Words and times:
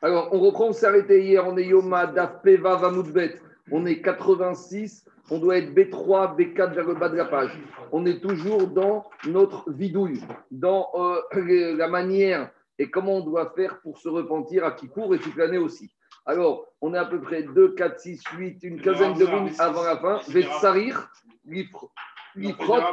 Alors, 0.00 0.28
on 0.32 0.38
reprend, 0.38 0.66
on 0.66 0.72
s'est 0.72 0.86
arrêté 0.86 1.24
hier, 1.24 1.46
on 1.46 1.56
est 1.56 1.64
Yoma, 1.64 2.06
Daf, 2.06 2.42
Peva, 2.42 2.76
Vamoudbet. 2.76 3.40
On 3.70 3.84
est 3.84 4.00
86, 4.00 5.04
on 5.30 5.38
doit 5.38 5.58
être 5.58 5.74
B3, 5.74 6.36
B4 6.36 6.72
vers 6.72 6.86
le 6.86 6.94
bas 6.94 7.08
de 7.08 7.16
la 7.16 7.24
page. 7.24 7.58
On 7.92 8.06
est 8.06 8.20
toujours 8.20 8.68
dans 8.68 9.04
notre 9.26 9.70
vidouille, 9.70 10.22
dans 10.50 10.88
euh, 10.94 11.76
la 11.76 11.88
manière 11.88 12.50
et 12.78 12.90
comment 12.90 13.16
on 13.16 13.20
doit 13.20 13.52
faire 13.56 13.80
pour 13.80 13.98
se 13.98 14.08
repentir 14.08 14.64
à 14.64 14.70
Kippour 14.70 15.14
et 15.14 15.18
toute 15.18 15.36
l'année 15.36 15.58
aussi. 15.58 15.90
Alors, 16.24 16.66
on 16.80 16.94
est 16.94 16.98
à 16.98 17.04
peu 17.04 17.20
près 17.20 17.42
2, 17.42 17.74
4, 17.74 17.98
6, 17.98 18.22
8, 18.36 18.58
une 18.62 18.80
quinzaine 18.80 19.14
de 19.14 19.26
minutes 19.26 19.58
avant 19.58 19.82
la 19.82 19.96
fin. 19.96 20.20
Vetsarir, 20.28 21.10
Lifrot 21.44 21.90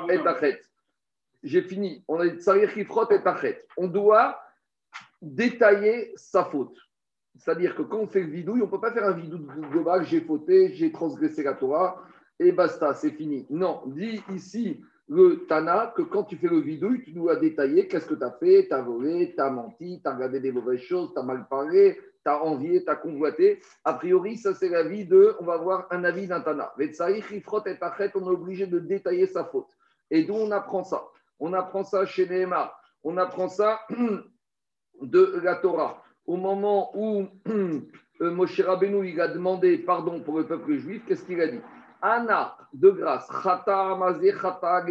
et 0.10 0.24
Tachet. 0.24 0.62
J'ai 1.44 1.62
fini. 1.62 2.04
On 2.08 2.20
a 2.20 2.28
dit 2.28 2.42
Tsarir, 2.42 2.72
Lifrot 2.76 3.12
et 3.12 3.22
Tachet. 3.22 3.66
On 3.78 3.88
doit 3.88 4.40
détailler 5.22 6.14
sa 6.16 6.46
faute. 6.46 6.76
C'est-à-dire 7.38 7.76
que 7.76 7.82
quand 7.82 8.00
on 8.00 8.08
fait 8.08 8.22
le 8.22 8.32
vidouille, 8.32 8.62
on 8.62 8.66
ne 8.66 8.72
peut 8.72 8.80
pas 8.80 8.92
faire 8.92 9.06
un 9.06 9.14
vidouille 9.14 9.46
global, 9.72 10.06
j'ai 10.06 10.22
fauté, 10.22 10.74
j'ai 10.74 10.92
transgressé 10.92 11.44
la 11.44 11.54
Torah, 11.54 12.02
et 12.40 12.52
basta, 12.52 12.94
c'est 12.94 13.12
fini. 13.12 13.46
Non, 13.50 13.84
dit 13.88 14.22
ici 14.30 14.82
le 15.08 15.46
Tana 15.48 15.94
que 15.96 16.02
quand 16.02 16.24
tu 16.24 16.36
fais 16.38 16.48
le 16.48 16.60
vidouille, 16.60 17.04
tu 17.04 17.12
dois 17.12 17.36
détailler 17.36 17.88
qu'est-ce 17.88 18.08
que 18.08 18.16
tu 18.16 18.24
as 18.24 18.32
fait, 18.32 18.68
tu 18.68 18.74
as 18.74 18.82
volé, 18.82 19.34
tu 19.36 19.42
as 19.42 19.52
menti, 19.52 20.02
tu 20.02 20.10
as 20.10 20.16
regardé 20.16 20.40
des 20.40 20.52
mauvaises 20.52 20.82
choses, 20.82 21.14
tu 21.14 21.20
as 21.20 21.24
mal 21.24 21.46
parlé, 21.48 21.96
tu 21.96 22.32
as 22.32 22.44
envié, 22.44 22.84
tu 22.84 22.90
as 22.90 22.96
convoité. 22.96 23.62
A 23.84 23.94
priori, 23.94 24.38
ça 24.38 24.56
c'est 24.56 24.70
l'avis 24.70 25.06
de, 25.06 25.36
on 25.40 25.46
va 25.46 25.58
voir 25.58 25.88
un 25.92 26.04
avis 26.04 26.28
d'un 26.28 26.42
Tana. 26.42 26.74
on 26.78 26.82
est 26.82 28.14
obligé 28.16 28.66
de 28.66 28.80
détailler 28.80 29.28
sa 29.28 29.46
faute. 29.46 29.68
Et 30.10 30.24
d'où 30.24 30.34
on 30.34 30.52
apprend 30.52 30.84
ça? 30.84 31.04
On 31.40 31.54
apprend 31.54 31.84
ça 31.84 32.06
chez 32.06 32.28
Nehemar, 32.28 32.80
on 33.04 33.18
apprend 33.18 33.50
ça 33.50 33.82
de 35.02 35.40
la 35.44 35.56
Torah 35.56 36.02
au 36.26 36.38
moment 36.38 36.92
où 36.96 37.28
euh, 37.48 37.82
Moshe 38.20 38.60
Rabbeinu 38.60 39.08
il 39.08 39.20
a 39.22 39.28
demandé 39.28 39.78
pardon 39.78 40.22
pour 40.22 40.38
le 40.40 40.48
peuple 40.48 40.76
juif, 40.78 41.04
qu'est-ce 41.08 41.24
qu'il 41.24 41.42
a 41.42 41.48
dit? 41.48 41.62
Anna, 42.02 42.58
de 42.74 42.90
grâce, 42.90 43.28
chata 43.44 43.98
chata 44.42 44.86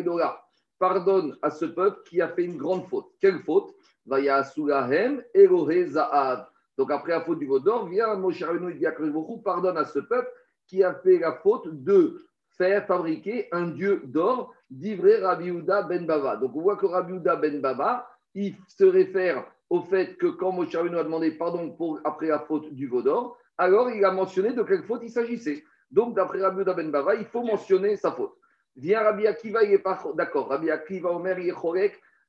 pardonne 0.78 1.36
à 1.42 1.50
ce 1.50 1.64
peuple 1.64 2.00
qui 2.08 2.20
a 2.20 2.28
fait 2.28 2.44
une 2.44 2.56
grande 2.56 2.86
faute. 2.88 3.06
Quelle 3.20 3.38
faute? 3.40 3.74
Vaya 4.06 4.42
sulahem 4.44 5.22
elohe 5.32 5.86
za'ad. 5.86 6.46
Donc 6.76 6.90
après 6.90 7.12
la 7.12 7.20
faute 7.20 7.38
du 7.38 7.46
Vaudor, 7.46 7.86
vient 7.86 8.14
Moshe 8.16 8.42
Rabbeinu 8.42 8.72
il 8.72 8.78
dit 8.78 9.42
pardonne 9.44 9.78
à 9.78 9.84
ce 9.84 10.00
peuple 10.00 10.28
qui 10.66 10.82
a 10.82 10.94
fait 10.94 11.18
la 11.18 11.32
faute 11.32 11.68
de 11.84 12.20
faire 12.56 12.86
fabriquer 12.86 13.48
un 13.52 13.68
dieu 13.68 14.02
d'or 14.04 14.54
d'Ivre 14.70 15.22
Rabbi 15.22 15.50
ben 15.52 16.06
Baba. 16.06 16.36
Donc 16.36 16.54
on 16.56 16.62
voit 16.62 16.76
que 16.76 16.86
Rabbi 16.86 17.18
ben 17.18 17.60
Baba, 17.60 18.08
il 18.34 18.56
se 18.68 18.84
réfère 18.84 19.44
au 19.74 19.82
fait 19.82 20.16
que 20.16 20.28
quand 20.28 20.52
Moshe 20.52 20.74
Rabbeinu 20.74 20.98
a 20.98 21.02
demandé 21.02 21.32
pardon 21.32 21.70
pour, 21.70 22.00
après 22.04 22.28
la 22.28 22.38
faute 22.38 22.72
du 22.72 22.86
Vaudor, 22.86 23.36
alors 23.58 23.90
il 23.90 24.04
a 24.04 24.12
mentionné 24.12 24.52
de 24.52 24.62
quelle 24.62 24.84
faute 24.84 25.00
il 25.02 25.10
s'agissait. 25.10 25.64
Donc, 25.90 26.14
d'après 26.14 26.40
Rabbi 26.40 26.62
Ben 26.62 26.92
Bava, 26.92 27.16
il 27.16 27.24
faut 27.24 27.42
mentionner 27.42 27.96
sa 27.96 28.12
faute. 28.12 28.34
Vient 28.76 29.02
Rabbi 29.02 29.26
Akiva, 29.26 29.64
il 29.64 29.70
n'est 29.70 29.78
pas 29.78 30.00
d'accord. 30.14 30.48
Rabbi 30.48 30.70
Akiva, 30.70 31.10
Omer, 31.10 31.40
il 31.40 31.52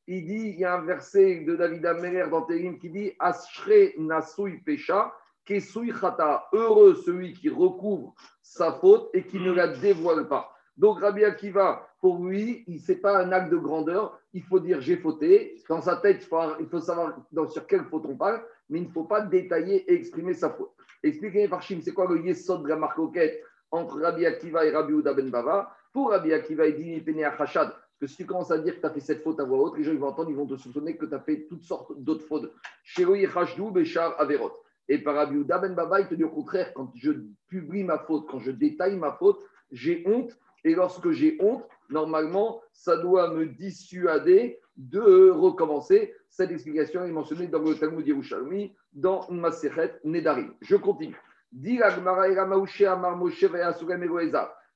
il 0.08 0.26
dit, 0.26 0.50
il 0.50 0.60
y 0.60 0.66
a 0.66 0.76
un 0.76 0.86
verset 0.86 1.46
de 1.46 1.56
David 1.56 1.86
Améler 1.86 2.26
dans 2.30 2.44
Télim 2.44 2.80
qui 2.80 2.90
dit 2.90 3.14
Ashre 3.20 3.94
nasui 3.98 4.58
pecha, 4.60 5.14
kesui 5.46 5.92
chata. 5.92 6.48
Heureux 6.52 6.96
celui 6.96 7.34
qui 7.34 7.50
recouvre 7.50 8.16
sa 8.42 8.74
faute 8.74 9.10
et 9.14 9.24
qui 9.24 9.40
ne 9.40 9.52
la 9.52 9.68
dévoile 9.68 10.28
pas. 10.28 10.52
Donc 10.78 11.00
Rabbi 11.00 11.24
Akiva, 11.24 11.88
pour 12.06 12.24
lui, 12.24 12.64
ce 12.78 12.92
n'est 12.92 13.00
pas 13.00 13.18
un 13.18 13.32
acte 13.32 13.52
de 13.52 13.58
grandeur. 13.58 14.20
Il 14.32 14.44
faut 14.44 14.60
dire 14.60 14.80
j'ai 14.80 14.96
fauté. 14.96 15.60
Dans 15.68 15.82
sa 15.82 15.96
tête, 15.96 16.18
il 16.22 16.68
faut, 16.68 16.80
savoir 16.80 17.18
sur 17.50 17.66
quelle 17.66 17.84
faute 17.86 18.06
on 18.06 18.16
parle, 18.16 18.44
mais 18.70 18.78
il 18.78 18.86
ne 18.90 18.92
faut 18.92 19.06
pas 19.06 19.22
détailler 19.22 19.92
et 19.92 19.96
exprimer 19.96 20.36
sa 20.36 20.52
faute. 20.52 20.70
Expliquez 21.02 21.48
par 21.48 21.64
Chim, 21.64 21.80
c'est 21.82 21.96
quoi 21.96 22.08
le 22.08 22.24
yesod 22.24 22.62
de 22.62 22.68
la 22.68 22.76
marcoquette 22.76 23.42
entre 23.72 24.00
Rabbi 24.00 24.24
Akiva 24.24 24.68
et 24.68 24.70
Rabbi 24.70 24.94
Ouda 24.94 25.16
Ben 25.16 25.32
Bava 25.32 25.76
Pour 25.92 26.12
Rabbi 26.12 26.32
Akiva, 26.32 26.68
il 26.68 26.76
dit 26.76 27.02
Pene 27.02 27.24
Hachad. 27.24 27.74
Que 28.00 28.06
si 28.06 28.18
tu 28.18 28.28
commences 28.28 28.52
à 28.52 28.60
dire 28.60 28.76
que 28.76 28.82
tu 28.82 28.86
as 28.86 28.92
fait 28.92 29.00
cette 29.00 29.24
faute 29.24 29.40
à 29.40 29.44
voix 29.44 29.58
haute, 29.58 29.78
les 29.80 29.84
gens 29.84 29.92
ils 29.92 29.98
vont 29.98 30.10
entendre, 30.10 30.30
ils 30.30 30.36
vont 30.36 30.46
te 30.46 30.58
soupçonner 30.58 30.96
que 30.98 31.08
tu 31.08 31.16
as 31.16 31.22
fait 31.22 31.48
toutes 31.50 31.64
sortes 31.64 31.92
d'autres 31.98 32.28
fautes. 32.28 32.54
Bechar 33.74 34.14
Averot. 34.20 34.52
Et 34.88 35.00
par 35.00 35.16
Rabbi 35.16 35.38
Ouda 35.38 35.58
Ben 35.58 35.74
Bava, 35.74 36.02
il 36.02 36.08
te 36.08 36.14
dit 36.14 36.24
au 36.24 36.30
contraire, 36.30 36.72
quand 36.76 36.92
je 36.94 37.14
publie 37.48 37.84
ma 37.84 37.98
faute, 37.98 38.28
quand 38.30 38.38
je 38.38 38.52
détaille 38.52 38.96
ma 38.96 39.14
faute, 39.14 39.40
j'ai 39.72 40.04
honte 40.06 40.38
et 40.66 40.76
lorsque 40.76 41.12
j'ai 41.12 41.38
honte, 41.40 41.64
normalement, 41.90 42.62
ça 42.74 42.98
doit 42.98 43.30
me 43.30 43.46
dissuader 43.46 44.60
de 44.76 45.30
recommencer. 45.30 46.14
Cette 46.28 46.52
explication 46.52 47.06
est 47.06 47.12
mentionnée 47.12 47.48
dans 47.48 47.62
le 47.62 47.76
Talmud 47.76 48.06
Yerushalmi, 48.06 48.76
dans 48.92 49.26
Maseret 49.30 50.00
Nedarim. 50.04 50.54
Je 50.62 50.76
continue. 50.76 51.16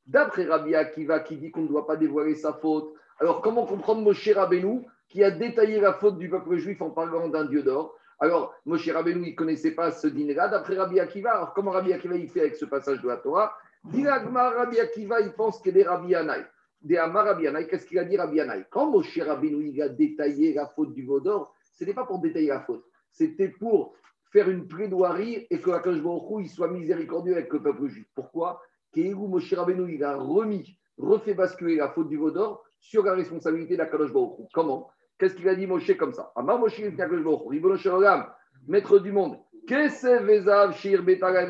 D'après 0.07 0.45
Rabbi 0.45 0.75
Akiva 0.75 1.19
qui 1.19 1.37
dit 1.37 1.51
qu'on 1.51 1.63
ne 1.63 1.67
doit 1.67 1.85
pas 1.85 1.97
dévoiler 1.97 2.35
sa 2.35 2.53
faute, 2.53 2.93
alors 3.19 3.41
comment 3.41 3.65
comprendre 3.65 4.01
Moshe 4.01 4.29
Rabbeinu 4.29 4.85
qui 5.09 5.23
a 5.23 5.31
détaillé 5.31 5.81
la 5.81 5.93
faute 5.93 6.19
du 6.19 6.29
peuple 6.29 6.55
juif 6.57 6.81
en 6.81 6.91
parlant 6.91 7.27
d'un 7.27 7.45
dieu 7.45 7.63
d'or? 7.63 7.95
Alors 8.19 8.53
Moshe 8.65 8.89
Rabbeinu, 8.89 9.23
il 9.25 9.31
ne 9.31 9.35
connaissait 9.35 9.71
pas 9.71 9.91
ce 9.91 10.07
dîner-là. 10.07 10.49
D'après 10.49 10.77
Rabbi 10.77 10.99
Akiva, 10.99 11.31
alors 11.31 11.53
comment 11.53 11.71
Rabbi 11.71 11.91
Akiva 11.91 12.15
il 12.15 12.29
fait 12.29 12.41
avec 12.41 12.55
ce 12.55 12.65
passage 12.65 13.01
de 13.01 13.07
la 13.07 13.17
Torah? 13.17 13.53
Diragma 13.85 14.49
Rabbi 14.49 14.79
Akiva, 14.79 15.21
il 15.21 15.31
pense 15.33 15.61
qu'il 15.61 15.77
est 15.77 15.87
Rabbi 15.87 16.13
Anaï. 16.13 16.45
Rabbi 16.89 17.47
Anaï, 17.47 17.67
qu'est-ce 17.67 17.85
qu'il 17.85 17.99
a 17.99 18.03
dit 18.03 18.17
Rabbi 18.17 18.39
Anaï 18.39 18.65
Quand 18.69 18.89
Moshe 18.89 19.19
Rabbeinu 19.19 19.67
il 19.67 19.81
a 19.81 19.89
détaillé 19.89 20.53
la 20.53 20.67
faute 20.67 20.93
du 20.93 21.05
Vaudor, 21.05 21.53
ce 21.73 21.83
n'était 21.83 21.93
pas 21.93 22.05
pour 22.05 22.19
détailler 22.19 22.49
la 22.49 22.61
faute, 22.61 22.85
c'était 23.11 23.49
pour 23.49 23.95
faire 24.31 24.49
une 24.49 24.67
plaidoirie 24.67 25.47
et 25.49 25.59
que 25.59 25.71
Akash 25.71 25.97
il 26.39 26.49
soit 26.49 26.69
miséricordieux 26.69 27.33
avec 27.33 27.51
le 27.51 27.61
peuple 27.61 27.87
juif. 27.87 28.07
Pourquoi? 28.13 28.61
Kéhou 28.93 29.27
Moshe 29.27 29.53
Rabbeinu 29.53 29.93
il 29.93 30.03
a 30.03 30.17
remis, 30.17 30.77
refait 30.97 31.33
basculer 31.33 31.75
la 31.77 31.89
faute 31.89 32.09
du 32.09 32.17
Vaudor 32.17 32.63
sur 32.79 33.03
la 33.03 33.13
responsabilité 33.13 33.77
d'Akadosh 33.77 34.13
Baruch 34.13 34.49
Comment? 34.53 34.89
Qu'est-ce 35.17 35.35
qu'il 35.35 35.47
a 35.49 35.55
dit 35.55 35.67
Moshe 35.67 35.95
comme 35.97 36.13
ça? 36.13 36.31
Amar 36.35 36.59
Moshe 36.59 36.79
Akadosh 36.81 37.23
Baruch 37.23 38.25
maître 38.67 38.99
du 38.99 39.11
monde, 39.11 39.37
qu'est-ce 39.67 40.05
que 40.05 40.73
Shir 40.73 41.03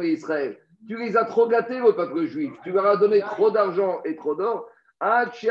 Israël 0.03 0.57
tu 0.87 0.97
les 0.97 1.17
as 1.17 1.25
trop 1.25 1.47
gâtés, 1.47 1.79
le 1.79 1.93
peuple 1.93 2.25
juif. 2.25 2.53
Tu 2.63 2.71
leur 2.71 2.85
as 2.85 2.97
donné 2.97 3.21
trop 3.21 3.51
d'argent 3.51 4.01
et 4.05 4.15
trop 4.15 4.35
d'or. 4.35 4.69
C'est 5.01 5.47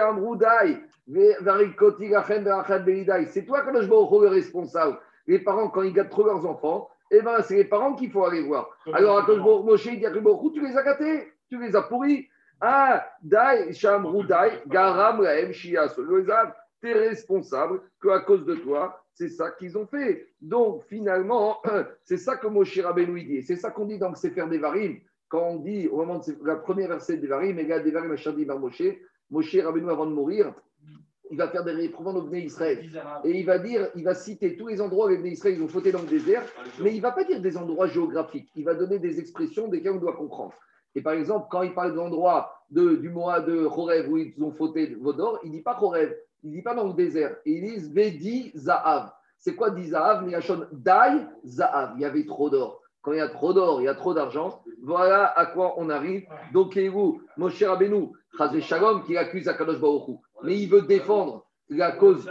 toi, 3.47 3.63
quand 3.63 3.81
je 3.81 3.89
le 3.89 4.29
responsable. 4.29 4.99
Les 5.27 5.39
parents, 5.39 5.69
quand 5.69 5.83
ils 5.83 5.93
gâtent 5.93 6.11
trop 6.11 6.25
leurs 6.25 6.47
enfants, 6.47 6.89
eh 7.11 7.23
ben, 7.23 7.41
c'est 7.43 7.57
les 7.57 7.65
parents 7.65 7.95
qu'il 7.95 8.11
faut 8.11 8.25
aller 8.25 8.43
voir. 8.43 8.69
Alors, 8.93 9.25
quand 9.25 9.63
Moshe 9.63 9.89
dit 9.89 10.05
à 10.05 10.11
tu 10.11 10.61
les 10.61 10.77
as 10.77 10.83
gâtés, 10.83 11.33
tu 11.49 11.59
les 11.59 11.75
as 11.75 11.83
pourris. 11.83 12.29
Ah, 12.61 13.07
Dai, 13.23 13.73
Shamrudai, 13.73 14.63
Garam, 14.67 15.21
Rahem, 15.21 15.53
Shia, 15.53 15.87
tu 15.89 16.91
es 16.91 16.93
responsable 16.93 17.81
qu'à 18.03 18.21
cause 18.21 18.45
de 18.45 18.55
toi, 18.57 19.03
c'est 19.15 19.29
ça 19.29 19.51
qu'ils 19.53 19.77
ont 19.79 19.87
fait. 19.87 20.29
Donc, 20.41 20.85
finalement, 20.85 21.61
c'est 22.05 22.19
ça 22.19 22.37
que 22.37 22.47
Moshe 22.47 22.79
Rabbeinu 22.81 23.23
dit. 23.23 23.43
C'est 23.43 23.57
ça 23.57 23.71
qu'on 23.71 23.87
dit 23.87 23.99
dans 23.99 24.11
le 24.11 24.15
Sefer 24.15 24.47
Devarim 24.47 24.99
quand 25.29 25.43
on 25.43 25.57
dit, 25.57 25.89
au 25.89 25.97
moment 25.99 26.19
de 26.19 26.37
la 26.45 26.57
première 26.57 26.89
verset 26.89 27.19
des 27.19 27.27
Varim, 27.27 27.57
Mega 27.57 27.81
Devarim 27.81 28.11
Achadi 28.13 28.45
Bar 28.45 28.59
Moshe, 28.59 28.83
Moshe 29.31 29.57
Rabbeinu 29.57 29.91
avant 29.91 30.07
de 30.07 30.13
mourir, 30.13 30.55
il 31.31 31.37
va 31.37 31.49
faire 31.49 31.65
des 31.65 31.73
réprouvances 31.73 32.17
au 32.17 32.23
Bnei 32.23 32.45
Israël. 32.45 32.91
Et 33.25 33.39
il 33.39 33.45
va 33.45 33.59
dire, 33.59 33.89
il 33.95 34.05
va 34.05 34.15
citer 34.15 34.57
tous 34.57 34.69
les 34.69 34.81
endroits 34.81 35.07
où 35.07 35.09
les 35.11 35.19
Bnei 35.19 35.33
Israël 35.33 35.63
ont 35.63 35.69
fauté 35.69 35.93
dans 35.93 36.01
le 36.01 36.07
désert, 36.07 36.43
mais 36.81 36.93
il 36.93 36.97
ne 36.97 37.03
va 37.03 37.13
pas 37.13 37.25
dire 37.25 37.41
des 37.41 37.57
endroits 37.57 37.87
géographiques. 37.87 38.51
Il 38.57 38.65
va 38.65 38.75
donner 38.75 38.99
des 38.99 39.21
expressions 39.21 39.69
desquelles 39.69 39.93
on 39.93 39.99
doit 39.99 40.17
comprendre. 40.17 40.55
Et 40.95 41.03
par 41.03 41.13
exemple, 41.13 41.49
quand 41.51 41.63
il 41.63 41.75
parle 41.75 41.95
d'endroits 41.95 42.65
de, 42.71 42.97
du 42.97 43.11
mois 43.11 43.41
de 43.41 43.65
Horev 43.65 44.09
où 44.11 44.17
ils 44.17 44.35
ont 44.43 44.53
fauté 44.53 44.95
Vodor, 44.95 45.39
il 45.45 45.51
ne 45.51 45.57
dit 45.57 45.63
pas 45.63 45.79
Horev, 45.81 46.15
il 46.43 46.51
ne 46.51 46.57
dit 46.57 46.63
pas 46.63 46.75
dans 46.75 46.87
le 46.87 46.95
désert. 46.95 47.37
Il 47.45 47.63
dit 47.63 47.93
Vedi 47.93 48.51
Zahav. 48.55 49.13
C'est 49.39 49.55
quoi 49.55 49.71
dit 49.71 49.89
Zahav? 49.89 50.27
Dai 50.73 51.27
Zahav. 51.45 51.93
Il 51.97 52.03
y 52.03 52.05
avait 52.05 52.25
trop 52.25 52.49
d'or. 52.49 52.78
Quand 53.03 53.13
il 53.13 53.19
y 53.19 53.21
a 53.21 53.29
trop 53.29 53.53
d'or, 53.53 53.81
il 53.81 53.85
y 53.85 53.89
a 53.89 53.95
trop 53.95 54.13
d'argent, 54.13 54.63
voilà 54.83 55.27
à 55.27 55.47
quoi 55.47 55.75
on 55.79 55.89
arrive. 55.89 56.27
Donc, 56.53 56.77
vous, 56.77 57.23
mon 57.37 57.49
cher 57.49 57.73
Abenou, 57.73 58.13
Shalom, 58.61 59.05
qui 59.05 59.17
accuse 59.17 59.49
Akadosh 59.49 59.81
Baruchou, 59.81 60.21
mais 60.43 60.59
il 60.59 60.69
veut 60.69 60.83
défendre 60.83 61.47
la 61.69 61.93
cause, 61.93 62.29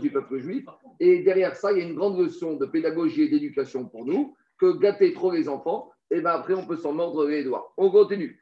du 0.00 0.10
peuple 0.10 0.38
juif. 0.38 0.66
Et 1.00 1.22
derrière 1.22 1.56
ça, 1.56 1.72
il 1.72 1.78
y 1.78 1.82
a 1.82 1.84
une 1.84 1.94
grande 1.94 2.18
leçon 2.18 2.56
de 2.56 2.66
pédagogie 2.66 3.22
et 3.22 3.28
d'éducation 3.28 3.86
pour 3.86 4.04
nous, 4.04 4.36
que 4.58 4.72
gâter 4.78 5.12
trop 5.14 5.32
les 5.32 5.48
enfants, 5.48 5.90
et 6.10 6.20
bien 6.20 6.30
après, 6.30 6.54
on 6.54 6.66
peut 6.66 6.76
s'en 6.76 6.92
mordre 6.92 7.26
les 7.26 7.42
doigts. 7.44 7.72
On 7.76 7.90
continue. 7.90 8.40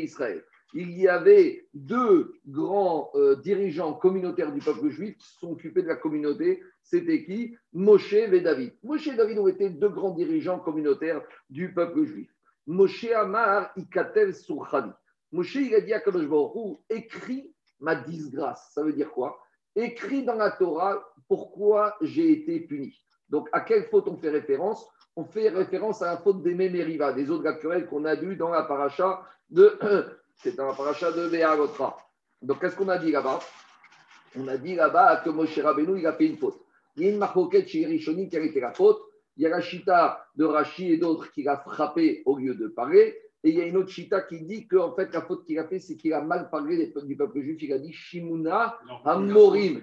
Israël 0.00 0.44
il 0.74 0.98
y 0.98 1.08
avait 1.08 1.66
deux 1.72 2.34
grands 2.46 3.10
euh, 3.14 3.36
dirigeants 3.36 3.94
communautaires 3.94 4.52
du 4.52 4.60
peuple 4.60 4.88
juif 4.90 5.16
qui 5.16 5.26
se 5.26 5.38
sont 5.38 5.52
occupés 5.52 5.82
de 5.82 5.88
la 5.88 5.96
communauté. 5.96 6.62
C'était 6.82 7.24
qui? 7.24 7.56
Moshe 7.72 8.12
et 8.12 8.40
David. 8.40 8.74
Moshe 8.82 9.08
et 9.08 9.16
David 9.16 9.38
ont 9.38 9.48
été 9.48 9.70
deux 9.70 9.88
grands 9.88 10.14
dirigeants 10.14 10.58
communautaires 10.58 11.22
du 11.48 11.72
peuple 11.72 12.04
juif. 12.04 12.30
Moshe 12.66 13.10
Amar 13.12 13.72
Ikatel 13.76 14.34
Surchani. 14.34 14.92
Moshe, 15.32 15.56
il 15.56 15.74
a 15.74 15.80
dit 15.80 15.92
à 15.92 16.00
Kadosh 16.00 16.26
écris 16.90 17.54
ma 17.80 17.94
disgrâce. 17.94 18.70
Ça 18.74 18.82
veut 18.82 18.92
dire 18.92 19.10
quoi? 19.10 19.38
Écris 19.74 20.24
dans 20.24 20.34
la 20.34 20.50
Torah 20.50 21.02
pourquoi 21.28 21.96
j'ai 22.00 22.32
été 22.32 22.60
puni. 22.60 22.94
Donc, 23.28 23.48
à 23.52 23.60
quelle 23.60 23.84
faute 23.84 24.08
on 24.08 24.16
fait 24.16 24.30
référence? 24.30 24.86
On 25.16 25.24
fait 25.24 25.48
référence 25.48 26.02
à 26.02 26.06
la 26.06 26.16
faute 26.18 26.42
des 26.42 26.54
Mémériva, 26.54 27.12
des 27.12 27.30
eaux 27.30 27.42
naturelles 27.42 27.86
qu'on 27.86 28.04
a 28.04 28.14
vues 28.14 28.36
dans 28.36 28.50
la 28.50 28.62
paracha 28.62 29.22
de. 29.50 29.78
C'est 30.38 30.56
dans 30.56 30.66
la 30.66 30.74
paracha 30.74 31.10
de 31.10 31.28
Béagotra. 31.28 31.96
Donc, 32.42 32.60
qu'est-ce 32.60 32.76
qu'on 32.76 32.88
a 32.88 32.98
dit 32.98 33.10
là-bas? 33.10 33.40
On 34.36 34.46
a 34.46 34.56
dit 34.56 34.76
là-bas 34.76 35.16
que 35.24 35.30
Moshe 35.30 35.58
Rabbeinu, 35.58 35.98
il 35.98 36.06
a 36.06 36.12
fait 36.12 36.26
une 36.26 36.36
faute. 36.36 36.60
Il 36.96 37.02
y 37.02 37.08
a 37.08 37.10
une 37.10 37.18
marcoquette 37.18 37.68
chez 37.68 37.84
Rishoni 37.84 38.28
qui 38.28 38.36
a 38.36 38.40
été 38.40 38.60
la 38.60 38.72
faute. 38.72 39.00
Il 39.36 39.42
y 39.42 39.46
a 39.46 39.48
la 39.48 39.60
chita 39.60 40.24
de 40.36 40.44
Rashi 40.44 40.92
et 40.92 40.96
d'autres 40.96 41.32
qui 41.32 41.42
l'a 41.42 41.56
frappé 41.56 42.22
au 42.24 42.36
lieu 42.36 42.54
de 42.54 42.68
parler. 42.68 43.16
Et 43.42 43.50
il 43.50 43.56
y 43.56 43.60
a 43.60 43.66
une 43.66 43.76
autre 43.76 43.90
chita 43.90 44.20
qui 44.20 44.42
dit 44.42 44.68
qu'en 44.68 44.94
fait, 44.94 45.12
la 45.12 45.22
faute 45.22 45.44
qu'il 45.44 45.58
a 45.58 45.66
fait, 45.66 45.80
c'est 45.80 45.96
qu'il 45.96 46.12
a 46.12 46.20
mal 46.20 46.50
parlé 46.50 46.92
du 47.04 47.16
peuple 47.16 47.40
juif. 47.40 47.60
Il 47.62 47.72
a 47.72 47.78
dit 47.78 47.92
Shimuna 47.92 48.78
Amorim. 49.04 49.80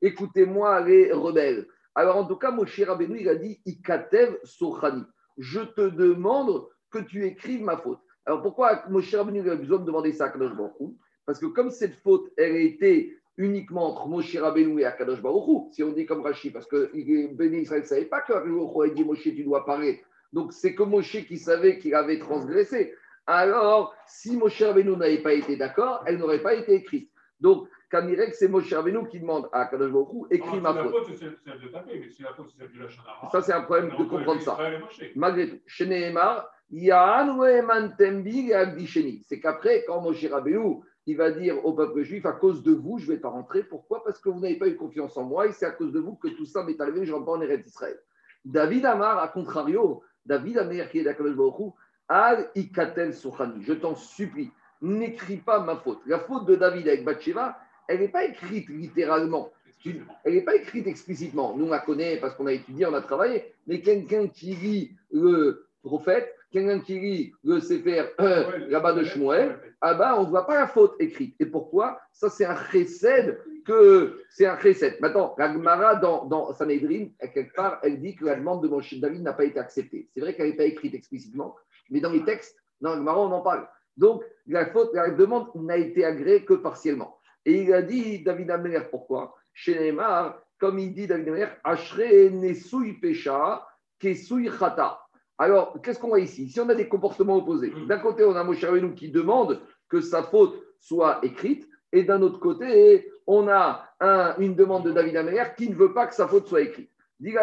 Écoutez-moi, 0.00 0.80
les 0.80 1.12
rebelles. 1.12 1.68
Alors, 1.94 2.16
en 2.16 2.24
tout 2.24 2.36
cas, 2.36 2.50
Moshe 2.50 2.80
Rabbeinu, 2.80 3.20
il 3.20 3.28
a 3.28 3.36
dit 3.36 3.60
Ikatev 3.64 4.38
Sochani. 4.44 5.02
Je 5.38 5.60
te 5.60 5.88
demande 5.88 6.66
que 6.90 6.98
tu 6.98 7.24
écrives 7.24 7.62
ma 7.62 7.76
faute. 7.76 8.00
Alors, 8.26 8.42
pourquoi 8.42 8.84
Moshe 8.88 9.14
Rabbeinu 9.14 9.50
a 9.50 9.56
besoin 9.56 9.78
de 9.78 9.84
demander 9.84 10.12
ça 10.12 10.26
à 10.26 10.28
Kadosh 10.30 10.54
Baruch 10.54 10.94
Parce 11.26 11.38
que 11.38 11.46
comme 11.46 11.70
cette 11.70 11.96
faute, 11.96 12.30
elle 12.36 12.56
été 12.56 13.18
uniquement 13.36 13.90
entre 13.90 14.08
Moshe 14.08 14.36
Rabbeinu 14.36 14.80
et 14.80 14.84
Akadosh 14.84 15.22
Baruch 15.22 15.72
si 15.72 15.82
on 15.82 15.92
dit 15.92 16.06
comme 16.06 16.22
Rashi, 16.22 16.50
parce 16.50 16.66
que 16.66 16.90
Béni 17.34 17.62
Israël 17.62 17.82
ne 17.82 17.86
savait 17.86 18.04
pas 18.04 18.20
que 18.20 18.32
Baruch 18.32 18.90
a 18.90 18.94
dit 18.94 19.04
Moshe, 19.04 19.22
tu 19.22 19.44
dois 19.44 19.64
parler. 19.64 20.02
Donc, 20.32 20.52
c'est 20.52 20.74
que 20.74 20.82
Moshe 20.82 21.24
qui 21.26 21.38
savait 21.38 21.78
qu'il 21.78 21.94
avait 21.94 22.18
transgressé. 22.18 22.94
Alors, 23.26 23.94
si 24.06 24.36
Moshe 24.36 24.62
Rabbeinu 24.62 24.96
n'avait 24.96 25.22
pas 25.22 25.32
été 25.32 25.56
d'accord, 25.56 26.02
elle 26.06 26.18
n'aurait 26.18 26.42
pas 26.42 26.54
été 26.54 26.74
écrite. 26.74 27.10
Donc, 27.40 27.68
Kamirek, 27.90 28.34
c'est 28.34 28.48
Moshe 28.48 28.72
Rabbeinu 28.72 29.06
qui 29.08 29.20
demande 29.20 29.48
à 29.52 29.66
Kadosh 29.66 29.92
Baruch 29.92 30.26
écris 30.30 30.60
ma 30.60 30.74
faute. 30.74 30.92
faute, 30.92 31.06
c'est 31.08 31.16
celle 31.16 31.60
de 31.60 31.68
taper, 31.68 31.98
mais 31.98 32.08
si 32.08 32.22
la 32.22 32.32
faute, 32.34 32.48
c'est 32.50 32.58
celle 32.58 32.70
du 32.70 32.78
Lachonara. 32.78 33.28
Ça, 33.30 33.42
c'est 33.42 33.52
un 33.52 33.62
problème 33.62 33.90
de 33.90 34.04
comprendre 34.04 34.40
ça. 34.40 34.58
Malgré 35.16 35.50
tout, 35.50 35.58
chez 35.66 35.86
Nehemar, 35.86 36.50
c'est 39.26 39.40
qu'après, 39.40 39.84
quand 39.86 40.00
Moshe 40.00 40.24
Rabbeinu, 40.24 40.80
il 41.06 41.16
va 41.16 41.30
dire 41.30 41.64
au 41.66 41.74
peuple 41.74 42.02
juif, 42.02 42.24
à 42.24 42.32
cause 42.32 42.62
de 42.62 42.72
vous, 42.72 42.98
je 42.98 43.06
ne 43.06 43.12
vais 43.14 43.20
pas 43.20 43.28
rentrer. 43.28 43.62
Pourquoi? 43.62 44.02
Parce 44.04 44.18
que 44.18 44.30
vous 44.30 44.40
n'avez 44.40 44.56
pas 44.56 44.68
eu 44.68 44.76
confiance 44.76 45.16
en 45.16 45.24
moi 45.24 45.46
et 45.46 45.52
c'est 45.52 45.66
à 45.66 45.72
cause 45.72 45.92
de 45.92 46.00
vous 46.00 46.14
que 46.14 46.28
tout 46.28 46.46
ça 46.46 46.64
m'est 46.64 46.80
arrivé, 46.80 47.04
je 47.04 47.12
rentre 47.12 47.26
pas 47.26 47.32
en 47.32 47.42
Eretz 47.42 47.66
Israël. 47.66 47.98
David 48.44 48.86
Amar, 48.86 49.18
à 49.18 49.28
contrario, 49.28 50.02
David 50.24 50.58
Amar, 50.58 50.88
qui 50.88 51.00
est 51.00 51.04
d'Akadosh 51.04 51.36
Baruch 51.36 51.74
Al 52.08 52.50
Ikatel 52.54 53.14
Sochani, 53.14 53.62
je 53.62 53.74
t'en 53.74 53.94
supplie, 53.94 54.50
n'écris 54.80 55.36
pas 55.36 55.60
ma 55.60 55.76
faute. 55.76 56.00
La 56.06 56.20
faute 56.20 56.46
de 56.46 56.56
David 56.56 56.88
avec 56.88 57.04
Bathsheba, 57.04 57.58
elle 57.88 58.00
n'est 58.00 58.08
pas 58.08 58.24
écrite 58.24 58.68
littéralement. 58.68 59.50
Elle 60.24 60.34
n'est 60.34 60.42
pas 60.42 60.54
écrite 60.54 60.86
explicitement. 60.86 61.56
Nous, 61.56 61.66
on 61.66 61.70
la 61.70 61.80
connaît 61.80 62.16
parce 62.18 62.34
qu'on 62.34 62.46
a 62.46 62.52
étudié, 62.52 62.86
on 62.86 62.94
a 62.94 63.02
travaillé. 63.02 63.52
Mais 63.66 63.80
quelqu'un 63.80 64.28
qui 64.28 64.54
lit 64.54 64.96
le 65.10 65.66
prophète, 65.82 66.32
quelqu'un 66.52 66.80
qui 66.80 67.00
lit 67.00 67.32
le 67.42 67.60
Sefer 67.60 68.04
euh, 68.20 68.68
là-bas 68.68 68.92
de 68.92 69.04
Shmuel, 69.04 69.58
ah 69.80 69.94
ben, 69.94 70.14
on 70.18 70.24
ne 70.24 70.28
voit 70.28 70.46
pas 70.46 70.54
la 70.54 70.66
faute 70.68 70.94
écrite. 71.00 71.34
Et 71.40 71.46
pourquoi? 71.46 72.00
Ça, 72.12 72.28
c'est 72.28 72.44
un 72.44 72.56
chesed 72.70 73.40
que 73.64 74.22
c'est 74.30 74.46
un 74.46 74.58
chesed. 74.58 75.00
Maintenant, 75.00 75.34
la 75.38 75.52
Gemara 75.52 75.96
dans, 75.96 76.26
dans 76.26 76.52
Sanhedrin, 76.52 77.08
quelque 77.34 77.54
part, 77.54 77.80
elle 77.82 78.00
dit 78.00 78.14
que 78.14 78.26
la 78.26 78.36
demande 78.36 78.62
de 78.62 78.68
Moshe 78.68 78.94
David 78.94 79.22
n'a 79.22 79.32
pas 79.32 79.44
été 79.44 79.58
acceptée. 79.58 80.08
C'est 80.14 80.20
vrai 80.20 80.34
qu'elle 80.34 80.50
n'est 80.50 80.56
pas 80.56 80.64
écrite 80.64 80.94
explicitement, 80.94 81.56
mais 81.90 82.00
dans 82.00 82.12
les 82.12 82.24
textes, 82.24 82.56
dans 82.80 82.90
la 82.90 82.96
Gemara, 82.96 83.20
on 83.20 83.32
en 83.32 83.40
parle. 83.40 83.66
Donc, 83.96 84.22
la 84.46 84.66
faute, 84.66 84.90
la 84.94 85.10
demande 85.10 85.48
n'a 85.54 85.76
été 85.76 86.04
agréée 86.04 86.44
que 86.44 86.54
partiellement. 86.54 87.18
Et 87.44 87.62
il 87.62 87.72
a 87.72 87.82
dit, 87.82 88.22
David 88.22 88.50
Amer, 88.50 88.88
pourquoi? 88.90 89.34
Chez 89.52 89.78
Neymar, 89.78 90.40
comme 90.58 90.78
il 90.78 90.94
dit 90.94 91.06
David 91.06 91.28
Amer, 91.28 91.56
Ashre 91.64 92.30
Nesui 92.30 92.94
Pesha, 92.94 93.66
Kesui 93.98 94.48
Chata. 94.48 95.01
Alors, 95.42 95.82
qu'est-ce 95.82 95.98
qu'on 95.98 96.06
voit 96.06 96.20
ici? 96.20 96.48
Si 96.48 96.60
on 96.60 96.68
a 96.68 96.74
des 96.76 96.86
comportements 96.86 97.34
opposés, 97.34 97.72
d'un 97.88 97.98
côté, 97.98 98.22
on 98.22 98.36
a 98.36 98.44
Moshe 98.44 98.64
Rabbeinu 98.64 98.94
qui 98.94 99.10
demande 99.10 99.60
que 99.88 100.00
sa 100.00 100.22
faute 100.22 100.54
soit 100.78 101.18
écrite, 101.24 101.68
et 101.90 102.04
d'un 102.04 102.22
autre 102.22 102.38
côté, 102.38 103.10
on 103.26 103.48
a 103.48 103.92
une 104.38 104.54
demande 104.54 104.84
de 104.84 104.92
David 104.92 105.16
Amer 105.16 105.56
qui 105.56 105.68
ne 105.68 105.74
veut 105.74 105.92
pas 105.92 106.06
que 106.06 106.14
sa 106.14 106.28
faute 106.28 106.46
soit 106.46 106.60
écrite. 106.60 106.92
Dit 107.18 107.34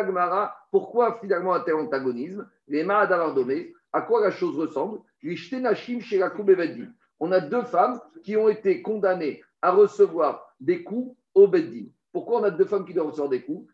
pourquoi 0.72 1.20
finalement 1.20 1.54
un 1.54 1.60
tel 1.60 1.76
antagonisme? 1.76 2.50
Les 2.70 2.86
Mahadavardomé, 2.86 3.74
à 3.92 4.02
quoi 4.02 4.22
la 4.22 4.32
chose 4.32 4.58
ressemble? 4.58 5.00
On 7.20 7.32
a 7.34 7.42
deux 7.42 7.64
femmes 7.64 8.00
qui 8.24 8.38
ont 8.38 8.48
été 8.48 8.82
condamnées 8.82 9.44
à 9.62 9.72
recevoir 9.72 10.56
des 10.62 10.84
coups 10.84 11.18
au 11.34 11.50
Beddin. 11.50 11.88
Pourquoi 12.14 12.40
on 12.40 12.44
a 12.46 12.52
deux 12.52 12.64
femmes 12.64 12.86
qui 12.86 12.94
doivent 12.94 13.08
recevoir 13.08 13.28
des 13.28 13.42
coups? 13.42 13.70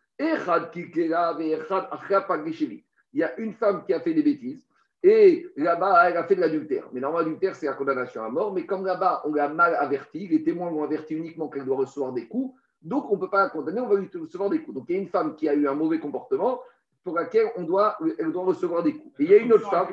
Il 3.15 3.21
y 3.21 3.23
a 3.23 3.39
une 3.39 3.53
femme 3.53 3.83
qui 3.85 3.93
a 3.93 3.99
fait 4.01 4.13
des 4.13 4.21
bêtises 4.21 4.67
et 5.01 5.47
là-bas, 5.55 6.09
elle 6.09 6.17
a 6.17 6.25
fait 6.25 6.35
de 6.35 6.41
l'adultère. 6.41 6.87
Mais 6.91 6.99
normalement, 6.99 7.25
l'adultère, 7.25 7.55
c'est 7.55 7.65
la 7.65 7.73
condamnation 7.73 8.23
à 8.23 8.29
mort. 8.29 8.53
Mais 8.53 8.65
comme 8.65 8.85
là-bas, 8.85 9.23
on 9.25 9.33
l'a 9.33 9.47
mal 9.47 9.73
averti, 9.75 10.27
les 10.27 10.43
témoins 10.43 10.69
l'ont 10.69 10.83
averti 10.83 11.15
uniquement 11.15 11.47
qu'elle 11.47 11.65
doit 11.65 11.77
recevoir 11.77 12.11
des 12.11 12.27
coups, 12.27 12.53
donc 12.81 13.09
on 13.09 13.15
ne 13.15 13.21
peut 13.21 13.29
pas 13.29 13.43
la 13.43 13.49
condamner, 13.49 13.79
on 13.79 13.87
va 13.87 13.95
lui 13.95 14.09
recevoir 14.13 14.49
des 14.49 14.61
coups. 14.61 14.75
Donc 14.75 14.85
il 14.89 14.95
y 14.95 14.99
a 14.99 15.01
une 15.01 15.07
femme 15.07 15.35
qui 15.35 15.47
a 15.47 15.53
eu 15.53 15.67
un 15.67 15.73
mauvais 15.73 15.99
comportement, 15.99 16.59
pour 17.05 17.15
laquelle 17.15 17.51
on 17.55 17.63
doit, 17.63 17.97
elle 18.17 18.31
doit 18.31 18.43
recevoir 18.43 18.83
des 18.83 18.95
coups. 18.97 19.19
Et 19.19 19.23
il 19.23 19.29
y 19.29 19.33
a 19.35 19.37
une 19.37 19.53
autre 19.53 19.69
femme. 19.69 19.87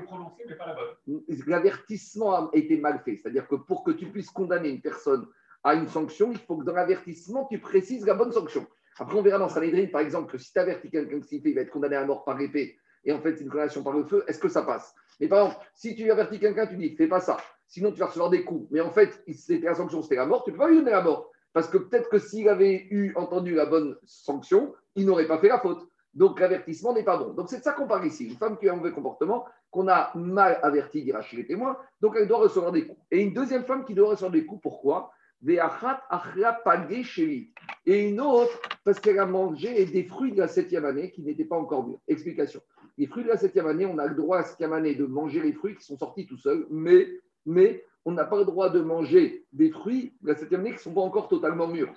L'avertissement 1.47 2.33
a 2.33 2.51
été 2.55 2.79
mal 2.79 3.01
fait. 3.05 3.21
C'est-à-dire 3.23 3.47
que 3.47 3.55
pour 3.55 3.85
que 3.85 3.93
tu 3.93 4.07
puisses 4.07 4.31
condamner 4.31 4.71
une 4.71 4.81
personne 4.81 5.27
à 5.63 5.75
une 5.75 5.89
sanction, 5.89 6.33
il 6.33 6.39
faut 6.39 6.57
que 6.57 6.65
dans 6.65 6.73
l'avertissement, 6.73 7.47
tu 7.51 7.61
précises 7.61 8.07
la 8.07 8.15
bonne 8.15 8.33
sanction. 8.33 8.67
Après, 8.99 9.17
on 9.17 9.23
verra 9.23 9.39
dans 9.39 9.51
Sanhedrin, 9.51 9.87
par 9.87 10.01
exemple, 10.01 10.33
que 10.33 10.39
si 10.39 10.53
tu 10.53 10.59
avertis 10.59 10.91
quelqu'un 10.91 11.21
qui 11.21 11.41
fait, 11.41 11.51
il 11.51 11.55
va 11.55 11.61
être 11.61 11.71
condamné 11.71 11.97
à 11.97 12.05
mort 12.05 12.25
par 12.25 12.41
épée, 12.41 12.77
et 13.05 13.13
en 13.13 13.21
fait, 13.21 13.37
c'est 13.37 13.45
une 13.45 13.51
condamnation 13.51 13.83
par 13.83 13.93
le 13.93 14.05
feu, 14.05 14.25
est-ce 14.27 14.39
que 14.39 14.49
ça 14.49 14.63
passe? 14.63 14.95
Mais 15.21 15.29
par 15.29 15.47
exemple, 15.47 15.65
si 15.75 15.95
tu 15.95 16.11
avertis 16.11 16.39
quelqu'un, 16.39 16.67
tu 16.67 16.77
dis, 16.77 16.97
fais 16.97 17.09
pas 17.09 17.21
ça, 17.21 17.37
sinon 17.67 17.93
tu 17.93 17.99
vas 17.99 18.07
recevoir 18.07 18.31
des 18.31 18.45
coups. 18.45 18.69
Mais 18.71 18.81
en 18.81 18.91
fait, 18.91 19.23
c'était 19.33 19.67
la 19.67 19.75
sanction, 19.75 20.03
c'était 20.03 20.17
la 20.17 20.27
mort, 20.27 20.45
tu 20.45 20.51
ne 20.51 20.57
peux 20.57 20.63
pas 20.63 20.69
lui 20.69 20.77
donner 20.79 20.91
la 20.91 21.03
mort. 21.03 21.31
Parce 21.53 21.69
que 21.69 21.79
peut-être 21.79 22.09
que 22.09 22.19
s'il 22.19 22.49
avait 22.49 22.87
eu 22.91 23.13
entendu 23.15 23.55
la 23.55 23.67
bonne 23.67 23.97
sanction, 24.05 24.75
il 24.97 25.07
n'aurait 25.07 25.27
pas 25.27 25.39
fait 25.39 25.49
la 25.49 25.59
faute. 25.59 25.87
Donc 26.15 26.41
l'avertissement 26.41 26.93
n'est 26.93 27.05
pas 27.05 27.17
bon. 27.17 27.33
Donc 27.33 27.49
c'est 27.49 27.59
de 27.59 27.63
ça 27.63 27.73
qu'on 27.73 27.87
parle 27.87 28.07
ici. 28.07 28.27
Une 28.27 28.37
femme 28.37 28.59
qui 28.59 28.69
a 28.69 28.73
un 28.73 28.77
mauvais 28.77 28.93
comportement, 28.93 29.45
qu'on 29.71 29.89
a 29.89 30.11
mal 30.15 30.59
averti 30.63 31.03
d'Irachi 31.03 31.37
les 31.37 31.47
témoins, 31.47 31.77
donc 32.01 32.17
elle 32.19 32.29
doit 32.29 32.39
recevoir 32.39 32.73
des 32.73 32.87
coups. 32.87 33.01
Et 33.11 33.23
une 33.23 33.33
deuxième 33.33 33.65
femme 33.65 33.85
qui 33.85 33.95
doit 33.95 34.11
recevoir 34.11 34.31
des 34.31 34.45
coups, 34.45 34.61
pourquoi? 34.63 35.11
Et 35.45 35.59
une 38.09 38.21
autre, 38.21 38.61
parce 38.85 39.01
qu'elle 39.01 39.19
a 39.19 39.27
mangé 39.27 39.85
des 39.87 40.05
fruits 40.05 40.33
de 40.33 40.39
la 40.39 40.47
septième 40.47 40.85
année 40.85 41.11
qui 41.11 41.23
n'étaient 41.23 41.45
pas 41.45 41.57
encore 41.57 41.87
mûrs. 41.87 41.99
Explication. 42.07 42.61
Les 42.99 43.07
fruits 43.07 43.25
de 43.25 43.29
la 43.29 43.37
septième 43.37 43.67
année, 43.67 43.87
on 43.87 43.99
a 43.99 44.07
le 44.07 44.15
droit 44.15 44.39
à 44.39 44.45
septième 44.45 44.73
année 44.73 44.95
de 44.95 45.07
manger 45.07 45.41
les 45.41 45.53
fruits 45.53 45.75
qui 45.77 45.85
sont 45.85 45.97
sortis 45.97 46.27
tout 46.27 46.37
seuls, 46.37 46.67
mais, 46.71 47.85
on 48.05 48.13
n'a 48.13 48.25
pas 48.25 48.39
le 48.39 48.45
droit 48.45 48.69
de 48.69 48.81
manger 48.81 49.47
des 49.53 49.71
fruits 49.71 50.13
de 50.23 50.29
la 50.29 50.35
septième 50.35 50.61
année 50.61 50.71
qui 50.71 50.77
ne 50.77 50.83
sont 50.83 50.95
pas 50.95 51.01
encore 51.01 51.29
totalement 51.29 51.69
mûrs. 51.69 51.95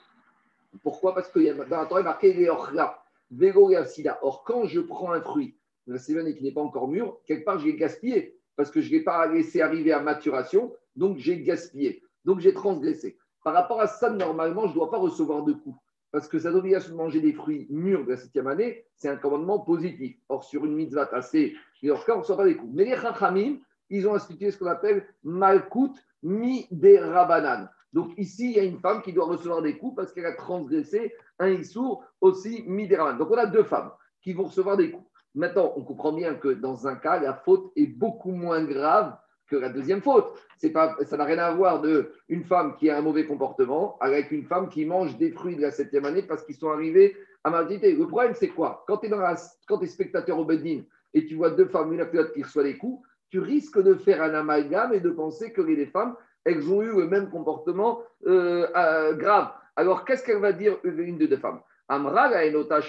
Pourquoi? 0.83 1.15
Parce 1.15 1.29
que 1.29 1.39
dans 1.67 1.77
la 1.77 1.85
Torah, 1.85 2.01
y 2.01 2.03
a 2.03 2.05
marqué 2.05 2.33
les 2.33 2.49
Or, 2.49 4.43
quand 4.45 4.65
je 4.65 4.79
prends 4.81 5.11
un 5.11 5.21
fruit 5.21 5.55
de 5.87 5.93
la 5.93 5.99
septième 5.99 6.25
année 6.25 6.35
qui 6.35 6.43
n'est 6.43 6.51
pas 6.51 6.61
encore 6.61 6.87
mûr, 6.87 7.17
quelque 7.25 7.43
part, 7.43 7.59
je 7.59 7.65
l'ai 7.65 7.75
gaspillé 7.75 8.37
parce 8.55 8.71
que 8.71 8.81
je 8.81 8.87
ne 8.91 8.97
l'ai 8.97 9.03
pas 9.03 9.25
laissé 9.27 9.61
arriver 9.61 9.91
à 9.91 9.99
maturation, 9.99 10.73
donc 10.95 11.17
j'ai 11.17 11.41
gaspillé. 11.41 12.03
Donc 12.23 12.39
j'ai 12.39 12.53
transgressé. 12.53 13.17
Par 13.43 13.53
rapport 13.53 13.81
à 13.81 13.87
ça, 13.87 14.09
normalement, 14.09 14.63
je 14.63 14.69
ne 14.69 14.73
dois 14.73 14.89
pas 14.89 14.97
recevoir 14.97 15.43
de 15.43 15.53
coups. 15.53 15.77
Parce 16.15 16.29
que 16.29 16.39
cette 16.39 16.55
obligation 16.55 16.93
de 16.93 16.95
manger 16.95 17.19
des 17.19 17.33
fruits 17.33 17.67
mûrs 17.69 18.05
de 18.05 18.11
la 18.11 18.15
septième 18.15 18.47
année, 18.47 18.85
c'est 18.95 19.09
un 19.09 19.17
commandement 19.17 19.59
positif. 19.59 20.15
Or, 20.29 20.45
sur 20.45 20.63
une 20.63 20.73
mitzvah 20.73 21.09
assez, 21.11 21.57
et 21.83 21.87
cas, 21.89 21.93
on 22.07 22.15
ne 22.15 22.19
reçoit 22.21 22.37
pas 22.37 22.45
des 22.45 22.55
coups. 22.55 22.71
Mais 22.73 22.85
les 22.85 22.95
chachamim, 22.95 23.57
ils 23.89 24.07
ont 24.07 24.15
institué 24.15 24.49
ce 24.49 24.57
qu'on 24.57 24.67
appelle 24.67 25.05
malkout 25.25 25.93
mi 26.23 26.67
des 26.71 26.99
rabanan. 26.99 27.67
Donc 27.91 28.13
ici, 28.17 28.51
il 28.51 28.55
y 28.55 28.59
a 28.61 28.63
une 28.63 28.79
femme 28.79 29.01
qui 29.01 29.11
doit 29.11 29.25
recevoir 29.25 29.61
des 29.61 29.77
coups 29.77 29.93
parce 29.93 30.13
qu'elle 30.13 30.25
a 30.25 30.37
transgressé 30.37 31.13
un 31.37 31.49
issour 31.49 32.05
aussi 32.21 32.63
mi 32.65 32.87
des 32.87 32.95
rabanan. 32.95 33.17
Donc 33.17 33.31
on 33.31 33.37
a 33.37 33.45
deux 33.45 33.65
femmes 33.65 33.91
qui 34.21 34.31
vont 34.31 34.45
recevoir 34.45 34.77
des 34.77 34.91
coups. 34.91 35.09
Maintenant, 35.33 35.73
on 35.75 35.81
comprend 35.81 36.13
bien 36.13 36.35
que 36.35 36.47
dans 36.47 36.87
un 36.87 36.95
cas, 36.95 37.19
la 37.19 37.33
faute 37.33 37.73
est 37.75 37.87
beaucoup 37.87 38.31
moins 38.31 38.63
grave 38.63 39.17
que 39.49 39.55
la 39.55 39.69
deuxième 39.69 40.01
faute. 40.01 40.33
C'est 40.57 40.73
ça 40.73 41.17
n'a 41.17 41.23
rien 41.23 41.37
à 41.39 41.51
voir 41.51 41.81
de 41.81 42.11
une 42.29 42.43
femme 42.43 42.75
qui 42.77 42.89
a 42.89 42.97
un 42.97 43.01
mauvais 43.01 43.25
comportement 43.25 43.97
avec 43.99 44.31
une 44.31 44.45
femme 44.45 44.69
qui 44.69 44.85
mange 44.85 45.17
des 45.17 45.31
fruits 45.31 45.55
de 45.55 45.61
la 45.61 45.71
septième 45.71 46.05
année 46.05 46.23
parce 46.23 46.43
qu'ils 46.43 46.55
sont 46.55 46.69
arrivés 46.69 47.15
à 47.43 47.49
maturité. 47.49 47.93
Le 47.93 48.07
problème, 48.07 48.33
c'est 48.33 48.49
quoi? 48.49 48.83
Quand 48.87 48.97
tu 48.97 49.07
es, 49.07 49.11
es, 49.11 49.87
spectateur 49.87 50.39
au 50.39 50.45
Bedin 50.45 50.81
et 51.13 51.25
tu 51.25 51.35
vois 51.35 51.51
deux 51.51 51.65
femmes, 51.65 51.93
une 51.93 52.01
après 52.01 52.17
l'autre, 52.17 52.33
qui 52.33 52.43
reçoivent 52.43 52.65
des 52.65 52.77
coups, 52.77 53.07
tu 53.29 53.39
risques 53.39 53.81
de 53.81 53.95
faire 53.95 54.21
un 54.21 54.33
amalgame 54.33 54.93
et 54.93 54.99
de 54.99 55.09
penser 55.09 55.51
que 55.51 55.61
les 55.61 55.85
femmes, 55.85 56.15
elles 56.43 56.71
ont 56.71 56.81
eu 56.81 56.95
le 56.95 57.07
même 57.07 57.29
comportement 57.29 58.01
euh, 58.27 58.67
euh, 58.75 59.13
grave. 59.13 59.51
Alors, 59.75 60.05
qu'est-ce 60.05 60.23
qu'elle 60.23 60.39
va 60.39 60.53
dire 60.53 60.77
une 60.83 61.17
de 61.17 61.25
deux 61.25 61.37
femmes? 61.37 61.59
Amra, 61.87 62.29
la 62.29 62.45
la 62.49 62.81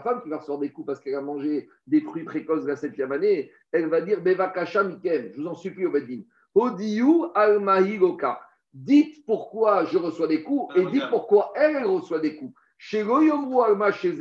femme 0.00 0.22
qui 0.22 0.28
va 0.28 0.36
recevoir 0.38 0.58
des 0.58 0.70
coups 0.70 0.86
parce 0.86 1.00
qu'elle 1.00 1.14
a 1.14 1.20
mangé 1.20 1.68
des 1.86 2.00
fruits 2.00 2.24
précoces 2.24 2.64
de 2.64 2.68
la 2.68 2.76
septième 2.76 3.12
année, 3.12 3.52
elle 3.70 3.86
va 3.88 4.00
dire 4.00 4.20
Bevakasha 4.20 4.82
Mikem, 4.82 5.30
je 5.34 5.40
vous 5.40 5.46
en 5.46 5.54
supplie 5.54 5.86
au 5.86 5.92
Bedin. 5.92 6.22
Odiyu 6.54 7.26
al 7.34 7.60
Dites 8.74 9.24
pourquoi 9.26 9.84
je 9.84 9.98
reçois 9.98 10.26
des 10.26 10.42
coups 10.42 10.74
et 10.76 10.86
dites 10.86 11.08
pourquoi 11.10 11.52
elle, 11.54 11.84
reçoit 11.84 12.20
des 12.20 12.36
coups. 12.36 12.54
Chez 12.78 13.04
Goyomru 13.04 13.62
alma 13.62 13.92
chez 13.92 14.12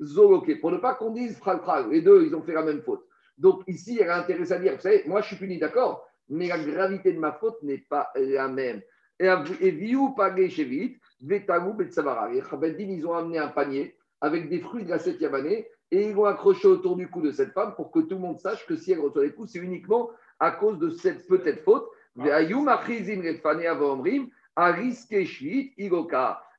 Zoloké, 0.00 0.56
pour 0.56 0.70
ne 0.70 0.78
pas 0.78 0.94
qu'on 0.94 1.10
dise 1.10 1.36
Fral 1.36 1.60
Fral. 1.60 1.90
Les 1.90 2.00
deux, 2.00 2.24
ils 2.24 2.34
ont 2.34 2.42
fait 2.42 2.54
la 2.54 2.62
même 2.62 2.80
faute. 2.80 3.04
Donc 3.36 3.62
ici, 3.66 3.98
elle 4.00 4.08
a 4.08 4.18
intérêt 4.18 4.50
à 4.50 4.58
dire, 4.58 4.76
vous 4.76 4.80
savez, 4.80 5.02
moi 5.06 5.20
je 5.20 5.26
suis 5.26 5.36
puni, 5.36 5.58
d'accord, 5.58 6.06
mais 6.28 6.48
la 6.48 6.58
gravité 6.58 7.12
de 7.12 7.18
ma 7.18 7.32
faute 7.32 7.62
n'est 7.62 7.84
pas 7.90 8.10
la 8.14 8.48
même. 8.48 8.80
Et 9.18 9.70
Viou 9.70 10.10
Pagé 10.10 10.98
Vetalou 11.22 11.72
Betsavara. 11.72 12.30
Les 12.30 12.42
ils 12.78 13.06
ont 13.06 13.14
amené 13.14 13.38
un 13.38 13.48
panier 13.48 13.96
avec 14.20 14.48
des 14.48 14.60
fruits 14.60 14.84
de 14.84 14.90
la 14.90 14.98
septième 14.98 15.34
année 15.34 15.66
et 15.90 16.08
ils 16.08 16.14
l'ont 16.14 16.24
accroché 16.24 16.68
autour 16.68 16.96
du 16.96 17.08
cou 17.08 17.20
de 17.22 17.30
cette 17.30 17.52
femme 17.52 17.74
pour 17.74 17.90
que 17.90 18.00
tout 18.00 18.16
le 18.16 18.20
monde 18.20 18.38
sache 18.38 18.66
que 18.66 18.76
si 18.76 18.92
elle 18.92 19.00
reçoit 19.00 19.24
les 19.24 19.32
coups, 19.32 19.52
c'est 19.52 19.58
uniquement 19.58 20.10
à 20.40 20.50
cause 20.50 20.78
de 20.78 20.90
cette 20.90 21.26
peut-être 21.28 21.62
faute. 21.62 21.88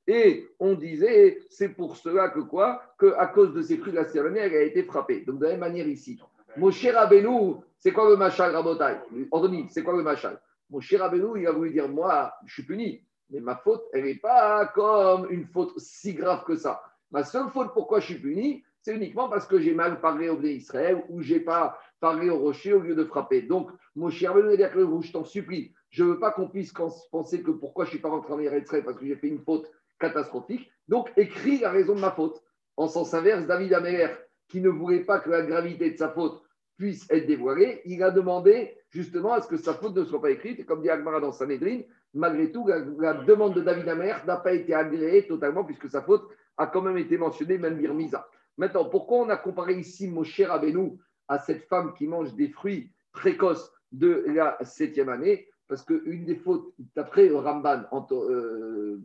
Et 0.10 0.48
on 0.60 0.74
disait, 0.76 1.40
c'est 1.50 1.70
pour 1.70 1.98
cela 1.98 2.30
que 2.30 2.40
quoi? 2.40 2.82
Qu'à 3.00 3.28
cause 3.28 3.54
de 3.54 3.62
ces 3.62 3.78
fruits 3.78 3.92
de 3.92 3.98
la 3.98 4.06
septième 4.06 4.28
année, 4.28 4.40
elle 4.40 4.56
a 4.56 4.62
été 4.62 4.84
frappée. 4.84 5.22
Donc 5.22 5.40
de 5.40 5.46
la 5.46 5.52
même 5.52 5.60
manière 5.60 5.88
ici. 5.88 6.20
Mon 6.56 6.72
cher 6.72 6.96
Rabbeinu, 6.96 7.56
c'est 7.78 7.92
quoi 7.92 8.10
le 8.10 8.16
machal, 8.16 8.56
Rabotai? 8.56 8.98
Anthony, 9.32 9.68
c'est 9.70 9.84
quoi 9.84 9.96
le 9.98 10.04
machal? 10.04 10.40
Mon 10.70 10.80
cher 10.80 11.00
Rabbeinu, 11.00 11.40
il 11.40 11.48
a 11.48 11.52
voulu 11.52 11.72
dire, 11.72 11.88
moi, 11.88 12.34
je 12.46 12.54
suis 12.54 12.64
puni. 12.64 13.04
Mais 13.30 13.40
ma 13.40 13.56
faute, 13.56 13.84
elle 13.94 14.06
n'est 14.06 14.16
pas 14.16 14.68
comme 14.68 15.28
une 15.32 15.46
faute 15.46 15.78
si 15.78 16.14
grave 16.14 16.44
que 16.46 16.56
ça. 16.56 16.82
Ma 17.12 17.24
seule 17.24 17.50
faute, 17.50 17.74
pourquoi 17.74 18.00
je 18.00 18.06
suis 18.06 18.20
puni, 18.20 18.64
c'est 18.82 18.96
uniquement 18.96 19.30
parce 19.30 19.46
que 19.46 19.60
j'ai 19.60 19.74
mal 19.74 20.00
parlé 20.00 20.30
au 20.30 20.42
Israël 20.42 21.04
ou 21.10 21.22
j'ai 21.22 21.40
pas 21.40 21.78
parlé 22.00 22.30
au 22.30 22.38
rocher 22.38 22.74
au 22.74 22.80
lieu 22.80 22.96
de 22.96 23.04
frapper. 23.04 23.42
Donc, 23.42 23.70
mon 23.96 24.10
cher 24.10 24.34
vous, 24.34 25.02
je 25.02 25.12
t'en 25.12 25.24
supplie, 25.24 25.74
je 25.90 26.04
ne 26.04 26.12
veux 26.12 26.20
pas 26.20 26.32
qu'on 26.32 26.48
puisse 26.48 26.74
penser 27.12 27.42
que 27.44 27.52
pourquoi 27.52 27.86
je 27.86 27.90
ne 27.90 27.92
suis 27.92 28.02
pas 28.02 28.10
rentré 28.10 28.34
en 28.34 28.40
Israël 28.40 28.84
parce 28.84 28.98
que 28.98 29.06
j'ai 29.06 29.16
fait 29.16 29.28
une 29.28 29.44
faute 29.44 29.70
catastrophique. 30.00 30.72
Donc, 30.88 31.12
écris 31.18 31.60
la 31.60 31.72
raison 31.72 31.96
de 31.96 32.02
ma 32.02 32.12
faute. 32.12 32.42
En 32.78 32.88
sens 32.88 33.14
inverse, 33.14 33.46
David 33.46 33.74
Améler, 33.74 34.10
qui 34.48 34.62
ne 34.62 34.70
voulait 34.70 35.04
pas 35.04 35.20
que 35.20 35.30
la 35.30 35.42
gravité 35.42 35.92
de 35.92 35.98
sa 35.98 36.10
faute 36.10 36.42
puisse 36.78 37.10
être 37.10 37.26
dévoilée, 37.26 37.82
il 37.86 38.02
a 38.04 38.12
demandé 38.12 38.78
justement 38.90 39.34
à 39.34 39.42
ce 39.42 39.48
que 39.48 39.58
sa 39.58 39.74
faute 39.74 39.96
ne 39.96 40.06
soit 40.06 40.22
pas 40.22 40.32
écrite. 40.32 40.60
Et 40.60 40.66
comme 40.66 40.82
dit 40.82 40.90
Agmara 40.90 41.20
dans 41.20 41.32
Sanhedrin, 41.32 41.82
malgré 42.14 42.52
tout, 42.52 42.68
la, 42.68 43.14
demande 43.14 43.56
de 43.56 43.62
David 43.62 43.88
Améler 43.90 44.16
n'a 44.26 44.38
pas 44.38 44.54
été 44.54 44.74
agréée 44.74 45.28
totalement 45.28 45.64
puisque 45.64 45.90
sa 45.90 46.02
faute 46.02 46.28
a 46.58 46.68
quand 46.68 46.82
même 46.82 46.98
été 46.98 47.18
mentionnée, 47.18 47.58
même 47.58 47.78
Birmiza. 47.78 48.28
Maintenant, 48.58 48.86
pourquoi 48.86 49.20
on 49.20 49.30
a 49.30 49.38
comparé 49.38 49.74
ici 49.74 50.08
Moshe 50.08 50.42
Rabbeinu 50.42 50.98
à 51.28 51.40
cette 51.40 51.64
femme 51.68 51.94
qui 51.94 52.08
mange 52.08 52.34
des 52.36 52.50
fruits 52.50 52.92
précoces 53.12 53.72
de 53.92 54.26
la 54.28 54.58
septième 54.64 55.10
année? 55.10 55.48
Parce 55.68 55.84
qu'une 55.84 56.26
des 56.26 56.36
fautes, 56.36 56.74
d'après 56.96 57.30
Ramban, 57.30 57.84
euh, 58.12 58.98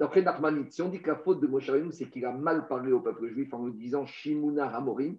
d'après 0.00 0.22
Nachmanit, 0.22 0.70
si 0.70 0.80
on 0.80 0.88
dit 0.88 1.02
que 1.02 1.10
la 1.10 1.16
faute 1.16 1.40
de 1.40 1.46
Moshe 1.46 1.68
Rabbeinu, 1.68 1.92
c'est 1.92 2.08
qu'il 2.08 2.24
a 2.24 2.32
mal 2.32 2.66
parlé 2.66 2.90
au 2.90 3.00
peuple 3.00 3.28
juif 3.28 3.52
en 3.52 3.66
lui 3.66 3.74
disant 3.74 4.06
Shimuna 4.06 4.66
Hamorim, 4.74 5.16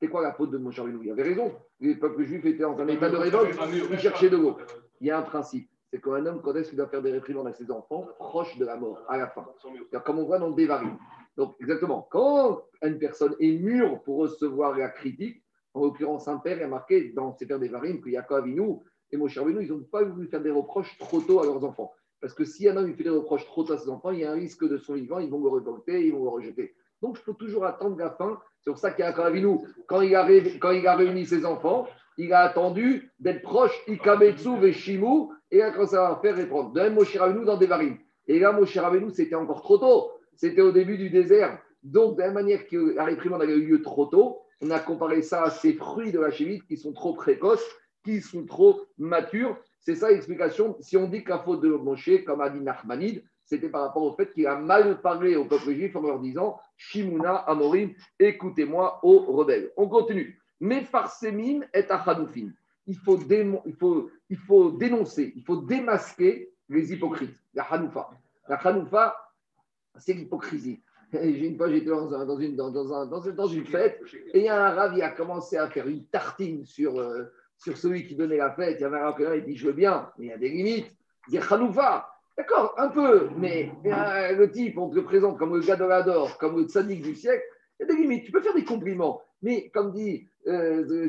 c'est 0.00 0.08
quoi 0.08 0.22
la 0.22 0.32
faute 0.32 0.50
de 0.50 0.58
Moshe 0.58 0.80
Il 1.02 1.10
avait 1.10 1.22
raison. 1.22 1.52
Le 1.80 1.98
peuple 1.98 2.24
juif 2.24 2.44
était 2.44 2.64
en 2.64 2.78
un 2.78 2.88
état 2.88 3.08
de 3.08 3.16
révolte, 3.16 3.58
il 3.90 3.98
cherchait 3.98 4.30
de 4.30 4.36
l'eau. 4.36 4.56
Il 5.00 5.06
y 5.06 5.10
a 5.10 5.18
un 5.18 5.22
principe 5.22 5.68
c'est 5.90 6.00
qu'un 6.00 6.26
homme, 6.26 6.40
quand 6.42 6.54
est-ce 6.54 6.70
qu'il 6.70 6.78
doit 6.78 6.88
faire 6.88 7.02
des 7.02 7.12
réprimandes 7.12 7.46
à 7.46 7.52
ses 7.52 7.70
enfants 7.70 8.08
Proche 8.18 8.58
de 8.58 8.64
la 8.64 8.76
mort, 8.76 9.04
à 9.08 9.16
la 9.16 9.28
fin. 9.28 9.46
Comme 10.04 10.18
on 10.18 10.24
voit 10.24 10.38
dans 10.38 10.48
le 10.48 10.54
Dévarim. 10.54 10.98
Donc, 11.36 11.54
exactement, 11.60 12.08
quand 12.10 12.62
une 12.82 12.98
personne 12.98 13.34
est 13.38 13.52
mûre 13.52 14.02
pour 14.02 14.18
recevoir 14.18 14.76
la 14.76 14.88
critique, 14.88 15.42
en 15.74 15.82
l'occurrence, 15.82 16.26
un 16.28 16.38
père 16.38 16.60
est 16.60 16.66
marqué 16.66 17.12
dans 17.12 17.34
ses 17.36 17.46
pères 17.46 17.58
Dévarim 17.58 18.00
que 18.00 18.08
Yaakov 18.08 18.38
Avinu 18.38 18.78
et 19.10 19.16
Moshe 19.16 19.38
Rabbeinu, 19.38 19.62
ils 19.62 19.70
n'ont 19.70 19.80
pas 19.84 20.02
voulu 20.02 20.26
faire 20.26 20.42
des 20.42 20.50
reproches 20.50 20.96
trop 20.98 21.20
tôt 21.20 21.40
à 21.40 21.44
leurs 21.44 21.62
enfants. 21.64 21.92
Parce 22.20 22.32
que 22.34 22.44
si 22.44 22.68
un 22.68 22.76
homme 22.76 22.92
fait 22.94 23.04
des 23.04 23.10
reproches 23.10 23.44
trop 23.44 23.62
tôt 23.62 23.74
à 23.74 23.78
ses 23.78 23.88
enfants, 23.88 24.10
il 24.10 24.20
y 24.20 24.24
a 24.24 24.32
un 24.32 24.34
risque 24.34 24.66
de 24.66 24.78
son 24.78 24.94
vivant, 24.94 25.18
ils 25.18 25.30
vont 25.30 25.42
le 25.42 25.50
révolter, 25.50 26.06
ils 26.06 26.12
vont 26.12 26.24
le 26.24 26.30
rejeter. 26.30 26.74
Donc, 27.02 27.16
je 27.16 27.22
peux 27.22 27.34
toujours 27.34 27.64
attendre 27.64 27.96
la 27.98 28.10
fin. 28.10 28.38
C'est 28.60 28.70
pour 28.70 28.78
ça 28.78 28.90
qu'Yaakov 28.90 29.26
Avinu, 29.26 29.58
quand 29.86 30.00
il, 30.00 30.14
a, 30.14 30.26
quand 30.60 30.70
il 30.70 30.86
a 30.86 30.96
réuni 30.96 31.26
ses 31.26 31.44
enfants, 31.44 31.86
il 32.18 32.32
a 32.32 32.40
attendu 32.40 33.12
d'être 33.20 33.42
proche 33.42 33.72
Ikametsu 33.86 34.58
Veshimu, 34.58 35.28
et 35.50 35.58
là, 35.58 35.70
quand 35.70 35.86
ça 35.86 36.08
va 36.08 36.18
faire 36.20 36.36
répondre. 36.36 36.72
De 36.72 36.80
même, 36.80 36.94
Moshe 36.94 37.16
Rabbeinu 37.16 37.44
dans 37.44 37.56
Devarim. 37.56 37.98
Et 38.26 38.38
là, 38.38 38.52
Moshe 38.52 38.76
Rabbeinu, 38.76 39.10
c'était 39.12 39.34
encore 39.34 39.62
trop 39.62 39.78
tôt. 39.78 40.10
C'était 40.34 40.62
au 40.62 40.72
début 40.72 40.98
du 40.98 41.10
désert. 41.10 41.58
Donc, 41.82 42.16
de 42.16 42.22
la 42.22 42.32
manière 42.32 42.66
que 42.66 42.94
la 42.94 43.04
réprimande 43.04 43.42
avait 43.42 43.56
eu 43.56 43.66
lieu 43.66 43.82
trop 43.82 44.06
tôt, 44.06 44.40
on 44.60 44.70
a 44.70 44.80
comparé 44.80 45.22
ça 45.22 45.44
à 45.44 45.50
ces 45.50 45.74
fruits 45.74 46.12
de 46.12 46.18
la 46.18 46.30
chimie 46.30 46.60
qui 46.62 46.76
sont 46.76 46.92
trop 46.92 47.14
précoces, 47.14 47.64
qui 48.04 48.20
sont 48.20 48.44
trop 48.44 48.80
matures. 48.98 49.56
C'est 49.80 49.94
ça 49.94 50.10
l'explication. 50.10 50.76
Si 50.80 50.96
on 50.96 51.06
dit 51.06 51.22
que 51.22 51.30
la 51.30 51.38
faute 51.38 51.60
de 51.60 51.68
Moshe, 51.68 52.24
comme 52.26 52.40
a 52.40 52.50
dit 52.50 52.60
Nachmanide, 52.60 53.22
c'était 53.46 53.68
par 53.68 53.82
rapport 53.82 54.02
au 54.02 54.12
fait 54.12 54.32
qu'il 54.32 54.46
a 54.46 54.56
mal 54.56 55.00
parlé 55.00 55.36
au 55.36 55.44
peuple 55.44 55.72
juif 55.72 55.94
en 55.94 56.02
leur 56.02 56.18
disant 56.18 56.58
Shimuna 56.76 57.36
Amorim, 57.36 57.94
écoutez-moi 58.18 59.00
aux 59.04 59.20
rebelles. 59.20 59.70
On 59.76 59.88
continue. 59.88 60.38
Mefarsemim 60.60 61.60
et 61.72 61.88
Achanoufim. 61.88 62.52
Il 62.88 62.96
faut, 62.98 63.18
il, 63.18 63.74
faut, 63.74 64.10
il 64.30 64.36
faut 64.36 64.70
dénoncer, 64.72 65.32
il 65.36 65.44
faut 65.44 65.56
démasquer 65.56 66.52
les 66.68 66.92
hypocrites. 66.92 67.36
La 67.54 67.62
Hanoufa. 67.64 68.10
La 68.48 68.56
Hanoufa, 68.56 69.16
c'est 69.96 70.12
l'hypocrisie. 70.12 70.80
Une 71.12 71.56
fois, 71.56 71.70
j'étais 71.70 71.86
dans, 71.86 72.06
dans, 72.06 72.38
une, 72.38 72.56
dans, 72.56 72.70
dans, 72.70 73.06
dans, 73.06 73.46
une 73.46 73.64
fête 73.64 74.02
et 74.34 74.40
il 74.40 74.44
y 74.44 74.48
a 74.48 74.66
un 74.66 74.74
rave 74.74 74.94
qui 74.94 75.02
a 75.02 75.10
commencé 75.10 75.56
à 75.56 75.68
faire 75.70 75.86
une 75.86 76.04
tartine 76.06 76.64
sur, 76.66 76.98
euh, 76.98 77.24
sur 77.56 77.76
celui 77.76 78.08
qui 78.08 78.16
donnait 78.16 78.38
la 78.38 78.50
fête. 78.50 78.78
Il 78.80 78.82
y 78.82 78.84
avait 78.84 78.98
un 78.98 79.10
rave 79.10 79.40
qui 79.40 79.52
dit 79.52 79.56
Je 79.56 79.68
veux 79.68 79.72
bien, 79.72 80.10
mais 80.18 80.26
il 80.26 80.28
y 80.30 80.32
a 80.32 80.38
des 80.38 80.48
limites. 80.48 80.92
Il 81.28 81.38
dit 81.38 81.38
Hanoufa. 81.38 82.15
D'accord, 82.36 82.74
un 82.76 82.88
peu, 82.88 83.30
mais 83.36 83.72
le 83.84 84.46
type, 84.50 84.78
on 84.78 84.90
te 84.90 84.94
le 84.94 85.04
présente 85.04 85.38
comme 85.38 85.54
le 85.54 85.60
gadol'ador, 85.60 86.36
comme 86.38 86.58
le 86.58 86.64
tzaddik 86.64 87.02
du 87.02 87.14
siècle. 87.14 87.42
Il 87.78 87.86
y 87.86 87.90
a 87.90 87.94
des 87.94 88.00
limites. 88.02 88.24
Tu 88.24 88.32
peux 88.32 88.40
faire 88.40 88.54
des 88.54 88.64
compliments, 88.64 89.22
mais 89.42 89.68
comme 89.70 89.92
dit 89.92 90.28
euh, 90.46 91.08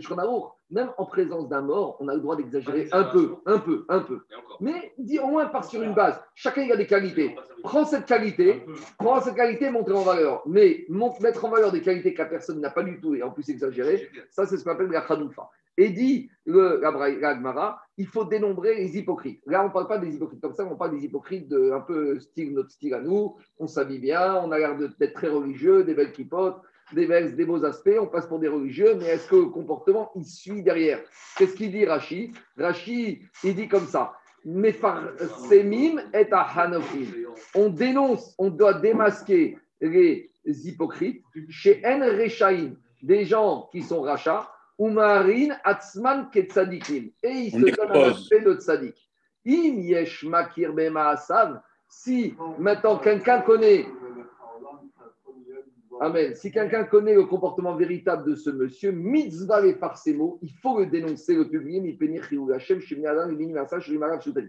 même 0.69 0.89
en 0.97 1.05
présence 1.05 1.47
d'un 1.47 1.61
mort, 1.61 1.97
on 1.99 2.07
a 2.07 2.13
le 2.13 2.19
droit 2.19 2.35
d'exagérer 2.35 2.89
un 2.91 3.05
peu, 3.05 3.35
un 3.45 3.59
peu, 3.59 3.85
un 3.87 3.99
peu. 3.99 4.19
Mais 4.59 4.93
dis 4.97 5.19
au 5.19 5.27
moins 5.27 5.45
part 5.45 5.63
sur 5.63 5.81
une 5.81 5.93
base. 5.93 6.19
Chacun 6.35 6.69
a 6.69 6.75
des 6.75 6.87
qualités. 6.87 7.35
Prends 7.63 7.85
cette 7.85 8.05
qualité, 8.05 8.65
prends 8.97 9.21
cette 9.21 9.35
qualité, 9.35 9.69
montre 9.69 9.95
en 9.95 10.01
valeur. 10.01 10.43
Mais 10.45 10.85
mettre 11.21 11.45
en 11.45 11.49
valeur 11.49 11.71
des 11.71 11.81
qualités 11.81 12.13
que 12.13 12.21
la 12.21 12.27
personne 12.27 12.59
n'a 12.59 12.69
pas 12.69 12.83
du 12.83 12.99
tout 12.99 13.15
et 13.15 13.23
en 13.23 13.31
plus 13.31 13.49
exagérer, 13.49 14.09
ça 14.29 14.45
c'est 14.45 14.57
ce 14.57 14.63
qu'on 14.63 14.71
appelle 14.71 14.87
la 14.87 15.01
khanoufa. 15.01 15.49
Et 15.77 15.89
dit 15.89 16.29
le 16.45 16.79
Gagmara, 17.19 17.81
il 17.97 18.07
faut 18.07 18.25
dénombrer 18.25 18.75
les 18.75 18.97
hypocrites. 18.97 19.41
Là, 19.45 19.63
on 19.63 19.67
ne 19.67 19.73
parle 19.73 19.87
pas 19.87 19.97
des 19.97 20.15
hypocrites 20.15 20.41
comme 20.41 20.53
ça, 20.53 20.65
on 20.65 20.75
parle 20.75 20.97
des 20.97 21.05
hypocrites 21.05 21.47
de 21.47 21.71
un 21.71 21.81
peu 21.81 22.19
style 22.19 22.53
notre 22.53 22.71
style 22.71 22.93
à 22.93 23.01
nous. 23.01 23.35
On 23.59 23.67
s'habille 23.67 23.99
bien, 23.99 24.35
on 24.35 24.51
a 24.51 24.57
l'air 24.57 24.77
d'être 24.77 25.13
très 25.13 25.29
religieux, 25.29 25.83
des 25.83 25.93
belles 25.93 26.13
kipotes 26.13 26.61
des, 26.93 27.31
des 27.31 27.45
beaux 27.45 27.63
aspects, 27.65 27.97
on 27.99 28.07
passe 28.07 28.27
pour 28.27 28.39
des 28.39 28.47
religieux, 28.47 28.95
mais 28.95 29.05
est-ce 29.05 29.27
que 29.27 29.35
le 29.35 29.45
comportement, 29.45 30.11
il 30.15 30.25
suit 30.25 30.63
derrière? 30.63 30.99
Qu'est-ce 31.37 31.55
qu'il 31.55 31.71
dit 31.71 31.85
Rashi 31.85 32.33
Rashi, 32.57 33.21
il 33.43 33.55
dit 33.55 33.67
comme 33.67 33.85
ça. 33.85 34.13
Mefarsemim 34.45 36.01
et 36.13 36.27
Hanofim. 36.31 37.05
On 37.55 37.69
dénonce, 37.69 38.33
on 38.37 38.49
doit 38.49 38.75
démasquer 38.75 39.57
les 39.81 40.29
hypocrites 40.45 41.23
chez 41.49 41.81
En 41.85 41.99
Rechaim, 41.99 42.75
des 43.01 43.25
gens 43.25 43.67
qui 43.71 43.81
sont 43.81 44.01
rachats, 44.01 44.49
ou 44.77 44.89
Marin 44.89 45.55
Atzman 45.63 46.29
Ketzadikim. 46.29 47.11
Et 47.23 47.29
ils 47.29 47.51
se 47.51 47.75
donnent 47.75 47.91
un 47.91 48.09
aspect 48.11 48.41
de 48.41 48.53
tzadik. 48.53 49.09
Im 49.45 49.79
Yesh 49.79 50.23
Makir 50.25 50.73
Si 51.87 52.35
maintenant 52.59 52.97
quelqu'un 52.97 53.41
connaît 53.41 53.85
Amen. 55.99 56.35
Si 56.35 56.51
quelqu'un 56.51 56.83
connaît 56.83 57.15
le 57.15 57.25
comportement 57.25 57.75
véritable 57.75 58.29
de 58.29 58.35
ce 58.35 58.51
monsieur, 58.51 58.91
mitzvah 58.91 59.65
et 59.65 59.73
par 59.73 59.97
ces 59.97 60.13
mots, 60.13 60.37
il 60.43 60.51
faut 60.61 60.79
le 60.79 60.85
dénoncer, 60.85 61.33
le 61.33 61.49
publier, 61.49 61.97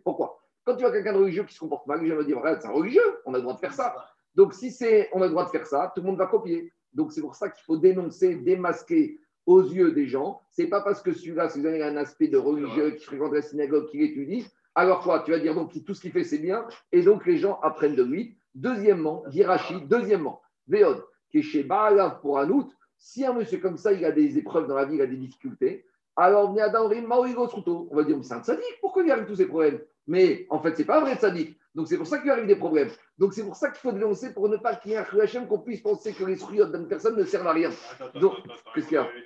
Pourquoi? 0.05 0.39
Quand 0.65 0.77
tu 0.77 0.83
vois 0.83 0.93
quelqu'un 0.93 1.15
de 1.15 1.19
religieux 1.19 1.45
qui 1.45 1.55
se 1.55 1.61
comporte 1.61 1.87
mal, 1.87 2.05
je 2.05 2.13
me 2.13 2.25
dire, 2.25 2.39
c'est 2.61 2.67
un 2.67 2.73
religieux, 2.73 3.21
on 3.25 3.33
a 3.33 3.39
le 3.39 3.43
droit 3.43 3.55
de 3.55 3.61
faire 3.61 3.73
ça. 3.73 3.95
Donc 4.35 4.53
si 4.53 4.71
c'est, 4.71 5.09
on 5.15 5.23
a 5.23 5.25
le 5.25 5.31
droit 5.31 5.47
de 5.47 5.51
faire 5.51 5.67
ça, 5.67 5.91
tout 5.95 6.03
le 6.03 6.09
monde 6.09 6.19
va 6.19 6.27
copier. 6.27 6.71
Donc 6.93 7.13
c'est 7.13 7.23
pour 7.23 7.35
ça 7.35 7.49
qu'il 7.49 7.65
faut 7.65 7.79
dénoncer, 7.79 8.35
démasquer 8.35 9.19
aux 9.49 9.63
yeux 9.63 9.93
des 9.93 10.07
gens. 10.07 10.43
C'est 10.51 10.67
pas 10.67 10.83
parce 10.83 11.01
que 11.01 11.13
celui-là, 11.13 11.49
si 11.49 11.59
vous 11.59 11.67
avez 11.67 11.83
un 11.83 11.97
aspect 11.97 12.29
de 12.29 12.37
religieux 12.37 12.91
qui 12.91 13.07
fréquente 13.07 13.33
la 13.33 13.41
synagogue, 13.41 13.89
qui 13.89 13.97
l'étudie, 13.97 14.47
alors 14.75 15.01
quoi 15.01 15.21
Tu 15.21 15.31
vas 15.31 15.39
dire 15.39 15.55
donc 15.55 15.73
tout 15.85 15.95
ce 15.95 16.03
qu'il 16.03 16.13
fait 16.13 16.23
c'est 16.23 16.39
bien, 16.39 16.67
et 16.93 17.03
donc 17.03 17.25
les 17.25 17.39
gens 17.39 17.59
apprennent 17.63 17.97
de 17.97 18.05
lui. 18.05 18.37
Deuxièmement, 18.55 19.25
Hirachi, 19.33 19.81
deuxièmement, 19.89 20.43
Véod 20.69 21.03
qui 21.31 21.39
est 21.39 21.43
chez 21.43 21.63
Baalav 21.63 22.21
pour 22.21 22.39
Anout, 22.39 22.69
si 22.99 23.25
un 23.25 23.33
monsieur 23.33 23.59
comme 23.59 23.79
ça, 23.79 23.93
il 23.93 24.05
a 24.05 24.13
des 24.13 24.37
épreuves 24.37 24.67
dans 24.67 24.75
la 24.75 24.85
vie, 24.85 24.97
il 24.97 25.03
a 25.03 25.07
des 25.07 25.17
difficultés, 25.17 25.87
alors 26.17 26.51
on 26.51 26.55
va 26.55 28.05
dire, 28.05 28.19
c'est 28.23 28.35
un 28.35 28.43
sadique, 28.43 28.79
pourquoi 28.81 29.03
il 29.03 29.11
arrive 29.11 29.27
tous 29.27 29.37
ces 29.37 29.47
problèmes? 29.47 29.81
Mais 30.07 30.47
en 30.51 30.61
fait, 30.61 30.75
ce 30.75 30.81
n'est 30.81 30.87
pas 30.87 30.99
un 30.99 31.03
vrai 31.03 31.17
sadique. 31.17 31.58
Donc 31.75 31.89
c'est 31.89 31.97
pour 31.97 32.07
ça 32.07 32.19
qu'il 32.19 32.31
arrive 32.31 32.47
des 32.47 32.57
problèmes. 32.57 32.91
Donc 33.19 33.35
c'est 33.35 33.45
pour 33.45 33.57
ça 33.57 33.71
qu'il 33.71 33.81
faut 33.81 33.93
dénoncer 33.93 34.33
pour 34.33 34.49
ne 34.49 34.57
pas 34.57 34.75
qu'il 34.77 34.93
y 34.93 34.95
ait 34.95 34.99
un 34.99 35.07
Hachem 35.21 35.47
qu'on 35.47 35.61
puisse 35.61 35.81
penser 35.81 36.13
que 36.13 36.25
les 36.25 36.37
fruits 36.37 36.59
d'une 36.59 36.89
personne 36.89 37.17
ne 37.17 37.25
servent 37.25 37.47
à 37.47 37.53
rien. 37.53 37.71
Donc, 38.15 38.35
qu'est-ce 38.75 38.87
qu'il 38.87 38.95
y 38.95 38.99
a? 38.99 39.07
Les 39.07 39.23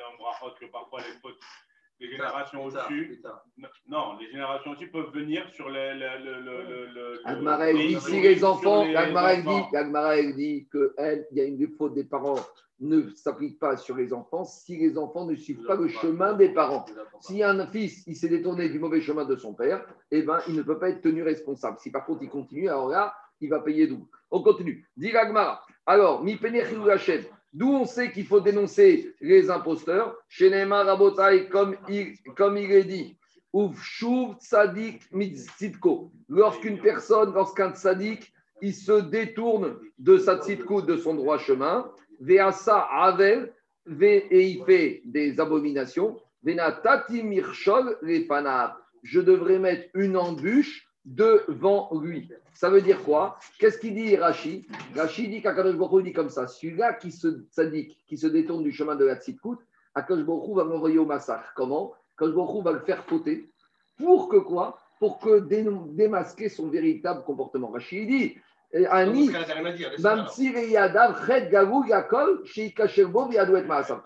générations 2.11 2.65
au-dessus. 2.65 3.23
Non, 3.89 4.17
les 4.19 4.31
générations 4.31 4.73
au-dessus 4.73 4.91
peuvent 4.91 5.13
venir 5.13 5.49
sur 5.53 5.69
le. 5.69 5.95
le, 5.95 6.41
le, 6.41 6.87
le, 6.95 7.21
Agmara, 7.25 7.73
dit 7.73 7.97
si 8.01 8.21
les 8.21 8.45
enfants, 8.45 8.85
Agmara, 8.95 9.37
dit, 9.37 9.77
Agmara, 9.77 10.23
dit 10.23 10.69
qu'il 10.71 11.27
y 11.33 11.41
a 11.41 11.45
une 11.45 11.69
faute 11.77 11.95
des 11.95 12.05
parents 12.05 12.39
ne 12.83 13.09
s'applique 13.11 13.59
pas 13.59 13.77
sur 13.77 13.97
les 13.97 14.13
enfants 14.13 14.45
si 14.45 14.77
les 14.77 14.99
enfants 14.99 15.25
ne 15.25 15.37
suivent 15.37 15.65
pas 15.65 15.77
le 15.77 15.89
chemin 15.89 16.35
des 16.35 16.49
parents. 16.49 16.85
Si 17.21 17.43
un 17.43 17.67
fils 17.69 18.05
il 18.07 18.17
s'est 18.17 18.29
détourné 18.29 18.69
du 18.69 18.79
mauvais 18.79 19.01
chemin 19.01 19.25
de 19.25 19.37
son 19.37 19.55
père, 19.55 19.87
eh 20.11 20.23
ben, 20.23 20.41
il 20.49 20.55
ne 20.55 20.63
peut 20.63 20.79
pas 20.79 20.91
être 20.91 21.01
tenu 21.01 21.23
responsable. 21.23 21.79
Si 21.79 21.91
par 21.91 22.05
contre 22.05 22.23
il 22.25 22.29
continue, 22.29 22.69
alors 22.69 22.89
là, 22.89 23.15
il 23.41 23.49
va 23.49 23.61
payer 23.61 23.87
double. 23.87 24.07
On 24.31 24.43
continue. 24.43 24.89
Dit 24.97 25.13
Alors, 25.87 26.25
mi. 26.25 26.39
D'où 27.53 27.69
on 27.69 27.85
sait 27.85 28.11
qu'il 28.11 28.27
faut 28.27 28.41
dénoncer 28.41 29.15
les 29.21 29.51
imposteurs. 29.51 30.17
Chez 30.29 30.51
Neymar 30.51 30.87
Rabotai, 30.87 31.49
comme 31.49 31.77
il, 31.89 32.15
comme 32.37 32.57
il 32.57 32.73
est 32.73 32.85
dit. 32.85 33.17
Tzadik. 34.39 35.03
Lorsqu'une 36.29 36.81
personne, 36.81 37.35
lorsqu'un 37.35 37.73
tzadik, 37.73 38.33
il 38.63 38.75
se 38.75 39.01
détourne 39.03 39.77
de 39.99 40.17
sa 40.17 40.41
tzitko, 40.41 40.83
de 40.83 40.97
son 40.97 41.15
droit 41.15 41.39
chemin, 41.39 41.91
Veasa 42.21 42.79
Avel, 42.79 43.53
et 44.01 44.47
il 44.49 44.65
fait 44.65 45.03
des 45.05 45.39
abominations, 45.41 46.17
Venatati 46.43 47.23
Mirchol 47.23 47.99
Je 49.03 49.21
devrais 49.21 49.59
mettre 49.59 49.89
une 49.95 50.17
embûche 50.17 50.89
devant 51.05 51.91
lui. 52.01 52.31
Ça 52.55 52.71
veut 52.71 52.83
dire 52.83 53.03
quoi? 53.03 53.39
Qu'est-ce 53.59 53.79
qu'il 53.79 53.95
dit 53.95 54.17
Rashi? 54.17 54.67
Rashi 54.95 55.29
dit 55.29 55.43
qu'Akadosh 55.43 55.77
Baruch 55.77 56.05
dit 56.05 56.13
comme 56.13 56.31
ça 56.31 56.47
celui-là 56.47 56.95
qui 56.95 57.11
se 57.11 57.29
qui 58.07 58.19
se 58.19 58.27
détourne 58.27 58.63
du 58.63 58.73
chemin 58.73 58.95
de 58.95 59.05
la 59.05 59.17
Tzitkout, 59.17 59.59
Akadosh 59.95 60.25
Baruch 60.25 60.57
va 60.57 60.65
m'envoyer 60.65 60.99
au 60.99 61.07
massacre. 61.07 61.53
Comment? 61.57 61.93
Akadosh 62.17 62.37
Baruch 62.37 62.65
va 62.65 62.73
le 62.73 62.81
faire 62.81 63.05
fauter. 63.05 63.51
Pour 63.97 64.29
que 64.29 64.37
quoi? 64.37 64.79
Pour 64.99 65.19
que 65.19 65.41
démasquer 65.41 66.49
son 66.49 66.69
véritable 66.69 67.25
comportement. 67.25 67.71
Rashi 67.71 68.07
dit 68.07 68.37
Ani, 68.91 69.31
Mamsir 69.99 70.57
et 70.57 70.71
Yadav, 70.71 71.27
Chet, 71.27 71.51
Gavou, 71.51 71.85
Yakol, 71.85 72.43
Sheikasherbo, 72.47 73.31
Yadouet 73.31 73.65
Maasam. 73.65 74.03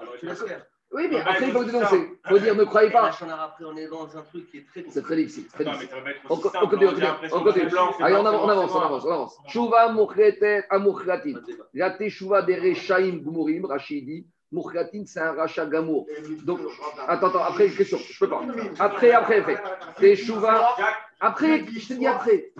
Oui, 0.96 1.08
mais 1.10 1.20
après, 1.20 1.46
il 1.46 1.52
faut 1.52 1.62
dénoncer. 1.62 2.18
Il 2.24 2.28
faut 2.30 2.38
dire, 2.38 2.54
ne 2.56 2.64
croyez 2.64 2.90
pas. 2.90 3.10
Après, 3.10 3.64
on 3.66 3.76
est 3.76 3.86
dans 3.86 4.16
un 4.16 4.22
truc 4.22 4.50
qui 4.50 4.58
est 4.58 4.66
très 4.66 4.82
C'est 4.88 5.02
très 5.02 5.16
difficile. 5.16 5.46
Très 5.48 5.64
difficile. 5.64 5.90
On 6.30 6.36
continue, 6.36 6.86
on 7.32 7.40
continue. 7.42 7.68
Allez, 8.00 8.16
on 8.16 8.24
avance, 8.24 8.42
on 8.42 8.48
avance, 8.80 9.04
on 9.04 9.12
avance. 9.12 9.38
Chouva 9.46 9.92
Mouchretet 9.92 10.64
Amouchratin. 10.70 11.34
La 11.74 11.90
Teshuva 11.90 12.40
des 12.40 12.56
Rechaim 12.56 13.18
Gumurim, 13.18 13.66
Rachidi. 13.66 14.26
Mouchratin, 14.50 15.02
c'est 15.04 15.20
un 15.20 15.32
rachat 15.32 15.66
gamour. 15.66 16.06
Donc, 16.44 16.60
attends, 17.06 17.26
attends, 17.26 17.44
après, 17.44 17.68
question, 17.68 17.98
je 17.98 18.18
peux 18.18 18.30
pas. 18.30 18.40
Après, 18.78 19.12
après, 19.12 19.42
fait. 19.42 19.58
Teshuva. 19.98 20.76
Après, 21.20 21.66
je 21.66 21.88
te 21.88 21.92
dis 21.92 22.06
après? 22.06 22.52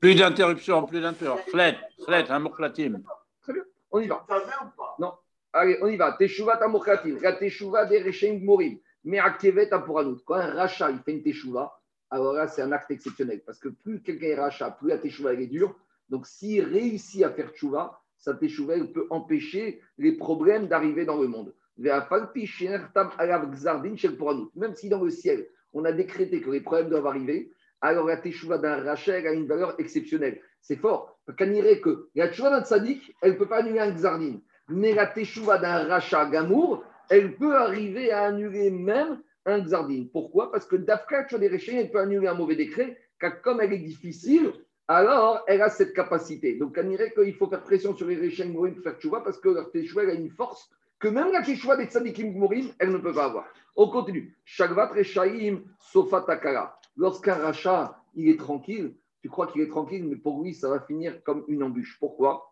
Plus 0.00 0.14
d'interruption, 0.14 0.84
plus 0.84 1.00
d'interruption. 1.00 1.50
Flet, 1.50 1.76
flet, 2.04 2.30
un. 2.30 2.44
Très 2.44 2.78
bien, 3.52 3.62
on 3.90 3.98
y 3.98 4.06
va. 4.06 4.24
Non. 5.00 5.14
Allez, 5.56 5.78
on 5.80 5.88
y 5.88 5.96
va. 5.96 6.12
Teshuva 6.12 6.58
tamochatin. 6.58 7.16
La 7.22 7.32
teshuva 7.32 7.86
des 7.86 8.02
rechaim 8.02 8.40
morim. 8.42 8.78
Mais 9.04 9.18
akevet 9.18 9.72
apuranut. 9.72 10.18
Quand 10.26 10.34
un 10.34 10.52
rachat, 10.52 10.90
il 10.90 10.98
fait 10.98 11.12
une 11.12 11.22
teshuva, 11.22 11.72
alors 12.10 12.34
là, 12.34 12.46
c'est 12.46 12.60
un 12.60 12.72
acte 12.72 12.90
exceptionnel. 12.90 13.40
Parce 13.46 13.58
que 13.58 13.70
plus 13.70 14.02
quelqu'un 14.02 14.26
est 14.26 14.34
rachat, 14.34 14.70
plus 14.72 14.88
la 14.88 14.98
teshuva 14.98 15.32
est 15.32 15.46
dure. 15.46 15.74
Donc, 16.10 16.26
s'il 16.26 16.62
réussit 16.62 17.22
à 17.24 17.30
faire 17.30 17.52
teshuva, 17.52 17.98
sa 18.18 18.34
teshuva 18.34 18.74
peut 18.92 19.06
empêcher 19.08 19.80
les 19.96 20.12
problèmes 20.12 20.66
d'arriver 20.66 21.06
dans 21.06 21.18
le 21.18 21.26
monde. 21.26 21.54
Même 21.78 21.94
si 24.74 24.88
dans 24.90 25.02
le 25.02 25.10
ciel, 25.10 25.46
on 25.72 25.84
a 25.86 25.92
décrété 25.92 26.42
que 26.42 26.50
les 26.50 26.60
problèmes 26.60 26.90
doivent 26.90 27.06
arriver, 27.06 27.50
alors 27.80 28.06
la 28.06 28.18
teshuva 28.18 28.58
d'un 28.58 28.82
rachat 28.82 29.14
a 29.14 29.32
une 29.32 29.46
valeur 29.46 29.74
exceptionnelle. 29.78 30.38
C'est 30.60 30.76
fort. 30.76 31.18
Qu'on 31.38 31.46
dirait 31.46 31.80
que 31.80 32.08
la 32.14 32.28
teshuva 32.28 32.50
d'un 32.50 32.62
tzaddik, 32.62 33.14
elle 33.22 33.32
ne 33.32 33.38
peut 33.38 33.48
pas 33.48 33.60
annuler 33.60 33.80
un 33.80 33.92
xardin 33.92 34.38
mais 34.68 34.94
la 34.94 35.06
teshuva 35.06 35.58
d'un 35.58 35.86
rachat 35.86 36.26
gamour, 36.26 36.84
elle 37.08 37.36
peut 37.36 37.56
arriver 37.56 38.10
à 38.10 38.24
annuler 38.24 38.70
même 38.70 39.20
un 39.44 39.60
xardine. 39.60 40.08
Pourquoi? 40.10 40.50
Parce 40.50 40.66
que 40.66 40.76
Dafka 40.76 41.28
sur 41.28 41.38
des 41.38 41.46
elle 41.70 41.90
peut 41.90 42.00
annuler 42.00 42.26
un 42.26 42.34
mauvais 42.34 42.56
décret, 42.56 42.98
car 43.20 43.40
comme 43.42 43.60
elle 43.60 43.72
est 43.72 43.78
difficile, 43.78 44.52
alors 44.88 45.42
elle 45.46 45.62
a 45.62 45.70
cette 45.70 45.94
capacité. 45.94 46.56
Donc, 46.56 46.78
on 46.80 46.88
dirait 46.88 47.12
qu'il 47.12 47.34
faut 47.34 47.48
faire 47.48 47.62
pression 47.62 47.94
sur 47.94 48.06
les 48.06 48.16
Réchaim 48.16 48.52
pour 48.52 48.66
faire 48.82 48.96
teshuva, 48.96 49.20
parce 49.20 49.38
que 49.38 49.48
leur 49.48 49.70
teshuva 49.70 50.02
a 50.02 50.14
une 50.14 50.30
force 50.30 50.70
que 50.98 51.08
même 51.08 51.30
la 51.32 51.42
teshuva 51.42 51.76
des 51.76 51.86
tzadikim 51.86 52.32
Gmorim, 52.32 52.70
elle 52.78 52.90
ne 52.90 52.98
peut 52.98 53.12
pas 53.12 53.26
avoir. 53.26 53.46
On 53.76 53.88
continue. 53.88 54.34
Shagvat 54.44 54.92
Rechaim 54.92 55.60
Sofatakara. 55.78 56.78
Lorsqu'un 56.96 57.34
rachat, 57.34 58.00
il 58.14 58.28
est 58.30 58.38
tranquille, 58.38 58.94
tu 59.20 59.28
crois 59.28 59.46
qu'il 59.48 59.60
est 59.60 59.68
tranquille, 59.68 60.06
mais 60.08 60.16
pour 60.16 60.42
lui, 60.42 60.54
ça 60.54 60.70
va 60.70 60.80
finir 60.80 61.22
comme 61.24 61.44
une 61.48 61.62
embûche. 61.62 61.98
Pourquoi? 62.00 62.50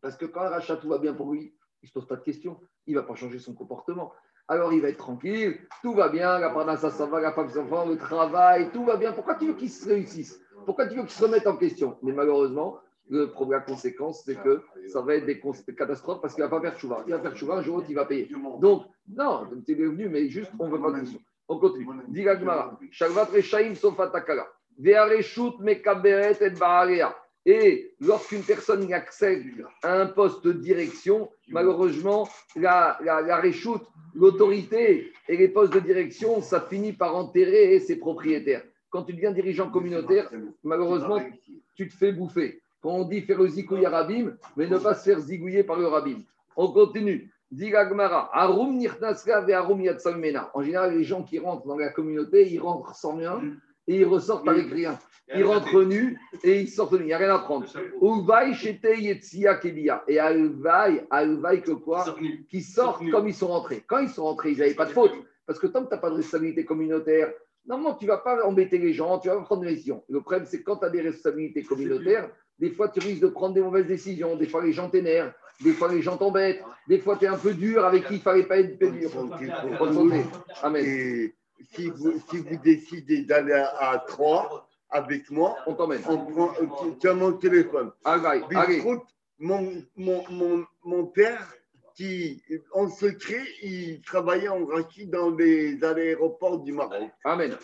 Parce 0.00 0.16
que 0.16 0.26
quand 0.26 0.42
un 0.42 0.48
rachat, 0.48 0.76
tout 0.76 0.88
va 0.88 0.98
bien 0.98 1.14
pour 1.14 1.32
lui, 1.32 1.54
il 1.82 1.86
ne 1.86 1.88
se 1.88 1.92
pose 1.92 2.06
pas 2.06 2.16
de 2.16 2.22
questions, 2.22 2.60
il 2.86 2.94
ne 2.94 3.00
va 3.00 3.06
pas 3.06 3.14
changer 3.14 3.38
son 3.38 3.54
comportement. 3.54 4.12
Alors 4.48 4.72
il 4.72 4.80
va 4.80 4.88
être 4.88 4.98
tranquille, 4.98 5.58
tout 5.82 5.92
va 5.92 6.08
bien, 6.08 6.38
la 6.38 6.50
parnassa, 6.50 6.90
ça 6.90 7.06
va, 7.06 7.20
la 7.20 7.32
femme 7.32 7.48
s'enfant, 7.48 7.84
le 7.84 7.96
travail, 7.96 8.70
tout 8.72 8.84
va 8.84 8.96
bien. 8.96 9.12
Pourquoi 9.12 9.34
tu 9.34 9.46
veux 9.48 9.54
qu'il 9.54 9.70
se 9.70 9.88
réussisse? 9.88 10.40
Pourquoi 10.64 10.86
tu 10.86 10.96
veux 10.96 11.02
qu'il 11.02 11.10
se 11.10 11.24
remette 11.24 11.46
en 11.46 11.56
question? 11.56 11.98
Mais 12.02 12.12
malheureusement, 12.12 12.78
le 13.08 13.30
problème, 13.30 13.62
conséquence, 13.66 14.22
c'est 14.24 14.36
que 14.36 14.62
ça 14.88 15.00
va 15.00 15.14
être 15.14 15.26
des 15.26 15.40
catastrophes 15.76 16.20
parce 16.20 16.34
qu'il 16.34 16.44
ne 16.44 16.48
va 16.48 16.56
pas 16.56 16.62
faire 16.62 16.78
chouva. 16.78 17.04
Il 17.06 17.12
va 17.12 17.20
faire 17.20 17.36
chouva, 17.36 17.54
un 17.56 17.62
jour, 17.62 17.82
il 17.88 17.94
va 17.94 18.04
payer. 18.04 18.28
Donc, 18.60 18.84
non, 19.08 19.48
tu 19.64 19.72
es 19.72 19.74
bienvenu, 19.74 20.08
mais 20.08 20.28
juste, 20.28 20.50
on 20.58 20.66
ne 20.66 20.72
veut 20.72 20.80
pas 20.80 20.92
de 20.92 21.00
question. 21.00 21.20
On 21.48 21.58
continue. 21.58 21.86
Diga 22.08 22.34
Gmara, 22.34 22.78
Shagvat 22.90 23.26
Rechaim 23.26 23.74
Sofatakala, 23.76 24.48
Veareshut 24.78 25.58
Mekaberet 25.60 26.38
et 26.40 26.50
Baarea. 26.50 27.14
Et 27.48 27.94
lorsqu'une 28.00 28.42
personne 28.42 28.92
accède 28.92 29.44
à 29.84 30.00
un 30.00 30.06
poste 30.06 30.44
de 30.44 30.52
direction, 30.52 31.30
malheureusement, 31.48 32.28
la, 32.56 32.98
la, 33.04 33.36
réchoute, 33.36 33.84
l'autorité 34.16 35.12
et 35.28 35.36
les 35.36 35.46
postes 35.46 35.72
de 35.72 35.78
direction, 35.78 36.42
ça 36.42 36.60
finit 36.60 36.92
par 36.92 37.14
enterrer 37.14 37.78
ses 37.78 38.00
propriétaires. 38.00 38.64
Quand 38.90 39.04
tu 39.04 39.12
deviens 39.12 39.30
dirigeant 39.30 39.70
communautaire, 39.70 40.28
malheureusement, 40.64 41.20
tu 41.76 41.88
te 41.88 41.94
fais 41.94 42.10
bouffer. 42.10 42.62
Quand 42.80 42.90
on 42.90 43.04
dit 43.04 43.20
faire 43.20 43.40
le 43.40 43.46
zigouille 43.46 43.86
rabim, 43.86 44.36
mais 44.56 44.66
ne 44.66 44.78
pas 44.78 44.94
se 44.94 45.04
faire 45.04 45.20
zigouiller 45.20 45.62
par 45.62 45.78
le 45.78 45.86
rabim. 45.86 46.22
On 46.56 46.72
continue. 46.72 47.30
Arum 48.32 48.80
En 50.54 50.62
général, 50.62 50.98
les 50.98 51.04
gens 51.04 51.22
qui 51.22 51.38
rentrent 51.38 51.66
dans 51.66 51.76
la 51.76 51.90
communauté, 51.90 52.50
ils 52.50 52.58
rentrent 52.58 52.96
sans 52.96 53.14
rien 53.16 53.40
et 53.86 53.98
ils 53.98 54.04
ressortent 54.04 54.48
avec 54.48 54.70
rien. 54.70 54.98
Ils 55.34 55.44
rentrent 55.44 55.82
nus 55.82 56.18
et 56.44 56.60
ils 56.60 56.68
sortent 56.68 56.92
nus. 56.92 57.00
Il 57.00 57.06
n'y 57.06 57.12
a 57.12 57.18
rien 57.18 57.34
à 57.34 57.38
prendre. 57.40 57.66
Et 60.08 60.18
Alvaï, 60.18 61.04
Alvaï 61.10 61.62
que 61.62 61.72
quoi 61.72 62.04
Qui 62.48 62.62
sortent 62.62 63.08
comme 63.10 63.28
ils 63.28 63.34
sont 63.34 63.48
rentrés. 63.48 63.82
Quand 63.86 63.98
ils 63.98 64.08
sont 64.08 64.24
rentrés, 64.24 64.52
ils 64.52 64.58
n'avaient 64.58 64.74
pas 64.74 64.86
de 64.86 64.92
faute. 64.92 65.12
Parce 65.46 65.58
que 65.58 65.66
tant 65.66 65.82
que 65.84 65.88
tu 65.88 65.94
n'as 65.94 66.00
pas 66.00 66.10
de 66.10 66.16
responsabilité 66.16 66.64
communautaire, 66.64 67.32
normalement, 67.66 67.96
tu 67.96 68.04
ne 68.04 68.10
vas 68.10 68.18
pas 68.18 68.44
embêter 68.44 68.78
les 68.78 68.92
gens, 68.92 69.18
tu 69.18 69.28
vas 69.28 69.40
prendre 69.42 69.62
des 69.62 69.68
décisions. 69.68 70.02
Le 70.08 70.20
problème, 70.20 70.46
c'est 70.46 70.62
quand 70.62 70.76
tu 70.76 70.84
as 70.84 70.90
des 70.90 71.02
responsabilités 71.02 71.62
communautaires, 71.62 72.30
des 72.58 72.70
fois, 72.70 72.88
tu 72.88 73.00
risques 73.00 73.20
de 73.20 73.28
prendre 73.28 73.54
des 73.54 73.62
mauvaises 73.62 73.86
décisions. 73.86 74.34
Des 74.36 74.46
fois, 74.46 74.64
les 74.64 74.72
gens 74.72 74.88
t'énervent. 74.88 75.32
Des 75.62 75.72
fois, 75.72 75.92
les 75.92 76.02
gens 76.02 76.16
t'embêtent. 76.16 76.62
Des 76.88 76.98
fois, 76.98 77.16
tu 77.16 77.26
es 77.26 77.28
un 77.28 77.36
peu 77.36 77.52
dur 77.52 77.84
avec 77.84 78.06
qui 78.06 78.14
il 78.14 78.16
ne 78.16 78.22
fallait 78.22 78.44
pas 78.44 78.58
être 78.58 78.78
dur. 78.78 79.10
Amen 80.62 81.30
si 81.72 81.90
vous, 81.90 82.20
si 82.30 82.38
vous 82.38 82.56
décidez 82.62 83.22
d'aller 83.22 83.52
à, 83.52 84.02
3 84.06 84.68
avec 84.90 85.30
moi, 85.30 85.56
on 85.66 85.74
t'emmène. 85.74 86.02
On 86.08 86.18
prend, 86.18 86.52
tu 87.00 87.08
as 87.08 87.14
mon 87.14 87.32
téléphone. 87.32 87.90
Allez, 88.04 88.42
allez. 88.54 88.82
Mon, 89.38 89.84
mon, 89.96 90.22
mon, 90.30 90.66
mon, 90.84 91.06
père, 91.06 91.52
qui, 91.94 92.42
en 92.72 92.88
secret, 92.88 93.42
il 93.62 94.00
travaillait 94.02 94.48
en 94.48 94.64
rachis 94.64 95.06
dans 95.06 95.30
les 95.30 95.82
aéroports 95.82 96.60
du 96.60 96.72
Maroc. 96.72 97.10
Amen. 97.24 97.56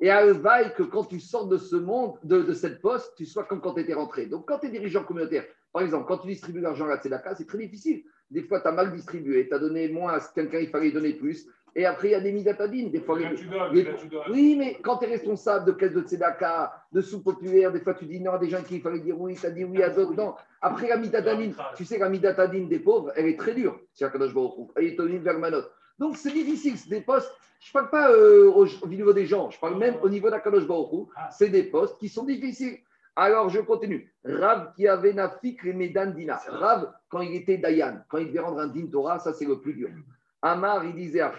Et 0.00 0.10
veille 0.32 0.72
que 0.76 0.82
quand 0.82 1.04
tu 1.04 1.20
sors 1.20 1.46
de 1.46 1.58
ce 1.58 1.76
monde, 1.76 2.14
de, 2.24 2.42
de 2.42 2.52
cette 2.54 2.80
poste, 2.80 3.12
tu 3.16 3.26
sois 3.26 3.44
comme 3.44 3.60
quand 3.60 3.74
tu 3.74 3.82
étais 3.82 3.94
rentré. 3.94 4.26
Donc, 4.26 4.46
quand 4.48 4.58
tu 4.58 4.66
es 4.66 4.70
dirigeant 4.70 5.04
communautaire, 5.04 5.44
par 5.72 5.82
exemple, 5.82 6.06
quand 6.08 6.18
tu 6.18 6.28
distribues 6.28 6.60
l'argent 6.60 6.86
à 6.86 6.88
la 6.88 6.96
Tzedaka, 6.96 7.34
c'est 7.34 7.46
très 7.46 7.58
difficile. 7.58 8.02
Des 8.30 8.42
fois, 8.42 8.60
tu 8.60 8.68
as 8.68 8.72
mal 8.72 8.92
distribué, 8.92 9.48
tu 9.48 9.54
as 9.54 9.58
donné 9.58 9.88
moins 9.88 10.12
à 10.14 10.20
quelqu'un, 10.20 10.58
il 10.58 10.68
fallait 10.68 10.90
donner 10.90 11.12
plus. 11.12 11.46
Et 11.74 11.86
après, 11.86 12.08
il 12.08 12.10
y 12.12 12.14
a 12.14 12.20
des 12.20 12.32
midatadines. 12.32 12.90
Des 12.90 13.00
fois, 13.00 13.18
Oui, 14.30 14.56
mais 14.58 14.78
quand 14.82 14.98
tu 14.98 15.06
es 15.06 15.08
responsable 15.08 15.66
de 15.66 15.72
caisse 15.72 15.92
de 15.92 16.02
tzedaka, 16.02 16.72
de 16.92 17.00
sous 17.00 17.22
populaire, 17.22 17.72
des 17.72 17.80
fois 17.80 17.94
tu 17.94 18.06
dis 18.06 18.20
non 18.20 18.32
à 18.32 18.38
des 18.38 18.50
gens 18.50 18.62
qui 18.62 18.76
il 18.76 18.82
fallait 18.82 19.00
dire 19.00 19.20
oui, 19.20 19.36
tu 19.38 19.46
as 19.46 19.50
dit 19.50 19.64
oui 19.64 19.82
à 19.82 19.90
d'autres 19.90 20.14
non. 20.14 20.34
Après, 20.60 20.88
la 20.88 20.96
midatadine, 20.96 21.54
tu 21.76 21.84
sais, 21.84 21.98
la 21.98 22.08
midatadine 22.08 22.68
des 22.68 22.80
pauvres, 22.80 23.12
elle 23.16 23.26
est 23.26 23.38
très 23.38 23.54
dure. 23.54 23.80
C'est 23.92 24.06
Elle 24.76 24.84
est 24.84 24.96
Donc, 25.98 26.16
c'est 26.16 26.32
difficile. 26.32 26.76
C'est 26.76 26.90
des 26.90 27.00
postes. 27.00 27.32
Je 27.60 27.68
ne 27.68 27.72
parle 27.74 27.90
pas 27.90 28.10
euh, 28.10 28.50
au, 28.50 28.88
niveau 28.88 29.12
des 29.12 29.26
gens, 29.26 29.50
je 29.50 29.60
parle 29.60 29.76
même 29.76 29.96
au 30.02 30.08
niveau 30.08 30.30
d'Akadosh 30.30 30.66
Baruch 30.66 31.08
C'est 31.30 31.50
des 31.50 31.64
postes 31.64 31.98
qui 31.98 32.08
sont 32.08 32.24
difficiles. 32.24 32.78
Alors, 33.16 33.50
je 33.50 33.60
continue. 33.60 34.10
Rav 34.24 34.72
qui 34.74 34.88
avait 34.88 35.12
nafik 35.12 35.62
les 35.64 35.74
Medan 35.74 36.06
Dina. 36.06 36.40
Rav, 36.48 36.90
quand 37.10 37.20
il 37.20 37.34
était 37.34 37.58
Dayan, 37.58 37.98
quand 38.08 38.16
il 38.16 38.28
devait 38.28 38.40
rendre 38.40 38.60
un 38.60 38.68
din 38.68 38.86
Torah, 38.86 39.18
ça 39.18 39.34
c'est 39.34 39.44
le 39.44 39.60
plus 39.60 39.74
dur. 39.74 39.90
Amar, 40.40 40.84
il 40.86 40.94
disait 40.94 41.20
à 41.20 41.30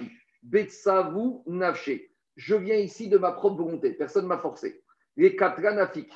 Betsavu 0.44 1.42
Nafshe. 1.48 2.02
Je 2.36 2.56
viens 2.56 2.78
ici 2.78 3.10
de 3.10 3.18
ma 3.18 3.32
propre 3.32 3.64
volonté, 3.64 3.92
personne 3.92 4.24
ne 4.24 4.30
m'a 4.30 4.38
forcé. 4.38 4.82
Les 5.18 5.36
Katranafik. 5.36 6.12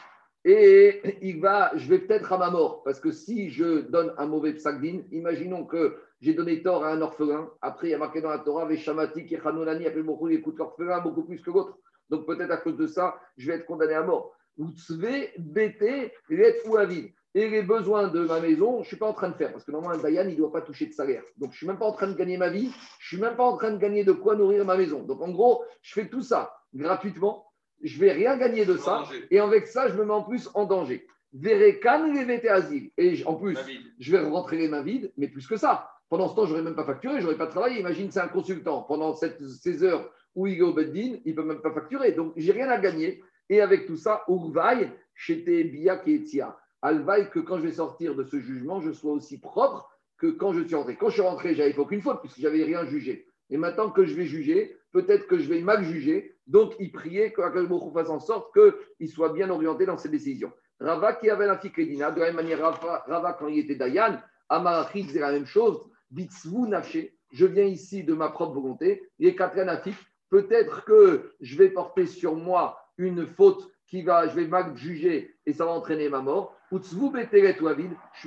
Et 0.47 1.01
il 1.21 1.41
va, 1.41 1.71
je 1.75 1.89
vais 1.89 1.97
peut-être 1.97 2.31
à 2.31 2.37
ma 2.37 2.51
mort, 2.51 2.83
parce 2.83 2.99
que 2.99 3.11
si 3.11 3.49
je 3.49 3.81
donne 3.81 4.13
un 4.19 4.27
mauvais 4.27 4.53
psagdin, 4.53 5.01
imaginons 5.11 5.65
que 5.65 5.97
j'ai 6.21 6.35
donné 6.35 6.61
tort 6.61 6.85
à 6.85 6.91
un 6.91 7.01
orphelin, 7.01 7.49
après 7.61 7.87
il 7.87 7.91
y 7.91 7.93
a 7.95 7.97
marqué 7.97 8.21
dans 8.21 8.29
la 8.29 8.37
Torah, 8.37 8.65
Veshamati, 8.65 9.25
Kechanonani, 9.25 9.87
après 9.87 10.03
beaucoup, 10.03 10.29
écoute 10.29 10.59
l'orphelin 10.59 10.99
beaucoup 11.01 11.23
plus 11.23 11.41
que 11.41 11.49
l'autre. 11.49 11.79
Donc 12.09 12.27
peut-être 12.27 12.51
à 12.51 12.57
cause 12.57 12.77
de 12.77 12.85
ça, 12.85 13.19
je 13.37 13.47
vais 13.47 13.57
être 13.57 13.65
condamné 13.65 13.95
à 13.95 14.03
mort. 14.03 14.35
Utsve, 14.59 15.29
Bete, 15.39 16.11
Let 16.29 16.61
ou 16.67 16.77
Avid. 16.77 17.11
Et 17.37 17.49
les 17.49 17.63
besoins 17.63 18.07
de 18.07 18.21
ma 18.21 18.39
maison, 18.39 18.75
je 18.75 18.79
ne 18.79 18.85
suis 18.85 18.95
pas 18.95 19.07
en 19.07 19.13
train 19.13 19.27
de 19.27 19.35
faire, 19.35 19.51
parce 19.51 19.65
que 19.65 19.71
normalement, 19.71 19.99
un 19.99 20.01
Dayan, 20.01 20.23
il 20.23 20.31
ne 20.31 20.37
doit 20.37 20.53
pas 20.53 20.61
toucher 20.61 20.85
de 20.85 20.93
salaire. 20.93 21.21
Donc, 21.37 21.49
je 21.51 21.55
ne 21.55 21.57
suis 21.57 21.67
même 21.67 21.77
pas 21.77 21.85
en 21.85 21.91
train 21.91 22.07
de 22.07 22.15
gagner 22.15 22.37
ma 22.37 22.47
vie, 22.47 22.71
je 22.99 23.15
ne 23.15 23.17
suis 23.17 23.17
même 23.17 23.35
pas 23.35 23.43
en 23.43 23.57
train 23.57 23.71
de 23.71 23.77
gagner 23.77 24.05
de 24.05 24.13
quoi 24.13 24.37
nourrir 24.37 24.63
ma 24.63 24.77
maison. 24.77 25.03
Donc, 25.03 25.21
en 25.21 25.31
gros, 25.31 25.65
je 25.81 25.93
fais 25.93 26.07
tout 26.07 26.21
ça 26.21 26.55
gratuitement, 26.73 27.45
je 27.83 27.93
ne 27.95 28.05
vais 28.05 28.13
rien 28.13 28.37
gagner 28.37 28.63
de 28.63 28.77
ça, 28.77 29.03
et 29.29 29.39
avec 29.39 29.67
ça, 29.67 29.89
je 29.89 29.95
me 29.95 30.05
mets 30.05 30.13
en 30.13 30.23
plus 30.23 30.49
en 30.53 30.63
danger. 30.63 31.05
Verekan 31.33 32.09
les 32.13 32.47
asile. 32.47 32.91
Et 32.97 33.21
en 33.25 33.35
plus, 33.35 33.57
je 33.99 34.11
vais 34.11 34.19
rentrer 34.19 34.57
les 34.57 34.69
mains 34.69 34.83
vides, 34.83 35.11
mais 35.17 35.27
plus 35.27 35.45
que 35.45 35.57
ça. 35.57 35.89
Pendant 36.07 36.29
ce 36.29 36.35
temps, 36.35 36.45
je 36.45 36.51
n'aurais 36.51 36.63
même 36.63 36.75
pas 36.75 36.85
facturé, 36.85 37.17
je 37.17 37.23
n'aurais 37.23 37.37
pas 37.37 37.47
travaillé. 37.47 37.81
Imagine, 37.81 38.09
c'est 38.11 38.21
un 38.21 38.29
consultant. 38.29 38.83
Pendant 38.83 39.13
cette, 39.13 39.45
ces 39.45 39.83
heures 39.83 40.09
où 40.35 40.47
il 40.47 40.57
est 40.57 40.61
au 40.61 40.73
Beddin, 40.73 41.17
il 41.25 41.31
ne 41.31 41.35
peut 41.35 41.43
même 41.43 41.61
pas 41.61 41.73
facturer. 41.73 42.13
Donc, 42.13 42.31
j'ai 42.37 42.53
rien 42.53 42.69
à 42.69 42.77
gagner. 42.77 43.21
Et 43.49 43.59
avec 43.59 43.85
tout 43.85 43.97
ça, 43.97 44.23
Urvaï, 44.29 44.89
j'étais 45.13 45.65
Biak 45.65 46.07
et 46.07 46.15
Etia 46.15 46.55
Alvaï, 46.81 47.29
que 47.29 47.39
quand 47.39 47.57
je 47.57 47.63
vais 47.63 47.73
sortir 47.73 48.15
de 48.15 48.23
ce 48.23 48.39
jugement, 48.39 48.81
je 48.81 48.91
sois 48.91 49.13
aussi 49.13 49.39
propre 49.39 49.89
que 50.17 50.27
quand 50.27 50.53
je 50.53 50.63
suis 50.63 50.75
rentré. 50.75 50.95
Quand 50.95 51.09
je 51.09 51.13
suis 51.13 51.21
rentré, 51.21 51.55
j'avais 51.55 51.77
aucune 51.77 52.01
faute 52.01 52.21
puisque 52.21 52.39
j'avais 52.39 52.63
rien 52.63 52.85
jugé. 52.85 53.27
Et 53.49 53.57
maintenant 53.57 53.89
que 53.89 54.05
je 54.05 54.15
vais 54.15 54.25
juger, 54.25 54.77
peut-être 54.91 55.27
que 55.27 55.37
je 55.37 55.47
vais 55.49 55.61
mal 55.61 55.83
juger. 55.83 56.37
Donc, 56.47 56.73
il 56.79 56.91
priait 56.91 57.31
que 57.31 57.41
Akashboko 57.41 57.91
fasse 57.91 58.09
en 58.09 58.19
sorte 58.19 58.53
qu'il 58.53 59.09
soit 59.09 59.33
bien 59.33 59.49
orienté 59.49 59.85
dans 59.85 59.97
ses 59.97 60.09
décisions. 60.09 60.51
Rava 60.79 61.13
qui 61.13 61.29
avait 61.29 61.47
la 61.47 61.57
Kedina, 61.57 62.11
de 62.11 62.19
la 62.19 62.27
même 62.27 62.35
manière, 62.35 62.59
Rava, 62.59 63.33
quand 63.39 63.47
il 63.47 63.59
était 63.59 63.75
Dayan, 63.75 64.19
Amarachi 64.49 65.03
disait 65.03 65.19
la 65.19 65.31
même 65.31 65.45
chose. 65.45 65.79
Bitsvu 66.11 66.67
Naché, 66.67 67.17
je 67.31 67.45
viens 67.45 67.65
ici 67.65 68.03
de 68.03 68.13
ma 68.13 68.29
propre 68.29 68.53
volonté. 68.53 69.09
Et 69.19 69.35
Katranafik, 69.35 69.95
peut-être 70.29 70.85
que 70.85 71.33
je 71.41 71.57
vais 71.57 71.69
porter 71.69 72.05
sur 72.05 72.35
moi 72.35 72.77
une 72.97 73.25
faute 73.25 73.71
qui 73.95 74.01
va, 74.01 74.27
je 74.27 74.35
vais 74.35 74.47
mal 74.47 74.75
juger 74.75 75.37
et 75.45 75.53
ça 75.53 75.63
va 75.65 75.71
entraîner 75.71 76.09
ma 76.09 76.19
mort. 76.21 76.53
Je 76.69 76.75
ne 76.75 76.81
suis 76.83 76.97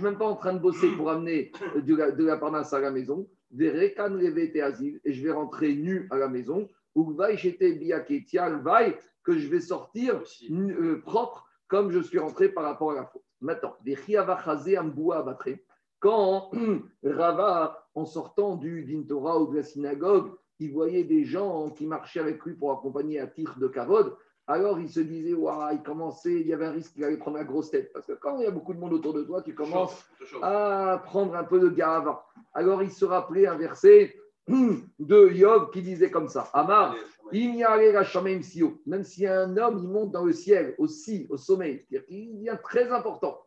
même 0.02 0.16
pas 0.16 0.26
en 0.26 0.37
train 0.37 0.54
de 0.54 0.59
bosser 0.59 0.90
pour 0.92 1.11
amener 1.11 1.52
de 1.76 1.94
la, 1.94 2.11
de 2.11 2.24
la 2.24 2.38
parnasse 2.38 2.72
à 2.72 2.81
la 2.81 2.90
maison. 2.90 3.28
Et 3.59 5.12
je 5.12 5.22
vais 5.22 5.33
rentrer 5.33 5.74
nu 5.74 6.09
à 6.11 6.16
la 6.16 6.28
maison. 6.28 6.66
Que 6.94 7.02
je 9.37 9.48
vais 9.48 9.61
sortir 9.61 10.22
euh, 10.50 11.02
propre 11.02 11.46
comme 11.66 11.90
je 11.90 12.00
suis 12.00 12.18
rentré 12.18 12.48
par 12.48 12.64
rapport 12.64 12.92
à 12.92 12.94
la 12.94 13.04
faute. 13.04 13.20
Maintenant, 13.42 13.76
quand 16.00 16.50
Rava, 17.04 17.87
en 17.94 18.07
sortant 18.07 18.57
du 18.57 18.85
Dintora 18.85 19.42
ou 19.42 19.52
de 19.52 19.57
la 19.57 19.62
synagogue, 19.62 20.33
il 20.61 20.72
voyait 20.72 21.04
des 21.04 21.24
gens 21.24 21.70
qui 21.70 21.87
marchaient 21.87 22.20
avec 22.20 22.44
lui 22.44 22.54
pour 22.54 22.72
accompagner 22.72 23.20
à 23.20 23.26
titre 23.26 23.59
de 23.59 23.68
Kavod, 23.68 24.16
alors 24.48 24.80
il 24.80 24.88
se 24.88 25.00
disait, 25.00 25.34
waouh, 25.34 25.74
il 25.74 25.82
commençait, 25.82 26.40
il 26.40 26.46
y 26.46 26.54
avait 26.54 26.64
un 26.64 26.72
risque 26.72 26.94
qu'il 26.94 27.04
allait 27.04 27.18
prendre 27.18 27.37
la 27.37 27.44
grosse 27.44 27.70
tête. 27.70 27.92
Parce 27.92 28.06
que 28.06 28.14
quand 28.14 28.38
il 28.38 28.44
y 28.44 28.46
a 28.46 28.50
beaucoup 28.50 28.72
de 28.72 28.80
monde 28.80 28.94
autour 28.94 29.12
de 29.12 29.22
toi, 29.22 29.42
tu 29.42 29.54
commences 29.54 30.08
à 30.42 31.02
prendre 31.04 31.37
un 31.37 31.44
peu 31.44 31.61
de 31.61 31.68
gave. 31.68 32.16
Alors 32.54 32.82
il 32.82 32.90
se 32.90 33.04
rappelait 33.04 33.46
un 33.46 33.56
verset 33.56 34.16
de 34.48 35.28
Yov 35.28 35.70
qui 35.70 35.82
disait 35.82 36.11
comme 36.11 36.28
ça 36.28 36.48
Amar, 36.54 36.96
même 37.30 39.04
s'il 39.04 39.22
y 39.22 39.26
a 39.26 39.40
un 39.42 39.56
homme, 39.58 39.80
il 39.82 39.88
monte 39.88 40.12
dans 40.12 40.24
le 40.24 40.32
ciel, 40.32 40.74
aussi, 40.78 41.26
au 41.28 41.37
sommet, 41.37 41.84
c'est-à-dire 41.90 42.06
qu'il 42.06 42.38
devient 42.38 42.56
très 42.62 42.90
important. 42.90 43.44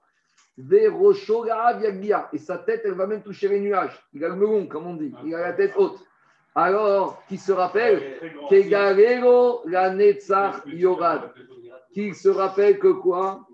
Et 0.60 2.38
sa 2.38 2.60
tête, 2.60 2.82
elle 2.86 2.94
va 2.94 3.08
même 3.08 3.24
toucher 3.24 3.48
les 3.48 3.60
nuages. 3.60 4.00
Il 4.14 4.24
a 4.24 4.30
le 4.30 4.36
melon, 4.36 4.68
comme 4.68 4.86
on 4.86 4.94
dit. 4.96 5.12
Il 5.26 5.34
a 5.34 5.40
la 5.40 5.54
tête 5.54 5.74
haute. 5.78 6.06
Alors, 6.54 7.24
qui 7.28 7.38
se 7.38 7.52
rappelle 7.52 8.20
Kegarero 8.50 9.62
la 9.66 9.94
Yorad. 10.66 11.32
Qui 11.94 12.14
se 12.14 12.30
rappelle 12.30 12.78
que 12.78 12.92
quoi? 12.92 13.48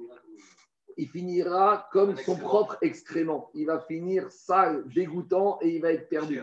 Il 0.98 1.08
finira 1.10 1.88
comme 1.92 2.16
son 2.18 2.36
propre 2.36 2.78
excrément. 2.82 3.52
Il 3.54 3.68
va 3.68 3.80
finir 3.82 4.32
sale, 4.32 4.84
dégoûtant 4.96 5.60
et 5.62 5.76
il 5.76 5.82
va 5.82 5.92
être 5.92 6.10
perdu. 6.10 6.42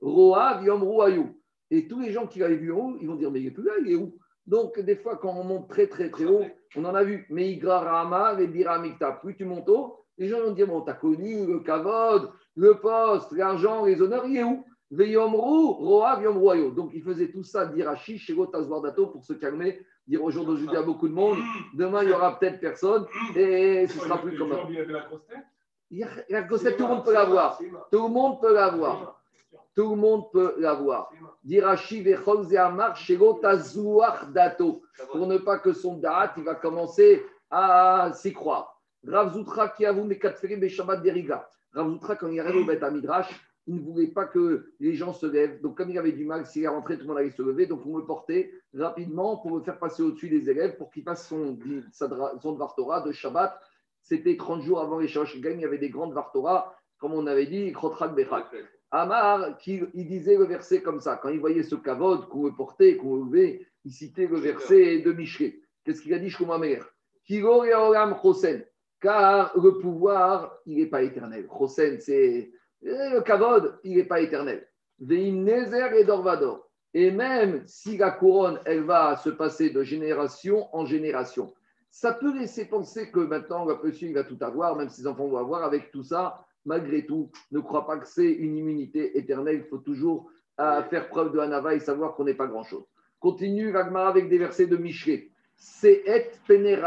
Roa 0.00 0.60
Yom 0.62 1.34
Et 1.72 1.88
tous 1.88 2.00
les 2.00 2.12
gens 2.12 2.28
qui 2.28 2.38
l'avaient 2.38 2.56
vu 2.56 2.72
en 2.72 2.78
haut, 2.78 2.96
ils 3.00 3.08
vont 3.08 3.16
dire 3.16 3.32
Mais 3.32 3.40
il 3.40 3.48
est 3.48 3.50
plus 3.50 3.64
là, 3.64 3.72
il 3.84 3.92
est 3.92 3.96
où? 3.96 4.16
Donc, 4.46 4.78
des 4.78 4.94
fois, 4.94 5.16
quand 5.16 5.34
on 5.34 5.42
monte 5.42 5.68
très, 5.68 5.88
très, 5.88 6.08
très 6.08 6.24
haut, 6.24 6.44
on 6.76 6.84
en 6.84 6.94
a 6.94 7.02
vu. 7.02 7.26
Mais 7.30 7.50
Igra 7.50 7.80
Rama, 7.80 8.34
Biramikta. 8.34 9.12
Plus 9.12 9.34
tu 9.34 9.44
montes 9.44 9.68
haut, 9.68 10.04
les 10.18 10.28
gens 10.28 10.40
vont 10.40 10.52
dire 10.52 10.68
Bon, 10.68 10.82
t'as 10.82 10.94
connu 10.94 11.44
le 11.44 11.60
Kavod, 11.60 12.30
le 12.54 12.78
poste, 12.78 13.32
l'argent, 13.32 13.84
les 13.84 14.00
honneurs, 14.00 14.26
il 14.26 14.36
est 14.36 14.44
où? 14.44 14.64
Donc 14.90 16.90
il 16.94 17.02
faisait 17.02 17.30
tout 17.30 17.42
ça, 17.42 17.66
dire 17.66 17.88
à 17.88 17.96
chez 17.96 18.20
Dato 18.82 19.06
pour 19.08 19.24
se 19.24 19.32
calmer, 19.32 19.84
dire 20.06 20.22
aujourd'hui 20.22 20.66
il 20.68 20.72
y 20.72 20.76
a 20.76 20.82
beaucoup 20.82 21.08
de 21.08 21.14
monde, 21.14 21.38
demain 21.74 22.04
il 22.04 22.10
y 22.10 22.12
aura 22.12 22.38
peut-être 22.38 22.60
personne 22.60 23.04
et 23.34 23.88
ce 23.88 23.98
sera 23.98 24.18
plus 24.18 24.38
comme 24.38 24.52
ça. 24.52 24.60
La 26.28 26.42
grosse 26.42 26.64
tout 26.76 26.82
le 26.82 26.88
monde 26.88 27.04
peut 27.04 27.12
l'avoir. 27.12 27.60
Tout 27.90 28.02
le 28.02 28.12
monde 28.12 28.40
peut 28.40 28.54
l'avoir. 28.54 29.20
Tout 29.74 29.90
le 29.90 29.96
monde 29.96 30.30
peut 30.32 30.54
l'avoir. 30.58 31.10
Dirachi 31.44 32.02
dato. 32.02 32.42
Pour 35.12 35.26
ne 35.26 35.38
pas 35.38 35.58
que 35.58 35.72
son 35.72 35.98
date, 35.98 36.32
il 36.38 36.44
va 36.44 36.54
commencer 36.54 37.24
à 37.50 38.10
s'y 38.14 38.32
croire. 38.32 38.80
Rav 39.06 39.34
Zoutra 39.34 39.68
qui 39.68 39.84
a 39.84 39.92
vous 39.92 40.04
mes 40.04 40.18
quatre 40.18 40.40
Shabbat 40.68 41.02
deriga. 41.02 41.48
Rav 41.72 41.90
Zoutra, 41.90 42.16
quand 42.16 42.28
il 42.28 42.40
arrive 42.40 42.62
au 42.62 42.64
Beth 42.64 42.82
Midrash, 42.90 43.28
il 43.66 43.76
ne 43.76 43.80
voulait 43.80 44.06
pas 44.06 44.26
que 44.26 44.72
les 44.80 44.94
gens 44.94 45.12
se 45.12 45.26
lèvent. 45.26 45.60
Donc, 45.60 45.76
comme 45.76 45.90
il 45.90 45.98
avait 45.98 46.12
du 46.12 46.24
mal, 46.24 46.46
s'il 46.46 46.62
est 46.62 46.68
rentré, 46.68 46.96
tout 46.96 47.02
le 47.02 47.08
monde 47.08 47.18
allait 47.18 47.30
se 47.30 47.42
lever. 47.42 47.66
Donc, 47.66 47.84
on 47.84 47.96
le 47.96 48.04
portait 48.04 48.52
rapidement 48.74 49.38
pour 49.38 49.56
le 49.56 49.62
faire 49.62 49.78
passer 49.78 50.02
au-dessus 50.02 50.28
des 50.28 50.48
élèves 50.48 50.76
pour 50.76 50.90
qu'il 50.90 51.02
fasse 51.02 51.28
son, 51.28 51.58
son 51.92 52.54
Vartora 52.54 53.00
de 53.00 53.12
Shabbat. 53.12 53.60
C'était 54.02 54.36
30 54.36 54.62
jours 54.62 54.80
avant 54.80 55.00
les 55.00 55.08
Shalosh 55.08 55.34
Il 55.34 55.60
y 55.60 55.64
avait 55.64 55.78
des 55.78 55.90
grandes 55.90 56.14
Vartora, 56.14 56.76
comme 56.98 57.12
on 57.12 57.26
avait 57.26 57.46
dit, 57.46 57.72
Krotrak 57.72 58.14
Bechak. 58.14 58.46
Amar, 58.92 59.58
il 59.66 60.06
disait 60.06 60.36
le 60.36 60.44
verset 60.44 60.80
comme 60.80 61.00
ça. 61.00 61.16
Quand 61.16 61.28
il 61.28 61.40
voyait 61.40 61.64
ce 61.64 61.74
kavod 61.74 62.28
qu'on 62.28 62.44
le 62.44 62.54
portait, 62.54 62.96
qu'on 62.96 63.16
le 63.16 63.24
levait, 63.24 63.66
il 63.84 63.92
citait 63.92 64.28
le 64.28 64.38
verset 64.38 65.00
de 65.00 65.12
Michelet. 65.12 65.60
Qu'est-ce 65.84 66.02
qu'il 66.02 66.14
a 66.14 66.18
dit 66.18 66.30
Shkomamer 66.30 66.82
Car 69.00 69.52
le 69.58 69.78
pouvoir, 69.78 70.56
il 70.66 70.78
n'est 70.78 70.86
pas 70.86 71.02
éternel. 71.02 71.48
Chosen, 71.48 72.00
c'est 72.00 72.52
le 72.82 73.20
kavod, 73.20 73.78
il 73.84 73.96
n'est 73.96 74.04
pas 74.04 74.20
éternel. 74.20 74.66
et 75.00 76.04
d'orvador. 76.04 76.68
Et 76.94 77.10
même 77.10 77.62
si 77.66 77.98
la 77.98 78.10
couronne, 78.10 78.58
elle 78.64 78.84
va 78.84 79.16
se 79.16 79.28
passer 79.28 79.70
de 79.70 79.82
génération 79.82 80.74
en 80.74 80.86
génération, 80.86 81.52
ça 81.90 82.12
peut 82.12 82.38
laisser 82.38 82.66
penser 82.66 83.10
que 83.10 83.20
maintenant, 83.20 83.66
monsieur, 83.82 84.08
il 84.08 84.14
va 84.14 84.24
tout 84.24 84.38
avoir, 84.40 84.76
même 84.76 84.88
ses 84.88 85.06
enfants 85.06 85.28
vont 85.28 85.38
avoir. 85.38 85.62
Avec 85.64 85.90
tout 85.90 86.02
ça, 86.02 86.44
malgré 86.64 87.06
tout, 87.06 87.30
ne 87.52 87.60
crois 87.60 87.86
pas 87.86 87.98
que 87.98 88.06
c'est 88.06 88.30
une 88.30 88.56
immunité 88.56 89.18
éternelle. 89.18 89.62
Il 89.64 89.68
faut 89.68 89.78
toujours 89.78 90.30
euh, 90.60 90.82
faire 90.84 91.08
preuve 91.08 91.32
de 91.32 91.38
Hanava 91.38 91.74
et 91.74 91.80
savoir 91.80 92.14
qu'on 92.14 92.24
n'est 92.24 92.34
pas 92.34 92.46
grand-chose. 92.46 92.84
Continue 93.20 93.74
Ragmar 93.74 94.08
avec 94.08 94.28
des 94.28 94.38
versets 94.38 94.66
de 94.66 94.76
Michelet. 94.76 95.30
C'est 95.56 96.02
et 96.06 96.30
pene 96.46 96.78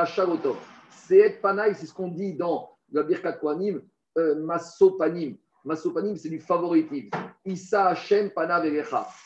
C'est 0.92 1.18
et 1.18 1.30
panaï, 1.42 1.74
c'est 1.76 1.88
ce 1.88 1.94
qu'on 1.94 2.10
dit 2.10 2.36
dans 2.36 2.78
la 2.92 3.04
Birkat 3.04 3.34
Kohanim, 3.34 3.82
euh, 4.18 4.36
Masopanim. 4.44 5.38
Masopanim, 5.66 6.16
c'est 6.16 6.30
du 6.30 6.40
favoritisme. 6.40 7.10
Issa 7.46 7.88
Hashem 7.88 8.32
Pana 8.32 8.62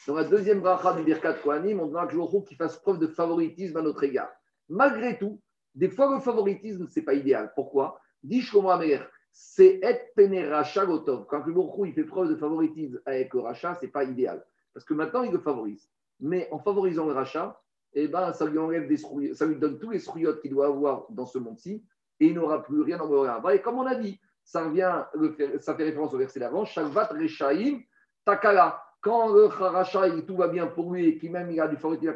Dans 0.08 0.16
la 0.16 0.24
deuxième 0.24 0.62
bracha 0.62 0.94
du 0.94 1.04
Birkat 1.04 1.34
Kohanim, 1.36 1.80
on 1.80 1.88
demande 1.88 2.10
à 2.10 2.48
qu'il 2.48 2.58
fasse 2.58 2.78
preuve 2.78 3.00
de 3.00 3.08
favoritisme 3.08 3.78
à 3.78 3.82
notre 3.82 4.04
égard. 4.04 4.32
Malgré 4.70 5.18
tout, 5.18 5.40
des 5.76 5.90
fois, 5.90 6.14
le 6.14 6.20
favoritisme, 6.20 6.88
ce 6.88 7.00
n'est 7.00 7.06
pas 7.06 7.14
idéal. 7.14 7.52
Pourquoi? 7.56 8.00
Dis 8.24 8.44
Amer, 8.70 9.10
c'est 9.32 9.80
et 9.82 10.00
pene 10.16 10.48
racha 10.50 10.86
gotov. 10.86 11.26
Quand 11.28 11.46
le 11.46 11.88
il 11.88 11.94
fait 11.94 12.04
preuve 12.04 12.30
de 12.30 12.36
favoritisme 12.36 13.00
avec 13.06 13.34
le 13.34 13.42
rachat, 13.42 13.76
ce 13.76 13.86
n'est 13.86 13.92
pas 13.92 14.04
idéal. 14.04 14.46
Parce 14.74 14.86
que 14.86 14.94
maintenant, 14.94 15.24
il 15.24 15.32
le 15.32 15.40
favorise. 15.40 15.90
Mais 16.20 16.48
en 16.52 16.60
favorisant 16.60 17.06
le 17.06 17.14
rachat, 17.14 17.60
eh 17.94 18.08
ben, 18.08 18.34
ça 18.34 18.46
lui 18.46 18.58
enlève 18.58 18.88
des 18.88 18.98
ça 19.34 19.46
lui 19.46 19.58
donne 19.58 19.78
tous 19.80 19.92
les 19.92 20.00
srouillottes 20.00 20.42
qu'il 20.42 20.52
doit 20.52 20.68
avoir 20.68 21.06
dans 21.10 21.26
ce 21.26 21.38
monde-ci 21.38 21.84
et 22.20 22.28
il 22.28 22.34
n'aura 22.34 22.64
plus 22.64 22.82
rien 22.82 22.98
dans 22.98 23.08
le 23.08 23.56
Et 23.56 23.62
comme 23.62 23.78
on 23.78 23.86
a 23.86 23.96
dit, 23.96 24.20
ça, 24.44 24.66
revient, 24.66 25.04
ça 25.60 25.76
fait 25.76 25.84
référence 25.84 26.14
au 26.14 26.18
verset 26.18 26.40
d'avant, 26.40 26.66
Shalvat 26.66 27.10
Rechaim 27.12 27.80
Takala. 28.26 28.82
Quand 29.02 29.34
le 29.34 29.46
Harasha, 29.46 30.10
tout 30.22 30.38
va 30.38 30.48
bien 30.48 30.68
pour 30.68 30.94
lui 30.94 31.08
et 31.08 31.18
qu'il 31.18 31.32
même 31.32 31.52
il 31.52 31.60
a 31.60 31.68
du 31.68 31.76
favoritisme 31.76 32.12
à 32.12 32.16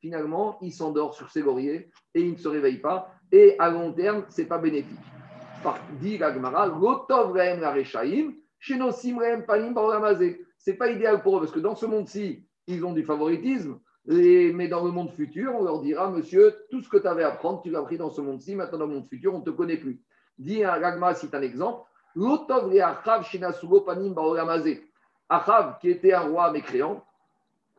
finalement, 0.00 0.58
il 0.60 0.72
s'endort 0.72 1.14
sur 1.14 1.30
ses 1.30 1.42
lauriers 1.42 1.90
et 2.14 2.20
il 2.20 2.32
ne 2.32 2.36
se 2.36 2.48
réveille 2.48 2.78
pas. 2.78 3.10
Et 3.32 3.56
à 3.58 3.70
long 3.70 3.92
terme, 3.92 4.24
ce 4.28 4.42
n'est 4.42 4.46
pas 4.46 4.58
bénéfique. 4.58 4.98
Par, 5.62 5.78
dit 6.00 6.18
Gagmara, 6.18 6.66
Lotov 6.66 7.32
Rehem 7.32 7.60
la 7.60 7.72
Rechaim, 7.72 8.34
Shenosim 8.58 9.18
Rehem 9.18 9.46
Panim 9.46 9.74
Ce 10.58 10.70
n'est 10.70 10.76
pas 10.76 10.90
idéal 10.90 11.22
pour 11.22 11.36
eux 11.36 11.40
parce 11.40 11.52
que 11.52 11.60
dans 11.60 11.74
ce 11.74 11.86
monde-ci, 11.86 12.46
ils 12.66 12.84
ont 12.84 12.92
du 12.92 13.02
favoritisme. 13.02 13.78
Et- 14.08 14.52
mais 14.52 14.68
dans 14.68 14.84
le 14.84 14.90
monde 14.92 15.10
futur, 15.10 15.54
on 15.54 15.64
leur 15.64 15.80
dira, 15.80 16.10
monsieur, 16.10 16.54
tout 16.70 16.80
ce 16.80 16.88
que 16.88 16.98
tu 16.98 17.06
avais 17.08 17.24
à 17.24 17.32
prendre, 17.32 17.60
tu 17.62 17.70
l'as 17.70 17.82
pris 17.82 17.98
dans 17.98 18.10
ce 18.10 18.20
monde-ci, 18.20 18.54
maintenant 18.54 18.78
dans 18.78 18.86
le 18.86 18.94
monde 18.94 19.08
futur, 19.08 19.34
on 19.34 19.40
ne 19.40 19.44
te 19.44 19.50
connaît 19.50 19.78
plus. 19.78 20.00
Dit 20.38 20.64
Ragma, 20.64 21.14
c'est 21.14 21.34
un 21.34 21.42
exemple. 21.42 21.88
L'otov 22.14 22.72
le 22.72 22.82
Achav 22.82 23.24
shenasugo 23.24 23.82
panim 23.82 24.12
baolamazé. 24.12 24.86
Achav, 25.28 25.78
qui 25.80 25.90
était 25.90 26.12
un 26.12 26.20
roi 26.20 26.50
mécréant, 26.50 27.04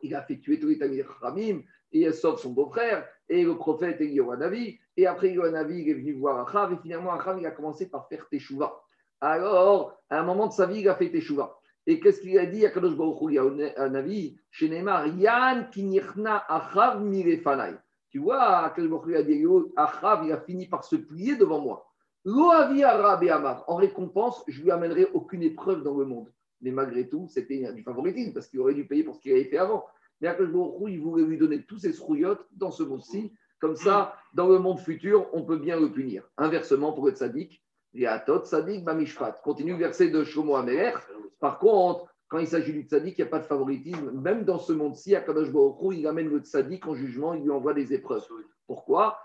il 0.02 0.14
a 0.14 0.22
fait 0.22 0.38
tuer 0.38 0.60
tous 0.60 0.68
les 0.68 0.78
Tamir 0.78 1.08
Ramim, 1.20 1.62
et 1.92 2.12
sauf 2.12 2.40
son 2.40 2.50
beau-frère, 2.50 3.06
et 3.28 3.42
le 3.42 3.56
prophète 3.56 4.00
Eliyahu 4.00 4.78
Et 4.96 5.06
après 5.06 5.28
Eliyahu 5.28 5.80
il 5.80 5.88
est 5.88 5.94
venu 5.94 6.12
voir 6.14 6.46
Achav, 6.46 6.72
et 6.72 6.76
finalement 6.76 7.12
Achav, 7.12 7.38
il 7.38 7.46
a 7.46 7.50
commencé 7.50 7.88
par 7.88 8.08
faire 8.08 8.28
Teshuvah. 8.28 8.80
Alors, 9.20 9.98
à 10.10 10.20
un 10.20 10.22
moment 10.24 10.46
de 10.46 10.52
sa 10.52 10.66
vie, 10.66 10.80
il 10.80 10.88
a 10.88 10.94
fait 10.94 11.10
Teshuvah. 11.10 11.58
Et 11.86 11.98
qu'est-ce 12.00 12.20
qu'il 12.20 12.38
a 12.38 12.46
dit 12.46 12.66
à 12.66 12.70
Kadosh 12.70 12.96
Baruch 12.96 13.20
Hu, 13.22 13.30
il 13.30 13.34
y 13.34 13.38
a 13.38 13.82
un 13.82 13.94
avis, 13.94 14.36
chez 14.50 14.68
Neymar, 14.68 15.06
Yann 15.06 15.70
kinirna 15.70 16.44
Achav 16.48 17.02
mirefanai. 17.02 17.74
Tu 18.10 18.18
vois, 18.18 18.70
Kadosh 18.76 18.90
Baruch 18.90 19.06
Hu 19.06 19.16
a 19.16 19.22
dit, 19.22 19.44
Achav, 19.76 20.24
il 20.26 20.32
a 20.32 20.40
fini 20.40 20.66
par 20.66 20.84
se 20.84 20.96
plier 20.96 21.36
devant 21.36 21.60
moi. 21.60 21.87
En 23.66 23.76
récompense, 23.76 24.44
je 24.48 24.62
lui 24.62 24.70
amènerai 24.70 25.08
aucune 25.14 25.42
épreuve 25.42 25.82
dans 25.82 25.96
le 25.96 26.04
monde. 26.04 26.32
Mais 26.60 26.70
malgré 26.70 27.08
tout, 27.08 27.26
c'était 27.28 27.72
du 27.72 27.82
favoritisme, 27.82 28.32
parce 28.32 28.48
qu'il 28.48 28.60
aurait 28.60 28.74
dû 28.74 28.86
payer 28.86 29.04
pour 29.04 29.14
ce 29.14 29.20
qu'il 29.20 29.32
avait 29.32 29.44
fait 29.44 29.58
avant. 29.58 29.86
Mais 30.20 30.28
Hu, 30.28 30.90
il 30.90 31.00
voulait 31.00 31.24
lui 31.24 31.38
donner 31.38 31.62
tous 31.62 31.78
ses 31.78 31.92
srouillottes 31.92 32.44
dans 32.52 32.70
ce 32.70 32.82
monde-ci. 32.82 33.32
Comme 33.60 33.76
ça, 33.76 34.14
dans 34.34 34.48
le 34.48 34.58
monde 34.58 34.78
futur, 34.78 35.28
on 35.32 35.42
peut 35.42 35.58
bien 35.58 35.80
le 35.80 35.90
punir. 35.90 36.28
Inversement, 36.36 36.92
pour 36.92 37.06
le 37.06 37.12
tzaddik, 37.12 37.62
il 37.94 38.02
y 38.02 38.06
a 38.06 38.18
Tot 38.18 38.44
tzaddik 38.44 38.84
bamishpat. 38.84 39.40
Continue 39.42 39.72
le 39.72 39.78
verset 39.78 40.10
de 40.10 40.24
Shlomo 40.24 40.56
Améler. 40.56 40.92
Par 41.40 41.58
contre, 41.58 42.12
quand 42.28 42.38
il 42.38 42.46
s'agit 42.46 42.72
du 42.72 42.82
tzaddik, 42.82 43.18
il 43.18 43.22
n'y 43.22 43.28
a 43.28 43.30
pas 43.30 43.38
de 43.38 43.46
favoritisme. 43.46 44.10
Même 44.12 44.44
dans 44.44 44.58
ce 44.58 44.72
monde-ci, 44.72 45.14
Akadosh 45.16 45.48
il 45.92 46.06
amène 46.06 46.28
le 46.28 46.40
tzaddik 46.40 46.86
en 46.86 46.94
jugement, 46.94 47.34
il 47.34 47.42
lui 47.42 47.50
envoie 47.50 47.74
des 47.74 47.92
épreuves. 47.92 48.26
Pourquoi? 48.66 49.18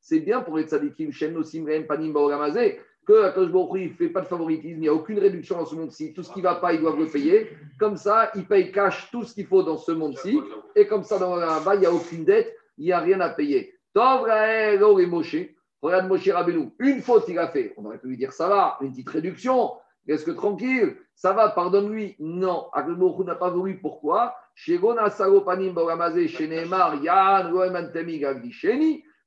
C'est 0.00 0.20
bien 0.20 0.40
pour 0.40 0.56
les 0.56 0.64
tzaddikim, 0.64 1.12
Shem, 1.12 1.32
Nosim, 1.34 1.64
Panim, 1.86 2.12
Baoramazé, 2.12 2.80
que 3.06 3.24
Akadosh 3.24 3.50
Baruch 3.50 3.80
ne 3.80 3.88
fait 3.88 4.08
pas 4.08 4.20
de 4.20 4.26
favoritisme, 4.26 4.76
il 4.76 4.80
n'y 4.80 4.88
a 4.88 4.94
aucune 4.94 5.18
réduction 5.18 5.56
dans 5.56 5.66
ce 5.66 5.74
monde-ci. 5.74 6.12
Tout 6.12 6.22
ce 6.22 6.32
qui 6.32 6.38
ne 6.38 6.44
va 6.44 6.56
pas, 6.56 6.72
ils 6.72 6.80
doivent 6.80 6.98
le 6.98 7.06
payer. 7.06 7.50
Comme 7.78 7.96
ça, 7.96 8.30
ils 8.34 8.46
payent 8.46 8.70
cash 8.72 9.10
tout 9.10 9.24
ce 9.24 9.34
qu'il 9.34 9.46
faut 9.46 9.62
dans 9.62 9.78
ce 9.78 9.92
monde-ci. 9.92 10.38
Et 10.76 10.86
comme 10.86 11.02
ça, 11.02 11.18
dans 11.18 11.36
le 11.36 11.64
bas, 11.64 11.74
il 11.74 11.80
n'y 11.80 11.86
a 11.86 11.92
aucune 11.92 12.24
dette, 12.24 12.54
il 12.78 12.84
n'y 12.84 12.92
a 12.92 13.00
rien 13.00 13.20
à 13.20 13.30
payer. 13.30 13.74
Tov, 13.94 14.28
et 14.28 15.06
Moshe. 15.06 15.36
Regarde 15.82 16.08
Moshe 16.08 16.28
Rabbeinu, 16.28 16.70
une 16.78 17.00
faute 17.00 17.24
il 17.28 17.38
a 17.38 17.48
fait. 17.48 17.72
On 17.78 17.84
aurait 17.86 17.98
pu 17.98 18.08
lui 18.08 18.16
dire 18.18 18.32
ça 18.32 18.48
va, 18.48 18.76
une 18.82 18.90
petite 18.90 19.08
réduction. 19.08 19.70
Est-ce 20.10 20.24
que 20.24 20.32
tranquille, 20.32 20.96
ça 21.14 21.32
va, 21.32 21.50
pardonne-lui 21.50 22.16
Non, 22.18 22.66
Hu 22.74 23.24
n'a 23.24 23.36
pas 23.36 23.50
voulu. 23.50 23.78
Pourquoi? 23.78 24.34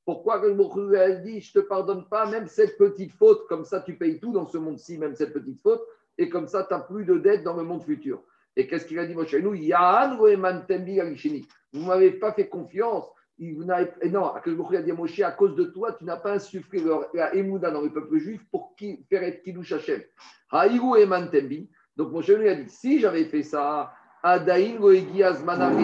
Pourquoi 0.06 0.41
Hu 0.46 0.98
a 0.98 1.12
dit 1.12 1.39
Je 1.39 1.52
ne 1.58 1.62
te 1.62 1.67
pardonne 1.67 2.06
pas 2.10 2.26
même 2.30 2.48
cette 2.48 2.78
petite 2.78 3.13
faute, 3.13 3.48
comme 3.48 3.63
ça 3.63 3.80
tu 3.80 3.96
payes 3.96 4.19
tout 4.19 4.34
dans 4.34 4.46
ce 4.46 4.58
monde-ci, 4.58 4.98
même 4.98 5.15
cette 5.15 5.32
petite 5.32 5.62
faute, 5.62 5.82
et 6.17 6.28
comme 6.28 6.48
ça 6.48 6.65
tu 6.65 6.74
n'as 6.74 6.82
plus 6.82 7.06
de 7.06 7.17
dette 7.17 7.43
dans 7.43 7.56
le 7.56 7.63
monde 7.63 7.84
futur. 7.84 8.22
Et 8.58 8.67
qu'est-ce 8.67 8.86
qu'il 8.86 9.00
a 9.00 9.06
dit 9.06 9.15
Moshe 9.15 9.36
nous. 9.36 9.56
Vous 11.74 11.80
ne 11.80 11.88
m'avez 11.88 12.12
pas 12.12 12.34
fait 12.34 12.50
confiance. 12.50 13.06
Vous 13.39 13.63
et 14.02 14.10
non, 14.10 14.22
Baruch 14.22 14.72
Hu 14.72 14.78
a 14.78 14.82
dit 14.82 14.91
à 14.91 14.93
Moshe, 14.93 15.19
à 15.19 15.32
cause 15.32 15.56
de 15.56 15.65
toi, 15.65 15.91
tu 15.93 16.06
n'as 16.06 16.17
pas 16.17 16.34
insufflé 16.34 16.80
leur- 16.82 17.08
la 17.13 17.34
émouda 17.36 17.72
dans 17.72 17.82
le 17.82 17.91
peuple 17.91 18.17
juif 18.17 18.41
pour 18.52 18.76
qui, 18.76 19.04
faire 19.10 19.24
être 19.24 19.41
Kiddush 19.43 19.72
Hashem. 19.74 20.02
Haïru 20.52 21.00
Eman 21.02 21.30
Tembi. 21.30 21.69
Donc 21.98 22.12
Moshe 22.12 22.30
lui 22.30 22.48
a 22.48 22.56
dit, 22.56 22.69
si 22.69 23.00
j'avais 23.00 23.26
fait 23.26 23.43
ça, 23.43 23.91
Adaïn 24.22 24.80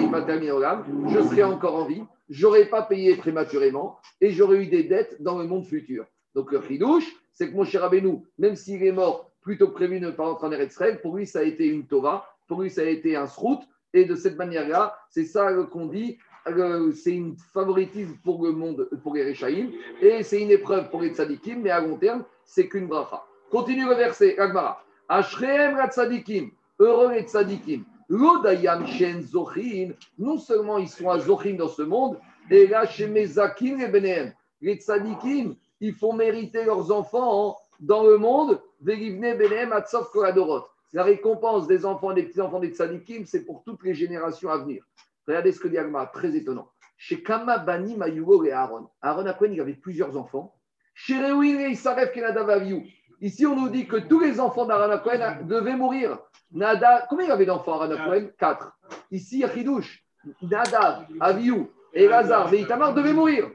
Matami 0.09 0.49
Olam, 0.51 0.85
je 1.09 1.19
serais 1.21 1.43
encore 1.43 1.75
en 1.75 1.85
vie, 1.85 2.03
j'aurais 2.29 2.65
pas 2.65 2.83
payé 2.83 3.15
prématurément 3.17 3.99
et 4.21 4.31
j'aurais 4.31 4.63
eu 4.63 4.67
des 4.67 4.83
dettes 4.83 5.21
dans 5.21 5.37
le 5.37 5.45
monde 5.45 5.65
futur. 5.65 6.05
Donc 6.35 6.51
le 6.51 6.61
Chidouche, 6.61 7.11
c'est 7.33 7.49
que 7.49 7.55
Moshe 7.55 7.75
Rabbeinu, 7.75 8.23
même 8.37 8.55
s'il 8.55 8.83
est 8.83 8.91
mort 8.91 9.31
plutôt 9.41 9.69
prévu 9.69 9.99
de 9.99 10.05
ne 10.05 10.11
pas 10.11 10.25
rentrer 10.25 10.47
en 10.47 10.51
Eretz 10.51 10.77
pour 11.01 11.17
lui 11.17 11.25
ça 11.25 11.39
a 11.39 11.43
été 11.43 11.67
une 11.67 11.87
Torah, 11.87 12.25
pour 12.47 12.61
lui 12.61 12.69
ça 12.69 12.81
a 12.81 12.85
été 12.85 13.15
un 13.15 13.27
srout, 13.27 13.59
et 13.93 14.05
de 14.05 14.15
cette 14.15 14.37
manière-là, 14.37 14.95
c'est 15.09 15.25
ça 15.25 15.51
qu'on 15.71 15.87
dit, 15.87 16.17
c'est 16.45 17.11
une 17.11 17.35
favoritisme 17.53 18.15
pour 18.23 18.43
le 18.43 18.51
monde, 18.51 18.89
pour 19.03 19.15
les 19.15 19.23
Réchaïm, 19.23 19.71
et 20.01 20.23
c'est 20.23 20.41
une 20.41 20.51
épreuve 20.51 20.89
pour 20.89 21.01
les 21.01 21.09
tzadikim, 21.09 21.61
mais 21.61 21.69
à 21.69 21.79
long 21.79 21.97
terme, 21.97 22.23
c'est 22.45 22.67
qu'une 22.67 22.87
bracha. 22.87 23.23
Continue 23.51 23.87
le 23.87 23.95
verset, 23.95 24.37
Agmara. 24.37 24.83
Ashreem 25.07 25.77
la 25.77 25.87
tzadikim, 25.87 26.51
heureux 26.79 27.11
les 27.11 27.23
tzadikim. 27.23 27.83
L'odayam 28.09 28.87
shen 28.87 29.21
zochin, 29.21 29.91
non 30.17 30.37
seulement 30.37 30.77
ils 30.77 30.89
sont 30.89 31.09
à 31.09 31.19
zochin 31.19 31.53
dans 31.53 31.67
ce 31.67 31.83
monde, 31.83 32.19
et 32.49 32.67
là 32.67 32.85
chez 32.85 33.07
Mezakim 33.07 33.79
et 33.81 33.87
Benehem. 33.87 34.33
Les 34.61 34.75
tzadikim, 34.75 35.55
ils 35.79 35.93
font 35.93 36.13
mériter 36.13 36.63
leurs 36.63 36.91
enfants 36.91 37.57
dans 37.79 38.03
le 38.03 38.17
monde, 38.17 38.61
Velivne 38.81 39.37
Benehem 39.37 39.71
Atzov 39.73 40.09
Koradorot. 40.11 40.65
La 40.91 41.03
récompense 41.03 41.67
des 41.67 41.85
enfants, 41.85 42.13
des 42.13 42.23
petits-enfants 42.23 42.59
des 42.59 42.69
tzadikim, 42.69 43.25
c'est 43.25 43.45
pour 43.45 43.63
toutes 43.63 43.83
les 43.83 43.93
générations 43.93 44.49
à 44.49 44.57
venir. 44.57 44.83
Regardez 45.29 45.51
ce 45.51 45.59
que 45.59 45.67
dit 45.67 45.77
Agmara, 45.77 46.07
très 46.07 46.35
étonnant. 46.35 46.71
Chez 46.97 47.21
Kama 47.21 47.59
Bani 47.59 47.95
Mayugo 47.95 48.43
et 48.45 48.51
Aaron. 48.51 48.89
Aaron 48.99 49.27
Akohen, 49.27 49.53
il 49.53 49.61
avait 49.61 49.73
plusieurs 49.73 50.17
enfants. 50.17 50.55
Chez 50.95 51.19
Reuin 51.19 51.59
et 51.59 51.69
Isaref 51.69 52.11
Kenadav 52.11 52.49
Aviou. 52.49 52.83
Ici, 53.21 53.45
on 53.45 53.55
nous 53.55 53.69
dit 53.69 53.87
que 53.87 53.97
tous 53.97 54.19
les 54.19 54.39
enfants 54.39 54.65
d'Aaron 54.65 54.91
Akohen 54.91 55.45
devaient 55.47 55.75
mourir. 55.75 56.17
Nada, 56.51 57.05
combien 57.07 57.27
il 57.27 57.29
y 57.29 57.31
avait 57.31 57.45
d'enfants 57.45 57.79
Aaron 57.79 57.91
Akohen? 57.91 58.31
Quatre. 58.39 58.71
Ici, 59.11 59.43
à 59.43 59.49
Chidouche, 59.49 60.03
Nadav, 60.41 61.05
Aviou 61.19 61.69
et 61.93 62.07
Lazar 62.07 62.51
et 62.51 62.61
Itamar 62.61 62.95
devaient 62.95 63.13
mourir. 63.13 63.51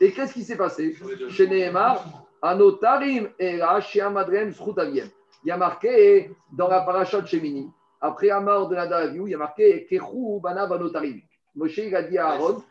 Et 0.00 0.12
qu'est-ce 0.12 0.32
qui 0.32 0.44
s'est 0.44 0.56
passé? 0.56 0.96
Chez 1.30 1.48
Nehemar, 1.48 2.04
Anotarim 2.40 3.30
et 3.40 3.56
là, 3.56 3.80
chez 3.80 4.00
Amadrem 4.00 4.52
Sroutaviem. 4.52 5.08
Il 5.44 5.48
y 5.48 5.50
a 5.50 5.56
marqué 5.56 6.30
dans 6.52 6.68
la 6.68 6.82
paracha 6.82 7.20
de 7.20 7.26
Shemini, 7.26 7.68
après 8.00 8.28
la 8.28 8.40
mort 8.40 8.68
de 8.68 8.74
Nadav 8.74 9.08
Aviou, 9.08 9.26
il 9.26 9.30
y 9.30 9.34
a 9.34 9.38
marqué 9.38 9.86
Kechu 9.86 10.40
Banav 10.42 10.72
Anotarim. 10.72 11.20
Moshe 11.54 11.78
il 11.78 11.94
a 11.94 12.02
dit 12.02 12.18
à 12.18 12.28
Aaron 12.28 12.62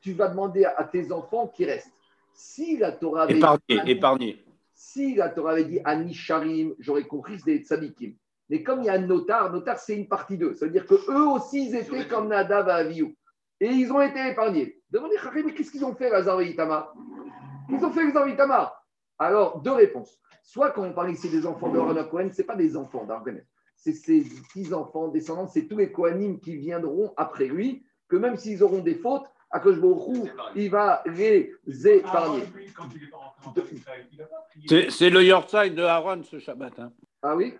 tu 0.00 0.12
vas 0.12 0.28
demander 0.28 0.64
à 0.64 0.84
tes 0.84 1.12
enfants 1.12 1.46
qui 1.48 1.64
restent. 1.64 1.92
Si 2.32 2.76
la 2.76 2.92
Torah 2.92 3.22
avait 3.22 3.36
Épargné, 3.36 3.80
épargné. 3.86 4.44
si 4.74 5.14
la 5.14 5.28
Torah 5.28 5.52
avait 5.52 5.64
dit 5.64 5.80
Anisharim, 5.84 6.74
j'aurais 6.78 7.04
compris 7.04 7.38
c'est 7.38 7.58
des 7.58 7.64
tzadikim. 7.64 8.14
Mais 8.50 8.62
comme 8.62 8.80
il 8.80 8.86
y 8.86 8.88
a 8.88 8.94
un 8.94 8.98
notar, 8.98 9.52
notar 9.52 9.78
c'est 9.78 9.96
une 9.96 10.08
partie 10.08 10.38
d'eux. 10.38 10.54
Ça 10.54 10.66
veut 10.66 10.72
dire 10.72 10.86
que 10.86 10.94
eux 10.94 11.28
aussi 11.28 11.68
ils 11.68 11.76
étaient 11.76 12.06
comme 12.06 12.28
Nadav 12.28 12.68
à 12.68 12.76
Aviou. 12.76 13.14
Et 13.60 13.66
ils 13.66 13.92
ont 13.92 14.00
été 14.00 14.28
épargnés. 14.28 14.80
Demandez, 14.90 15.16
mais 15.44 15.52
qu'est-ce 15.52 15.72
qu'ils 15.72 15.84
ont 15.84 15.94
fait, 15.94 16.10
Lazar 16.10 16.40
et 16.40 16.50
Itamar 16.50 16.94
Ils 17.68 17.84
ont 17.84 17.90
fait 17.90 18.04
Lazar 18.04 18.28
et 18.28 18.32
Itamar. 18.32 18.84
Alors, 19.18 19.60
deux 19.60 19.72
réponses. 19.72 20.16
Soit 20.44 20.70
quand 20.70 20.84
on 20.84 20.92
parle 20.92 21.10
ici 21.10 21.28
des 21.28 21.44
enfants 21.44 21.68
de 21.68 21.78
Aaron 21.78 22.04
Cohen, 22.08 22.30
ce 22.32 22.40
n'est 22.40 22.46
pas 22.46 22.54
des 22.54 22.76
enfants 22.76 23.04
d'Argonet. 23.04 23.44
C'est 23.80 23.92
ses 23.92 24.22
petits-enfants, 24.22 25.08
descendants, 25.08 25.46
c'est 25.46 25.66
tous 25.68 25.76
les 25.78 25.92
Kohanim 25.92 26.40
qui 26.40 26.56
viendront 26.56 27.12
après 27.16 27.46
lui, 27.46 27.84
que 28.08 28.16
même 28.16 28.36
s'ils 28.36 28.62
auront 28.62 28.80
des 28.80 28.96
fautes, 28.96 29.24
Akash 29.50 29.76
Baruch 29.78 30.28
il 30.56 30.68
va 30.70 31.02
les 31.06 31.54
épargner. 31.86 32.42
Quand 32.76 32.84
il 32.94 33.04
est 33.04 33.10
pas 33.10 33.16
rentré 33.40 33.62
en 33.62 33.74
Israël, 33.74 34.06
il 34.12 34.20
a 34.20 34.26
pas 34.26 34.46
prié. 34.50 34.90
C'est 34.90 35.10
le 35.10 35.22
Yorkshire 35.22 35.72
de 35.72 35.82
Aaron 35.82 36.22
ce 36.24 36.38
Shabbat. 36.38 36.78
hein. 36.80 36.92
Ah 37.22 37.34
oui? 37.36 37.54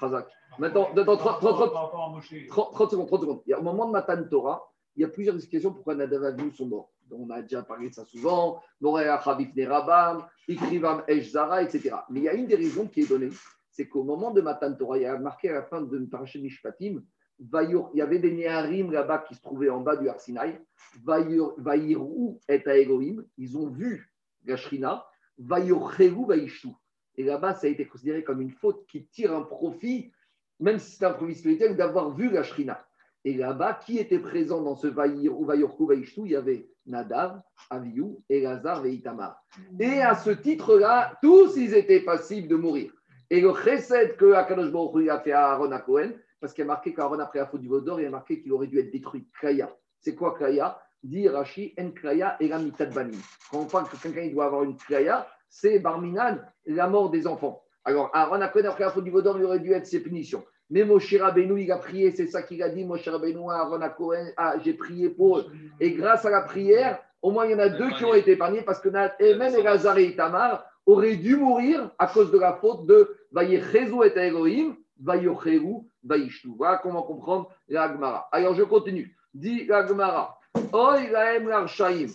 Chazak. 0.00 0.26
Maintenant, 0.58 0.88
dans 0.94 1.04
30, 1.04 1.18
30, 1.18 1.40
30, 1.40 1.72
Par 1.72 1.82
rapport 1.84 2.04
à 2.04 2.08
Moshe. 2.10 2.34
30, 2.48 2.72
30 2.72 2.90
secondes, 2.90 3.06
30 3.06 3.20
secondes. 3.20 3.42
Il 3.46 3.50
y 3.50 3.52
a, 3.54 3.60
au 3.60 3.62
moment 3.62 3.86
de 3.86 3.92
Matan 3.92 4.24
Torah, 4.28 4.72
il 4.96 5.02
y 5.02 5.04
a 5.04 5.08
plusieurs 5.08 5.34
explications 5.36 5.72
pourquoi 5.72 5.94
Nadav 5.94 6.24
et 6.24 6.26
Avihu 6.28 6.50
sont 6.52 6.66
morts. 6.66 6.90
On 7.12 7.28
a 7.30 7.42
déjà 7.42 7.62
parlé 7.62 7.90
de 7.90 7.94
ça 7.94 8.04
souvent. 8.04 8.60
Moréa 8.80 9.20
Chabif 9.22 9.54
Nerabam, 9.54 10.26
Ikrivam 10.48 11.02
Esh 11.06 11.30
Zara, 11.30 11.62
etc. 11.62 11.94
Mais 12.08 12.20
il 12.20 12.24
y 12.24 12.28
a 12.28 12.34
une 12.34 12.46
des 12.46 12.56
raisons 12.56 12.86
qui 12.86 13.02
est 13.02 13.08
donnée, 13.08 13.30
c'est 13.70 13.88
qu'au 13.88 14.04
moment 14.04 14.30
de 14.30 14.40
Matan 14.40 14.74
Torah, 14.74 14.98
il 14.98 15.02
y 15.02 15.06
a 15.06 15.18
marqué 15.18 15.48
à 15.50 15.54
la 15.54 15.62
fin 15.62 15.80
de 15.80 15.98
Parashat 16.06 16.40
Mishpatim, 16.40 17.02
il 17.40 17.90
y 17.94 18.02
avait 18.02 18.18
des 18.18 18.32
Néharim 18.32 18.90
là-bas 18.90 19.24
qui 19.26 19.34
se 19.34 19.40
trouvaient 19.40 19.70
en 19.70 19.80
bas 19.80 19.96
du 19.96 20.08
Arsinaï. 20.08 20.60
Vaïrou 21.04 22.40
et 22.48 22.62
Elohim, 22.66 23.24
ils 23.38 23.56
ont 23.56 23.68
vu 23.68 24.12
la 24.44 24.56
Shrina. 24.56 25.06
Vayorchelu 25.38 26.26
Vaishtu. 26.26 26.68
Et 27.16 27.24
là-bas, 27.24 27.54
ça 27.54 27.66
a 27.66 27.70
été 27.70 27.86
considéré 27.86 28.22
comme 28.22 28.42
une 28.42 28.50
faute 28.50 28.86
qui 28.86 29.06
tire 29.06 29.34
un 29.34 29.42
profit, 29.42 30.12
même 30.58 30.78
si 30.78 30.96
c'est 30.96 31.04
un 31.06 31.12
profit 31.12 31.34
spirituel, 31.34 31.76
d'avoir 31.76 32.14
vu 32.14 32.30
la 32.30 32.42
Shrina. 32.42 32.84
Et 33.24 33.34
là-bas, 33.34 33.74
qui 33.74 33.98
était 33.98 34.18
présent 34.18 34.62
dans 34.62 34.76
ce 34.76 34.86
Vaïr 34.86 35.38
ou 35.38 35.46
Vayorchelu 35.46 35.86
Vaishtu 35.86 36.20
Il 36.26 36.32
y 36.32 36.36
avait 36.36 36.68
Nadav, 36.84 37.40
Aviou, 37.70 38.22
Elazar 38.28 38.84
et 38.84 38.92
Itamar. 38.92 39.42
Et 39.78 40.02
à 40.02 40.14
ce 40.14 40.30
titre-là, 40.30 41.18
tous 41.22 41.56
ils 41.56 41.74
étaient 41.74 42.00
passibles 42.00 42.48
de 42.48 42.56
mourir. 42.56 42.92
Et 43.30 43.40
le 43.40 43.54
chesed 43.54 44.16
que 44.16 44.32
Akadosh 44.32 44.72
Baruch 44.72 45.08
a 45.08 45.20
fait 45.20 45.32
à 45.32 45.52
Aaron 45.52 45.70
à 45.70 45.78
Cohen, 45.78 46.10
parce 46.40 46.52
qu'il 46.52 46.64
a 46.64 46.66
marqué 46.66 46.92
qu'Aaron, 46.92 47.20
après 47.20 47.38
la 47.38 47.46
faute 47.46 47.60
du 47.60 47.68
Vaudor, 47.68 48.00
il 48.00 48.06
a 48.06 48.10
marqué 48.10 48.40
qu'il 48.40 48.52
aurait 48.52 48.66
dû 48.66 48.80
être 48.80 48.90
détruit. 48.90 49.28
Kraya. 49.32 49.70
C'est 50.00 50.16
quoi 50.16 50.34
Kraya? 50.34 50.80
Dit 51.02 51.28
Rashi, 51.28 51.74
En 51.78 51.90
Kraya 51.92 52.36
et 52.40 52.48
la 52.48 52.58
mitad 52.58 52.92
banim. 52.92 53.18
Quand 53.50 53.60
on 53.60 53.66
parle 53.66 53.88
que 53.88 53.96
quelqu'un 53.96 54.26
doit 54.28 54.46
avoir 54.46 54.64
une 54.64 54.76
Kraya, 54.76 55.28
c'est 55.48 55.78
Barminan, 55.78 56.38
la 56.66 56.88
mort 56.88 57.10
des 57.10 57.26
enfants. 57.26 57.62
Alors, 57.84 58.10
Aaron 58.12 58.40
à 58.40 58.48
Cohen, 58.48 58.64
après 58.64 58.84
la 58.84 58.90
faute 58.90 59.04
du 59.04 59.10
Vaudor, 59.10 59.38
il 59.38 59.44
aurait 59.44 59.60
dû 59.60 59.72
être 59.72 59.86
ses 59.86 60.02
punitions. 60.02 60.44
Mais 60.68 60.84
Moshe 60.84 61.14
Rabbeinu, 61.14 61.62
il 61.62 61.70
a 61.70 61.78
prié, 61.78 62.10
c'est 62.10 62.26
ça 62.26 62.42
qu'il 62.42 62.62
a 62.62 62.68
dit, 62.68 62.84
Moshe 62.84 63.08
Rabbeinu 63.08 63.50
Aaron 63.50 63.80
à 63.80 63.90
Cohen, 63.90 64.26
ah, 64.36 64.54
j'ai 64.62 64.74
prié 64.74 65.08
pour 65.08 65.38
eux. 65.38 65.46
Et 65.78 65.92
grâce 65.92 66.24
à 66.24 66.30
la 66.30 66.42
prière, 66.42 67.00
au 67.22 67.30
moins 67.30 67.46
il 67.46 67.52
y 67.52 67.54
en 67.54 67.58
a 67.58 67.68
deux 67.68 67.90
qui 67.90 68.04
ont 68.04 68.14
été 68.14 68.32
épargnés 68.32 68.62
parce 68.62 68.80
que 68.80 68.88
et 69.18 69.34
même 69.34 69.54
Elazar 69.54 69.98
et 69.98 70.04
Itamar 70.04 70.64
auraient 70.90 71.16
dû 71.16 71.36
mourir 71.36 71.90
à 71.98 72.06
cause 72.06 72.30
de 72.30 72.38
la 72.38 72.54
faute 72.54 72.86
de 72.86 73.16
Vayechezu 73.32 74.02
et 74.04 74.18
Elohim, 74.18 74.76
Vayocheru, 75.00 75.82
Vayishtu. 76.02 76.50
Voilà 76.56 76.78
comment 76.78 77.02
comprendre 77.02 77.50
la 77.68 77.92
Gemara. 77.92 78.28
Alors 78.32 78.54
je 78.54 78.62
continue. 78.62 79.16
Dit 79.32 79.66
la 79.66 79.86
Gemara, 79.86 80.38
Oy 80.72 81.08
laem 81.10 81.48
l'arshaim, 81.48 82.08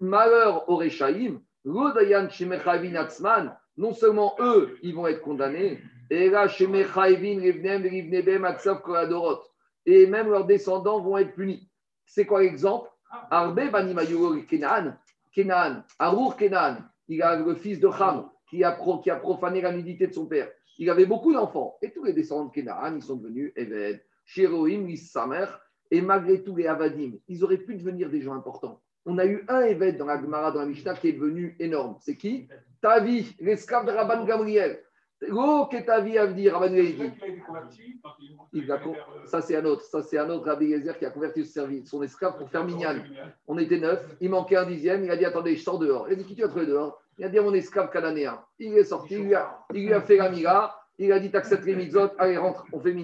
malheur 0.00 0.68
aux 0.68 0.76
Rechaïm, 0.76 1.40
Lodayan 1.64 2.28
Shemechavin 2.28 2.96
Atzman, 2.96 3.56
non 3.76 3.94
seulement 3.94 4.34
eux, 4.40 4.76
ils 4.82 4.94
vont 4.94 5.06
être 5.06 5.22
condamnés, 5.22 5.80
et 6.10 6.28
là, 6.28 6.48
Shemechavin 6.48 7.40
Rivnem 7.40 7.82
Rivnebem 7.82 8.44
Atsav 8.44 8.82
Koladorot, 8.82 9.42
et 9.86 10.06
même 10.06 10.28
leurs 10.28 10.46
descendants 10.46 11.00
vont 11.00 11.18
être 11.18 11.34
punis. 11.34 11.70
C'est 12.06 12.26
quoi 12.26 12.42
l'exemple? 12.42 12.90
Arbe 13.30 13.70
Banimayuro 13.70 14.36
Kenan, 14.48 14.96
Kenan, 15.32 15.84
Arour 15.98 16.36
Kenan, 16.36 16.78
il 17.10 17.22
a 17.22 17.36
le 17.36 17.54
fils 17.56 17.80
de 17.80 17.88
Ham 17.88 18.30
qui 18.48 18.64
a, 18.64 18.72
profané 18.72 19.60
la 19.60 19.72
nudité 19.72 20.06
de 20.06 20.12
son 20.12 20.26
père. 20.26 20.48
Il 20.78 20.88
avait 20.90 21.06
beaucoup 21.06 21.32
d'enfants. 21.32 21.76
Et 21.82 21.92
tous 21.92 22.04
les 22.04 22.12
descendants 22.12 22.46
de 22.46 22.52
Kenan, 22.52 22.96
ils 22.96 23.02
sont 23.02 23.16
devenus 23.16 23.52
Eved, 23.56 24.00
Sheroim, 24.24 24.88
Issamer, 24.88 25.46
et 25.90 26.00
malgré 26.00 26.42
tout 26.42 26.56
les 26.56 26.66
Avadim, 26.66 27.12
ils 27.28 27.44
auraient 27.44 27.58
pu 27.58 27.74
devenir 27.74 28.10
des 28.10 28.22
gens 28.22 28.34
importants. 28.34 28.80
On 29.06 29.18
a 29.18 29.26
eu 29.26 29.44
un 29.48 29.62
Eved 29.62 29.96
dans 29.98 30.06
la 30.06 30.20
Gemara, 30.20 30.52
dans 30.52 30.60
la 30.60 30.66
Mishnah, 30.66 30.94
qui 30.94 31.08
est 31.08 31.12
devenu 31.12 31.56
énorme. 31.58 31.96
C'est 32.00 32.16
qui? 32.16 32.48
Tavi, 32.80 33.34
l'esclave 33.40 33.86
de 33.86 33.90
Rabban 33.90 34.24
Gamriel. 34.24 34.80
Oh, 35.30 35.68
dit. 35.70 36.48
Il 38.52 38.80
Ça, 39.26 39.42
c'est 39.42 39.56
un 39.56 39.64
autre. 39.66 39.82
Ça, 39.82 40.02
c'est 40.02 40.18
un 40.18 40.30
autre 40.30 40.46
Rabbi 40.46 40.66
Yezer 40.66 40.98
qui 40.98 41.04
a 41.04 41.10
converti 41.10 41.44
son 41.44 42.02
esclave 42.02 42.38
pour 42.38 42.48
faire 42.48 42.64
minyan. 42.64 42.96
On 43.46 43.58
était 43.58 43.78
neuf, 43.78 44.02
il 44.20 44.30
manquait 44.30 44.56
un 44.56 44.66
dixième, 44.66 45.04
il 45.04 45.10
a 45.10 45.16
dit 45.16 45.26
Attendez, 45.26 45.56
je 45.56 45.62
sors 45.62 45.78
dehors. 45.78 46.06
Il 46.08 46.12
a 46.12 46.16
dit 46.16 46.24
Qui 46.24 46.36
tu 46.36 46.44
as 46.44 46.48
trouvé 46.48 46.66
dehors? 46.66 47.02
Il 47.18 47.24
a 47.24 47.28
dit 47.28 47.38
Mon 47.38 47.52
esclave 47.52 47.90
cananéen. 47.90 48.42
Il 48.58 48.76
est 48.78 48.84
sorti, 48.84 49.14
il 49.14 49.24
lui 49.24 49.34
a, 49.34 49.58
il 49.74 49.86
lui 49.86 49.92
a 49.92 50.00
fait 50.00 50.16
la 50.16 50.30
mira, 50.30 50.80
il 50.98 51.12
a 51.12 51.20
dit 51.20 51.30
T'acceptes 51.30 51.66
les 51.66 51.76
mitzvot, 51.76 52.10
allez, 52.18 52.38
rentre, 52.38 52.64
on 52.72 52.80
fait. 52.80 52.96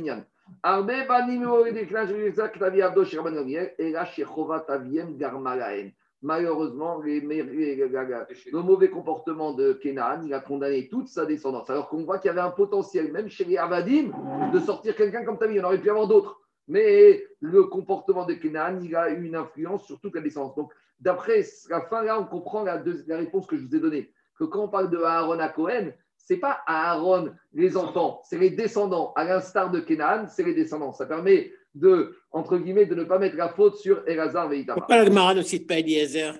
Arbe 0.62 0.92
banim 1.08 1.44
et 1.66 1.72
déclin, 1.72 2.06
je 2.06 2.14
lui 2.14 2.26
ai 2.26 2.82
Avdo 2.82 3.02
là, 3.02 4.60
Taviem 4.60 5.16
Garmalaen. 5.16 5.90
Malheureusement, 6.22 7.00
les, 7.02 7.20
les- 7.20 7.42
le 7.42 8.60
mauvais 8.62 8.88
comportement 8.90 9.52
de 9.52 9.74
Kenan, 9.74 10.22
il 10.24 10.32
a 10.34 10.40
condamné 10.40 10.88
toute 10.88 11.08
sa 11.08 11.26
descendance. 11.26 11.68
Alors 11.70 11.88
qu'on 11.88 12.04
voit 12.04 12.18
qu'il 12.18 12.28
y 12.28 12.30
avait 12.30 12.40
un 12.40 12.50
potentiel, 12.50 13.12
même 13.12 13.28
chez 13.28 13.44
les 13.44 13.58
Avadim, 13.58 14.10
de 14.52 14.58
sortir 14.58 14.96
quelqu'un 14.96 15.24
comme 15.24 15.38
Tavi. 15.38 15.54
Il 15.54 15.58
y 15.58 15.60
en 15.60 15.64
aurait 15.64 15.80
pu 15.80 15.90
avoir 15.90 16.08
d'autres. 16.08 16.40
Mais 16.68 17.24
le 17.40 17.64
comportement 17.64 18.24
de 18.24 18.34
Kenan, 18.34 18.80
il 18.82 18.96
a 18.96 19.10
eu 19.10 19.24
une 19.24 19.36
influence 19.36 19.84
sur 19.84 20.00
toute 20.00 20.14
la 20.16 20.20
descendance. 20.22 20.56
Donc, 20.56 20.72
d'après 20.98 21.44
la 21.68 21.82
fin, 21.82 22.02
là, 22.02 22.18
on 22.18 22.24
comprend 22.24 22.62
la, 22.64 22.78
deux- 22.78 23.04
la 23.06 23.18
réponse 23.18 23.46
que 23.46 23.56
je 23.56 23.64
vous 23.66 23.76
ai 23.76 23.80
donnée. 23.80 24.10
Que 24.38 24.44
quand 24.44 24.64
on 24.64 24.68
parle 24.68 24.90
de 24.90 24.98
Aaron 24.98 25.38
à 25.38 25.48
Cohen, 25.48 25.92
c'est 26.16 26.38
pas 26.38 26.58
Aaron 26.66 27.30
les 27.52 27.76
enfants, 27.76 28.20
c'est 28.24 28.38
les 28.38 28.50
descendants. 28.50 29.12
À 29.14 29.24
l'instar 29.24 29.70
de 29.70 29.78
Kenan, 29.80 30.26
c'est 30.28 30.42
les 30.42 30.54
descendants. 30.54 30.92
Ça 30.92 31.06
permet 31.06 31.52
de, 31.76 32.16
entre 32.32 32.56
guillemets, 32.58 32.86
de 32.86 32.94
ne 32.94 33.04
pas 33.04 33.18
mettre 33.18 33.36
la 33.36 33.48
faute 33.50 33.76
sur 33.76 34.02
Elazar 34.08 34.52
et 34.52 34.60
Itamar. 34.60 34.78
Pourquoi 34.78 34.96
la 34.96 35.04
Gemara 35.04 35.34
ne 35.34 35.42
cite 35.42 35.66
pas 35.66 35.78
Eliezer? 35.78 36.32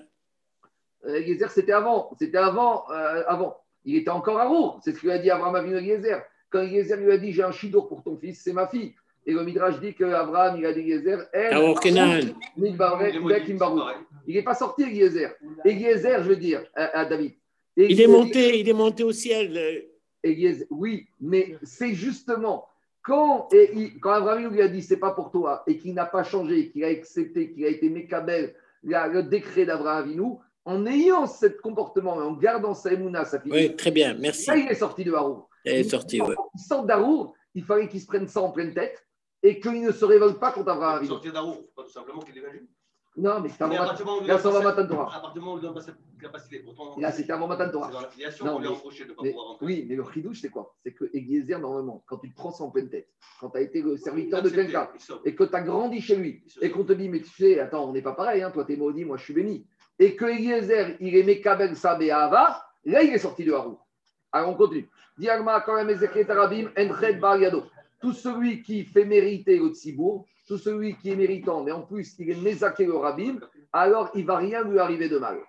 Eliezer, 1.07 1.49
c'était 1.51 1.71
avant. 1.71 2.09
C'était 2.19 2.37
avant, 2.37 2.83
euh, 2.91 3.23
avant. 3.27 3.57
Il 3.85 3.95
était 3.95 4.09
encore 4.09 4.39
à 4.39 4.47
Rour. 4.47 4.79
C'est 4.83 4.93
ce 4.93 4.99
qu'il 4.99 5.11
a 5.11 5.19
dit 5.19 5.29
Abraham 5.29 5.55
Avinu 5.55 5.77
Eliezer. 5.77 6.21
Quand 6.49 6.61
Eliezer 6.61 6.97
lui 6.97 7.11
a 7.11 7.17
dit 7.17 7.31
J'ai 7.31 7.43
un 7.43 7.51
chidour 7.51 7.87
pour 7.87 8.03
ton 8.03 8.17
fils, 8.17 8.41
c'est 8.43 8.53
ma 8.53 8.67
fille. 8.67 8.93
Et 9.25 9.33
le 9.33 9.43
Midrash 9.43 9.79
dit 9.79 9.93
qu'Abraham, 9.93 10.57
il 10.57 10.65
a 10.65 10.73
dit 10.73 10.79
Eliezer 10.79 11.19
Elle, 11.33 11.57
il 14.27 14.35
n'est 14.35 14.41
pas 14.41 14.55
sorti, 14.55 14.83
Eliezer. 14.83 15.31
Eliezer, 15.65 16.23
je 16.23 16.29
veux 16.29 16.35
dire, 16.35 16.63
à, 16.75 16.99
à 16.99 17.05
David. 17.05 17.33
Il 17.75 18.01
est 18.01 18.07
monté, 18.07 18.59
il 18.59 18.67
est 18.67 18.73
monté 18.73 19.03
au 19.03 19.11
ciel. 19.11 19.55
euh, 19.55 19.81
Eliezer, 20.23 20.65
oui, 20.71 21.07
mais 21.21 21.55
c'est 21.63 21.93
justement 21.93 22.67
quand, 23.07 23.47
et 23.53 23.71
il- 23.73 23.99
quand 24.01 24.11
Abraham 24.11 24.51
lui 24.53 24.61
a 24.61 24.67
dit 24.67 24.81
c'est 24.83 24.97
pas 24.97 25.11
pour 25.11 25.31
toi 25.31 25.63
et 25.65 25.77
qu'il 25.77 25.93
n'a 25.93 26.05
pas 26.05 26.23
changé, 26.23 26.69
qu'il 26.69 26.83
a 26.83 26.87
accepté, 26.87 27.51
qu'il 27.53 27.63
a 27.65 27.69
été 27.69 27.89
mécabel, 27.89 28.53
le 28.83 29.21
décret 29.21 29.65
d'Abraham 29.65 30.03
Avinu, 30.03 30.33
en 30.65 30.85
ayant 30.85 31.25
ce 31.25 31.45
comportement, 31.47 32.13
en 32.15 32.33
gardant 32.33 32.73
sa 32.73 32.91
émouna, 32.91 33.23
sa 33.23 33.39
fille, 33.39 33.51
Oui, 33.53 33.75
très 33.77 33.91
bien, 33.91 34.13
merci. 34.19 34.47
là 34.49 34.57
il 34.57 34.67
est 34.67 34.75
sorti 34.75 35.05
de 35.05 35.13
Harour. 35.13 35.49
Il 35.65 35.71
est 35.71 35.83
sorti, 35.83 36.21
ouais. 36.21 36.35
Pour 36.35 36.51
qu'il 36.51 36.59
sorte 36.61 36.85
d'Harour, 36.87 37.33
il 37.55 37.63
fallait 37.63 37.87
qu'il 37.87 38.01
se 38.01 38.05
prenne 38.07 38.27
ça 38.27 38.41
en 38.41 38.51
pleine 38.51 38.73
tête 38.73 39.01
et 39.41 39.59
qu'il 39.61 39.81
ne 39.81 39.91
se 39.93 40.03
révolte 40.03 40.39
pas 40.39 40.51
contre 40.51 40.69
Abraham 40.69 40.95
Avinu. 40.97 41.07
Sortir 41.09 41.31
d'Arour, 41.33 41.63
pas 41.75 41.83
tout 41.83 41.91
simplement 41.91 42.19
qu'il 42.21 42.37
est 42.37 42.41
venu. 42.41 42.67
Non, 43.19 43.39
mais 43.41 43.49
avant, 43.59 43.73
là, 44.21 44.37
c'est 44.37 44.47
avant 44.47 44.61
Matan 44.61 44.87
Torah. 44.87 45.15
à 45.15 45.19
partir 45.19 45.33
du 45.33 45.39
moment 45.39 45.55
où 45.55 45.57
il 45.57 45.61
donne 45.63 45.73
pas 45.73 45.81
cette 45.81 45.95
capacité, 46.21 46.59
pourtant, 46.59 46.95
Là, 46.99 47.11
c'était 47.11 47.31
avant 47.33 47.47
Matan 47.47 47.65
c'est 47.65 47.71
Torah. 47.71 47.91
dans 47.91 48.01
la 48.01 48.09
filiation 48.09 48.45
Non, 48.45 48.53
qu'on 48.53 48.59
lui 48.59 48.67
a 48.67 48.69
mais- 48.69 48.75
reproché 48.75 49.03
de 49.05 49.09
ne 49.09 49.13
pas 49.15 49.23
Mais- 49.23 49.29
pouvoir 49.31 49.47
rentrer. 49.47 49.65
oui, 49.65 49.85
mais 49.89 49.95
le 49.95 50.03
chidouche, 50.13 50.41
c'est 50.41 50.49
quoi? 50.49 50.75
C'est 50.83 50.93
que 50.93 51.05
Eliezer, 51.13 51.57
normalement, 51.59 52.03
quand 52.05 52.17
tu 52.19 52.29
te 52.29 52.35
prends 52.35 52.51
ça 52.51 52.63
en 52.63 52.69
pleine 52.69 52.89
tête, 52.89 53.07
quand 53.39 53.49
tu 53.49 53.57
as 53.57 53.61
été 53.61 53.81
le 53.81 53.97
serviteur 53.97 54.43
de 54.43 54.49
quelqu'un, 54.49 54.87
et 55.25 55.33
que 55.33 55.43
tu 55.45 55.55
as 55.55 55.61
grandi 55.61 55.99
chez 55.99 56.15
lui, 56.15 56.43
et 56.61 56.69
qu'on 56.69 56.83
te 56.83 56.93
dit, 56.93 57.09
mais 57.09 57.21
tu 57.21 57.29
sais, 57.29 57.59
attends, 57.59 57.89
on 57.89 57.93
n'est 57.93 58.03
pas 58.03 58.13
pareil, 58.13 58.43
hein, 58.43 58.51
toi 58.51 58.65
tu 58.65 58.73
es 58.73 58.75
maudit, 58.77 59.03
moi 59.03 59.17
je 59.17 59.23
suis 59.23 59.33
béni, 59.33 59.65
et 59.97 60.15
que 60.15 60.25
Eliezer, 60.25 60.95
il 60.99 61.15
est 61.15 61.23
Mekabel 61.23 61.75
Sabé 61.75 62.11
Ava, 62.11 62.63
là 62.85 63.01
il 63.01 63.11
est 63.13 63.17
sorti 63.17 63.43
de 63.43 63.51
Harou. 63.53 63.79
Alors 64.31 64.51
on 64.51 64.53
continue. 64.55 64.87
Diagma 65.17 65.61
quand 65.61 65.83
même 65.83 65.97
Tarabim, 66.27 66.69
Enched 66.77 67.19
Bar. 67.19 67.39
Tout 67.99 68.13
celui 68.13 68.61
qui 68.61 68.83
fait 68.83 69.05
mériter 69.05 69.57
le 69.57 69.69
Tzibour, 69.69 70.27
tout 70.47 70.57
celui 70.57 70.95
qui 70.95 71.11
est 71.11 71.15
méritant, 71.15 71.63
mais 71.63 71.71
en 71.71 71.81
plus 71.81 72.15
il 72.19 72.31
est 72.31 72.41
Mezaké 72.41 72.85
le 72.85 72.95
Rabim, 72.95 73.39
alors 73.73 74.09
il 74.15 74.25
va 74.25 74.37
rien 74.37 74.63
lui 74.63 74.79
arriver 74.79 75.09
de 75.09 75.17
mal. 75.17 75.39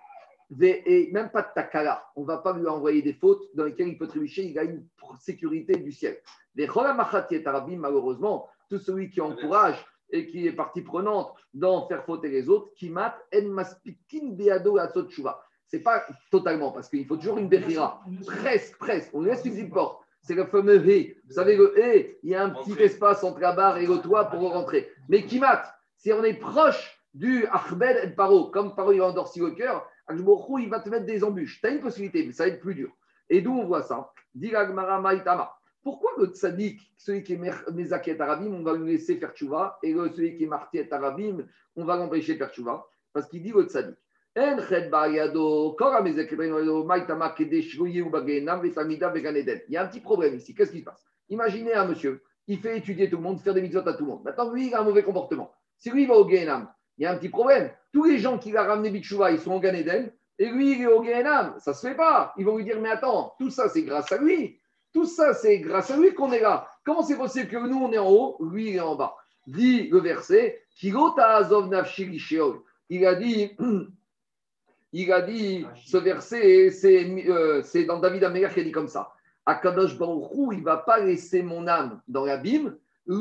Et 0.61 1.09
même 1.13 1.29
pas 1.29 1.43
de 1.43 1.47
takala, 1.53 2.03
on 2.15 2.21
ne 2.21 2.27
va 2.27 2.39
pas 2.39 2.53
lui 2.53 2.67
envoyer 2.67 3.01
des 3.01 3.13
fautes 3.13 3.43
dans 3.53 3.65
lesquelles 3.65 3.89
il 3.89 3.97
peut 3.97 4.07
trébucher, 4.07 4.43
il 4.43 4.57
a 4.59 4.63
une 4.63 4.83
sécurité 5.19 5.77
du 5.77 5.91
ciel. 5.91 6.17
Des 6.55 6.67
Cholamachati 6.67 7.41
Tarabim, 7.43 7.77
malheureusement, 7.77 8.47
tout 8.69 8.79
celui 8.79 9.09
qui 9.09 9.21
encourage 9.21 9.85
et 10.11 10.25
qui 10.25 10.47
est 10.47 10.51
partie 10.51 10.81
prenante 10.81 11.33
d'en 11.53 11.87
faire 11.87 12.03
fauter 12.03 12.29
les 12.29 12.49
autres, 12.49 12.73
qui 12.75 12.89
mat 12.89 13.15
en 13.33 13.47
maspikin 13.49 14.31
beado 14.31 14.77
tshuva. 15.07 15.39
C'est 15.67 15.81
pas 15.81 16.03
totalement, 16.31 16.71
parce 16.71 16.89
qu'il 16.89 17.05
faut 17.05 17.15
toujours 17.15 17.37
une 17.37 17.47
bechira. 17.47 18.03
Presque, 18.25 18.75
presque. 18.79 19.11
On 19.13 19.21
laisse 19.21 19.45
une 19.45 19.53
petite 19.53 19.71
porte. 19.71 20.03
C'est 20.29 20.35
le 20.35 20.45
fameux 20.45 20.77
V. 20.77 21.17
Vous 21.25 21.33
savez, 21.33 21.57
le 21.57 21.73
E, 21.75 22.19
il 22.21 22.29
y 22.29 22.35
a 22.35 22.43
un 22.43 22.51
petit 22.51 22.79
espace 22.79 23.23
entre 23.23 23.39
la 23.39 23.51
barre 23.51 23.79
et 23.79 23.87
le 23.87 23.97
toit 23.97 24.25
pour 24.25 24.53
rentrer. 24.53 24.87
Mais 25.07 25.25
qui 25.25 25.39
mat, 25.39 25.73
si 25.95 26.13
on 26.13 26.23
est 26.23 26.35
proche 26.35 27.01
du 27.15 27.47
Ahmed 27.47 27.99
et 28.03 28.09
Paro, 28.09 28.51
comme 28.51 28.75
Paro 28.75 28.91
il 28.91 29.01
a 29.01 29.07
endorci 29.07 29.39
le 29.39 29.49
cœur, 29.49 29.89
il 30.07 30.69
va 30.69 30.81
te 30.81 30.89
mettre 30.89 31.07
des 31.07 31.23
embûches. 31.23 31.59
Tu 31.59 31.65
as 31.65 31.71
une 31.71 31.79
possibilité, 31.79 32.27
mais 32.27 32.33
ça 32.33 32.43
va 32.43 32.49
être 32.49 32.59
plus 32.59 32.75
dur. 32.75 32.91
Et 33.27 33.41
d'où 33.41 33.53
on 33.53 33.65
voit 33.65 33.81
ça 33.81 34.13
Maïtama. 34.35 35.51
Pourquoi 35.81 36.11
le 36.19 36.27
tzaddik, 36.27 36.79
celui 36.95 37.23
qui 37.23 37.33
est 37.33 37.71
Mezaket 37.73 38.21
Arabim, 38.21 38.53
on 38.53 38.61
va 38.61 38.75
lui 38.75 38.85
laisser 38.85 39.15
faire 39.15 39.33
tchouva, 39.33 39.79
et 39.81 39.93
le, 39.93 40.11
celui 40.11 40.37
qui 40.37 40.43
est 40.43 40.47
Martiet 40.47 40.93
Arabim, 40.93 41.37
on 41.75 41.85
va 41.85 41.95
l'empêcher 41.95 42.33
de 42.33 42.37
faire 42.37 42.51
tchouva? 42.51 42.85
Parce 43.13 43.27
qu'il 43.27 43.41
dit 43.41 43.51
le 43.51 43.63
tzaddik. 43.63 43.97
Il 49.67 49.73
y 49.73 49.77
a 49.77 49.83
un 49.83 49.87
petit 49.87 49.99
problème 49.99 50.35
ici. 50.35 50.53
Qu'est-ce 50.53 50.71
qui 50.71 50.79
se 50.79 50.85
passe? 50.85 51.05
Imaginez 51.29 51.73
un 51.73 51.85
monsieur, 51.85 52.23
il 52.47 52.59
fait 52.59 52.77
étudier 52.77 53.09
tout 53.09 53.17
le 53.17 53.23
monde, 53.23 53.39
faire 53.39 53.53
des 53.53 53.61
mitzvot 53.61 53.87
à 53.87 53.93
tout 53.93 54.05
le 54.05 54.11
monde. 54.11 54.23
Maintenant, 54.23 54.51
lui, 54.51 54.67
il 54.67 54.73
a 54.73 54.81
un 54.81 54.83
mauvais 54.83 55.03
comportement. 55.03 55.51
Si 55.77 55.89
lui, 55.91 56.03
il 56.03 56.07
va 56.07 56.15
au 56.15 56.27
Gehenam, 56.27 56.71
il 56.97 57.03
y 57.03 57.05
a 57.05 57.11
un 57.11 57.17
petit 57.17 57.29
problème. 57.29 57.71
Tous 57.93 58.03
les 58.05 58.19
gens 58.19 58.37
qu'il 58.37 58.57
a 58.57 58.63
ramenés 58.63 58.89
Bichouva, 58.89 59.31
ils 59.31 59.39
sont 59.39 59.53
au 59.53 59.59
Gan 59.59 59.73
Eden, 59.73 60.11
et 60.37 60.49
lui, 60.49 60.73
il 60.73 60.81
est 60.81 60.87
au 60.87 61.03
Gehenam. 61.03 61.55
Ça 61.59 61.73
se 61.73 61.87
fait 61.87 61.95
pas. 61.95 62.33
Ils 62.37 62.45
vont 62.45 62.57
lui 62.57 62.63
dire, 62.63 62.79
mais 62.79 62.89
attends, 62.89 63.35
tout 63.39 63.49
ça, 63.49 63.69
c'est 63.69 63.83
grâce 63.83 64.11
à 64.11 64.17
lui. 64.17 64.59
Tout 64.93 65.05
ça, 65.05 65.33
c'est 65.33 65.59
grâce 65.59 65.91
à 65.91 65.97
lui 65.97 66.13
qu'on 66.13 66.31
est 66.31 66.39
là. 66.39 66.67
Comment 66.83 67.03
c'est 67.03 67.17
possible 67.17 67.49
que 67.49 67.57
nous, 67.57 67.77
on 67.77 67.91
est 67.91 67.97
en 67.97 68.09
haut, 68.09 68.37
lui, 68.41 68.69
il 68.69 68.75
est 68.77 68.79
en 68.79 68.95
bas? 68.95 69.15
Dit 69.45 69.89
le 69.89 69.99
verset. 69.99 70.63
Il 72.89 73.05
a 73.05 73.15
dit, 73.15 73.51
il 74.91 75.11
a 75.11 75.21
dit, 75.21 75.65
ce 75.85 75.97
verset, 75.97 76.71
c'est 76.71 77.05
euh, 77.27 77.61
c'est 77.63 77.83
dans 77.85 77.99
David 77.99 78.23
Améler 78.23 78.49
qui 78.53 78.61
a 78.61 78.63
dit 78.63 78.71
comme 78.71 78.87
ça. 78.87 79.11
Akadosh 79.45 79.97
Baruch 79.97 80.31
Hu, 80.31 80.49
il 80.53 80.59
ne 80.59 80.63
va 80.63 80.77
pas 80.77 80.99
laisser 80.99 81.43
mon 81.43 81.67
âme 81.67 82.01
dans 82.07 82.25
l'abîme. 82.25 82.75
Il 83.07 83.17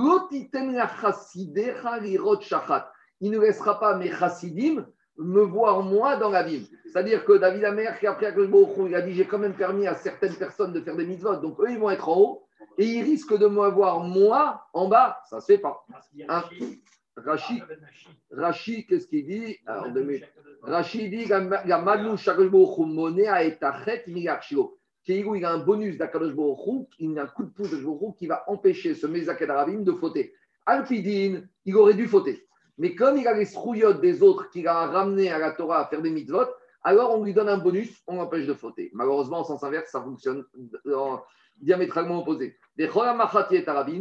ne 3.30 3.38
laissera 3.38 3.80
pas 3.80 3.96
mes 3.96 4.10
chassidim 4.10 4.86
me 5.18 5.40
voir 5.40 5.82
moi 5.82 6.16
dans 6.16 6.30
l'abîme. 6.30 6.64
C'est-à-dire 6.86 7.24
que 7.24 7.32
David 7.32 7.64
Améler, 7.64 7.90
qui 7.98 8.06
a 8.06 8.12
pris 8.12 8.26
Akadosh 8.26 8.48
Baruch 8.48 8.76
Hu, 8.76 8.88
il 8.88 8.94
a 8.94 9.02
dit 9.02 9.14
j'ai 9.14 9.26
quand 9.26 9.38
même 9.38 9.54
permis 9.54 9.86
à 9.86 9.94
certaines 9.94 10.34
personnes 10.34 10.72
de 10.72 10.80
faire 10.80 10.96
des 10.96 11.06
mitzvot. 11.06 11.36
Donc 11.36 11.60
eux, 11.60 11.70
ils 11.70 11.78
vont 11.78 11.90
être 11.90 12.08
en 12.08 12.18
haut 12.18 12.48
et 12.78 12.84
ils 12.84 13.02
risquent 13.02 13.38
de 13.38 13.46
me 13.46 13.68
voir 13.68 14.00
moi 14.00 14.66
en 14.72 14.88
bas. 14.88 15.20
Ça 15.28 15.36
ne 15.36 15.40
se 15.40 15.46
fait 15.46 15.58
pas. 15.58 15.84
Hein 16.28 16.44
Rachid, 17.24 17.64
Rachid 18.30 18.86
qu'est-ce 18.86 19.06
qu'il 19.06 19.26
dit? 19.26 19.56
Alors. 19.66 19.86
Rachid 20.62 21.10
dit 21.10 21.26
tachet 23.58 24.04
migarchio. 24.06 24.78
Kéhigou, 25.04 25.36
il 25.36 25.44
a 25.44 25.52
un 25.52 25.58
bonus 25.58 25.96
d'Akadosh 25.96 26.34
il 26.98 27.18
a 27.18 27.22
un 27.22 27.26
coup 27.26 27.44
de 27.44 27.50
pouce 27.50 27.70
de 27.70 28.16
qui 28.18 28.26
va 28.26 28.44
empêcher 28.46 28.94
ce 28.94 29.06
Mezaked 29.06 29.48
Aravim 29.48 29.80
de 29.82 29.92
fauter. 29.92 30.34
Alpidine, 30.66 31.48
il 31.64 31.76
aurait 31.76 31.94
dû 31.94 32.06
fauter. 32.06 32.46
Mais 32.76 32.94
comme 32.94 33.16
il 33.16 33.26
a 33.26 33.32
les 33.32 33.46
strouillottes 33.46 34.00
des 34.02 34.22
autres 34.22 34.50
qu'il 34.50 34.68
a 34.68 34.86
ramené 34.86 35.30
à 35.30 35.38
la 35.38 35.52
Torah 35.52 35.80
à 35.80 35.86
faire 35.86 36.02
des 36.02 36.10
mitzvot, 36.10 36.46
alors 36.82 37.18
on 37.18 37.24
lui 37.24 37.32
donne 37.32 37.48
un 37.48 37.58
bonus, 37.58 38.02
on 38.06 38.16
l'empêche 38.16 38.46
de 38.46 38.54
fauter. 38.54 38.90
Malheureusement, 38.92 39.38
en 39.38 39.44
sens 39.44 39.64
inverse, 39.64 39.90
ça 39.90 40.02
fonctionne 40.02 40.44
en- 40.94 41.22
diamétralement 41.60 42.20
opposé. 42.20 42.56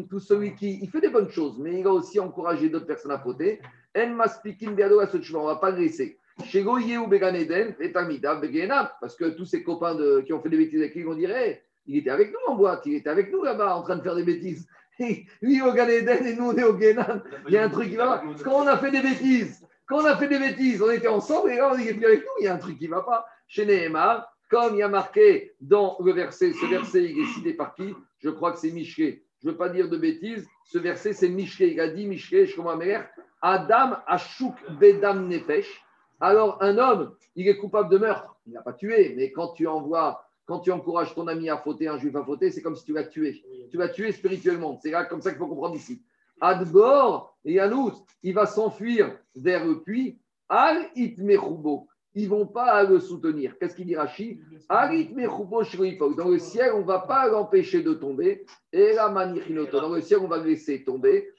Tout 0.09 0.19
celui 0.19 0.55
qui 0.55 0.79
il 0.81 0.89
fait 0.89 1.01
des 1.01 1.09
bonnes 1.09 1.29
choses, 1.29 1.57
mais 1.59 1.79
il 1.79 1.87
a 1.87 1.91
aussi 1.91 2.19
encouragé 2.19 2.69
d'autres 2.69 2.85
personnes 2.85 3.11
à 3.11 3.19
fauter. 3.19 3.59
En 3.97 4.09
maspikin 4.09 4.71
beado 4.71 5.01
on 5.33 5.45
va 5.45 5.55
pas 5.55 5.71
le 5.71 5.79
laisser. 5.79 6.19
Chez 6.45 6.61
Goyeu 6.61 7.07
Beganeden 7.07 7.75
et 7.79 7.91
parce 7.91 9.15
que 9.15 9.29
tous 9.29 9.45
ces 9.45 9.63
copains 9.63 9.95
de- 9.95 10.21
qui 10.21 10.33
ont 10.33 10.41
fait 10.41 10.49
des 10.49 10.57
bêtises 10.57 10.79
avec 10.81 10.93
lui 10.93 11.03
vont 11.03 11.15
dire 11.15 11.35
Hey, 11.35 11.59
il 11.87 11.97
était 11.97 12.11
avec 12.11 12.31
nous 12.31 12.53
en 12.53 12.55
boîte, 12.55 12.83
il 12.85 12.95
était 12.95 13.09
avec 13.09 13.31
nous 13.31 13.41
là-bas 13.43 13.75
en 13.75 13.81
train 13.81 13.95
de 13.95 14.03
faire 14.03 14.15
des 14.15 14.23
bêtises. 14.23 14.67
Lui 15.41 15.61
au 15.61 15.73
Gan 15.73 15.87
Eden 15.87 16.25
et 16.25 16.35
nous 16.35 16.49
on 16.49 16.55
est 16.55 16.63
au. 16.63 16.77
Il 16.77 17.53
y 17.53 17.57
a 17.57 17.63
un 17.63 17.69
truc 17.69 17.89
qui 17.89 17.95
va 17.95 18.17
pas. 18.17 18.23
Quand 18.43 18.63
on 18.63 18.67
a 18.67 18.77
fait 18.77 18.91
des 18.91 19.01
bêtises, 19.01 19.65
quand 19.87 20.01
on 20.01 20.05
a 20.05 20.15
fait 20.17 20.27
des 20.27 20.37
bêtises, 20.39 20.81
on 20.81 20.91
était 20.91 21.07
ensemble 21.07 21.51
et 21.51 21.55
là 21.57 21.71
on 21.73 21.77
est 21.77 21.93
plus 21.93 22.05
avec 22.05 22.19
nous, 22.19 22.31
il 22.41 22.45
y 22.45 22.47
a 22.47 22.53
un 22.53 22.57
truc 22.57 22.77
qui 22.77 22.87
va 22.87 23.01
pas. 23.01 23.25
Chez 23.47 23.65
Nehemar, 23.65 24.36
comme 24.49 24.75
il 24.75 24.79
y 24.79 24.83
a 24.83 24.87
marqué 24.87 25.55
dans 25.61 25.97
le 25.99 26.11
verset, 26.11 26.53
ce 26.53 26.65
verset 26.65 27.03
il 27.03 27.19
est 27.19 27.33
cité 27.33 27.53
par 27.53 27.75
qui? 27.75 27.93
Je 28.19 28.29
crois 28.29 28.51
que 28.51 28.59
c'est 28.59 28.71
Michelet. 28.71 29.23
Je 29.41 29.47
ne 29.47 29.51
veux 29.51 29.57
pas 29.57 29.69
dire 29.69 29.89
de 29.89 29.97
bêtises, 29.97 30.47
ce 30.65 30.77
verset 30.77 31.13
c'est 31.13 31.29
Michelet. 31.29 31.71
Il 31.73 31.79
a 31.79 31.89
dit 31.89 32.07
Michelet, 32.07 32.45
je 32.45 32.59
ma 32.61 32.75
mère, 32.75 33.07
Adam 33.41 33.97
Ashuk 34.07 34.55
Bedam 34.79 35.27
Nefesh. 35.27 35.83
Alors 36.19 36.57
un 36.61 36.77
homme, 36.77 37.15
il 37.35 37.47
est 37.47 37.57
coupable 37.57 37.89
de 37.89 37.97
meurtre. 37.97 38.35
Il 38.47 38.53
n'a 38.53 38.61
pas 38.61 38.73
tué, 38.73 39.13
mais 39.15 39.31
quand 39.31 39.49
tu 39.49 39.67
envoies, 39.67 40.23
quand 40.45 40.59
tu 40.59 40.71
encourages 40.71 41.13
ton 41.13 41.27
ami 41.27 41.49
à 41.49 41.57
fauter, 41.57 41.87
un 41.87 41.97
juif 41.97 42.15
à 42.15 42.23
fauter, 42.23 42.49
c'est 42.49 42.61
comme 42.61 42.75
si 42.75 42.85
tu 42.85 42.93
l'as 42.93 43.03
tué. 43.03 43.43
Tu 43.69 43.77
l'as 43.77 43.89
tué 43.89 44.11
spirituellement. 44.13 44.79
C'est 44.81 44.91
comme 45.09 45.21
ça 45.21 45.31
qu'il 45.31 45.39
faut 45.39 45.47
comprendre 45.47 45.75
ici. 45.75 46.01
Adbor 46.39 47.37
et 47.43 47.53
Yanout, 47.53 47.93
il 48.23 48.33
va 48.33 48.45
s'enfuir 48.45 49.19
vers 49.35 49.65
le 49.65 49.81
puits. 49.81 50.19
Al 50.49 50.89
itmechubo. 50.95 51.87
Ils 52.19 52.27
vont 52.27 52.47
pas 52.47 52.83
le 52.83 52.99
soutenir. 52.99 53.59
Qu'est-ce 53.59 53.75
qu'il 53.75 53.85
dit 53.85 53.95
Rashi. 53.95 54.41
Dans 54.69 56.29
le 56.29 56.39
ciel, 56.39 56.71
on 56.73 56.81
va 56.81 56.97
pas 56.97 57.27
l'empêcher 57.27 57.83
de 57.83 57.93
tomber. 57.93 58.43
Et 58.73 58.93
la. 58.93 59.09
Dans 59.09 59.93
le 59.93 60.01
ciel, 60.01 60.19
on 60.23 60.27
va 60.27 60.37
le 60.37 60.45
laisser 60.45 60.83
tomber. 60.83 61.29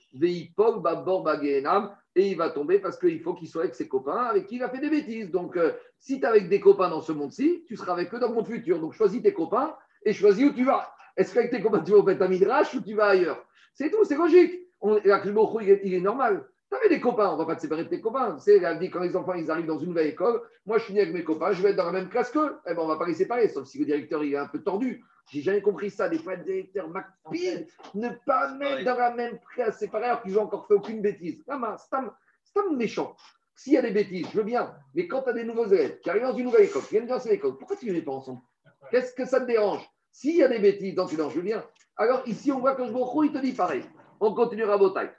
Et 2.14 2.30
il 2.30 2.36
va 2.36 2.50
tomber 2.50 2.78
parce 2.78 2.96
qu'il 2.96 3.20
faut 3.20 3.34
qu'il 3.34 3.48
soit 3.48 3.62
avec 3.62 3.74
ses 3.74 3.88
copains 3.88 4.22
avec 4.22 4.46
qui 4.46 4.54
il 4.54 4.62
a 4.62 4.68
fait 4.68 4.78
des 4.78 4.88
bêtises. 4.88 5.32
Donc, 5.32 5.56
euh, 5.56 5.72
si 5.98 6.20
tu 6.20 6.24
es 6.24 6.28
avec 6.28 6.48
des 6.48 6.60
copains 6.60 6.90
dans 6.90 7.00
ce 7.00 7.10
monde-ci, 7.10 7.64
tu 7.66 7.76
seras 7.76 7.94
avec 7.94 8.14
eux 8.14 8.20
dans 8.20 8.28
le 8.28 8.34
monde 8.34 8.46
futur. 8.46 8.78
Donc, 8.78 8.92
choisis 8.92 9.20
tes 9.20 9.32
copains 9.34 9.74
et 10.04 10.12
choisis 10.12 10.48
où 10.48 10.52
tu 10.52 10.62
vas. 10.64 10.94
Est-ce 11.16 11.34
qu'avec 11.34 11.50
tes 11.50 11.60
copains, 11.60 11.80
tu 11.80 11.90
vas 11.90 11.98
au 11.98 12.02
Beth 12.04 12.20
Midrash 12.20 12.72
ou 12.74 12.80
tu 12.82 12.94
vas 12.94 13.08
ailleurs? 13.08 13.44
C'est 13.74 13.90
tout, 13.90 14.04
c'est 14.04 14.16
logique. 14.16 14.52
On, 14.80 14.96
il 14.96 15.94
est 15.94 16.00
normal. 16.00 16.46
Tu 16.70 16.76
avais 16.76 16.88
des 16.88 17.00
copains, 17.00 17.30
on 17.30 17.32
ne 17.32 17.38
va 17.38 17.46
pas 17.46 17.56
te 17.56 17.62
séparer 17.62 17.84
de 17.84 17.88
tes 17.88 18.00
copains. 18.00 18.34
Tu 18.36 18.42
sais, 18.42 18.58
la 18.58 18.74
vie, 18.74 18.90
quand 18.90 19.00
les 19.00 19.16
enfants 19.16 19.32
ils 19.34 19.50
arrivent 19.50 19.66
dans 19.66 19.78
une 19.78 19.88
nouvelle 19.88 20.08
école, 20.08 20.42
moi 20.66 20.78
je 20.78 20.84
suis 20.84 20.94
né 20.94 21.00
avec 21.00 21.14
mes 21.14 21.24
copains, 21.24 21.52
je 21.52 21.62
vais 21.62 21.70
être 21.70 21.76
dans 21.76 21.86
la 21.86 21.92
même 21.92 22.08
classe 22.10 22.30
qu'eux. 22.30 22.58
Eh 22.66 22.74
ben, 22.74 22.82
on 22.82 22.84
ne 22.84 22.92
va 22.92 22.98
pas 22.98 23.06
les 23.06 23.14
séparer, 23.14 23.48
sauf 23.48 23.66
si 23.66 23.78
le 23.78 23.86
directeur 23.86 24.22
il 24.22 24.34
est 24.34 24.38
un 24.38 24.48
peu 24.48 24.62
tordu. 24.62 25.02
J'ai 25.30 25.42
jamais 25.42 25.62
compris 25.62 25.90
ça. 25.90 26.08
Des 26.08 26.18
fois, 26.18 26.36
le 26.36 26.44
directeur 26.44 26.88
McPhil, 26.88 27.66
ne 27.94 28.08
pas 28.26 28.54
mettre 28.54 28.84
dans 28.84 28.96
la 28.96 29.14
même 29.14 29.38
classe 29.54 29.78
séparée 29.78 30.06
alors 30.06 30.22
qu'ils 30.22 30.34
n'ont 30.34 30.42
encore 30.42 30.66
fait 30.66 30.74
aucune 30.74 31.02
bêtise. 31.02 31.42
Vraiment, 31.46 31.76
c'est 31.76 31.94
un, 31.96 32.12
c'est 32.44 32.60
un 32.60 32.72
méchant. 32.74 33.14
S'il 33.54 33.74
y 33.74 33.78
a 33.78 33.82
des 33.82 33.90
bêtises, 33.90 34.26
je 34.32 34.38
veux 34.38 34.44
bien. 34.44 34.74
Mais 34.94 35.06
quand 35.06 35.22
tu 35.22 35.30
as 35.30 35.32
des 35.32 35.44
nouveaux 35.44 35.66
élèves 35.66 35.98
qui 36.00 36.10
arrivent 36.10 36.22
dans 36.22 36.36
une 36.36 36.44
nouvelle 36.44 36.66
école, 36.66 36.82
qui 36.82 36.90
viennent 36.90 37.06
dans 37.06 37.18
cette 37.18 37.32
école, 37.32 37.58
pourquoi 37.58 37.76
tu 37.76 37.86
ne 37.86 37.92
les 37.92 37.98
mets 37.98 38.04
pas 38.04 38.12
ensemble? 38.12 38.40
Qu'est-ce 38.90 39.12
que 39.14 39.24
ça 39.24 39.40
te 39.40 39.46
dérange? 39.46 39.84
S'il 40.12 40.36
y 40.36 40.42
a 40.42 40.48
des 40.48 40.58
bêtises 40.58 40.94
dans 40.94 41.06
une 41.06 41.28
je 41.28 41.36
veux 41.36 41.42
bien. 41.42 41.64
Alors 41.96 42.22
ici, 42.26 42.52
on 42.52 42.60
voit 42.60 42.74
que 42.74 42.86
je 42.86 43.24
il 43.24 43.32
te 43.32 43.38
dit 43.38 43.52
pareil. 43.52 43.82
On 44.20 44.32
continuera 44.34 44.74
à 44.74 44.78
bataille. 44.78 45.10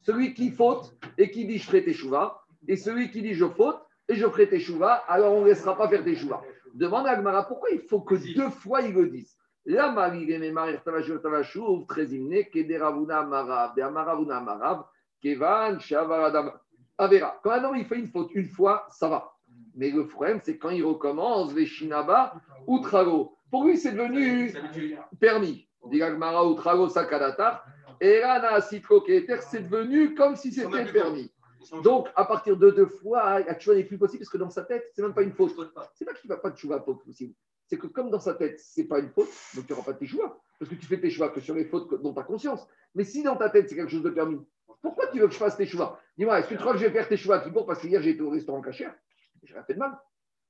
Celui 0.00 0.34
qui 0.34 0.50
faute 0.50 0.96
et 1.18 1.30
qui 1.30 1.46
dit 1.46 1.58
je 1.58 1.66
ferai 1.66 1.84
teshuva, 1.84 2.42
et 2.68 2.76
celui 2.76 3.10
qui 3.10 3.22
dit 3.22 3.34
je 3.34 3.46
faute 3.46 3.80
et 4.08 4.14
je 4.14 4.26
ferai 4.28 4.48
teshuva, 4.48 4.94
alors 5.08 5.34
on 5.34 5.42
ne 5.42 5.46
laissera 5.46 5.76
pas 5.76 5.88
faire 5.88 6.04
teshuva. 6.04 6.42
Demande 6.74 7.06
à 7.06 7.12
Agmara 7.12 7.46
pourquoi 7.46 7.70
il 7.70 7.80
faut 7.82 8.00
que 8.00 8.14
deux 8.34 8.50
fois 8.50 8.80
ils 8.82 8.94
le 8.94 9.08
disent. 9.08 9.36
La 9.64 9.92
Marie 9.92 10.26
Kevan, 15.22 15.78
Shavaradam. 15.78 16.52
Avera. 16.98 17.40
Quand 17.42 17.52
un 17.52 17.64
homme 17.64 17.76
il 17.76 17.86
fait 17.86 17.98
une 17.98 18.08
faute 18.08 18.34
une 18.34 18.48
fois, 18.48 18.86
ça 18.90 19.08
va. 19.08 19.32
Mais 19.74 19.90
le 19.90 20.06
problème, 20.06 20.40
c'est 20.42 20.58
quand 20.58 20.70
il 20.70 20.84
recommence, 20.84 21.52
Veshinaba, 21.52 22.34
Utrago. 22.68 23.36
Pour 23.50 23.64
lui, 23.64 23.76
c'est 23.76 23.92
devenu 23.92 24.52
permis. 25.18 25.68
C'est 29.50 29.68
devenu 29.68 30.14
comme 30.14 30.36
si 30.36 30.52
c'était 30.52 30.84
permis. 30.92 31.32
Donc, 31.82 32.08
à 32.16 32.24
partir 32.24 32.56
de 32.56 32.70
deux 32.70 32.86
fois, 32.86 33.40
la 33.40 33.54
tchouva 33.54 33.76
n'est 33.76 33.84
plus 33.84 33.98
possible 33.98 34.20
parce 34.20 34.30
que 34.30 34.38
dans 34.38 34.50
sa 34.50 34.62
tête, 34.62 34.90
c'est 34.94 35.02
même 35.02 35.14
pas 35.14 35.22
une 35.22 35.32
faute. 35.32 35.54
C'est 35.94 36.04
pas 36.04 36.14
qu'il 36.14 36.28
ne 36.30 36.34
va 36.34 36.40
pas 36.40 36.50
de 36.50 36.56
tchouva 36.56 36.80
possible. 36.80 37.34
C'est 37.66 37.78
que 37.78 37.86
comme 37.86 38.10
dans 38.10 38.20
sa 38.20 38.34
tête, 38.34 38.60
c'est 38.60 38.84
pas 38.84 38.98
une 38.98 39.08
faute, 39.08 39.30
donc 39.54 39.66
tu 39.66 39.72
n'auras 39.72 39.84
pas 39.84 39.92
de 39.92 39.98
teshuva. 39.98 40.36
Parce 40.58 40.70
que 40.70 40.74
tu 40.74 40.86
fais 40.86 41.00
tes 41.00 41.10
choix 41.10 41.30
que 41.30 41.40
sur 41.40 41.54
les 41.54 41.64
fautes 41.64 42.02
dont 42.02 42.12
tu 42.12 42.20
as 42.20 42.24
conscience. 42.24 42.66
Mais 42.94 43.04
si 43.04 43.22
dans 43.22 43.36
ta 43.36 43.48
tête, 43.48 43.68
c'est 43.68 43.76
quelque 43.76 43.90
chose 43.90 44.02
de 44.02 44.10
permis, 44.10 44.38
pourquoi 44.82 45.06
tu 45.06 45.20
veux 45.20 45.26
que 45.26 45.32
je 45.32 45.38
fasse 45.38 45.56
tes 45.56 45.66
choix 45.66 45.98
Dis-moi, 46.18 46.40
est-ce 46.40 46.48
que 46.48 46.54
tu 46.54 46.60
crois 46.60 46.72
que 46.72 46.78
je 46.78 46.86
vais 46.86 46.92
faire 46.92 47.08
tes 47.08 47.16
choix 47.16 47.38
qui 47.38 47.50
pour 47.50 47.66
parce 47.66 47.80
qu'hier 47.80 48.02
j'ai 48.02 48.10
été 48.10 48.20
au 48.20 48.30
restaurant 48.30 48.60
cachère? 48.60 48.94
J'ai 49.42 49.54
rien 49.54 49.62
fait 49.62 49.74
de 49.74 49.78
mal. 49.78 49.98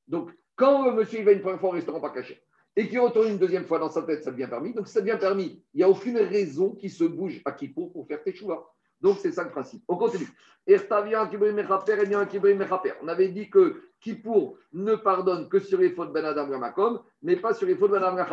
Donc, 0.09 0.31
quand 0.57 0.85
le 0.85 0.93
monsieur 0.93 1.21
il 1.21 1.25
va 1.25 1.33
une 1.33 1.41
première 1.41 1.61
fois 1.61 1.69
au 1.69 1.73
restaurant 1.73 2.01
pas 2.01 2.11
caché 2.11 2.43
et 2.77 2.89
qu'il 2.89 3.01
retourne 3.01 3.29
une 3.29 3.39
deuxième 3.39 3.65
fois 3.65 3.79
dans 3.79 3.91
sa 3.91 4.03
tête, 4.03 4.25
ça 4.25 4.31
devient 4.31 4.49
permis. 4.49 4.73
Donc, 4.73 4.89
ça 4.89 5.01
devient 5.01 5.19
permis, 5.21 5.63
il 5.75 5.79
n'y 5.79 5.83
a 5.83 5.89
aucune 5.89 6.19
raison 6.19 6.71
qui 6.71 6.89
se 6.89 7.05
bouge 7.05 7.43
à 7.45 7.53
Kippour 7.53 7.93
pour 7.93 8.07
faire 8.07 8.23
tes 8.23 8.35
choix. 8.35 8.75
Donc, 9.01 9.19
c'est 9.19 9.33
ça 9.33 9.43
le 9.43 9.51
principe. 9.51 9.83
On 9.89 9.97
continue. 9.97 10.29
Mechaper. 12.55 12.93
On 13.03 13.09
avait 13.09 13.29
dit 13.29 13.51
que 13.51 13.83
Kippour 14.01 14.57
ne 14.73 14.95
pardonne 14.95 15.49
que 15.49 15.59
sur 15.59 15.81
les 15.81 15.91
fautes 15.91 16.13
Ben 16.13 16.25
Adam 16.25 16.49
Gamakom, 16.49 17.01
mais 17.23 17.37
pas 17.37 17.53
sur 17.53 17.67
les 17.67 17.75
fautes 17.75 17.91
Ben 17.91 18.03
Adam 18.03 18.25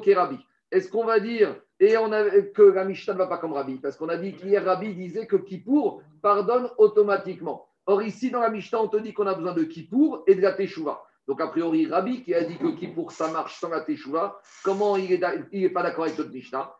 Kerabi. 0.00 0.38
Est-ce 0.70 0.88
qu'on 0.88 1.04
va 1.04 1.20
dire 1.20 1.56
et 1.80 1.96
on 1.98 2.12
a, 2.12 2.40
que 2.40 2.62
la 2.62 2.84
Mishnah 2.84 3.14
ne 3.14 3.18
va 3.18 3.26
pas 3.26 3.38
comme 3.38 3.52
Rabbi? 3.52 3.78
Parce 3.78 3.96
qu'on 3.96 4.08
a 4.08 4.16
dit 4.16 4.34
qu'hier 4.34 4.64
Rabbi 4.64 4.94
disait 4.94 5.26
que 5.26 5.36
Kippour 5.36 6.02
pardonne 6.22 6.70
automatiquement. 6.78 7.68
Or, 7.86 8.02
ici, 8.02 8.30
dans 8.30 8.40
la 8.40 8.48
Mishnah, 8.48 8.80
on 8.80 8.88
te 8.88 8.96
dit 8.96 9.12
qu'on 9.12 9.26
a 9.26 9.34
besoin 9.34 9.52
de 9.52 9.64
Kippour 9.64 10.22
et 10.26 10.34
de 10.34 10.40
la 10.40 10.52
Teshuvah. 10.52 11.04
Donc, 11.26 11.40
a 11.40 11.46
priori, 11.48 11.86
Rabbi 11.86 12.22
qui 12.22 12.34
a 12.34 12.44
dit 12.44 12.58
que 12.58 12.68
Kippour, 12.76 13.12
ça 13.12 13.30
marche 13.30 13.58
sans 13.58 13.70
la 13.70 13.80
Teshuvah, 13.80 14.40
comment 14.62 14.96
il 14.96 15.20
n'est 15.52 15.68
pas 15.70 15.82
d'accord 15.82 16.04
avec 16.04 16.18
notre 16.18 16.30
Mishnah? 16.30 16.74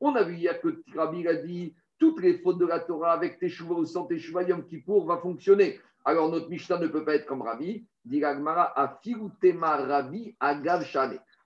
On 0.00 0.14
a 0.14 0.22
vu 0.22 0.34
hier 0.36 0.60
que 0.60 0.82
Rabbi 0.94 1.26
a 1.26 1.34
dit 1.34 1.74
toutes 1.98 2.20
les 2.20 2.38
fautes 2.38 2.58
de 2.58 2.66
la 2.66 2.78
Torah 2.78 3.12
avec 3.12 3.40
Teshuvah 3.40 3.74
ou 3.74 3.84
sans 3.84 4.04
Teshuvah, 4.04 4.44
Yom 4.44 4.64
Kippour 4.64 5.04
va 5.06 5.16
fonctionner. 5.16 5.80
Alors 6.04 6.30
notre 6.30 6.48
Mishnah 6.48 6.78
ne 6.78 6.86
peut 6.86 7.04
pas 7.04 7.16
être 7.16 7.26
comme 7.26 7.42
Rabbi. 7.42 7.84
Dit 8.04 8.22
Afirutema 8.24 9.78
Rabbi 9.78 10.36
Agav. 10.38 10.84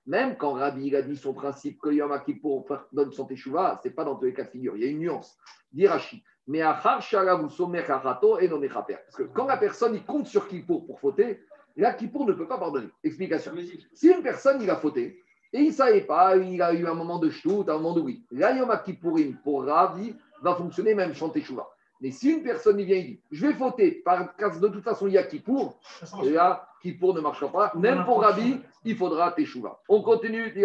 Même 0.07 0.37
quand 0.37 0.53
Rabbi 0.53 0.95
a 0.95 1.01
dit 1.01 1.17
son 1.17 1.33
principe 1.33 1.81
que 1.81 1.89
Yom 1.89 2.13
Kippour 2.23 2.67
donne 2.93 3.13
son 3.13 3.25
Teshuvah, 3.25 3.81
ce 3.83 3.89
n'est 3.89 3.95
pas 3.95 4.05
dans 4.05 4.17
tous 4.17 4.27
les 4.27 4.35
cas 4.35 4.45
de 4.45 4.51
figure. 4.51 4.77
Il 4.77 4.83
y 4.83 4.87
a 4.87 4.91
une 4.91 4.99
nuance. 4.99 5.39
Dit 5.73 5.87
Rashi. 5.87 6.23
Mais 6.47 6.61
Achar 6.61 7.27
Harato 7.29 8.39
et 8.39 8.49
non 8.49 8.59
Mechaper. 8.59 8.99
Parce 9.05 9.17
que 9.17 9.23
quand 9.25 9.47
la 9.47 9.57
personne 9.57 9.95
il 9.95 10.05
compte 10.05 10.27
sur 10.27 10.49
Kippour 10.49 10.87
pour 10.87 10.99
fauter, 10.99 11.41
là 11.77 11.93
Kippour 11.93 12.27
ne 12.27 12.33
peut 12.33 12.49
pas 12.49 12.59
pardonner. 12.59 12.89
Explication. 13.05 13.53
Si 13.93 14.09
une 14.09 14.23
personne, 14.23 14.61
il 14.61 14.71
a 14.71 14.77
fauté, 14.77 15.23
et 15.53 15.61
il 15.61 15.69
ne 15.69 15.73
savait 15.73 16.01
pas, 16.01 16.37
il 16.37 16.61
a 16.63 16.73
eu 16.73 16.87
un 16.87 16.95
moment 16.95 17.19
de 17.19 17.31
ch'tout, 17.31 17.65
un 17.69 17.75
moment 17.75 17.93
de 17.93 18.01
oui. 18.01 18.25
Là, 18.31 18.53
Yom 18.53 18.75
Kippourim, 18.85 19.37
pour 19.45 19.65
Ravi, 19.67 20.17
va 20.41 20.55
fonctionner 20.55 20.95
même 20.95 21.15
chanter 21.15 21.43
Chouva. 21.43 21.69
Mais 22.01 22.11
si 22.11 22.31
une 22.31 22.43
personne, 22.43 22.81
il 22.81 22.87
vient 22.87 22.97
et 22.97 23.03
dit, 23.03 23.21
je 23.31 23.47
vais 23.47 23.53
fauter, 23.53 24.03
parce 24.05 24.57
que 24.57 24.61
de 24.61 24.69
toute 24.69 24.83
façon, 24.83 25.07
il 25.07 25.13
y 25.13 25.19
a 25.19 25.23
Kippour, 25.23 25.79
et 26.25 26.31
là, 26.31 26.67
Kippour 26.81 27.15
ne 27.15 27.21
marchera 27.21 27.53
pas. 27.53 27.73
Même 27.77 28.05
pour 28.05 28.23
Ravi, 28.23 28.61
il 28.85 28.97
faudra 28.97 29.31
Teshuvah. 29.33 29.79
On 29.89 30.03
continue, 30.03 30.51
dit. 30.53 30.65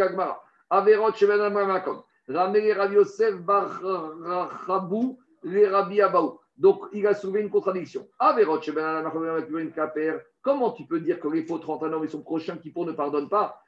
Averot 0.70 1.14
Sheven. 1.14 1.42
Ramé 2.30 2.74
Rav 2.74 2.92
Yosef 2.92 3.36
Bar 3.38 3.80
Rabou, 4.68 5.18
les 5.44 5.68
Rabbi 5.68 6.02
Abaou. 6.02 6.40
Donc, 6.58 6.86
il 6.92 7.06
a 7.06 7.14
soulevé 7.14 7.42
une 7.42 7.50
contradiction. 7.50 8.08
Amamakom, 8.20 9.72
Kaper. 9.72 10.18
Comment 10.42 10.72
tu 10.72 10.86
peux 10.86 11.00
dire 11.00 11.20
que 11.20 11.28
les 11.28 11.44
fautes 11.44 11.66
rentrent 11.66 11.86
un 11.86 11.94
homme 11.94 12.06
et 12.06 12.08
son 12.08 12.22
prochain 12.22 12.58
Kippour 12.58 12.86
ne 12.86 12.94
pardonne 12.94 13.30
pas? 13.30 13.62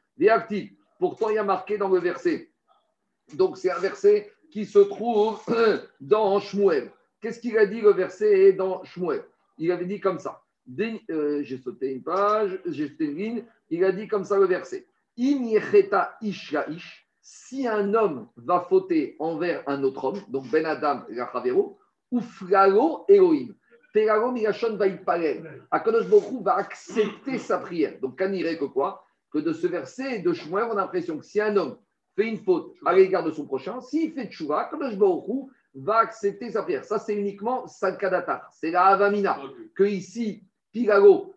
Pourtant, 0.98 1.30
il 1.30 1.36
y 1.36 1.38
a 1.38 1.44
marqué 1.44 1.78
dans 1.78 1.90
le 1.90 2.00
verset. 2.00 2.52
Donc, 3.36 3.58
c'est 3.58 3.72
un 3.72 3.80
verset 3.80 4.32
qui 4.52 4.66
se 4.66 4.80
trouve 4.80 5.40
dans 6.02 6.40
Shmuel. 6.40 6.92
Qu'est-ce 7.22 7.40
qu'il 7.40 7.58
a 7.58 7.66
dit 7.66 7.82
le 7.82 7.92
verset 7.92 8.54
dans 8.54 8.84
Shmuel? 8.84 9.24
Il 9.58 9.72
avait 9.72 9.86
dit 9.86 10.00
comme 10.00 10.20
ça. 10.20 10.42
Euh, 10.80 11.42
j'ai 11.44 11.58
sauté 11.58 11.94
une 11.94 12.04
page, 12.04 12.60
j'ai 12.66 12.90
sauté 12.90 13.06
une 13.06 13.18
ligne. 13.18 13.46
Il 13.70 13.84
a 13.84 13.92
dit 13.92 14.08
comme 14.08 14.24
ça 14.24 14.38
le 14.38 14.46
verset. 14.46 14.88
Ish. 15.18 16.56
Si 17.22 17.68
un 17.68 17.94
homme 17.94 18.28
va 18.38 18.62
fauter 18.62 19.16
envers 19.20 19.64
un 19.68 19.84
autre 19.84 20.06
homme, 20.06 20.22
donc 20.30 20.50
Ben 20.50 20.66
Adam 20.66 21.04
Rachavero, 21.16 21.78
ou 22.12 22.22
flalo 22.22 23.06
Elohim, 23.08 23.54
Teragom 23.94 24.34
Milachon 24.34 24.78
va 24.78 24.88
y 24.88 24.98
parler. 24.98 25.42
Akadosh 25.72 26.08
Baruch 26.08 26.42
va 26.44 26.56
accepter 26.58 27.38
sa 27.38 27.58
prière. 27.58 28.00
Donc, 28.00 28.18
Kaniré 28.18 28.58
que 28.58 28.66
quoi? 28.66 29.04
Que 29.32 29.40
de 29.40 29.54
ce 29.54 29.68
verset 29.68 30.20
de 30.20 30.34
Shmuel, 30.34 30.66
on 30.66 30.72
a 30.74 30.76
l'impression 30.76 31.18
que 31.18 31.26
si 31.26 31.42
un 31.42 31.56
homme 31.58 31.78
fait 32.16 32.28
une 32.28 32.38
faute 32.38 32.74
à 32.86 32.94
l'égard 32.94 33.24
de 33.24 33.32
son 33.32 33.46
prochain, 33.46 33.82
s'il 33.82 34.14
fait 34.14 34.28
tchouva, 34.28 34.62
Akadosh 34.62 34.98
Baruch 34.98 35.50
va 35.76 35.98
accepter 35.98 36.52
sa 36.52 36.64
prière. 36.64 36.84
Ça, 36.86 37.00
c'est 37.00 37.16
uniquement 37.16 37.68
Salkadatar. 37.68 38.50
C'est 38.52 38.72
la 38.72 38.86
Avamina. 38.86 39.40
Que 39.76 39.84
ici, 39.84 40.44
Pilago, 40.72 41.34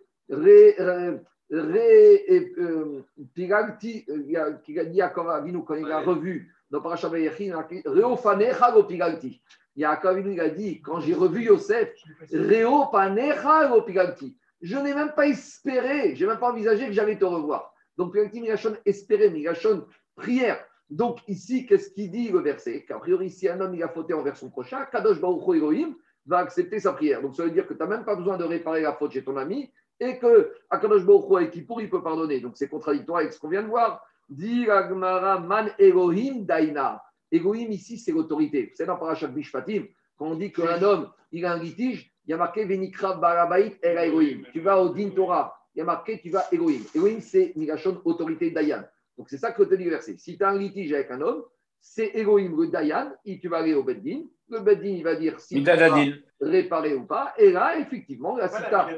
Euh, 1.53 3.03
Pilalti, 3.34 4.05
euh, 4.09 4.22
il 4.24 4.30
y 4.30 4.36
a- 4.36 4.53
qui 4.53 4.78
a 4.78 4.84
dit 4.84 5.03
à 5.03 5.09
Avinu 5.09 5.62
quand 5.64 5.74
il 5.74 5.90
a 5.90 6.00
revu 6.00 6.50
dans 6.70 6.80
Parashat 6.80 7.09
Reofanecha 7.09 8.74
lo 8.74 8.84
Pilalti. 8.84 9.42
Yaakov 9.76 10.26
il 10.26 10.40
a 10.40 10.48
dit, 10.48 10.80
quand 10.80 11.00
j'ai 11.00 11.14
revu 11.14 11.44
Yosef, 11.44 11.92
Reo 12.32 12.86
panecha 12.90 13.68
lo 13.68 13.82
Pilalti. 13.82 14.36
Je 14.62 14.76
n'ai 14.76 14.94
même 14.94 15.12
pas 15.14 15.26
espéré, 15.26 16.14
je 16.14 16.24
n'ai 16.24 16.30
même 16.30 16.38
pas 16.38 16.50
envisagé 16.50 16.86
que 16.86 16.92
j'allais 16.92 17.18
te 17.18 17.24
revoir. 17.24 17.74
Donc, 17.98 18.12
Pilalti, 18.12 18.40
Migashon, 18.40 18.76
espérer, 18.86 19.28
Migashon, 19.28 19.86
prière. 20.14 20.64
Donc, 20.88 21.18
ici, 21.28 21.66
qu'est-ce 21.66 21.90
qu'il 21.90 22.11
dit 22.11 22.30
le 22.30 22.40
verset? 22.40 22.84
Qu'a 22.84 22.98
priori, 22.98 23.30
si 23.30 23.48
un 23.48 23.61
homme 23.61 23.74
il 23.74 23.82
a 23.82 23.88
fauté 23.88 24.14
envers 24.14 24.36
son 24.36 24.50
prochain, 24.50 24.86
Kadosh 24.90 25.20
Baruch 25.20 25.46
Hu 25.48 25.57
Elohim 25.57 25.94
va 26.26 26.38
accepter 26.38 26.78
sa 26.80 26.92
prière. 26.92 27.20
Donc, 27.20 27.34
ça 27.34 27.44
veut 27.44 27.50
dire 27.50 27.66
que 27.66 27.74
tu 27.74 27.80
n'as 27.80 27.86
même 27.86 28.05
pas 28.05 28.14
besoin 28.14 28.36
de 28.36 28.44
réparer 28.44 28.82
la 28.82 28.92
faute 28.92 29.12
chez 29.12 29.24
ton 29.24 29.36
ami 29.36 29.70
et 30.03 30.18
que 30.18 30.53
Akadosh 30.68 31.05
Baruch 31.05 31.30
Hu, 31.30 31.50
qui 31.50 31.62
pour, 31.62 31.80
il 31.80 31.88
peut 31.88 32.03
pardonner. 32.03 32.40
Donc, 32.40 32.53
c'est 32.57 32.68
contradictoire 32.68 33.20
avec 33.20 33.32
ce 33.32 33.38
qu'on 33.38 33.48
vient 33.48 33.62
de 33.62 33.68
voir. 33.68 34.05
Dit 34.28 34.64
la 34.66 34.88
Gemara, 34.88 35.38
Man 35.38 35.70
Elohim 35.78 36.44
Daina. 36.44 37.03
Elohim, 37.30 37.70
ici, 37.70 37.98
c'est 37.98 38.12
l'autorité. 38.12 38.68
Vous 38.70 38.76
savez, 38.76 38.88
dans 38.88 38.96
Parashat 38.96 39.28
Mishpatim, 39.28 39.84
quand 40.16 40.26
on 40.26 40.34
dit 40.34 40.53
qu'un 40.53 40.82
homme, 40.82 41.09
il 41.30 41.44
a 41.44 41.53
un 41.53 41.59
litige, 41.59 42.12
il 42.26 42.30
y 42.30 42.34
a 42.34 42.36
marqué 42.36 42.64
Venikra 42.64 43.14
Barabait 43.14 43.78
El 43.80 43.98
Elohim. 43.98 44.44
Tu 44.53 44.61
vas 44.61 44.80
au 44.82 44.88
Din 44.88 45.11
Torah, 45.11 45.57
il 45.74 45.78
y 45.78 45.82
a 45.82 45.84
marqué 45.84 46.20
tu 46.20 46.30
vas 46.30 46.46
Elohim. 46.50 46.82
Elohim, 46.94 47.20
c'est 47.20 47.53
Migashon, 47.55 48.00
autorité 48.05 48.50
Dayan. 48.50 48.82
Donc, 49.16 49.28
c'est 49.30 49.38
ça 49.38 49.53
que 49.53 49.62
te 49.62 49.74
dit 49.74 49.84
le 49.84 49.90
verset. 49.90 50.16
Si 50.18 50.36
tu 50.36 50.42
as 50.42 50.48
un 50.48 50.59
litige 50.59 50.92
avec 50.92 51.11
un 51.11 51.20
homme, 51.20 51.44
c'est 51.80 52.11
Elohim, 52.14 52.57
le 52.61 52.66
Dayan, 52.68 53.12
et 53.24 53.38
tu 53.38 53.48
vas 53.48 53.59
aller 53.59 53.74
au 53.74 53.82
Beddin. 53.84 54.22
Le 54.48 54.61
Beddin, 54.61 54.88
il 54.88 55.05
va 55.05 55.14
dire 55.14 55.38
si 55.40 55.55
tu 55.61 55.64
vas 55.88 55.96
réparer 56.40 56.94
ou 56.94 57.05
pas. 57.07 57.34
Et 57.38 57.53
là, 57.53 57.78
effectivement, 57.78 58.36
là, 58.36 58.48
si 58.48 58.57
tu 58.68 58.74
as- 58.74 58.88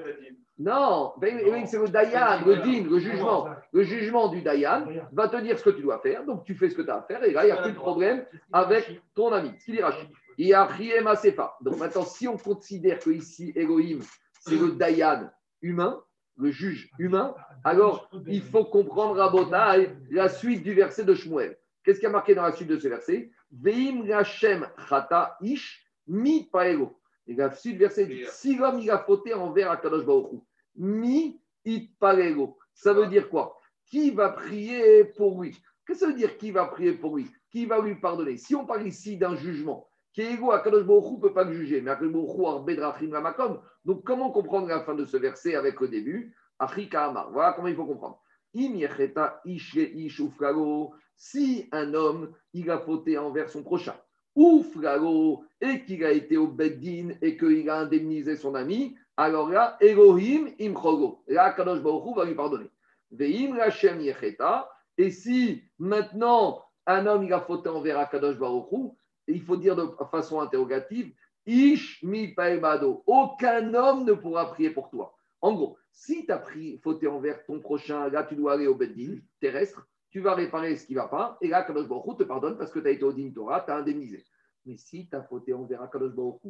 Non, 0.57 1.15
c'est 1.21 1.79
le 1.79 1.89
Dayan, 1.89 2.45
le 2.47 2.57
Din, 2.59 2.89
le 2.89 2.99
jugement. 2.99 3.49
Le 3.73 3.83
jugement 3.83 4.29
du 4.29 4.41
Dayan 4.41 4.87
va 5.13 5.29
te 5.29 5.37
dire 5.39 5.59
ce 5.59 5.65
que 5.65 5.71
tu 5.71 5.83
dois 5.83 5.99
faire. 5.99 6.25
Donc, 6.25 6.45
tu 6.45 6.55
fais 6.55 6.71
ce 6.71 6.77
que 6.77 6.83
tu 6.83 6.91
as 6.91 6.99
à 6.99 7.03
faire. 7.03 7.25
Et 7.25 7.33
là, 7.33 7.43
il 7.43 7.47
n'y 7.47 7.53
a 7.53 7.63
plus 7.63 7.73
de 7.73 7.77
problème 7.77 8.25
avec 8.53 9.01
ton 9.15 9.33
ami. 9.33 9.53
Ce 9.59 9.65
qu'il 9.65 9.75
dit 9.75 9.83
Rachid. 9.83 10.09
Il 10.39 10.47
y 10.47 10.55
a 10.55 10.65
Riem 10.65 11.07
Asefa. 11.07 11.57
Donc, 11.61 11.79
maintenant, 11.79 12.05
si 12.05 12.29
on 12.29 12.37
considère 12.37 12.99
que 13.01 13.11
ici, 13.11 13.53
Elohim, 13.57 14.01
c'est 14.41 14.57
le 14.57 14.73
Dayan 14.73 15.31
humain, 15.63 16.01
le 16.37 16.51
juge 16.51 16.91
humain, 16.99 17.35
alors 17.63 18.11
il 18.27 18.43
faut 18.43 18.65
comprendre 18.65 19.17
la 20.11 20.29
suite 20.29 20.63
du 20.63 20.75
verset 20.75 21.05
de 21.05 21.15
Shmuel. 21.15 21.57
Qu'est-ce 21.85 22.01
qui 22.01 22.07
a 22.07 22.11
marqué 22.11 22.35
dans 22.35 22.43
la 22.43 22.53
suite 22.53 22.69
de 22.69 22.79
ce 22.79 22.89
verset? 22.89 23.31
Veim 23.53 24.05
Rachem 24.09 24.67
Chata 24.89 25.37
Ish 25.41 25.87
Mi 26.07 26.49
Paego. 26.51 26.99
Et 27.27 27.35
la 27.35 27.51
suite 27.53 27.75
du 27.75 27.79
verset 27.81 28.07
dit 28.07 28.25
si 28.31 28.57
l'homme 28.57 28.81
il 28.81 28.91
a 28.91 28.99
fauté 28.99 29.35
envers 29.35 29.71
Akadosh 29.71 30.05
Baruch 30.05 30.33
Hu, 30.33 30.41
Mi 30.77 31.41
It 31.65 31.99
Paego. 31.99 32.59
Ça 32.75 32.93
veut 32.93 33.07
dire 33.07 33.29
quoi? 33.31 33.59
Qui 33.87 34.11
va 34.11 34.31
prier 34.31 35.05
pour 35.05 35.43
lui? 35.43 35.53
Qu'est-ce 35.87 36.01
que 36.01 36.07
ça 36.07 36.07
veut 36.07 36.19
dire 36.19 36.37
qui 36.37 36.51
va 36.51 36.67
prier 36.67 36.93
pour 36.93 37.17
lui? 37.17 37.27
Qui 37.51 37.67
va 37.67 37.81
lui 37.81 37.95
pardonner? 37.95 38.37
Si 38.37 38.55
on 38.55 38.67
parle 38.67 38.87
ici 38.87 39.17
d'un 39.17 39.37
jugement, 39.37 39.89
qui 40.13 40.23
est 40.23 40.35
égaux, 40.35 40.53
Akadosh 40.53 40.85
Baruch 40.85 41.05
Hu 41.05 41.15
ne 41.17 41.21
peut 41.21 41.33
pas 41.33 41.45
le 41.45 41.53
juger, 41.53 41.81
mais 41.81 41.91
Akadosh 41.91 42.13
Baruch 42.13 42.39
Hu 42.39 42.47
Arbedrachim 42.47 43.11
Lamakom. 43.13 43.61
Donc 43.85 44.05
comment 44.05 44.31
comprendre 44.31 44.69
la 44.69 44.81
fin 44.81 44.95
de 44.95 45.05
ce 45.05 45.17
verset 45.17 45.55
avec 45.55 45.81
le 45.81 45.89
début? 45.89 46.35
Afrika 46.59 47.07
Amar. 47.07 47.31
Voilà 47.33 47.53
comment 47.53 47.69
il 47.69 47.75
faut 47.75 47.87
comprendre. 47.87 48.21
Si 51.17 51.69
un 51.73 51.95
homme, 51.95 52.33
il 52.53 52.71
a 52.71 52.79
fauté 52.79 53.19
envers 53.19 53.49
son 53.49 53.63
prochain, 53.63 53.97
ou 54.35 54.63
frago, 54.63 55.45
et 55.61 55.85
qu'il 55.85 56.05
a 56.05 56.13
été 56.13 56.37
au 56.37 56.49
beddin 56.49 57.11
et 57.23 57.37
qu'il 57.37 57.69
a 57.71 57.81
indemnisé 57.81 58.37
son 58.37 58.55
ami, 58.55 58.97
alors 59.17 59.49
là, 59.49 59.77
Elohim 59.81 60.49
imchogo. 60.61 61.23
Là, 61.29 61.53
Kadosh 61.53 61.81
Baruch 61.81 62.17
va 62.17 62.25
lui 62.25 62.35
pardonner. 62.35 62.71
Veim 63.11 63.57
Hashem 63.61 64.01
yecheta. 64.01 64.69
Et 64.99 65.11
si 65.11 65.63
maintenant 65.79 66.65
un 66.87 67.07
homme 67.07 67.25
il 67.25 67.33
a 67.33 67.41
fauté 67.41 67.69
envers 67.69 67.99
Akadosh 67.99 68.39
Baruch 68.39 68.93
il 69.27 69.41
faut 69.41 69.57
dire 69.57 69.75
de 69.75 69.89
façon 70.11 70.41
interrogative, 70.41 71.13
Ish 71.47 72.03
mi 72.03 72.29
paemado. 72.29 73.03
Aucun 73.07 73.75
homme 73.75 74.05
ne 74.05 74.15
pourra 74.15 74.51
prier 74.51 74.71
pour 74.71 74.91
toi. 74.91 75.15
En 75.41 75.53
gros, 75.53 75.77
si 75.93 76.25
tu 76.25 76.33
as 76.33 76.39
pris, 76.39 76.79
fauté 76.79 77.07
envers 77.07 77.45
ton 77.45 77.61
prochain, 77.61 78.09
là, 78.09 78.23
tu 78.23 78.35
dois 78.35 78.55
aller 78.55 78.67
au 78.67 78.75
Beddin 78.75 79.19
terrestre, 79.41 79.87
tu 80.15 80.21
vas 80.21 80.37
réparer 80.37 80.77
ce 80.77 80.87
qui 80.87 80.95
ne 80.95 81.01
va 81.01 81.09
pas, 81.09 81.37
et 81.41 81.49
là, 81.49 81.65
Kadosh 81.65 81.89
Baruch 81.89 82.19
te 82.19 82.23
pardonne 82.23 82.57
parce 82.57 82.71
que 82.71 82.79
tu 82.79 82.87
as 82.87 82.93
été 82.93 83.03
au 83.03 83.13
Din 83.13 83.33
Torah, 83.35 83.63
tu 83.63 83.73
as 83.73 83.79
indemnisé. 83.79 84.25
Mais 84.65 84.77
si 84.77 85.09
tu 85.09 85.17
as 85.17 85.25
fauté 85.25 85.53
envers 85.53 85.83
Akadosh 85.83 86.13
Baruch 86.13 86.41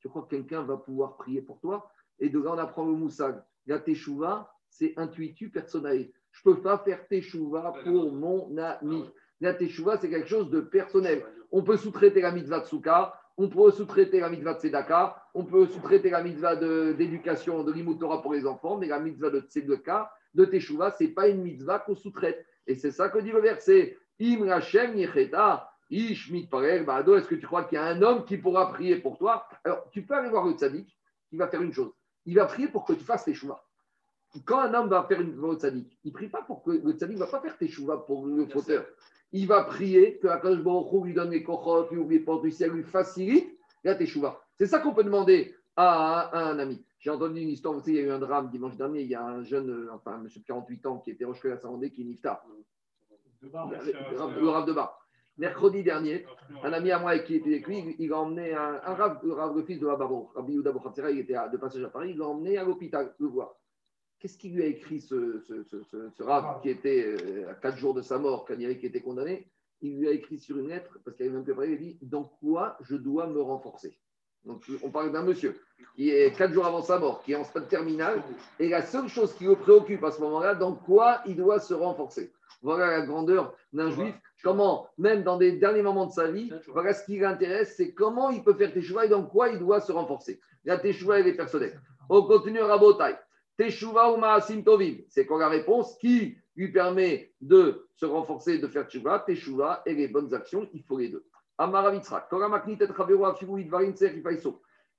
tu 0.00 0.08
crois 0.08 0.22
que 0.22 0.30
quelqu'un 0.30 0.62
va 0.62 0.76
pouvoir 0.76 1.16
prier 1.18 1.40
pour 1.40 1.60
toi? 1.60 1.88
Et 2.18 2.28
de 2.28 2.40
là, 2.40 2.50
on 2.54 2.58
apprend 2.58 2.84
le 2.84 2.94
moussag. 2.94 3.40
La 3.66 3.78
teshuva, 3.78 4.52
c'est 4.68 4.94
intuitu 4.96 5.50
personnel. 5.50 6.10
Je 6.32 6.40
ne 6.44 6.52
peux 6.52 6.62
pas 6.62 6.78
faire 6.78 7.06
teshuva 7.06 7.72
pour 7.84 8.12
mon 8.12 8.56
ami. 8.58 9.08
La 9.40 9.54
teshuva, 9.54 9.98
c'est 9.98 10.10
quelque 10.10 10.28
chose 10.28 10.50
de 10.50 10.60
personnel. 10.60 11.24
On 11.52 11.62
peut 11.62 11.76
sous-traiter 11.76 12.22
la 12.22 12.32
mitzvah 12.32 12.58
de 12.58 12.66
Souka, 12.66 13.14
on 13.36 13.48
peut 13.48 13.70
sous-traiter 13.70 14.18
la 14.18 14.30
mitzvah 14.30 14.54
de 14.54 14.58
Tzedaka, 14.58 15.22
on 15.34 15.44
peut 15.44 15.66
sous-traiter 15.66 16.10
la 16.10 16.24
mitzvah 16.24 16.56
de- 16.56 16.92
d'éducation, 16.98 17.62
de, 17.62 17.92
Torah 17.94 18.20
pour 18.20 18.32
les 18.32 18.48
enfants, 18.48 18.78
mais 18.78 18.88
la 18.88 18.98
mitzvah 18.98 19.30
de 19.30 19.42
Tzedaka, 19.42 20.10
de 20.34 20.44
Teshuvah, 20.44 20.90
ce 20.90 21.04
n'est 21.04 21.10
pas 21.10 21.28
une 21.28 21.42
mitzvah 21.42 21.78
qu'on 21.78 21.94
sous-traite. 21.94 22.44
Et 22.66 22.76
c'est 22.76 22.90
ça 22.90 23.08
que 23.08 23.18
dit 23.18 23.32
le 23.32 23.40
verset. 23.40 23.98
Im 24.20 24.48
Rachem 24.48 24.96
Yecheta, 24.96 25.68
Ish 25.90 26.30
Mitparel 26.30 26.84
Bado, 26.84 27.16
est-ce 27.16 27.28
que 27.28 27.34
tu 27.34 27.46
crois 27.46 27.64
qu'il 27.64 27.76
y 27.76 27.78
a 27.78 27.84
un 27.84 28.00
homme 28.02 28.24
qui 28.24 28.38
pourra 28.38 28.72
prier 28.72 28.96
pour 28.96 29.18
toi? 29.18 29.46
Alors, 29.64 29.88
tu 29.90 30.02
peux 30.02 30.14
aller 30.14 30.30
voir 30.30 30.46
le 30.46 30.54
tzaddik, 30.54 30.96
il 31.32 31.38
va 31.38 31.48
faire 31.48 31.60
une 31.60 31.72
chose. 31.72 31.92
Il 32.24 32.36
va 32.36 32.46
prier 32.46 32.68
pour 32.68 32.84
que 32.84 32.92
tu 32.92 33.04
fasses 33.04 33.24
Teshuvah. 33.24 33.62
Quand 34.46 34.60
un 34.60 34.72
homme 34.72 34.88
va 34.88 35.04
faire 35.04 35.20
une 35.20 35.34
tzaddik, 35.58 35.98
il 36.04 36.08
ne 36.08 36.14
prie 36.14 36.28
pas 36.28 36.42
pour 36.42 36.62
que 36.62 36.70
le 36.70 36.92
tzaddik 36.92 37.16
ne 37.16 37.24
va 37.24 37.26
pas 37.26 37.40
faire 37.40 37.58
Teshuvah 37.58 37.98
pour 38.06 38.26
le 38.26 38.46
fauteur. 38.46 38.86
Il 39.32 39.46
va 39.46 39.64
prier 39.64 40.18
que 40.18 40.28
Akadosh 40.28 40.62
Baruch 40.62 41.04
lui 41.04 41.14
donne 41.14 41.30
les 41.30 41.42
kochot, 41.42 41.90
lui 41.90 41.98
ouvre 41.98 42.10
les 42.10 42.20
portes 42.20 42.42
du 42.42 42.50
ciel, 42.50 42.70
lui 42.70 42.84
facilite 42.84 43.58
la 43.82 43.94
Teshuvah. 43.94 44.40
C'est 44.56 44.66
ça 44.66 44.78
qu'on 44.78 44.94
peut 44.94 45.04
demander 45.04 45.54
à 45.76 46.38
un 46.38 46.58
ami. 46.58 46.84
J'ai 47.02 47.10
entendu 47.10 47.40
une 47.40 47.48
histoire, 47.48 47.74
savez, 47.80 47.92
il 47.92 47.96
y 47.96 47.98
a 47.98 48.02
eu 48.06 48.10
un 48.12 48.20
drame 48.20 48.48
dimanche 48.48 48.76
dernier, 48.76 49.00
il 49.02 49.08
y 49.08 49.14
a 49.16 49.24
un 49.24 49.42
jeune, 49.42 49.68
euh, 49.70 49.92
enfin, 49.92 50.12
un 50.12 50.18
monsieur 50.18 50.40
de 50.40 50.46
48 50.46 50.86
ans 50.86 50.98
qui 50.98 51.10
était 51.10 51.24
roche 51.24 51.44
à 51.46 51.56
Sarandé, 51.58 51.90
qui 51.90 52.02
est 52.02 52.04
niftar. 52.04 52.46
Le 53.42 54.16
Rav- 54.16 54.40
le 54.40 54.48
Rav 54.48 54.66
de 54.66 54.72
Bar. 54.72 54.98
Mercredi 55.36 55.82
dernier, 55.82 56.24
un 56.62 56.72
ami 56.72 56.92
à 56.92 57.00
moi 57.00 57.18
qui 57.18 57.34
était 57.34 57.50
avec 57.50 57.66
lui, 57.66 57.96
il 57.98 58.12
a 58.12 58.18
emmené 58.20 58.54
un, 58.54 58.80
un 58.84 58.94
Rav, 58.94 59.18
le 59.24 59.32
Rav, 59.32 59.56
le 59.56 59.64
fils 59.64 59.80
de 59.80 59.86
Rababo, 59.86 60.30
Rabbi 60.36 60.56
Bochatzera, 60.58 61.10
il 61.10 61.18
était 61.18 61.34
de 61.50 61.56
passage 61.56 61.82
à 61.82 61.88
Paris, 61.88 62.10
il 62.10 62.18
l'a 62.18 62.26
emmené 62.26 62.56
à 62.56 62.64
l'hôpital 62.64 63.12
le 63.18 63.26
voir. 63.26 63.56
Qu'est-ce 64.20 64.38
qu'il 64.38 64.54
lui 64.54 64.62
a 64.62 64.66
écrit 64.66 65.00
ce, 65.00 65.40
ce, 65.40 65.64
ce, 65.64 65.82
ce- 65.82 66.08
ce 66.10 66.22
Rav 66.22 66.60
qui 66.62 66.68
était 66.70 67.04
euh, 67.04 67.50
à 67.50 67.54
quatre 67.54 67.78
jours 67.78 67.94
de 67.94 68.02
sa 68.02 68.18
mort, 68.18 68.44
quand 68.44 68.54
il 68.56 68.64
avait 68.64 68.74
été 68.74 69.00
condamné? 69.00 69.48
Il 69.80 69.98
lui 69.98 70.06
a 70.06 70.12
écrit 70.12 70.38
sur 70.38 70.56
une 70.58 70.68
lettre, 70.68 71.00
parce 71.04 71.16
qu'il 71.16 71.26
avait 71.26 71.34
même 71.34 71.42
préparé, 71.42 71.70
il 71.70 71.74
a 71.74 71.76
dit 71.78 71.98
Dans 72.02 72.22
quoi 72.22 72.76
je 72.82 72.94
dois 72.94 73.26
me 73.26 73.40
renforcer? 73.42 73.98
Donc 74.44 74.62
on 74.82 74.90
parle 74.90 75.12
d'un 75.12 75.22
monsieur 75.22 75.60
qui 75.94 76.10
est 76.10 76.36
quatre 76.36 76.52
jours 76.52 76.66
avant 76.66 76.82
sa 76.82 76.98
mort, 76.98 77.22
qui 77.22 77.32
est 77.32 77.36
en 77.36 77.44
stade 77.44 77.68
terminal, 77.68 78.22
et 78.58 78.68
la 78.68 78.82
seule 78.82 79.08
chose 79.08 79.34
qui 79.34 79.44
le 79.44 79.56
préoccupe 79.56 80.02
à 80.04 80.10
ce 80.10 80.20
moment-là, 80.20 80.54
dans 80.54 80.74
quoi 80.74 81.20
il 81.26 81.36
doit 81.36 81.60
se 81.60 81.74
renforcer. 81.74 82.32
Voilà 82.62 82.86
la 82.86 83.06
grandeur 83.06 83.54
d'un 83.72 83.90
juif. 83.90 84.14
Comment, 84.42 84.88
même 84.98 85.22
dans 85.22 85.36
des 85.36 85.52
derniers 85.52 85.82
moments 85.82 86.06
de 86.06 86.12
sa 86.12 86.30
vie, 86.30 86.52
voilà 86.68 86.94
ce 86.94 87.04
qui 87.04 87.18
l'intéresse, 87.18 87.74
c'est 87.76 87.92
comment 87.92 88.30
il 88.30 88.42
peut 88.42 88.54
faire 88.54 88.72
Teshuvah 88.72 89.06
et 89.06 89.08
dans 89.08 89.24
quoi 89.24 89.48
il 89.50 89.58
doit 89.58 89.80
se 89.80 89.92
renforcer. 89.92 90.40
La 90.64 90.78
Teshuvah, 90.78 91.20
elle 91.20 91.28
est 91.28 91.34
personnelle. 91.34 91.80
On 92.08 92.22
continue 92.22 92.60
à 92.60 92.66
Rabotai. 92.66 93.16
Teshuvah 93.56 94.12
ou 94.12 94.16
Maasim 94.16 94.62
Tovim. 94.62 94.96
C'est 95.08 95.26
quoi 95.26 95.38
la 95.38 95.48
réponse 95.48 95.96
qui 95.98 96.36
lui 96.56 96.72
permet 96.72 97.32
de 97.40 97.86
se 97.94 98.06
renforcer, 98.06 98.58
de 98.58 98.66
faire 98.66 98.86
Teshuvah 98.86 99.20
Teshuvah 99.20 99.82
et 99.86 99.94
les 99.94 100.08
bonnes 100.08 100.34
actions, 100.34 100.68
il 100.72 100.82
faut 100.82 100.98
les 100.98 101.08
deux. 101.08 101.24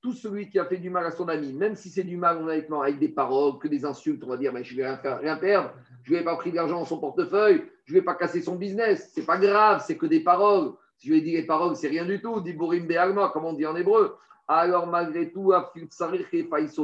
Tout 0.02 0.14
celui 0.14 0.50
qui 0.50 0.60
a 0.60 0.66
fait 0.66 0.78
du 0.78 0.90
mal 0.90 1.06
à 1.06 1.12
son 1.12 1.30
ami, 1.30 1.54
même 1.54 1.76
si 1.76 1.90
c'est 1.90 2.04
du 2.04 2.18
mal 2.18 2.38
honnêtement, 2.38 2.82
avec 2.82 3.00
des 3.00 3.08
paroles, 3.08 3.58
que 3.60 3.70
des 3.70 3.86
insultes, 3.86 4.22
on 4.26 4.28
va 4.28 4.38
dire, 4.38 4.52
mais 4.52 4.64
je 4.64 4.74
ne 4.74 4.82
vais 4.82 4.96
rien, 5.16 5.38
perdre, 5.38 5.72
je 6.04 6.14
ne 6.14 6.20
ai 6.20 6.24
pas 6.24 6.36
pris 6.36 6.52
l'argent 6.52 6.80
dans 6.80 6.86
son 6.86 7.00
portefeuille, 7.00 7.64
je 7.86 7.94
ne 7.94 8.00
vais 8.00 8.04
pas 8.04 8.16
casser 8.16 8.42
son 8.42 8.56
business, 8.56 9.12
c'est 9.14 9.26
pas 9.26 9.38
grave, 9.38 9.82
c'est 9.86 9.96
que 9.96 10.06
des 10.06 10.20
paroles. 10.20 10.74
Si 10.98 11.08
je 11.08 11.14
lui 11.14 11.20
ai 11.20 11.22
dit 11.22 11.32
les 11.32 11.46
paroles, 11.46 11.76
c'est 11.76 11.88
rien 11.88 12.06
du 12.06 12.22
tout, 12.22 12.42
dit 12.42 12.54
Borim 12.54 12.86
Be'alma, 12.86 13.30
comme 13.34 13.46
on 13.46 13.54
dit 13.54 13.66
en 13.66 13.76
hébreu. 13.76 14.18
Alors 14.48 14.88
malgré 14.88 15.32
tout, 15.32 15.54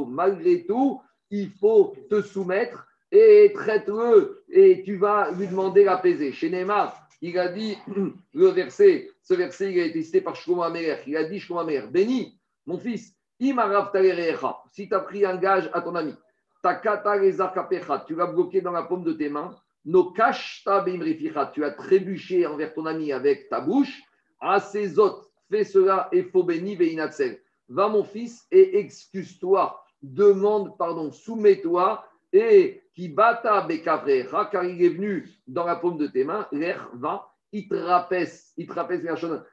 malgré 0.08 0.66
tout, 0.66 1.00
il 1.30 1.50
faut 1.50 1.94
te 2.08 2.22
soumettre 2.22 2.86
et 3.12 3.52
traite-le 3.54 4.44
et 4.48 4.82
tu 4.82 4.96
vas 4.96 5.30
lui 5.32 5.46
demander 5.46 5.84
l'apaiser. 5.84 6.32
Chez 6.32 6.48
Neymar, 6.48 7.08
il 7.22 7.38
a 7.38 7.48
dit 7.48 7.76
le 8.34 8.48
verset, 8.48 9.10
ce 9.22 9.34
verset, 9.34 9.72
il 9.72 9.80
a 9.80 9.84
été 9.84 10.02
cité 10.02 10.20
par 10.20 10.36
Shlomo. 10.36 10.64
Il 11.06 11.16
a 11.16 11.24
dit 11.24 11.40
Shlomo 11.40 11.64
béni, 11.90 12.38
mon 12.66 12.78
fils, 12.78 13.14
Imarav 13.38 13.92
si 14.72 14.88
tu 14.88 14.94
as 14.94 15.00
pris 15.00 15.24
un 15.24 15.36
gage 15.36 15.70
à 15.72 15.80
ton 15.80 15.94
ami, 15.94 16.14
tu 16.62 18.14
l'as 18.14 18.26
bloqué 18.26 18.60
dans 18.60 18.72
la 18.72 18.82
paume 18.82 19.04
de 19.04 19.12
tes 19.12 19.28
mains, 19.28 19.56
No 19.84 20.12
tu 20.12 21.64
as 21.64 21.70
trébuché 21.70 22.46
envers 22.46 22.74
ton 22.74 22.84
ami 22.84 23.12
avec 23.12 23.48
ta 23.48 23.60
bouche, 23.60 24.02
à 24.40 24.60
ses 24.60 24.94
fais 25.50 25.64
cela 25.64 26.08
et 26.12 26.22
faux 26.22 26.42
béni. 26.42 26.76
Va 27.68 27.88
mon 27.88 28.04
fils 28.04 28.46
et 28.50 28.78
excuse-toi, 28.78 29.82
demande 30.02 30.76
pardon, 30.76 31.10
soumets-toi 31.12 32.04
et 32.32 32.82
qui 33.00 33.08
bata 33.08 33.62
bekavrecha, 33.62 34.50
car 34.52 34.62
il 34.64 34.84
est 34.84 34.90
venu 34.90 35.26
dans 35.46 35.64
la 35.64 35.76
paume 35.76 35.96
de 35.96 36.06
tes 36.06 36.22
mains, 36.22 36.46
l'air 36.52 36.90
va, 36.92 37.32
il 37.50 37.66
te 37.66 37.74
rapesse, 37.74 38.52
il 38.58 38.66
te 38.66 38.74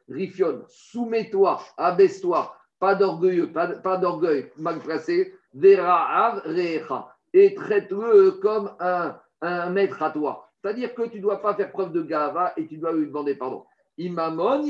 rifion, 0.10 0.64
soumets-toi, 0.68 1.62
abaisse-toi, 1.78 2.54
pas 2.78 2.96
d'orgueilleux, 2.96 3.54
pas, 3.54 3.98
d'orgueil 3.98 4.52
mal 4.58 4.80
placé, 4.80 5.34
vera'av 5.54 6.42
recha, 6.46 7.16
et 7.32 7.56
traite-le 7.56 8.32
comme 8.32 8.76
un, 8.82 9.18
un 9.40 9.70
maître 9.70 10.04
à 10.04 10.12
toi. 10.12 10.50
C'est-à-dire 10.62 10.94
que 10.94 11.04
tu 11.04 11.18
ne 11.18 11.22
dois 11.22 11.42
pas 11.42 11.56
faire 11.56 11.72
preuve 11.72 11.94
de 11.94 12.02
gava 12.02 12.52
et 12.58 12.68
tu 12.68 12.78
dois 12.78 12.92
lui 12.92 13.08
demander 13.08 13.36
pardon. 13.36 13.64
Imamon 13.98 14.62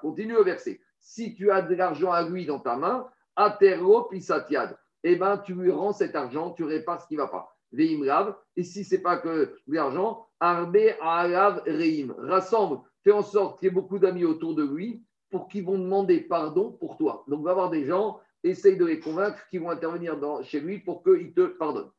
continue 0.00 0.34
le 0.34 0.42
verset. 0.42 0.80
Si 0.98 1.36
tu 1.36 1.52
as 1.52 1.62
de 1.62 1.76
l'argent 1.76 2.10
à 2.10 2.22
lui 2.22 2.46
dans 2.46 2.58
ta 2.58 2.74
main, 2.74 3.06
atero 3.36 4.08
pisatiad, 4.08 4.76
eh 5.04 5.14
ben 5.14 5.38
tu 5.38 5.54
lui 5.54 5.70
rends 5.70 5.92
cet 5.92 6.16
argent, 6.16 6.50
tu 6.50 6.64
répares 6.64 7.00
ce 7.00 7.06
qui 7.06 7.14
ne 7.14 7.20
va 7.20 7.28
pas. 7.28 7.51
Veimrav, 7.72 8.36
et 8.56 8.62
si 8.62 8.84
c'est 8.84 9.02
pas 9.02 9.16
que 9.16 9.56
l'argent, 9.66 10.26
arbe 10.40 10.76
alav 11.00 11.62
reim, 11.66 12.14
rassemble, 12.18 12.80
fais 13.02 13.12
en 13.12 13.22
sorte 13.22 13.58
qu'il 13.58 13.68
y 13.68 13.70
ait 13.70 13.74
beaucoup 13.74 13.98
d'amis 13.98 14.24
autour 14.24 14.54
de 14.54 14.64
lui 14.64 15.04
pour 15.30 15.48
qu'ils 15.48 15.64
vont 15.64 15.78
demander 15.78 16.20
pardon 16.20 16.72
pour 16.72 16.96
toi. 16.96 17.24
Donc, 17.28 17.42
va 17.42 17.52
avoir 17.52 17.70
des 17.70 17.86
gens, 17.86 18.20
essaye 18.44 18.76
de 18.76 18.84
les 18.84 19.00
convaincre 19.00 19.48
qui 19.50 19.58
vont 19.58 19.70
intervenir 19.70 20.16
chez 20.42 20.60
lui 20.60 20.78
pour 20.78 21.02
qu'il 21.02 21.32
te 21.32 21.46
pardonne. 21.46 21.90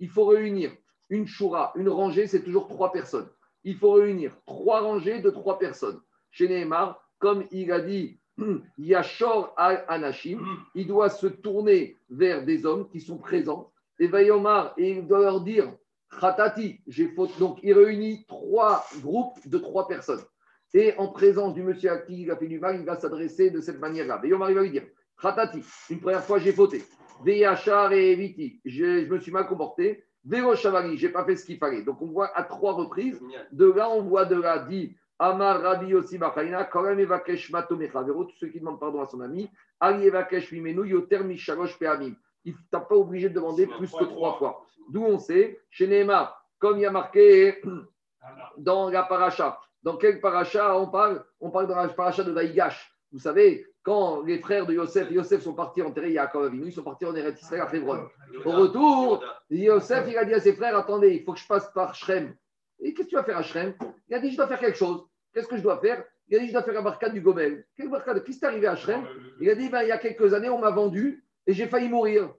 Il 0.00 0.08
faut 0.08 0.24
réunir 0.24 0.72
une 1.08 1.26
choura, 1.26 1.72
une 1.76 1.88
rangée, 1.88 2.26
c'est 2.26 2.42
toujours 2.42 2.66
trois 2.66 2.90
personnes. 2.90 3.28
Il 3.64 3.76
faut 3.76 3.92
réunir 3.92 4.36
trois 4.46 4.80
rangées 4.80 5.20
de 5.20 5.30
trois 5.30 5.58
personnes. 5.58 6.00
Chez 6.32 6.48
Nehemar, 6.48 7.08
comme 7.18 7.44
il 7.52 7.70
a 7.70 7.80
dit, 7.80 8.18
Yashor 8.78 9.54
Anashim, 9.56 10.40
il 10.74 10.86
doit 10.86 11.10
se 11.10 11.26
tourner 11.26 11.98
vers 12.10 12.44
des 12.44 12.66
hommes 12.66 12.88
qui 12.88 13.00
sont 13.00 13.18
présents. 13.18 13.72
Et 13.98 14.06
Vayomar, 14.06 14.74
et 14.76 14.92
il 14.92 15.06
doit 15.06 15.20
leur 15.20 15.40
dire, 15.42 15.72
Khatati, 16.20 16.80
j'ai 16.86 17.08
faute. 17.08 17.38
Donc 17.38 17.58
il 17.62 17.72
réunit 17.72 18.24
trois 18.26 18.84
groupes 19.00 19.38
de 19.46 19.58
trois 19.58 19.86
personnes. 19.86 20.22
Et 20.74 20.94
en 20.96 21.08
présence 21.08 21.54
du 21.54 21.62
monsieur 21.62 21.90
à 21.90 21.98
qui 21.98 22.22
il 22.22 22.30
a 22.30 22.36
fait 22.36 22.46
du 22.46 22.58
mal, 22.58 22.76
il 22.80 22.86
va 22.86 22.98
s'adresser 22.98 23.50
de 23.50 23.60
cette 23.60 23.78
manière-là. 23.78 24.18
Vayomar, 24.18 24.50
il 24.50 24.56
va 24.56 24.62
lui 24.62 24.70
dire, 24.70 24.86
Khatati, 25.20 25.62
une 25.90 26.00
première 26.00 26.24
fois 26.24 26.38
j'ai 26.38 26.52
fauté. 26.52 26.82
Veyachar 27.24 27.92
et 27.92 28.12
Eviti, 28.12 28.60
je, 28.64 29.04
je 29.04 29.10
me 29.10 29.20
suis 29.20 29.30
mal 29.30 29.46
comporté. 29.46 30.04
Véro 30.24 30.54
Chavari, 30.54 31.00
n'ai 31.00 31.08
pas 31.08 31.24
fait 31.24 31.36
ce 31.36 31.44
qu'il 31.44 31.58
fallait. 31.58 31.82
Donc 31.82 32.00
on 32.00 32.06
voit 32.06 32.36
à 32.36 32.44
trois 32.44 32.74
reprises. 32.74 33.20
De 33.50 33.70
là, 33.70 33.90
on 33.90 34.02
voit 34.02 34.24
de 34.24 34.40
là 34.40 34.60
dit 34.60 34.94
Amar 35.18 35.60
Rabbi 35.60 35.86
Yossi 35.88 36.18
Bachaina, 36.18 36.64
Korem 36.64 36.98
Evakesh 36.98 37.50
Matomecha. 37.50 38.02
Véro, 38.02 38.24
tous 38.24 38.36
ceux 38.38 38.48
qui 38.48 38.60
demandent 38.60 38.80
pardon 38.80 39.00
à 39.02 39.06
son 39.06 39.20
ami. 39.20 39.50
Ali 39.80 40.06
Evakesh 40.06 40.50
Mimenu, 40.52 40.88
Yoter 40.88 41.22
Mishalosh 41.22 41.78
Peamim. 41.78 42.14
Il 42.44 42.54
n'est 42.54 42.80
pas 42.80 42.96
obligé 42.96 43.28
de 43.28 43.34
demander 43.34 43.66
plus 43.66 43.90
que 43.92 44.04
trois 44.04 44.36
fois. 44.36 44.64
D'où 44.90 45.04
on 45.04 45.18
sait, 45.18 45.60
chez 45.70 45.86
Neymar, 45.86 46.44
comme 46.58 46.78
il 46.78 46.82
y 46.82 46.86
a 46.86 46.90
marqué 46.90 47.62
dans 48.58 48.90
la 48.90 49.04
paracha. 49.04 49.60
Dans 49.82 49.96
quel 49.96 50.20
paracha 50.20 50.76
on 50.76 50.88
parle? 50.88 51.24
On 51.40 51.50
parle 51.50 51.66
dans 51.68 51.76
la 51.76 51.88
paracha 51.88 52.22
de 52.22 52.32
Vaïgash. 52.32 52.92
Vous 53.12 53.18
savez, 53.18 53.66
quand 53.82 54.22
les 54.22 54.38
frères 54.38 54.64
de 54.64 54.74
Yosef 54.74 55.10
Yosef 55.10 55.42
sont 55.42 55.54
partis 55.54 55.82
enterrer 55.82 56.12
Yaakov 56.12 56.44
Avinu, 56.44 56.66
ils 56.68 56.72
sont 56.72 56.82
partis 56.82 57.04
en 57.04 57.14
Eretz 57.14 57.40
Israël 57.42 57.62
à 57.62 57.74
Hebron. 57.74 58.08
Au 58.44 58.50
retour, 58.52 59.24
Yosef, 59.50 60.06
il 60.08 60.16
a 60.16 60.24
dit 60.24 60.34
à 60.34 60.40
ses 60.40 60.54
frères, 60.54 60.76
attendez, 60.76 61.14
il 61.14 61.24
faut 61.24 61.32
que 61.32 61.40
je 61.40 61.46
passe 61.46 61.70
par 61.72 61.94
Shrem. 61.94 62.34
Et 62.82 62.92
qu'est-ce 62.92 63.06
que 63.06 63.10
tu 63.10 63.16
vas 63.16 63.24
faire 63.24 63.38
à 63.38 63.42
Shrem? 63.42 63.74
Il 64.08 64.14
a 64.14 64.18
dit, 64.18 64.32
je 64.32 64.36
dois 64.36 64.48
faire 64.48 64.58
quelque 64.58 64.76
chose. 64.76 65.04
Qu'est-ce 65.32 65.46
que 65.46 65.56
je 65.56 65.62
dois 65.62 65.78
faire? 65.78 66.04
Il 66.28 66.36
a 66.36 66.40
dit, 66.40 66.48
je 66.48 66.52
dois 66.52 66.62
faire 66.62 66.78
un 66.78 66.82
barcade 66.82 67.14
du 67.14 67.20
Gomel. 67.20 67.64
Quel 67.76 67.88
barcade? 67.88 68.22
Qu'est-ce 68.24 68.38
qui 68.38 68.44
est 68.44 68.48
arrivé 68.48 68.66
à 68.66 68.76
Shrem? 68.76 69.06
Il 69.40 69.48
a 69.48 69.54
dit, 69.54 69.68
ben, 69.68 69.82
il 69.82 69.88
y 69.88 69.92
a 69.92 69.98
quelques 69.98 70.34
années, 70.34 70.48
on 70.48 70.58
m'a 70.58 70.70
vendu 70.70 71.24
et 71.46 71.52
j'ai 71.52 71.66
failli 71.66 71.88
mourir. 71.88 72.34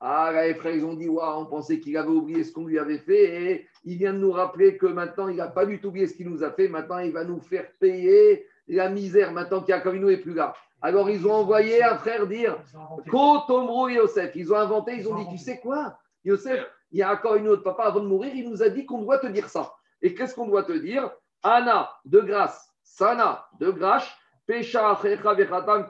Ah, 0.00 0.30
là, 0.32 0.46
les 0.46 0.54
frères, 0.54 0.74
ils 0.74 0.84
ont 0.84 0.94
dit, 0.94 1.08
waouh, 1.08 1.42
on 1.42 1.46
pensait 1.46 1.80
qu'il 1.80 1.96
avait 1.96 2.08
oublié 2.08 2.44
ce 2.44 2.52
qu'on 2.52 2.66
lui 2.66 2.78
avait 2.78 2.98
fait 2.98 3.52
et 3.52 3.68
il 3.84 3.96
vient 3.96 4.12
de 4.12 4.18
nous 4.18 4.32
rappeler 4.32 4.76
que 4.76 4.86
maintenant, 4.86 5.28
il 5.28 5.36
n'a 5.36 5.46
pas 5.46 5.64
du 5.64 5.80
tout 5.80 5.88
oublié 5.88 6.06
ce 6.06 6.14
qu'il 6.14 6.28
nous 6.28 6.42
a 6.42 6.50
fait. 6.50 6.68
Maintenant, 6.68 6.98
il 6.98 7.12
va 7.12 7.24
nous 7.24 7.40
faire 7.40 7.70
payer 7.78 8.46
la 8.66 8.90
misère 8.90 9.32
maintenant 9.32 9.62
qu'Yakovinu 9.62 10.06
n'est 10.06 10.18
plus 10.18 10.34
là. 10.34 10.54
Alors, 10.82 11.08
ils 11.08 11.26
ont 11.26 11.32
envoyé 11.32 11.82
un 11.82 11.96
frère 11.96 12.26
dire 12.26 12.58
Kotomro 13.10 13.88
Yosef. 13.88 14.32
Ils 14.34 14.52
ont 14.52 14.56
inventé, 14.56 14.96
ils 14.96 15.08
ont 15.08 15.16
dit 15.16 15.26
Tu 15.30 15.38
sais 15.38 15.58
quoi, 15.58 15.96
Yosef, 16.24 16.66
il 16.90 16.98
y 16.98 17.02
a 17.02 17.12
encore 17.12 17.36
une 17.36 17.48
autre 17.48 17.62
papa 17.62 17.84
avant 17.84 18.00
de 18.00 18.06
mourir, 18.06 18.32
il 18.34 18.48
nous 18.48 18.62
a 18.62 18.68
dit 18.68 18.84
qu'on 18.84 19.02
doit 19.02 19.18
te 19.18 19.26
dire 19.26 19.48
ça. 19.48 19.72
Et 20.04 20.14
qu'est-ce 20.14 20.34
qu'on 20.34 20.46
doit 20.46 20.64
te 20.64 20.72
dire 20.72 21.10
Anna, 21.42 21.90
de 22.04 22.20
grâce, 22.20 22.70
Sana, 22.82 23.46
de 23.58 23.70
grâce, 23.70 24.06
Pesha 24.46 25.00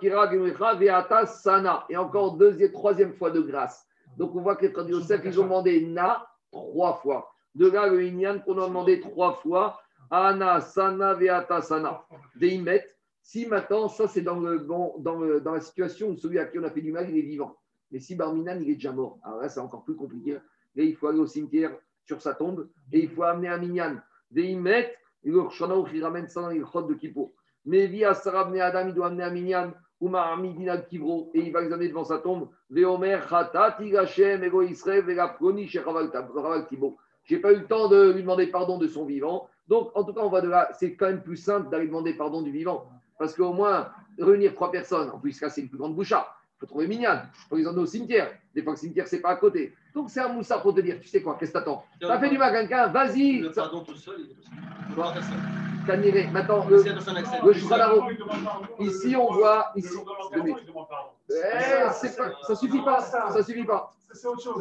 Kira 0.01 1.27
Sana. 1.27 1.85
Et 1.91 1.97
encore 1.97 2.37
deuxième, 2.37 2.71
troisième 2.71 3.13
fois 3.13 3.33
de 3.33 3.41
grâce. 3.41 3.85
Donc, 4.17 4.37
on 4.37 4.41
voit 4.41 4.55
que 4.55 4.67
les 4.67 4.91
Yosef, 4.91 5.21
ils 5.25 5.41
ont 5.41 5.43
demandé 5.43 5.85
Na 5.85 6.25
trois 6.53 6.95
fois. 6.95 7.29
De 7.57 7.69
là, 7.69 7.89
le 7.89 8.05
Inyan 8.05 8.39
qu'on 8.39 8.57
a 8.63 8.69
demandé 8.69 9.01
trois 9.01 9.35
fois. 9.35 9.81
Ana, 10.13 10.61
Sana, 10.61 11.15
Veata, 11.15 11.61
Sana. 11.61 12.05
Deimet. 12.37 12.87
Si 13.21 13.47
maintenant, 13.47 13.89
ça 13.89 14.07
c'est 14.07 14.21
dans, 14.21 14.39
le, 14.39 14.61
dans, 14.61 14.95
dans, 14.99 15.41
dans 15.41 15.55
la 15.55 15.61
situation 15.61 16.11
où 16.11 16.17
celui 16.17 16.39
à 16.39 16.45
qui 16.45 16.59
on 16.61 16.63
a 16.63 16.71
fait 16.71 16.83
du 16.83 16.93
mal, 16.93 17.11
il 17.11 17.19
est 17.19 17.23
vivant. 17.23 17.57
Mais 17.91 17.99
si 17.99 18.15
Barminan, 18.15 18.61
il 18.61 18.71
est 18.71 18.75
déjà 18.75 18.93
mort, 18.93 19.19
alors 19.25 19.41
là 19.41 19.49
c'est 19.49 19.61
encore 19.61 19.83
plus 19.83 19.97
compliqué. 19.97 20.35
Là, 20.35 20.41
il 20.77 20.95
faut 20.95 21.09
aller 21.09 21.21
au 21.21 21.27
cimetière 21.27 21.73
sur 22.07 22.21
sa 22.21 22.35
tombe 22.35 22.69
et 22.93 23.01
il 23.01 23.11
faut 23.11 23.23
amener 23.23 23.49
un 23.49 23.59
minyan. 23.59 23.97
Deimet, 24.31 24.95
le 25.23 25.49
Shana 25.51 25.75
il 25.93 26.05
ramène 26.05 26.29
ça 26.29 26.43
dans 26.43 26.49
les 26.49 26.63
chod 26.65 26.89
de 26.89 26.95
Kippour. 26.95 27.33
Mais 27.65 27.87
via 27.87 28.15
Sarah 28.15 28.45
Bnei 28.45 28.61
Adam, 28.61 28.89
il 28.89 28.95
doit 28.95 29.07
amener 29.07 29.25
un 29.25 29.31
minyan. 29.31 29.73
Uma 30.01 30.33
Amidina 30.33 30.77
Kivro, 30.79 31.31
et 31.33 31.41
il 31.41 31.53
va 31.53 31.63
examiner 31.63 31.89
devant 31.89 32.05
sa 32.05 32.19
tombe. 32.19 32.49
Veomer, 32.69 33.21
Khatati 33.27 33.91
Gashem, 33.91 34.43
Ego 34.43 34.61
Israël, 34.63 35.05
Vegapkoni, 35.05 35.67
Shechaval 35.67 36.11
Kibo. 36.69 36.99
J'ai 37.25 37.39
pas 37.39 37.53
eu 37.53 37.61
le 37.61 37.67
temps 37.67 37.89
de 37.89 38.11
lui 38.11 38.21
demander 38.21 38.49
pardon 38.49 38.77
de 38.77 38.87
son 38.87 39.07
vivant. 39.07 39.49
Donc, 39.67 39.93
en 39.95 40.05
tout 40.05 40.13
cas, 40.13 40.21
on 40.21 40.29
va 40.29 40.43
de 40.43 40.49
là. 40.49 40.69
C'est 40.79 40.95
quand 40.95 41.07
même 41.07 41.23
plus 41.23 41.39
simple 41.39 41.71
d'aller 41.71 41.87
demander 41.87 42.13
pardon 42.15 42.43
du 42.43 42.51
vivant. 42.51 42.87
Parce 43.19 43.35
qu'au 43.35 43.55
moins, 43.55 43.89
réunir 44.19 44.55
trois 44.55 44.71
personnes, 44.71 45.09
en 45.09 45.19
plus, 45.19 45.41
là, 45.41 45.49
c'est 45.49 45.63
une 45.63 45.69
plus 45.69 45.79
grande 45.79 45.95
boucha. 45.95 46.27
Faut 46.65 46.69
trouver 46.69 46.87
Mignan. 46.87 47.21
Il 47.35 47.49
faut 47.51 47.57
les 47.57 47.67
emmener 47.67 47.83
au 47.83 47.87
cimetière. 47.87 48.31
Des 48.55 48.63
fois, 48.63 48.73
le 48.73 48.79
cimetière, 48.79 49.07
c'est 49.07 49.21
pas 49.21 49.29
à 49.31 49.37
côté. 49.37 49.75
Donc, 49.95 50.09
c'est 50.09 50.21
un 50.21 50.29
moussard 50.29 50.63
pour 50.63 50.75
te 50.75 50.81
dire 50.81 50.97
tu 50.99 51.09
sais 51.09 51.21
quoi, 51.21 51.37
qu'est-ce 51.39 51.53
que 51.53 51.59
t'attends? 51.59 51.85
T'as 52.01 52.19
fait 52.19 52.31
du 52.31 52.39
mal 52.39 52.55
à 52.55 52.61
quelqu'un, 52.61 52.87
vas-y 52.89 53.41
Le 53.41 53.51
pardon 53.51 53.81
tout 53.81 53.95
seul, 53.95 54.17
il 54.21 54.31
est. 54.31 55.87
Caniré. 55.87 56.29
Maintenant, 56.33 56.67
le, 56.67 56.77
le 56.83 57.53
Ici, 58.81 59.15
on 59.15 59.31
voit. 59.35 59.73
Ici, 59.77 59.95
Eh, 61.29 61.35
ça 62.47 62.55
suffit 62.55 62.81
pas. 62.81 63.01
Ça 63.01 63.43
suffit 63.43 63.65
pas. 63.65 63.93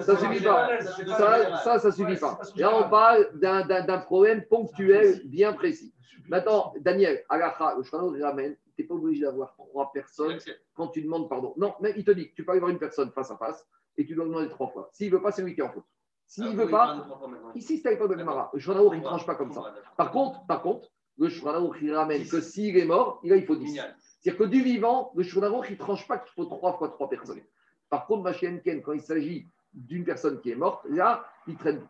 Ça 0.04 0.18
suffit 0.18 0.44
pas. 0.44 0.70
Ça, 1.18 1.58
ça, 1.64 1.80
ça 1.80 1.92
suffit 1.92 2.18
pas. 2.18 2.40
Là, 2.58 2.76
on 2.76 2.90
parle 2.90 3.30
d'un- 3.36 3.98
problème 4.00 4.44
ponctuel 4.50 5.22
bien 5.26 5.54
précis. 5.54 5.94
Maintenant, 6.28 6.74
Daniel, 6.82 7.24
Alacha, 7.30 7.76
le 7.78 8.18
il 8.18 8.24
ramène, 8.24 8.56
n'es 8.78 8.86
pas 8.86 8.96
obligé 8.96 9.22
d'avoir 9.22 9.54
trois 9.54 9.92
Il 9.94 10.00
personnes 10.00 10.38
quand 10.74 10.88
tu 10.90 11.02
demandes 11.02 11.30
pardon. 11.30 11.54
Non, 11.58 11.76
mais 11.82 11.94
il 11.96 12.04
te 12.04 12.12
dit 12.12 12.30
que 12.30 12.36
tu 12.36 12.44
peux 12.46 12.52
aller 12.52 12.60
voir 12.60 12.72
une 12.72 12.80
personne 12.80 13.12
face 13.12 13.32
à 13.32 13.38
face 13.38 13.66
et 13.98 14.06
tu 14.06 14.16
dois 14.16 14.26
demander 14.26 14.50
trois 14.50 14.68
fois. 14.68 14.90
S'il 14.94 15.12
ne 15.12 15.18
veut 15.18 15.22
pas, 15.22 15.32
c'est 15.32 15.44
lui 15.44 15.54
qui 15.54 15.62
est 15.62 15.64
en 15.64 15.70
faute. 15.72 15.86
S'il 16.26 16.44
Ah, 16.44 16.48
ne 16.48 16.52
oui, 16.52 16.58
veut 16.58 16.66
il 16.66 16.72
pas, 16.72 17.08
ici, 17.56 17.78
c'est 17.78 17.98
pas 17.98 18.08
de 18.08 18.18
Gemara. 18.18 18.50
Le 18.54 18.60
Shulchan 18.60 18.94
il 18.94 19.00
ne 19.00 19.04
tranche 19.04 19.26
pas 19.26 19.36
comme 19.36 19.52
ça. 19.52 19.74
Par 19.98 20.12
contre, 20.12 20.46
par 20.48 20.62
contre, 20.62 20.90
le 21.18 21.30
Shulchan 21.30 21.72
il 21.82 21.94
ramène 21.94 22.28
que 22.28 22.42
s'il 22.42 22.78
est 22.78 22.86
mort, 22.86 23.20
là, 23.24 23.36
il 23.36 23.46
faut 23.46 23.56
10. 23.56 23.68
Génial. 23.68 23.96
C'est-à-dire 24.20 24.40
que 24.40 24.50
du 24.50 24.64
vivant, 24.64 25.12
le 25.16 25.24
Shulchan 25.24 25.64
il 25.64 25.74
ne 25.74 25.78
tranche 25.78 26.08
pas 26.08 26.18
qu'il 26.18 26.32
faut 26.34 26.46
trois 26.46 26.74
fois 26.78 26.90
trois 26.90 27.10
personnes. 27.10 27.42
Par 27.90 28.08
contre, 28.08 28.24
Machienken, 28.24 28.82
quand 28.82 28.94
il 28.94 29.02
s'agit 29.02 29.48
d'une 29.74 30.04
personne 30.06 30.40
qui 30.40 30.50
est 30.52 30.56
morte, 30.56 30.84
là, 30.90 31.26
il 31.48 31.58
traîne. 31.58 31.86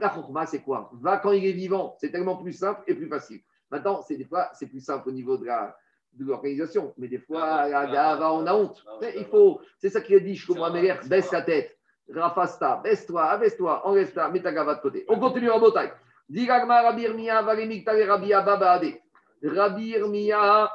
La 0.00 0.08
chorma, 0.10 0.46
c'est 0.46 0.62
quoi? 0.62 0.90
Va 0.94 1.18
quand 1.18 1.32
il 1.32 1.44
est 1.44 1.52
vivant, 1.52 1.96
c'est 1.98 2.10
tellement 2.10 2.36
plus 2.36 2.52
simple 2.52 2.82
et 2.86 2.94
plus 2.94 3.08
facile. 3.08 3.40
Maintenant, 3.70 4.00
c'est 4.02 4.16
des 4.16 4.24
fois, 4.24 4.48
c'est 4.54 4.66
plus 4.68 4.80
simple 4.80 5.08
au 5.08 5.12
niveau 5.12 5.36
de 5.36 5.44
la 5.46 5.76
de 6.18 6.24
l'organisation, 6.24 6.94
mais 6.96 7.08
des 7.08 7.18
fois, 7.18 7.68
la 7.68 7.86
gava, 7.86 8.32
on 8.32 8.46
a 8.46 8.54
honte. 8.54 8.82
Mais 9.00 9.14
il 9.16 9.24
faut, 9.26 9.60
c'est 9.78 9.90
ça 9.90 10.00
qu'il 10.00 10.16
a 10.16 10.20
dit, 10.20 10.34
je 10.34 10.46
comprends, 10.46 10.72
Meller, 10.72 10.96
baisse 11.06 11.30
la 11.32 11.42
tête, 11.42 11.76
rafasta, 12.12 12.80
baisse-toi, 12.82 13.24
abaisse-toi, 13.24 13.86
enlève-ta, 13.86 14.28
mets 14.30 14.42
ta 14.42 14.52
gava 14.52 14.76
de 14.76 14.80
côté. 14.80 15.04
On 15.08 15.18
continue 15.18 15.50
en 15.50 15.60
bataille. 15.60 15.92
Irmia, 16.30 17.42
Valemikta 17.42 17.96
et 17.96 18.04
Rabbi. 18.04 18.32
Rabbi 19.42 19.88
Irmia, 19.88 20.72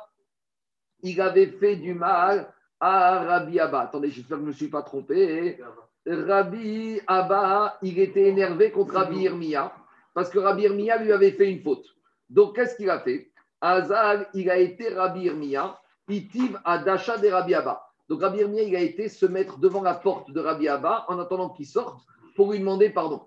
il 1.04 1.20
avait 1.20 1.48
fait 1.48 1.76
du 1.76 1.94
mal 1.94 2.54
à 2.80 3.24
Rabbi 3.24 3.60
Abba. 3.60 3.82
Attendez, 3.82 4.10
j'espère 4.10 4.38
que 4.38 4.44
je 4.44 4.46
ne 4.46 4.52
me 4.52 4.54
suis 4.54 4.70
pas 4.70 4.84
trompé. 4.84 5.60
Rabbi 6.06 7.00
Abba, 7.08 7.78
il 7.82 8.00
était 8.00 8.28
énervé 8.28 8.72
contre 8.72 8.94
Rabbi 8.94 9.24
Irmia 9.24 9.74
parce 10.14 10.30
que 10.30 10.40
Rabbi 10.40 10.64
Irmia 10.64 10.98
lui 10.98 11.12
avait 11.12 11.32
fait 11.32 11.50
une 11.50 11.62
faute. 11.62 11.86
Donc, 12.30 12.56
qu'est-ce 12.56 12.76
qu'il 12.76 12.90
a 12.90 13.00
fait? 13.00 13.31
Azal, 13.62 14.28
il 14.34 14.50
a 14.50 14.58
été 14.58 14.90
Rabbi 14.90 15.22
Irmia, 15.22 15.80
Itiv 16.10 16.60
Adasha 16.66 17.18
de 17.18 17.30
Rabbi 17.30 17.54
Abba. 17.54 17.88
Donc 18.10 18.22
Rabbi 18.22 18.40
Irmia, 18.40 18.64
il 18.64 18.76
a 18.76 18.82
été 18.82 19.08
se 19.08 19.26
mettre 19.26 19.60
devant 19.60 19.84
la 19.84 19.94
porte 19.94 20.32
de 20.32 20.40
Rabbi 20.40 20.68
Abba 20.68 21.06
en 21.08 21.20
attendant 21.20 21.50
qu'il 21.50 21.68
sorte 21.68 22.02
pour 22.36 22.52
lui 22.52 22.60
demander 22.60 22.90
pardon. 22.90 23.22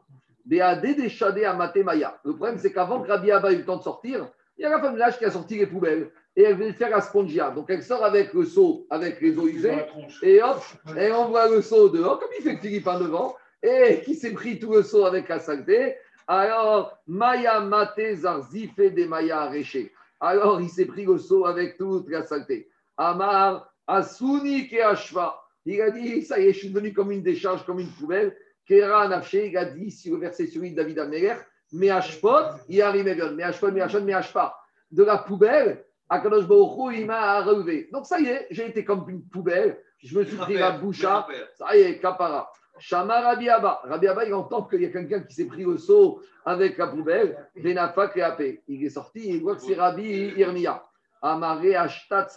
Le 0.47 2.33
problème, 2.33 2.59
c'est 2.59 2.73
qu'avant 2.73 3.01
que 3.01 3.09
Rabbi 3.09 3.31
Abba 3.31 3.51
ait 3.51 3.55
eu 3.55 3.59
le 3.59 3.65
temps 3.65 3.79
de 3.79 3.83
sortir, 3.83 4.29
il 4.59 4.63
y 4.63 4.65
a 4.67 4.71
la 4.71 4.81
femme 4.81 4.95
de 4.95 4.99
l'âge 4.99 5.19
qui 5.19 5.25
a 5.25 5.31
sorti 5.31 5.57
les 5.57 5.67
poubelles 5.67 6.11
et 6.37 6.43
elle 6.43 6.57
veut 6.57 6.73
faire 6.73 6.91
la 6.91 7.01
spongia. 7.01 7.51
Donc 7.51 7.67
elle 7.69 7.83
sort 7.83 8.05
avec 8.05 8.35
le 8.35 8.45
seau, 8.45 8.87
avec 8.91 9.21
les 9.23 9.39
eaux 9.39 9.47
usées, 9.47 9.87
et 10.23 10.43
hop, 10.43 10.61
elle 10.97 11.13
envoie 11.13 11.49
le 11.49 11.63
seau 11.63 11.89
dehors, 11.89 12.19
comme 12.19 12.29
il 12.39 12.43
fait 12.43 12.57
Philippe 12.59 12.87
en 12.89 12.99
devant, 12.99 13.37
et 13.63 14.03
qui 14.05 14.15
s'est 14.15 14.33
pris 14.33 14.59
tout 14.59 14.73
le 14.73 14.83
seau 14.83 15.07
avec 15.07 15.29
la 15.29 15.39
saleté? 15.39 15.97
Alors, 16.27 16.99
Maya 17.07 17.61
Mate 17.61 18.17
Zarzife 18.17 18.77
des 18.77 19.07
Maya 19.07 19.43
Aréché. 19.43 19.94
Alors, 20.25 20.61
il 20.63 20.71
s'est 20.71 20.87
pris 20.87 21.05
le 21.05 21.19
seau 21.19 21.45
avec 21.45 21.77
toute 21.77 22.09
la 22.09 22.23
saleté. 22.23 22.71
Amar, 22.97 23.71
Asuni 23.87 24.67
et 24.73 24.81
Ashva. 24.81 25.39
Il 25.67 25.83
a 25.83 25.91
dit, 25.91 26.23
ça 26.23 26.41
y 26.41 26.47
est, 26.47 26.53
je 26.55 26.61
suis 26.61 26.71
devenu 26.71 26.95
comme 26.95 27.13
une 27.13 27.23
décharge, 27.23 27.65
comme 27.67 27.79
une 27.79 27.91
poubelle. 27.91 28.35
Kera 28.67 29.07
Nafshe, 29.09 29.35
il 29.35 29.57
a 29.59 29.67
dit, 29.67 29.91
si 29.91 30.09
le 30.09 30.17
verset 30.17 30.47
sur 30.47 30.63
lui 30.63 30.71
de 30.71 30.77
David 30.77 30.99
Améler, 30.99 31.35
mais 31.73 31.91
Ashpot, 31.91 32.57
il 32.71 32.81
arrive 32.81 33.05
mais 33.05 33.43
Ashpot, 33.43 33.71
mais 33.71 33.83
Ashpot, 33.83 34.01
mais 34.01 34.15
Ashpa. 34.15 34.57
De 34.91 35.05
la 35.05 35.19
poubelle, 35.19 35.85
Akadosh 36.09 36.47
Baruch 36.47 36.95
il 36.97 37.05
m'a 37.05 37.43
relevé. 37.43 37.91
Donc 37.93 38.07
ça 38.07 38.19
y 38.19 38.27
est, 38.27 38.47
j'ai 38.51 38.69
été 38.69 38.83
comme 38.83 39.05
une 39.11 39.29
poubelle. 39.29 39.79
Je 39.99 40.19
me 40.19 40.25
suis 40.25 40.37
pris 40.37 40.55
la 40.55 40.71
boucha. 40.71 41.27
Ça 41.55 41.77
y 41.77 41.81
est, 41.81 41.99
Kapara. 41.99 42.51
Shama 42.79 43.21
Rabbi 43.21 43.49
Abba. 43.49 43.81
Rabbi 43.85 44.09
Abba, 44.09 44.25
il 44.25 44.35
entend 44.35 44.65
qu'il 44.65 44.83
y 44.83 44.87
a 44.87 44.91
quelqu'un 44.91 45.21
qui 45.21 45.35
s'est 45.35 45.47
pris 45.47 45.65
au 45.65 45.79
seau 45.79 46.21
avec 46.45 46.77
la 46.79 46.89
poubelle. 46.89 47.49
Benafa 47.57 48.09
Kreapé. 48.09 48.63
Il 48.69 48.85
est 48.85 48.91
sorti, 48.91 49.29
il 49.29 49.43
voit 49.43 49.57
que 49.57 49.63
c'est 49.63 49.75
Rabbi 49.75 50.33
Irmia. 50.37 50.83
Amare 51.23 51.75
Ashtat 51.79 52.29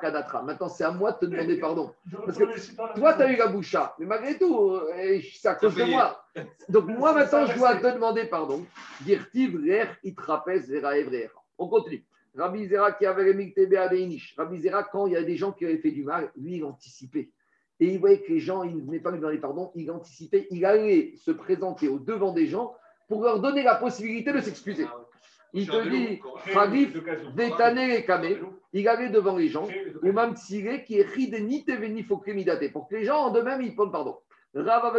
Kadatra. 0.00 0.42
Maintenant, 0.42 0.68
c'est 0.68 0.82
à 0.82 0.90
moi 0.90 1.12
de 1.12 1.18
te 1.18 1.26
demander 1.26 1.58
pardon. 1.58 1.94
Parce 2.26 2.36
que 2.36 2.44
toi, 2.98 3.14
tu 3.14 3.22
as 3.22 3.32
eu 3.32 3.36
la 3.36 3.46
boucha. 3.46 3.94
Mais 4.00 4.06
malgré 4.06 4.36
tout, 4.36 4.72
euh, 4.72 5.20
c'est 5.32 5.48
à 5.48 5.54
cause 5.54 5.76
de 5.76 5.84
moi. 5.84 6.24
Donc, 6.68 6.86
moi, 6.86 7.12
maintenant, 7.12 7.46
je 7.46 7.56
dois 7.56 7.76
te 7.76 7.86
demander 7.86 8.24
pardon. 8.24 8.66
Dirtiv 9.02 9.60
Rer 9.64 9.96
Itrapes 10.02 10.48
Vera 10.68 10.98
Evrer. 10.98 11.30
On 11.56 11.68
continue. 11.68 12.04
Rabbi 12.36 12.66
Zera 12.66 12.92
qui 12.92 13.06
avait. 13.06 13.54
Rabbi 14.36 14.60
Zera, 14.60 14.82
quand 14.82 15.06
il 15.06 15.12
y 15.12 15.16
a 15.16 15.22
des 15.22 15.36
gens 15.36 15.52
qui 15.52 15.64
avaient 15.64 15.78
fait 15.78 15.92
du 15.92 16.02
mal, 16.02 16.32
lui, 16.36 16.56
il 16.56 16.64
anticipait. 16.64 17.30
Et 17.82 17.86
il 17.86 17.98
voyait 17.98 18.20
que 18.20 18.32
les 18.32 18.38
gens, 18.38 18.62
il 18.62 18.76
ne 18.76 18.82
venait 18.82 19.00
pas 19.00 19.10
lui 19.10 19.18
demander 19.18 19.38
pardon, 19.38 19.72
il 19.74 19.90
anticipait, 19.90 20.46
il 20.52 20.64
allait 20.64 21.14
se 21.16 21.32
présenter 21.32 21.88
au 21.88 21.98
devant 21.98 22.32
des 22.32 22.46
gens 22.46 22.76
pour 23.08 23.24
leur 23.24 23.40
donner 23.40 23.64
la 23.64 23.74
possibilité 23.74 24.32
de 24.32 24.38
s'excuser. 24.38 24.86
Il 25.52 25.68
te 25.68 25.88
dit, 25.88 26.20
Khadif, 26.52 26.96
Vétané 27.34 27.96
et 27.96 28.04
Kamé, 28.04 28.38
il 28.72 28.86
allait 28.86 29.08
devant 29.08 29.34
les 29.34 29.48
gens, 29.48 29.66
ou 30.00 30.12
même 30.12 30.36
Tsiré, 30.36 30.84
qui 30.84 31.00
est 31.00 31.02
Ridenite 31.02 31.72
Venifokrimidate, 31.72 32.70
pour 32.70 32.86
que 32.86 32.94
les 32.94 33.04
gens 33.04 33.16
en 33.16 33.30
de 33.32 33.40
même 33.40 33.60
ils 33.60 33.72
demandent 33.72 33.90
pardon. 33.90 34.16
Rav 34.54 34.96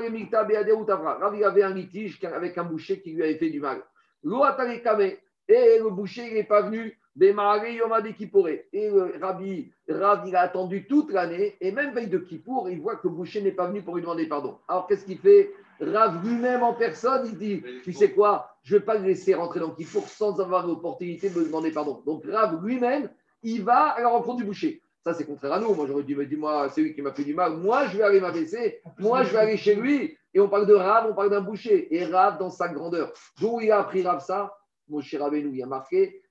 il 1.37 1.43
avait 1.45 1.63
un 1.63 1.73
litige 1.73 2.19
avec 2.25 2.57
un 2.57 2.65
boucher 2.65 2.99
qui 2.99 3.13
lui 3.13 3.23
avait 3.23 3.37
fait 3.37 3.49
du 3.49 3.61
mal. 3.61 3.81
Loatale 4.25 4.81
Kamé, 4.81 5.19
et 5.47 5.79
le 5.79 5.89
boucher, 5.89 6.27
il 6.27 6.33
n'est 6.33 6.43
pas 6.43 6.63
venu. 6.63 6.99
Et 7.19 7.31
le 7.31 9.13
Rabbi, 9.21 9.71
Rav, 9.87 10.27
il 10.27 10.35
a 10.35 10.41
attendu 10.41 10.87
toute 10.87 11.11
l'année, 11.11 11.55
et 11.61 11.71
même 11.71 11.93
veille 11.93 12.07
de 12.07 12.17
Kippour, 12.17 12.69
il 12.69 12.81
voit 12.81 12.95
que 12.95 13.07
le 13.07 13.13
boucher 13.13 13.41
n'est 13.41 13.51
pas 13.51 13.67
venu 13.67 13.83
pour 13.83 13.95
lui 13.95 14.01
demander 14.01 14.25
pardon. 14.27 14.57
Alors 14.67 14.87
qu'est-ce 14.87 15.05
qu'il 15.05 15.19
fait? 15.19 15.51
Rav 15.79 16.25
lui-même 16.25 16.63
en 16.63 16.73
personne, 16.73 17.27
il 17.27 17.37
dit 17.37 17.63
Tu 17.83 17.93
sais 17.93 18.11
quoi? 18.11 18.55
Je 18.63 18.73
ne 18.73 18.79
vais 18.79 18.85
pas 18.85 18.97
le 18.97 19.05
laisser 19.05 19.33
rentrer 19.35 19.59
dans 19.59 19.71
Kippour 19.71 20.07
sans 20.07 20.39
avoir 20.39 20.65
l'opportunité 20.65 21.29
de 21.29 21.39
me 21.39 21.45
demander 21.45 21.71
pardon. 21.71 22.01
Donc 22.05 22.23
Rav 22.25 22.65
lui-même, 22.65 23.09
il 23.43 23.63
va 23.63 23.89
à 23.89 24.01
la 24.01 24.09
rencontre 24.09 24.37
du 24.37 24.45
boucher. 24.45 24.81
Ça, 25.03 25.13
c'est 25.13 25.25
contraire 25.25 25.53
à 25.53 25.59
nous. 25.59 25.73
Moi, 25.73 25.85
j'aurais 25.85 26.03
dit 26.03 26.15
Mais 26.15 26.25
dis-moi, 26.25 26.69
c'est 26.69 26.81
lui 26.81 26.95
qui 26.95 27.01
m'a 27.01 27.11
fait 27.11 27.25
du 27.25 27.33
mal. 27.33 27.57
Moi, 27.57 27.87
je 27.87 27.97
vais 27.97 28.03
aller 28.03 28.21
m'abaisser. 28.21 28.79
Moi, 28.99 29.23
je 29.23 29.33
vais 29.33 29.39
aller 29.39 29.57
chez 29.57 29.75
lui. 29.75 30.17
Et 30.33 30.39
on 30.39 30.47
parle 30.47 30.65
de 30.65 30.73
Rav, 30.73 31.07
on 31.09 31.13
parle 31.13 31.29
d'un 31.29 31.41
boucher. 31.41 31.93
Et 31.93 32.05
Rav 32.05 32.39
dans 32.39 32.49
sa 32.49 32.69
grandeur. 32.69 33.11
D'où 33.39 33.59
il 33.61 33.69
a 33.71 33.79
appris 33.79 34.01
Rav 34.01 34.23
ça? 34.23 34.57
Moshe 34.87 35.13
Rabbeinu, 35.15 35.51
il 35.53 35.61
a 35.61 35.65
marqué. 35.65 36.22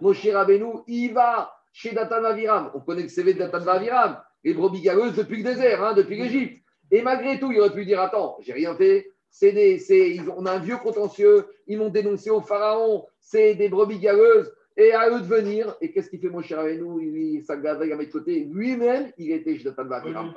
Moshe 0.00 0.26
Rabbeinu, 0.26 0.82
il 0.86 1.12
va 1.12 1.52
chez 1.72 1.92
Datan 1.92 2.24
Aviram. 2.24 2.70
On 2.74 2.80
connaît 2.80 3.02
le 3.02 3.08
CV 3.08 3.34
de 3.34 3.38
Datan 3.38 3.66
Aviram, 3.66 4.20
les 4.42 4.54
brebis 4.54 4.80
galeuses 4.80 5.14
depuis 5.16 5.38
le 5.38 5.44
désert, 5.44 5.82
hein, 5.82 5.92
depuis 5.94 6.16
l'Égypte. 6.16 6.62
Et 6.90 7.02
malgré 7.02 7.38
tout, 7.38 7.52
il 7.52 7.60
aurait 7.60 7.72
pu 7.72 7.84
dire 7.84 8.00
Attends, 8.00 8.36
j'ai 8.40 8.52
rien 8.52 8.74
fait. 8.74 9.10
C'est 9.30 9.52
des, 9.52 9.78
c'est, 9.78 10.20
on 10.36 10.46
a 10.46 10.52
un 10.52 10.58
vieux 10.58 10.76
contentieux. 10.76 11.46
Ils 11.66 11.78
m'ont 11.78 11.88
dénoncé 11.88 12.30
au 12.30 12.40
pharaon. 12.40 13.06
C'est 13.18 13.54
des 13.54 13.68
brebis 13.68 13.98
galeuses. 13.98 14.52
Et 14.76 14.92
à 14.92 15.08
eux 15.10 15.20
de 15.20 15.26
venir. 15.26 15.74
Et 15.80 15.92
qu'est-ce 15.92 16.10
qu'il 16.10 16.20
fait, 16.20 16.28
Moshe 16.28 16.52
Rabbeinu? 16.52 17.36
Il 17.36 17.44
s'aggrave, 17.44 17.82
a 17.82 17.96
mis 17.96 18.06
de 18.06 18.12
côté. 18.12 18.44
Lui-même, 18.44 19.10
il 19.18 19.32
était 19.32 19.56
chez 19.56 19.64
Datan 19.64 19.90
Aviram. 19.90 20.32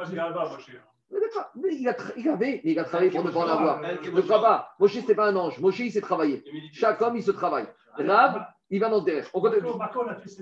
Mais 1.55 1.75
il 1.75 1.87
a, 1.87 1.95
il 2.17 2.29
avait, 2.29 2.61
il 2.63 2.77
a 2.79 2.83
travaillé 2.83 3.09
pour 3.11 3.23
ne 3.23 3.31
pas 3.31 3.39
en 3.39 3.47
avoir. 3.47 3.81
Ne 3.81 4.21
crois 4.21 4.41
pas. 4.41 4.75
Moshe, 4.79 4.99
ce 4.99 5.07
n'est 5.07 5.15
pas 5.15 5.29
un 5.29 5.35
ange. 5.35 5.59
Moshe, 5.59 5.79
il 5.79 5.91
s'est 5.91 6.01
travaillé. 6.01 6.43
Chaque 6.73 7.01
homme, 7.01 7.15
il 7.15 7.23
se 7.23 7.31
travaille. 7.31 7.67
Rav, 7.93 8.45
il 8.69 8.79
va 8.79 8.89
dans 8.89 8.99
le 8.99 9.05
derrière. 9.05 9.27
On 9.33 9.41
continue. 9.41 9.67
A 9.69 10.15
fait 10.15 10.29
ce 10.29 10.41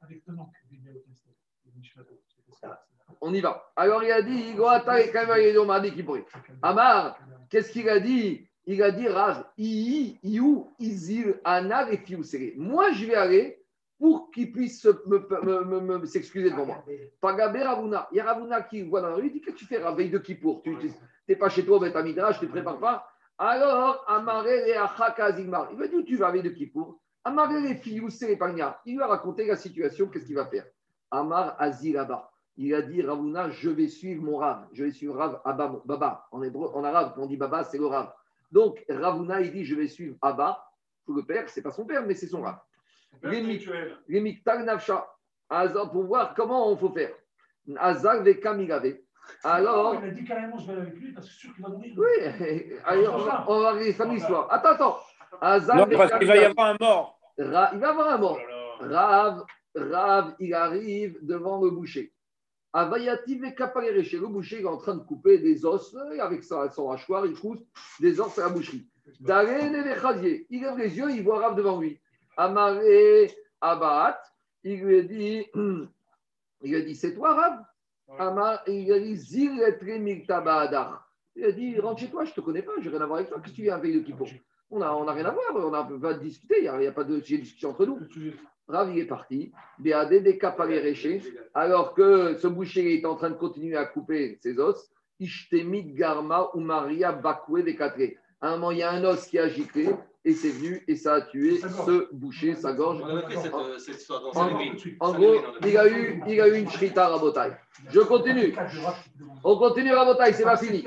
avec 0.00 0.24
Tenok. 0.24 0.48
On 3.20 3.32
y 3.32 3.40
va. 3.40 3.72
Alors 3.76 4.04
il 4.04 4.12
a 4.12 4.22
dit, 4.22 4.54
Goata 4.54 5.00
et 5.00 5.10
Kamaïdo 5.10 5.64
m'a 5.64 5.80
dit 5.80 5.92
qu'il 5.92 6.04
pourrait. 6.04 6.26
Amar, 6.62 7.18
qu'est-ce 7.48 7.72
qu'il 7.72 7.88
a 7.88 7.98
dit? 7.98 8.46
Il 8.66 8.82
a 8.82 8.90
dit, 8.90 9.08
Rav, 9.08 9.44
Ii, 9.58 10.18
Iou, 10.22 10.74
Izil, 10.78 11.40
Anar 11.44 11.92
et 11.92 11.98
Fiusere. 11.98 12.52
Moi, 12.56 12.92
je 12.92 13.06
vais 13.06 13.14
aller 13.14 13.63
pour 13.98 14.30
qu'il 14.30 14.52
puisse 14.52 14.86
s'excuser 16.04 16.50
devant 16.50 16.66
moi. 16.66 16.84
Pagabé 17.20 17.62
Ravuna. 17.62 18.08
Il 18.12 18.16
y 18.16 18.20
a 18.20 18.24
Ravuna 18.24 18.62
qui 18.62 18.82
voit 18.82 19.00
dans 19.00 19.10
la 19.10 19.14
rue, 19.16 19.26
il 19.26 19.32
dit 19.32 19.40
Qu'est-ce 19.40 19.54
que 19.54 19.60
tu 19.60 19.66
fais, 19.66 19.78
Rav, 19.78 19.96
veille 19.96 20.10
de 20.10 20.18
Kippour? 20.18 20.62
Tu 20.62 20.76
n'es 21.28 21.36
pas 21.36 21.48
chez 21.48 21.64
toi, 21.64 21.78
mais 21.80 21.92
ta 21.92 22.02
midrash, 22.02 22.38
tu 22.38 22.44
ne 22.44 22.48
te 22.48 22.54
prépares 22.54 22.78
pas. 22.78 23.08
Alors, 23.38 24.04
Amaré 24.08 24.68
et 24.68 24.76
Achaka 24.76 25.32
Zigmar. 25.32 25.68
Il 25.72 25.78
va 25.78 25.86
dire 25.86 25.98
Où 25.98 26.02
tu 26.02 26.16
vas, 26.16 26.30
veille 26.30 26.42
de 26.42 26.50
Kippour? 26.50 27.00
Amaré 27.24 27.70
et 27.70 27.74
Fiusere 27.76 28.30
et 28.30 28.36
Pagna. 28.36 28.80
Il 28.84 28.96
lui 28.96 29.02
a 29.02 29.06
raconté 29.06 29.46
la 29.46 29.56
situation, 29.56 30.08
qu'est-ce 30.08 30.26
qu'il 30.26 30.34
va 30.34 30.46
faire? 30.46 30.66
Amar 31.10 31.56
Aziraba. 31.58 32.30
Il 32.56 32.74
a 32.74 32.82
dit 32.82 33.02
Ravuna, 33.02 33.50
je 33.50 33.70
vais 33.70 33.88
suivre 33.88 34.22
mon 34.22 34.36
Rav. 34.36 34.68
Je 34.72 34.84
vais 34.84 34.92
suivre 34.92 35.16
Rav 35.16 35.40
Abba, 35.44 35.80
Baba. 35.84 36.26
En 36.30 36.42
hébreu, 36.42 36.70
en 36.74 36.84
arabe, 36.84 37.12
quand 37.14 37.22
on 37.22 37.26
dit 37.26 37.36
Baba, 37.36 37.64
c'est 37.64 37.78
le 37.78 37.86
Rav. 37.86 38.12
Donc, 38.52 38.84
Ravuna, 38.88 39.40
il 39.40 39.52
dit 39.52 39.64
Je 39.64 39.74
vais 39.74 39.88
suivre 39.88 40.16
Abba. 40.20 40.64
Le 41.08 41.22
père, 41.22 41.48
c'est 41.48 41.62
pas 41.62 41.70
son 41.70 41.84
père, 41.84 42.06
mais 42.06 42.14
c'est 42.14 42.28
son 42.28 42.42
Rav. 42.42 42.58
Les 43.22 43.42
mi- 43.42 43.64
les 44.08 44.20
Miktal 44.20 44.64
Nafsha. 44.64 45.06
Azar, 45.48 45.90
pour 45.90 46.04
voir 46.04 46.34
comment 46.34 46.68
on 46.70 46.76
faut 46.76 46.90
faire. 46.90 47.10
Azar 47.76 48.22
Vekam 48.22 48.60
Igave. 48.60 48.96
Alors, 49.42 49.94
Il 50.02 50.08
a 50.08 50.10
dit 50.10 50.24
carrément, 50.24 50.58
je 50.58 50.66
vais 50.66 50.72
aller 50.72 50.82
avec 50.82 50.94
lui 50.96 51.12
parce 51.12 51.26
que 51.26 51.32
c'est 51.32 51.38
sûr 51.40 51.54
qu'il 51.54 51.62
va 51.64 51.70
mourir. 51.70 51.94
oui, 51.96 52.76
on 52.86 53.18
va, 53.18 53.38
regarder 53.46 53.92
ça 53.92 54.04
l'histoire. 54.04 54.52
Attends, 54.52 54.70
attends. 54.70 54.98
Azar 55.40 55.76
Non, 55.76 55.86
parce 55.96 56.12
qu'il 56.18 56.28
va 56.28 56.36
y 56.36 56.44
avoir 56.44 56.66
un 56.68 56.76
mort. 56.80 57.18
Ra- 57.38 57.70
il 57.72 57.78
va 57.78 57.86
y 57.86 57.90
avoir 57.90 58.08
un 58.10 58.16
Oh 58.16 58.20
mort. 58.20 58.38
Rav, 58.80 59.44
Rav, 59.74 60.34
il 60.40 60.52
arrive 60.54 61.18
devant 61.22 61.62
le 61.62 61.70
boucher. 61.70 62.12
Avayati 62.72 63.38
Vekapalere, 63.38 64.02
chez 64.04 64.18
le 64.18 64.26
boucher, 64.26 64.60
est 64.62 64.66
en 64.66 64.76
train 64.78 64.94
de 64.96 65.02
couper 65.04 65.38
des 65.38 65.64
os 65.64 65.94
euh, 65.94 66.18
avec 66.20 66.42
sa- 66.42 66.68
son 66.70 66.90
hachoir, 66.90 67.24
il 67.26 67.38
coupe 67.38 67.64
des 68.00 68.20
os 68.20 68.36
à 68.38 68.42
la 68.42 68.48
boucherie. 68.50 68.88
Darene 69.20 69.82
Vechadier, 69.82 70.46
il 70.50 70.62
lève 70.62 70.76
les 70.78 70.96
yeux, 70.96 71.10
il 71.10 71.22
voit 71.22 71.38
Rav 71.40 71.54
devant 71.56 71.80
lui. 71.80 72.00
Amaré 72.36 73.30
Abat, 73.60 74.20
il 74.62 74.80
lui 74.80 74.98
a 74.98 75.02
dit, 75.02 75.46
il 75.54 76.70
lui 76.70 76.76
a 76.76 76.80
dit, 76.80 76.94
c'est 76.94 77.14
toi 77.14 77.66
Amar, 78.18 78.62
il 78.66 78.84
lui 78.84 78.92
a 78.92 78.98
dit, 78.98 79.16
Zil. 79.16 79.52
Il 81.36 81.44
a 81.44 81.52
dit, 81.52 81.80
rentre 81.80 82.00
chez 82.00 82.08
toi, 82.08 82.24
je 82.24 82.30
ne 82.30 82.34
te 82.34 82.40
connais 82.40 82.62
pas, 82.62 82.72
je 82.78 82.88
n'ai 82.88 82.96
rien 82.96 83.00
à 83.00 83.06
voir 83.06 83.18
avec 83.18 83.30
toi, 83.30 83.40
qu'est-ce 83.40 83.52
que 83.52 83.56
tu 83.56 83.62
viens 83.62 83.78
veille 83.78 83.94
de 83.94 84.00
Kippour 84.00 84.28
On 84.70 84.78
n'a 84.78 84.94
on 84.94 85.08
a 85.08 85.12
rien 85.12 85.24
à 85.24 85.30
voir, 85.30 85.44
on 85.54 85.70
n'a 85.70 85.84
pas 86.00 86.14
discuté, 86.14 86.56
il 86.58 86.62
n'y 86.62 86.68
a, 86.68 86.80
il 86.80 86.84
y 86.84 86.86
a 86.86 86.92
pas 86.92 87.04
de 87.04 87.18
discussion 87.18 87.70
entre 87.70 87.86
nous. 87.86 87.98
Rav, 88.66 88.90
il 88.90 88.98
est 88.98 89.06
parti. 89.06 89.52
Des. 89.78 89.92
Alors 91.54 91.94
que 91.94 92.36
ce 92.38 92.46
boucher 92.46 92.94
est 92.94 93.04
en 93.04 93.14
train 93.16 93.30
de 93.30 93.34
continuer 93.34 93.76
à 93.76 93.84
couper 93.84 94.38
ses 94.42 94.58
os. 94.58 94.90
Ishtemit 95.20 95.92
Garma 95.92 96.48
ou 96.54 96.60
Maria 96.60 97.12
des 97.12 97.76
Katré. 97.76 98.16
À 98.40 98.48
un 98.48 98.52
moment, 98.52 98.70
il 98.70 98.78
y 98.78 98.82
a 98.82 98.90
un 98.90 99.04
os 99.04 99.26
qui 99.26 99.38
a 99.38 99.48
giclé 99.48 99.90
et 100.24 100.32
c'est 100.32 100.50
venu 100.50 100.82
et 100.88 100.96
ça 100.96 101.14
a 101.14 101.20
tué 101.22 101.58
ce 101.58 102.12
boucher, 102.14 102.54
sa 102.54 102.72
gorge. 102.72 103.02
Euh, 103.02 103.20
En, 105.00 105.12
gros, 105.12 105.34
il 105.66 105.76
a 105.76 105.88
eu, 105.88 106.22
il 106.26 106.40
a 106.40 106.48
eu 106.48 106.58
une 106.60 106.70
shrita 106.70 107.08
rabotai. 107.08 107.52
Je 107.90 108.00
continue. 108.00 108.54
On 109.42 109.58
continue 109.58 109.92
rabotai, 109.92 110.32
c'est 110.32 110.44
pas 110.44 110.56
fini. 110.56 110.84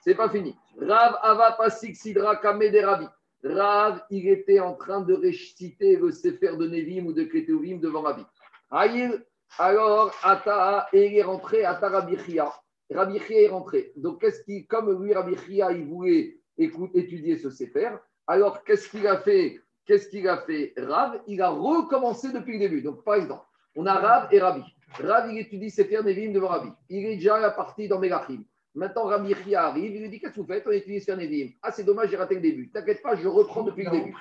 C'est 0.00 0.14
pas 0.14 0.28
fini. 0.28 0.56
Rav 0.80 1.16
Ava 1.22 1.52
Pasik 1.52 1.96
Sidra 1.96 2.36
Kame 2.36 2.64
Ravi. 2.82 3.06
Rav, 3.44 4.02
il 4.10 4.28
était 4.28 4.60
en 4.60 4.74
train 4.74 5.00
de 5.00 5.14
réciter 5.14 5.96
le 5.96 6.10
Sefer 6.10 6.56
de 6.56 6.66
Nevim 6.66 7.06
ou 7.06 7.12
de 7.12 7.24
Ketuvim 7.24 7.78
devant 7.78 8.02
Ravi. 8.02 8.24
Aïl, 8.70 9.24
alors, 9.58 10.12
Ata, 10.22 10.88
et 10.92 11.06
il 11.06 11.18
est 11.18 11.22
rentré, 11.22 11.64
Ata 11.64 11.88
Rabbi 11.88 12.16
Chia. 12.18 12.52
Rabbi 12.92 13.18
Chia 13.20 13.42
est 13.42 13.48
rentré. 13.48 13.92
Donc, 13.96 14.20
qu'est-ce 14.20 14.42
qui, 14.42 14.66
comme 14.66 15.02
lui, 15.02 15.14
Rabbi 15.14 15.36
Chia, 15.36 15.72
il 15.72 15.86
voulait 15.86 16.40
écoute, 16.58 16.90
étudier 16.94 17.36
ce 17.36 17.50
Sefer, 17.50 17.90
Alors, 18.26 18.64
qu'est-ce 18.64 18.88
qu'il 18.88 19.06
a 19.06 19.18
fait? 19.18 19.60
Qu'est-ce 19.86 20.08
qu'il 20.08 20.28
a 20.28 20.38
fait? 20.38 20.74
Rav, 20.76 21.20
il 21.26 21.40
a 21.40 21.48
recommencé 21.48 22.32
depuis 22.32 22.54
le 22.54 22.58
début. 22.58 22.82
Donc, 22.82 23.04
par 23.04 23.14
exemple, 23.14 23.44
on 23.76 23.86
a 23.86 23.94
Rav 23.94 24.28
et 24.32 24.40
Rabbi. 24.40 24.62
Rav, 24.98 25.30
il 25.30 25.38
étudie 25.38 25.70
Sefer 25.70 26.02
Nevim 26.02 26.32
devant 26.32 26.48
Rabbi. 26.48 26.70
Il 26.88 27.06
est 27.06 27.16
déjà 27.16 27.50
parti 27.50 27.86
dans 27.86 27.98
Megachim. 28.00 28.42
Maintenant, 28.74 29.04
Rabbi 29.04 29.34
Chia 29.34 29.66
arrive, 29.66 29.94
il 29.94 30.02
lui 30.02 30.08
dit 30.10 30.20
Qu'est-ce 30.20 30.34
que 30.34 30.40
vous 30.40 30.46
faites? 30.46 30.66
On 30.66 30.70
étudie 30.72 31.00
Sefer 31.00 31.16
Nevim. 31.16 31.50
Ah, 31.62 31.70
c'est 31.70 31.84
dommage, 31.84 32.10
j'ai 32.10 32.16
raté 32.16 32.34
le 32.34 32.40
début. 32.40 32.68
T'inquiète 32.70 33.00
pas, 33.02 33.14
je 33.14 33.28
reprends 33.28 33.62
depuis 33.62 33.84
le 33.84 33.90
début. 33.90 34.14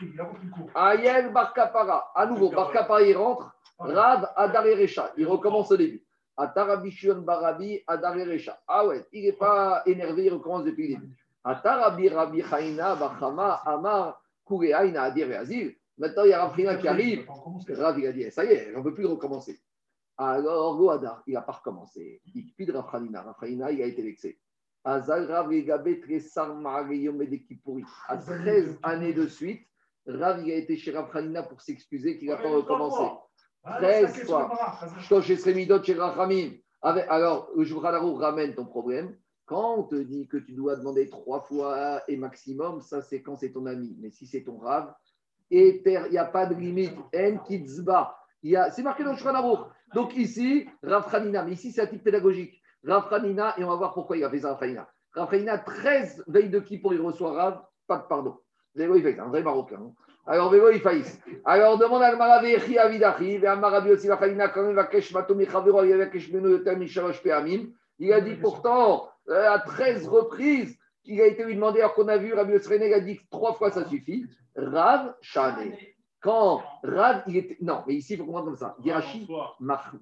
Ayel 0.75 1.33
Barkapara. 1.33 2.11
À 2.15 2.25
nouveau, 2.27 2.49
Barkapara, 2.51 3.01
il 3.01 3.17
rentre. 3.17 3.51
Rav 3.79 4.29
Adar 4.35 4.65
et 4.67 4.75
Recha. 4.75 5.11
Il 5.17 5.27
recommence 5.27 5.71
au 5.71 5.77
début. 5.77 6.03
Atarabichun 6.37 7.15
Barabi 7.15 7.81
Adar 7.87 8.17
et 8.17 8.23
Recha. 8.23 8.59
Ah 8.67 8.85
ouais, 8.85 9.03
il 9.11 9.23
n'est 9.23 9.33
pas 9.33 9.81
énervé, 9.85 10.25
il 10.25 10.33
recommence 10.33 10.63
depuis 10.63 10.89
le 10.89 10.95
début. 10.95 11.15
Atarabi 11.45 12.09
Rabbi 12.09 12.41
Chaina 12.41 12.95
Bachama 12.95 13.61
Amar 13.65 14.21
Kureaina 14.45 15.03
Adir 15.03 15.31
Azil. 15.39 15.75
Maintenant, 15.97 16.23
il 16.25 16.31
y 16.31 16.33
a 16.33 16.43
Rav 16.43 16.55
Chaina 16.55 16.75
qui 16.75 16.87
arrive. 16.87 17.25
Rav, 17.69 17.99
il 17.99 18.07
a 18.07 18.11
dit, 18.11 18.29
ça 18.31 18.43
y 18.43 18.49
est, 18.49 18.73
on 18.75 18.79
ne 18.79 18.83
peut 18.83 18.93
plus 18.93 19.05
recommencer. 19.05 19.61
Alors, 20.17 20.77
Goadar, 20.77 21.23
il 21.27 21.33
n'a 21.33 21.41
pas 21.41 21.53
recommencé. 21.53 22.21
Il 22.33 22.53
pide. 22.53 22.71
Rav 22.71 22.95
Hanina, 22.95 23.71
il 23.71 23.81
a 23.81 23.85
été 23.85 24.01
vexé. 24.01 24.39
Azal 24.83 25.29
Rav 25.31 25.51
Egabet 25.51 26.01
Resar 26.09 26.55
Ma'areyom 26.55 27.21
Edekipuri. 27.21 27.83
À 28.07 28.17
13 28.17 28.79
années 28.83 29.13
de 29.13 29.27
suite, 29.27 29.67
Rav, 30.07 30.45
il 30.45 30.51
a 30.51 30.55
été 30.55 30.77
chez 30.77 30.91
Rav 30.91 31.09
Hanina 31.15 31.43
pour 31.43 31.61
s'excuser 31.61 32.17
qu'il 32.17 32.29
n'a 32.29 32.37
pas 32.37 32.49
recommencé. 32.49 33.03
Ah, 33.63 33.77
13 33.77 34.11
c'est 34.13 34.19
la 34.19 34.25
fois. 34.25 34.39
question 34.39 34.39
de 34.39 34.43
Barak. 34.49 35.01
Shtosh 35.01 35.29
Esremidot 35.31 35.83
chez 35.83 35.99
Alors, 36.81 37.51
Aruch 37.57 38.19
ramène 38.19 38.55
ton 38.55 38.65
problème. 38.65 39.17
Quand 39.45 39.75
on 39.77 39.83
te 39.83 39.95
dit 39.95 40.27
que 40.27 40.37
tu 40.37 40.53
dois 40.53 40.75
demander 40.75 41.09
trois 41.09 41.41
fois 41.41 42.01
et 42.07 42.17
maximum, 42.17 42.81
ça 42.81 43.01
c'est 43.01 43.21
quand 43.21 43.35
c'est 43.35 43.51
ton 43.51 43.65
ami. 43.65 43.95
Mais 43.99 44.09
si 44.09 44.25
c'est 44.25 44.43
ton 44.43 44.57
Rav, 44.57 44.93
et 45.51 45.81
il 45.85 46.11
n'y 46.11 46.17
a 46.17 46.25
pas 46.25 46.45
de 46.47 46.55
limite. 46.55 46.97
En 47.15 47.37
kitzba. 47.37 48.17
C'est 48.43 48.83
marqué 48.83 49.03
dans 49.03 49.11
le 49.11 49.17
Shulchan 49.17 49.35
Aruch. 49.35 49.59
Donc 49.93 50.15
ici, 50.15 50.67
Rav. 50.83 51.05
Mais 51.23 51.51
ici, 51.53 51.71
c'est 51.71 51.81
un 51.81 51.87
type 51.87 52.03
pédagogique. 52.03 52.59
Rav 52.83 53.09
et 53.57 53.63
on 53.63 53.69
va 53.69 53.75
voir 53.75 53.93
pourquoi 53.93 54.17
il 54.17 54.23
a 54.23 54.29
fait 54.29 54.39
ça, 54.39 54.53
Rav 54.53 54.63
Hanina. 54.63 54.87
Rav 55.13 55.33
Hanina, 55.33 55.59
13 55.59 56.23
veilles 56.27 56.49
de 56.49 56.59
qui 56.59 56.79
pour 56.79 56.93
il 56.93 57.01
reçoit 57.01 57.31
Rav, 57.33 57.61
pas 57.87 57.97
de 57.97 58.07
pardon. 58.07 58.37
Vélo, 58.73 58.95
il 58.95 59.03
fait 59.03 59.17
un 59.19 59.27
vrai 59.27 59.43
Marocain. 59.43 59.79
hein. 59.79 59.93
Alors, 60.27 60.49
Vélo, 60.49 60.71
il. 60.71 60.81
Alors, 61.45 61.77
demande 61.77 62.01
à 62.01 62.15
Maravé, 62.15 62.55
Echi 62.55 62.77
Avidachi, 62.79 63.39
il 67.97 68.11
a 68.11 68.21
dit 68.21 68.35
pourtant, 68.35 69.09
à 69.29 69.59
13 69.59 70.07
reprises, 70.07 70.77
il 71.05 71.21
a 71.21 71.25
été 71.25 71.43
lui 71.43 71.55
demandé, 71.55 71.79
alors 71.79 71.93
qu'on 71.93 72.07
a 72.07 72.17
vu, 72.17 72.33
Rabbi 72.33 72.53
Yosrene, 72.53 72.83
il 72.83 72.93
a 72.93 72.99
dit 72.99 73.17
que 73.17 73.23
trois 73.29 73.53
fois 73.53 73.71
ça 73.71 73.87
suffit. 73.87 74.25
Rav 74.55 75.13
Shane. 75.21 75.73
Quand 76.21 76.63
Rav, 76.83 77.23
il 77.27 77.37
était. 77.37 77.57
Non, 77.61 77.83
mais 77.87 77.95
ici, 77.95 78.13
il 78.13 78.17
faut 78.17 78.25
comprendre 78.25 78.47
comme 78.47 78.57
ça. 78.57 78.75
Dit 78.79 78.91
Rashi, 78.91 79.27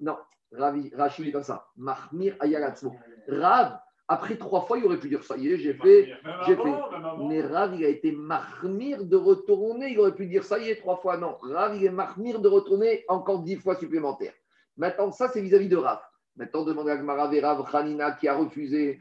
non, 0.00 0.16
Ravi, 0.52 0.90
est 0.90 1.32
comme 1.32 1.42
ça. 1.42 1.66
Mahmir 1.76 2.36
Ayalatzmo. 2.40 2.94
Rav, 3.28 3.78
après 4.08 4.36
trois 4.36 4.62
fois, 4.62 4.78
il 4.78 4.86
aurait 4.86 4.98
pu 4.98 5.08
dire 5.08 5.22
ça 5.22 5.36
y 5.36 5.48
est, 5.48 5.58
j'ai 5.58 5.74
fait. 5.74 6.14
J'ai 6.46 6.54
avant. 6.54 7.28
Mais 7.28 7.42
Rav, 7.42 7.74
il 7.74 7.84
a 7.84 7.88
été 7.88 8.12
Mahmir 8.12 9.04
de 9.04 9.16
retourner. 9.16 9.90
Il 9.90 10.00
aurait 10.00 10.14
pu 10.14 10.26
dire 10.26 10.44
ça 10.44 10.58
y 10.58 10.70
est, 10.70 10.76
trois 10.76 10.96
fois. 10.96 11.18
Non, 11.18 11.36
Rav, 11.42 11.76
il 11.76 11.84
est 11.84 11.90
Mahmir 11.90 12.40
de 12.40 12.48
retourner 12.48 13.04
encore 13.08 13.42
dix 13.42 13.56
fois 13.56 13.76
supplémentaires. 13.76 14.34
Maintenant, 14.76 15.10
ça, 15.10 15.28
c'est 15.28 15.42
vis-à-vis 15.42 15.68
de 15.68 15.76
Rav. 15.76 16.00
Maintenant, 16.36 16.64
demande 16.64 16.88
à 16.88 16.96
Gmara 16.96 17.28
Rav 17.28 17.64
Khanina 17.70 18.12
qui 18.12 18.26
a 18.26 18.34
refusé. 18.34 19.00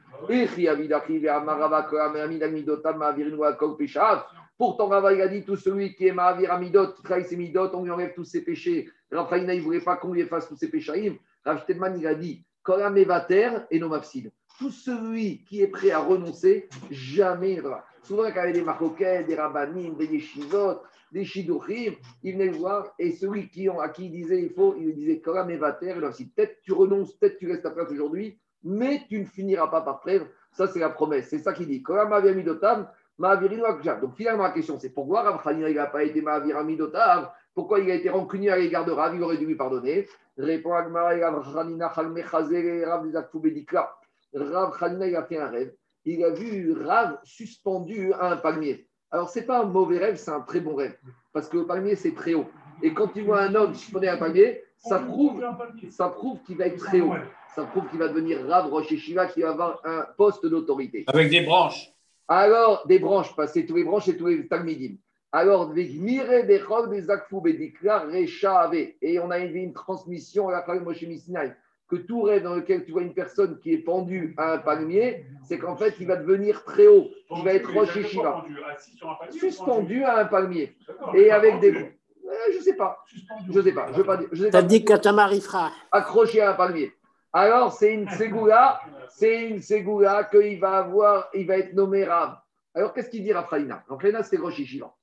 Pourtant, 4.55 4.87
Rava, 4.87 5.13
il 5.13 5.21
a 5.21 5.27
dit 5.27 5.43
tout 5.43 5.55
celui 5.55 5.95
qui 5.95 6.07
est 6.07 6.11
Mahavir 6.11 6.51
Amidot, 6.51 6.93
trahit 7.03 7.25
ses 7.25 7.35
midot, 7.35 7.69
on 7.73 7.83
lui 7.83 7.91
enlève 7.91 8.13
tous 8.13 8.23
ses 8.23 8.41
péchés. 8.41 8.87
Rav 9.11 9.29
Khanina, 9.29 9.55
il 9.55 9.59
ne 9.59 9.63
voulait 9.63 9.81
pas 9.81 9.97
qu'on 9.97 10.13
lui 10.13 10.21
efface 10.21 10.47
tous 10.47 10.55
ses 10.55 10.69
péchaïm. 10.69 11.17
Rav 11.43 11.63
Stelman, 11.63 11.97
il 11.97 12.05
a 12.05 12.13
dit 12.13 12.45
Kolam 12.61 12.95
Evater 12.97 13.49
et 13.71 13.79
non 13.79 13.89
mafsid. 13.89 14.31
Tout 14.59 14.69
celui 14.69 15.43
qui 15.43 15.61
est 15.61 15.67
prêt 15.67 15.89
à 15.89 15.99
renoncer, 15.99 16.69
jamais 16.91 17.53
il. 17.53 17.63
Souvent, 18.03 18.23
quand 18.23 18.33
il 18.33 18.35
y 18.35 18.39
avait 18.39 18.53
des 18.53 18.61
marocains, 18.61 19.23
des 19.23 19.35
rabbanim, 19.35 19.95
des 19.95 20.05
yeshivot, 20.05 20.81
des 21.13 21.25
shidduchim, 21.25 21.93
il 22.23 22.33
venait 22.33 22.47
le 22.47 22.57
voir 22.57 22.93
et 22.97 23.11
celui 23.11 23.49
qui, 23.49 23.69
à 23.69 23.89
qui 23.89 24.05
il 24.05 24.11
disait 24.11 24.41
il 24.41 24.49
faut, 24.49 24.75
il 24.77 24.87
lui 24.87 24.93
disait 24.95 25.21
Evater 25.49 25.89
et 25.89 25.93
non 25.93 26.01
mafsid. 26.01 26.33
Peut-être 26.35 26.59
tu 26.61 26.73
renonces, 26.73 27.13
peut-être 27.13 27.37
tu 27.37 27.49
restes 27.49 27.65
à 27.65 27.71
place 27.71 27.91
aujourd'hui, 27.91 28.39
mais 28.63 29.03
tu 29.07 29.19
ne 29.19 29.25
finiras 29.25 29.67
pas 29.67 29.81
par 29.81 29.99
prêtre. 29.99 30.25
Ça, 30.51 30.67
c'est 30.67 30.79
la 30.79 30.89
promesse. 30.89 31.27
C'est 31.29 31.39
ça 31.39 31.53
qu'il 31.53 31.67
dit. 31.67 31.83
Kolam 31.83 32.09
Mahavir 32.09 32.31
Amidotam, 32.31 32.89
Mahavir 33.17 33.65
Akjav. 33.65 34.01
Donc 34.01 34.15
finalement, 34.15 34.43
la 34.43 34.51
question, 34.51 34.79
c'est 34.79 34.89
pourquoi 34.89 35.21
Rav 35.21 35.41
Khanina, 35.43 35.69
il 35.69 35.75
n'a 35.75 35.85
pas 35.85 36.03
été 36.03 36.21
Mahavir 36.21 36.57
Amidotam 36.57 37.29
Pourquoi 37.53 37.79
il 37.79 37.91
a 37.91 37.95
été 37.95 38.09
rancunier 38.09 38.49
à 38.49 38.57
l'égard 38.57 38.85
de 38.85 38.91
Rav? 38.91 39.15
Il 39.15 39.21
aurait 39.21 39.37
dû 39.37 39.45
lui 39.45 39.55
pardonner. 39.55 40.07
Répond 40.37 40.71
Rav 40.71 41.93
Chalmechazé, 41.95 42.85
Rav 42.85 43.07
il 43.07 43.15
a 45.15 45.23
fait 45.23 45.37
un 45.37 45.47
rêve. 45.47 45.73
Il 46.05 46.23
a 46.23 46.31
vu 46.31 46.73
Rav 46.73 47.19
suspendu 47.23 48.13
à 48.13 48.31
un 48.31 48.37
palmier. 48.37 48.87
Alors, 49.13 49.29
ce 49.29 49.39
n'est 49.39 49.45
pas 49.45 49.61
un 49.61 49.65
mauvais 49.65 49.99
rêve, 49.99 50.15
c'est 50.15 50.31
un 50.31 50.41
très 50.41 50.59
bon 50.59 50.73
rêve. 50.73 50.97
Parce 51.33 51.47
que 51.47 51.57
le 51.57 51.67
palmier, 51.67 51.95
c'est 51.95 52.15
très 52.15 52.33
haut. 52.33 52.47
Et 52.81 52.95
quand 52.95 53.09
tu 53.09 53.21
vois 53.21 53.43
un 53.43 53.53
homme 53.53 53.73
à 53.73 54.11
un 54.11 54.17
palmier, 54.17 54.63
ça 54.75 54.97
prouve, 54.97 55.39
ça 55.91 56.09
prouve 56.09 56.41
qu'il 56.41 56.57
va 56.57 56.65
être 56.65 56.77
très 56.77 56.99
haut. 56.99 57.13
Ça 57.55 57.63
prouve 57.65 57.87
qu'il 57.89 57.99
va 57.99 58.07
devenir 58.07 58.43
Rav 58.47 58.71
Rosh 58.71 58.89
Yeshiva, 58.89 59.27
qui 59.27 59.41
va 59.41 59.51
avoir 59.51 59.81
un 59.85 60.07
poste 60.17 60.47
d'autorité. 60.47 61.03
Avec 61.05 61.29
des 61.29 61.41
branches. 61.41 61.91
Alors, 62.27 62.87
des 62.87 62.97
branches, 62.97 63.35
parce 63.35 63.53
que 63.53 63.59
c'est 63.59 63.67
tous 63.67 63.75
les 63.75 63.83
branches 63.83 64.07
et 64.07 64.17
tous 64.17 64.25
les 64.25 64.47
talmidim. 64.47 64.95
Alors, 65.31 65.67
des 65.67 65.85
des 65.85 66.59
chol 66.59 66.89
des 66.89 67.11
akfou 67.11 67.39
bedikla 67.39 67.99
recha 67.99 68.61
ave. 68.61 68.93
Et 68.99 69.19
on 69.19 69.29
a 69.29 69.37
élevé 69.37 69.59
une 69.59 69.73
transmission 69.73 70.49
à 70.49 70.51
la 70.51 70.75
de 70.75 70.83
Moshe 70.83 71.03
Misinaï, 71.03 71.55
que 71.95 72.01
tout 72.07 72.21
rêve 72.21 72.43
dans 72.43 72.55
lequel 72.55 72.85
tu 72.85 72.91
vois 72.91 73.01
une 73.01 73.13
personne 73.13 73.59
qui 73.59 73.73
est 73.73 73.79
pendue 73.79 74.33
à 74.37 74.53
un 74.53 74.57
palmier, 74.57 75.25
c'est 75.43 75.57
qu'en 75.59 75.75
fait, 75.75 75.95
il 75.99 76.07
va 76.07 76.15
devenir 76.15 76.63
très 76.63 76.87
haut. 76.87 77.09
Il 77.35 77.43
va 77.43 77.53
être 77.53 77.71
Rosh 77.71 77.95
Yeshiva. 77.95 78.45
Suspendu 79.31 80.03
à 80.03 80.19
un 80.19 80.25
palmier. 80.25 80.75
Et 81.13 81.31
avec 81.31 81.59
des. 81.59 81.73
Euh, 81.75 81.91
je 82.53 82.59
sais 82.59 82.75
pas. 82.75 82.99
Suspendu. 83.05 83.51
Je 83.53 83.61
sais 83.61 83.73
pas. 83.73 83.91
Je 83.91 83.97
veux 83.97 84.03
pas 84.05 84.17
dire. 84.17 84.29
Je 84.31 84.43
sais 84.43 84.49
T'as 84.49 84.61
pas. 84.61 84.67
dit 84.67 84.85
m'arrivera. 85.13 85.71
Accroché 85.91 86.41
à 86.41 86.51
un 86.51 86.53
palmier. 86.53 86.93
Alors, 87.31 87.71
c'est 87.73 87.93
une 87.93 88.09
ségoula 88.21 88.79
c'est 89.15 89.49
une 89.49 89.61
ségoula 89.61 90.23
qu'il 90.25 90.59
va 90.59 90.79
avoir, 90.79 91.29
il 91.33 91.45
va 91.45 91.57
être 91.57 91.73
nommé 91.73 92.03
Rav. 92.03 92.37
Alors, 92.73 92.93
qu'est-ce 92.93 93.09
qu'il 93.09 93.23
dit 93.23 93.31
Rav 93.31 93.47
Chaïna, 93.49 93.83
c'est 94.23 94.37
Rosh 94.37 94.59
Yeshiva. 94.59 94.93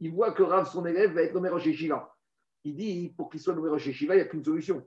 Il 0.00 0.12
voit 0.12 0.32
que 0.32 0.42
Rav, 0.42 0.68
son 0.68 0.84
élève, 0.86 1.12
va 1.12 1.22
être 1.22 1.34
nommé 1.34 1.48
Rosh 1.48 1.66
Yeshiva. 1.66 2.12
Il 2.64 2.74
dit, 2.74 3.14
pour 3.16 3.30
qu'il 3.30 3.40
soit 3.40 3.54
nommé 3.54 3.68
Rosh 3.68 3.86
Yeshiva, 3.86 4.14
il 4.14 4.18
n'y 4.18 4.22
a 4.22 4.26
qu'une 4.26 4.44
solution. 4.44 4.84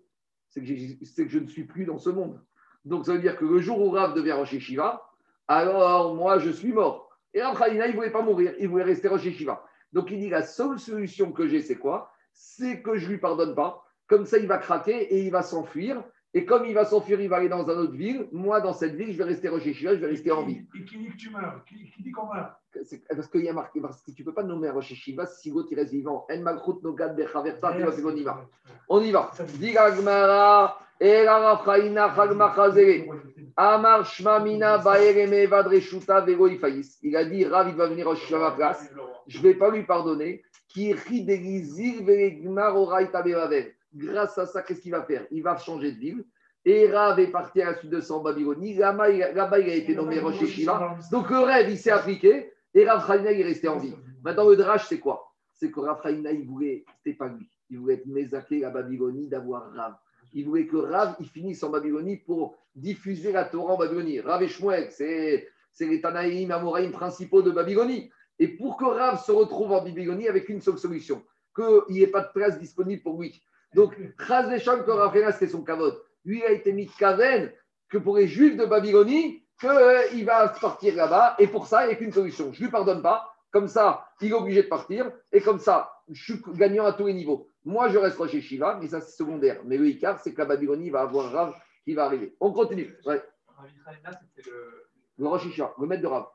C'est 0.54 0.62
que, 0.62 1.30
je 1.30 1.40
ne 1.40 1.48
suis 1.48 1.64
plus 1.64 1.86
dans 1.86 1.98
ce 1.98 2.12
monde. 2.12 2.40
Donc, 2.86 3.06
ça 3.06 3.14
veut 3.14 3.20
dire 3.20 3.38
que 3.38 3.46
le 3.46 3.60
jour 3.60 3.80
où 3.82 3.90
Rav 3.90 4.14
devient 4.14 4.34
Rosh 4.34 4.54
Yeshiva, 4.54 5.02
alors 5.48 6.14
moi, 6.14 6.38
je 6.38 6.52
suis 6.52 6.72
mort. 6.72 7.10
Et 7.34 7.42
Rav 7.42 7.70
il 7.72 7.80
ne 7.80 7.92
voulait 7.94 8.12
pas 8.12 8.22
mourir, 8.22 8.54
il 8.60 8.68
voulait 8.68 8.84
rester 8.84 9.08
Rosh 9.08 9.26
Yeshiva. 9.26 9.66
Donc, 9.94 10.12
il 10.12 10.20
dit, 10.20 10.30
la 10.30 10.44
seule 10.44 10.78
solution 10.80 11.32
que 11.32 11.48
j'ai, 11.48 11.62
c'est 11.62 11.78
quoi? 11.78 12.12
C'est 12.34 12.82
que 12.84 12.98
je 12.98 13.08
ne 13.08 13.14
lui 13.14 13.18
pardonne 13.18 13.56
pas. 13.56 13.84
Comme 14.06 14.26
ça, 14.26 14.38
il 14.38 14.48
va 14.48 14.60
craquer 14.60 15.16
et 15.16 15.24
il 15.24 15.32
va 15.32 15.42
s'enfuir. 15.42 16.04
Et 16.36 16.46
comme 16.46 16.66
il 16.66 16.74
va 16.74 16.86
s'enfuir, 16.86 17.22
il 17.22 17.30
va 17.30 17.38
aller 17.38 17.50
dans 17.50 17.64
une 17.64 17.78
autre 17.78 17.94
ville. 17.94 18.28
Moi, 18.32 18.60
dans 18.60 18.74
cette 18.74 18.96
ville, 18.96 19.12
je 19.12 19.18
vais 19.20 19.24
rester 19.24 19.50
Rosh 19.50 19.66
Yeshiva, 19.66 19.94
je 19.94 20.00
vais 20.00 20.08
rester 20.08 20.32
en 20.32 20.44
vie. 20.44 20.66
Et 20.76 20.84
qui 20.84 20.98
dit 20.98 21.10
que 21.10 21.16
tu 21.16 21.30
meurs 21.30 21.64
Qui, 21.68 21.92
qui 21.92 22.02
dit 22.02 22.12
qu'on 22.12 22.26
meurt 22.26 22.54
Parce 23.10 23.28
qu'il 23.28 23.44
y 23.44 23.50
a 23.50 23.54
marqué, 23.54 23.80
parce 23.80 24.02
que 24.02 24.10
tu 24.12 24.24
ne 24.24 24.26
peux 24.26 24.34
pas 24.34 24.42
nommer 24.42 24.70
un 24.70 24.74
Rosh 24.74 24.90
Yeshiva 24.92 25.28
si 25.28 25.52
l'autre 25.52 25.68
il 25.72 25.76
reste 25.76 25.92
vivant. 25.92 26.26
En 26.32 26.40
malchut 26.40 26.82
no 26.82 26.94
gad 26.94 27.16
bechaverta, 27.16 27.74
tu 27.74 27.84
vois, 27.84 27.92
c'est 27.92 28.02
qu'on 28.02 28.16
y 28.16 28.24
va. 28.24 28.42
On 28.90 29.02
y 29.02 29.12
va. 29.12 29.30
Diga 29.60 29.92
Gmara, 29.92 30.80
Era 31.00 31.54
Rafaïna, 31.54 32.16
Chagma 32.16 32.52
Chazere. 32.56 33.06
Amar 33.56 34.04
Shmamina, 34.04 34.80
Baereme, 34.80 35.46
Vadreshuta, 35.46 36.22
Vego 36.22 36.48
Ifaïs. 36.48 36.98
Il 37.04 37.16
a 37.16 37.26
dit, 37.26 37.46
Rav, 37.46 37.70
il 37.70 37.76
va 37.76 37.86
venir 37.86 38.08
Rosh 38.08 38.22
Yeshiva 38.22 38.48
à 38.48 38.50
ma 38.50 38.56
place. 38.56 38.92
Je 39.28 39.38
ne 39.38 39.44
vais 39.44 39.54
pas 39.54 39.70
lui 39.70 39.84
pardonner. 39.84 40.42
Qui 40.68 40.94
rit 40.94 41.24
Bevavel. 43.22 43.76
Grâce 43.96 44.38
à 44.38 44.46
ça, 44.46 44.62
qu'est-ce 44.62 44.82
qu'il 44.82 44.92
va 44.92 45.04
faire? 45.04 45.26
Il 45.32 45.44
va 45.44 45.58
changer 45.58 45.92
de 45.92 45.98
ville. 46.00 46.26
Et 46.66 46.90
Rav 46.90 47.20
est 47.20 47.28
parti 47.28 47.62
à 47.62 47.72
la 47.72 47.78
suite 47.78 47.92
de 47.92 48.00
ça 48.00 48.14
en 48.14 48.22
Babylonie. 48.22 48.76
Là-bas, 48.76 49.10
il 49.10 49.22
a- 49.22 49.76
été 49.76 49.96
nommé 49.96 50.20
Rosh. 50.20 50.40
Donc 51.12 51.30
le 51.30 51.40
rêve, 51.40 51.70
il 51.70 51.78
s'est 51.78 51.92
appliqué 51.92 52.52
et 52.74 52.86
Rav 52.90 53.06
Chaïna, 53.06 53.32
il 53.34 53.42
est 53.42 53.44
resté 53.44 53.68
en 53.68 53.78
vie. 53.78 53.94
Maintenant, 54.24 54.50
le 54.50 54.56
drach, 54.56 54.86
c'est 54.88 55.00
quoi? 55.00 55.30
C'est 55.54 55.70
que 55.72 55.80
Rav 55.82 56.00
il 56.06 56.46
voulait, 56.48 56.86
c'était 57.04 57.18
pas 57.18 57.28
lui, 57.28 57.50
il 57.70 57.80
voulait 57.80 57.96
être 57.96 58.06
Mézaké, 58.06 58.60
la 58.60 58.70
Babylonie, 58.70 59.28
d'avoir 59.28 59.72
Rav. 59.74 59.96
Il 60.34 60.46
voulait 60.46 60.66
que 60.66 60.78
Rav, 60.78 61.16
il 61.20 61.28
finisse 61.28 61.62
en 61.64 61.70
Babylonie 61.70 62.18
pour 62.18 62.56
diffuser 62.76 63.32
la 63.34 63.44
Torah 63.44 63.74
en 63.74 63.78
Babylonie. 63.78 64.22
Rav 64.22 64.42
et 64.42 64.48
Shmuel, 64.48 64.90
c'est, 64.90 65.48
c'est 65.72 65.86
les 65.86 66.02
Tanaïm, 66.02 66.50
Amoraïm 66.52 66.92
principaux 66.92 67.42
de 67.42 67.52
Babylonie. 67.52 68.10
Et 68.40 68.48
pour 68.48 68.78
que 68.78 68.86
Rav 68.86 69.22
se 69.24 69.32
retrouve 69.32 69.74
en 69.74 69.84
Babylonie 69.84 70.28
avec 70.28 70.50
une 70.50 70.62
seule 70.62 70.78
solution, 70.78 71.22
qu'il 71.56 71.94
n'y 71.96 72.02
ait 72.02 72.08
pas 72.08 72.22
de 72.22 72.32
place 72.34 72.58
disponible 72.58 73.04
pour 73.04 73.22
lui. 73.22 73.44
Donc, 73.74 73.98
Chaz 74.28 74.50
Vesham, 74.50 74.84
que 74.84 74.92
Rav 74.92 75.14
Chaïna, 75.14 75.32
c'était 75.32 75.48
son 75.48 75.64
kavod. 75.64 76.02
Lui, 76.26 76.40
il 76.40 76.44
a 76.44 76.52
été 76.52 76.72
mis 76.72 76.88
Kaven, 76.88 77.52
que 77.90 77.98
pour 77.98 78.18
les 78.18 78.28
Juifs 78.28 78.56
de 78.56 78.66
Babylonie, 78.66 79.44
qu'il 79.60 80.26
va 80.26 80.50
partir 80.50 80.96
là-bas. 80.96 81.36
Et 81.40 81.48
pour 81.48 81.68
ça, 81.68 81.86
il 81.86 81.88
n'y 81.88 81.94
a 81.94 81.96
qu'une 81.96 82.12
solution. 82.12 82.52
Je 82.54 82.60
ne 82.60 82.66
lui 82.66 82.72
pardonne 82.72 83.02
pas. 83.02 83.30
Comme 83.52 83.68
ça, 83.68 84.08
il 84.22 84.30
est 84.30 84.34
obligé 84.34 84.64
de 84.64 84.68
partir. 84.68 85.12
Et 85.32 85.42
comme 85.42 85.60
ça, 85.60 85.92
je 86.10 86.24
suis 86.24 86.42
gagnant 86.56 86.86
à 86.86 86.94
tous 86.94 87.06
les 87.06 87.14
niveaux. 87.14 87.50
Moi, 87.66 87.90
je 87.90 87.98
reste 87.98 88.26
chez 88.28 88.42
Shiva, 88.42 88.78
mais 88.82 88.88
ça, 88.88 89.00
c'est 89.00 89.16
secondaire. 89.16 89.62
Mais 89.66 89.78
le 89.78 89.88
Icar, 89.88 90.20
c'est 90.20 90.34
que 90.34 90.40
la 90.40 90.46
Babylonie 90.46 90.90
va 90.90 91.02
avoir 91.02 91.32
Rav 91.32 91.54
qui 91.86 91.94
va 91.94 92.06
arriver. 92.06 92.36
On 92.40 92.52
continue. 92.52 92.96
Ouais. 93.06 93.22
C'était 94.36 94.50
le. 94.50 94.84
Le 95.20 95.28
Rosh 95.28 95.46
le 95.80 95.86
maître 95.86 96.02
de 96.02 96.08
Rav. 96.08 96.26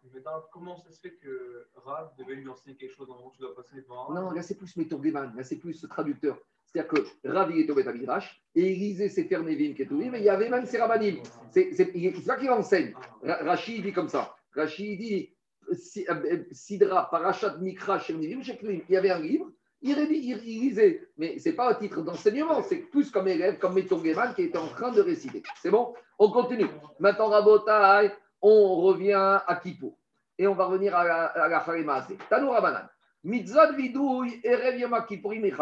Comment 0.52 0.76
ça 0.76 0.90
se 0.92 1.00
fait 1.00 1.14
que 1.16 1.66
Rav 1.74 2.12
devait 2.16 2.36
lui 2.36 2.48
enseigner 2.48 2.76
quelque 2.76 2.94
chose 2.94 3.10
en 3.10 3.16
gros, 3.16 3.32
tu 3.34 3.40
dois 3.40 3.54
passer 3.54 3.82
devant 3.82 4.12
Non, 4.12 4.30
là, 4.30 4.42
c'est 4.42 4.54
plus 4.54 4.76
Métorgeman, 4.76 5.34
là, 5.34 5.42
c'est 5.42 5.56
plus 5.56 5.74
ce 5.74 5.86
traducteur. 5.86 6.38
C'est-à-dire 6.72 6.90
que 6.92 7.28
Rav, 7.28 7.50
il 7.50 7.60
est 7.60 7.70
au 7.70 7.74
Beth 7.74 7.86
Midrash, 7.94 8.42
et 8.54 8.72
il 8.72 8.78
lisait 8.78 9.08
ses 9.08 9.24
Fernevim, 9.24 9.72
qui 9.74 9.86
mais 9.90 10.18
il 10.18 10.24
y 10.24 10.28
avait 10.28 10.50
même 10.50 10.66
ses 10.66 10.78
Rabbanim. 10.78 11.16
C'est 11.50 11.72
ça 11.72 12.36
qu'il 12.36 12.50
enseigne. 12.50 12.94
Ra- 13.22 13.38
Rashi, 13.42 13.76
il 13.76 13.82
dit 13.82 13.92
comme 13.92 14.08
ça. 14.08 14.34
Rashi, 14.54 14.92
il 14.92 14.98
dit 14.98 15.34
euh, 15.70 16.14
euh, 16.24 16.44
Sidra, 16.52 17.10
Parashat, 17.10 17.56
Mikra, 17.58 17.98
Chernevim, 17.98 18.42
Sheklim. 18.42 18.82
Il 18.88 18.92
y 18.92 18.96
avait 18.96 19.10
un 19.10 19.20
livre, 19.20 19.50
il, 19.80 19.94
lisait. 19.94 21.08
Mais 21.16 21.38
ce 21.38 21.48
n'est 21.48 21.54
pas 21.54 21.70
un 21.70 21.74
titre 21.74 22.02
d'enseignement, 22.02 22.62
c'est 22.62 22.76
plus 22.76 23.10
comme 23.10 23.28
élève, 23.28 23.58
comme 23.58 23.74
Métorgeman, 23.74 24.34
qui 24.34 24.42
était 24.42 24.58
en 24.58 24.68
train 24.68 24.90
de 24.90 25.00
réciter. 25.00 25.42
C'est 25.62 25.70
bon? 25.70 25.94
On 26.18 26.30
continue. 26.30 26.66
Maintenant, 26.98 27.28
Rabotai, 27.28 28.12
on 28.42 28.76
revient 28.82 29.12
à 29.14 29.60
Kippour. 29.62 29.96
Et 30.36 30.46
on 30.46 30.54
va 30.54 30.66
revenir 30.66 30.94
à 30.94 31.04
la, 31.04 31.24
à. 31.26 32.06
Tanou 32.28 32.50
Rabanan. 32.50 32.88
Mitzvah 33.28 33.72
de 33.72 33.76
vidouille, 33.76 34.40
Erev 34.42 34.78
Yom 34.78 34.96
Kippourim 35.06 35.44
et. 35.44 35.52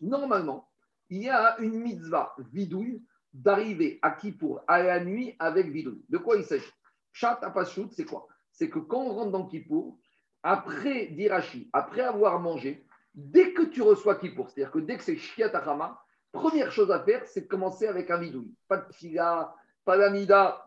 Normalement, 0.00 0.68
il 1.08 1.22
y 1.22 1.30
a 1.30 1.56
une 1.60 1.78
mitzvah 1.78 2.34
vidouille 2.52 3.00
d'arriver 3.32 4.00
à 4.02 4.10
Kippour 4.10 4.60
à 4.66 4.82
la 4.82 4.98
nuit 4.98 5.36
avec 5.38 5.68
vidouille. 5.68 6.04
De 6.08 6.18
quoi 6.18 6.36
il 6.36 6.42
s'agit? 6.42 6.64
Chat 7.12 7.38
Apashut, 7.42 7.86
c'est 7.92 8.04
quoi? 8.04 8.26
C'est 8.50 8.68
que 8.68 8.80
quand 8.80 9.02
on 9.02 9.14
rentre 9.14 9.30
dans 9.30 9.46
Kippour, 9.46 9.96
après 10.42 11.06
d'Irachi, 11.06 11.70
après 11.72 12.02
avoir 12.02 12.40
mangé, 12.40 12.84
dès 13.14 13.52
que 13.52 13.62
tu 13.62 13.82
reçois 13.82 14.16
Kippour, 14.16 14.50
c'est-à-dire 14.50 14.72
que 14.72 14.80
dès 14.80 14.96
que 14.96 15.04
c'est 15.04 15.16
Shiat 15.16 15.56
Achama, 15.56 16.02
première 16.32 16.72
chose 16.72 16.90
à 16.90 16.98
faire, 17.04 17.24
c'est 17.26 17.42
de 17.42 17.46
commencer 17.46 17.86
avec 17.86 18.10
un 18.10 18.18
vidouille. 18.18 18.52
Pas 18.66 18.78
de 18.78 18.92
fila, 18.92 19.54
pas 19.84 19.96
d'amida, 19.96 20.64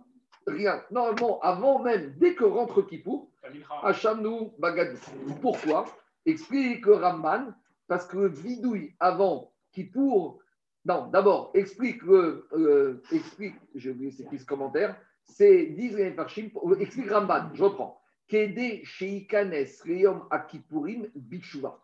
rien. 0.47 0.81
Normalement, 0.89 1.37
avant 1.41 1.79
même, 1.79 2.13
dès 2.17 2.33
que 2.33 2.45
rentre 2.45 2.81
Kippour, 2.81 3.29
Hachamnou 3.83 4.53
Bagadou. 4.57 4.97
Pourquoi? 5.41 5.85
Explique 6.25 6.85
le 6.85 6.95
Ramban, 6.95 7.53
parce 7.87 8.05
que 8.07 8.17
le 8.17 8.27
vidouille 8.29 8.95
avant 8.99 9.53
Kippour, 9.71 10.39
non, 10.85 11.07
d'abord, 11.07 11.51
explique 11.53 12.01
le, 12.03 12.47
euh, 12.53 13.01
explique, 13.11 13.55
je 13.73 13.89
vais 13.91 14.11
c'est 14.11 14.27
plus 14.27 14.39
ce 14.39 14.45
commentaire, 14.45 14.95
c'est, 15.23 15.65
disent 15.67 15.97
les 15.97 16.13
Farshim, 16.13 16.49
explique 16.79 17.09
Ramban, 17.09 17.49
je 17.53 17.63
reprends. 17.63 17.99
Kede 18.27 18.83
Sheikanes 18.83 19.67
Reyom 19.83 20.25
Akipurim 20.31 21.07
Bichouva. 21.15 21.79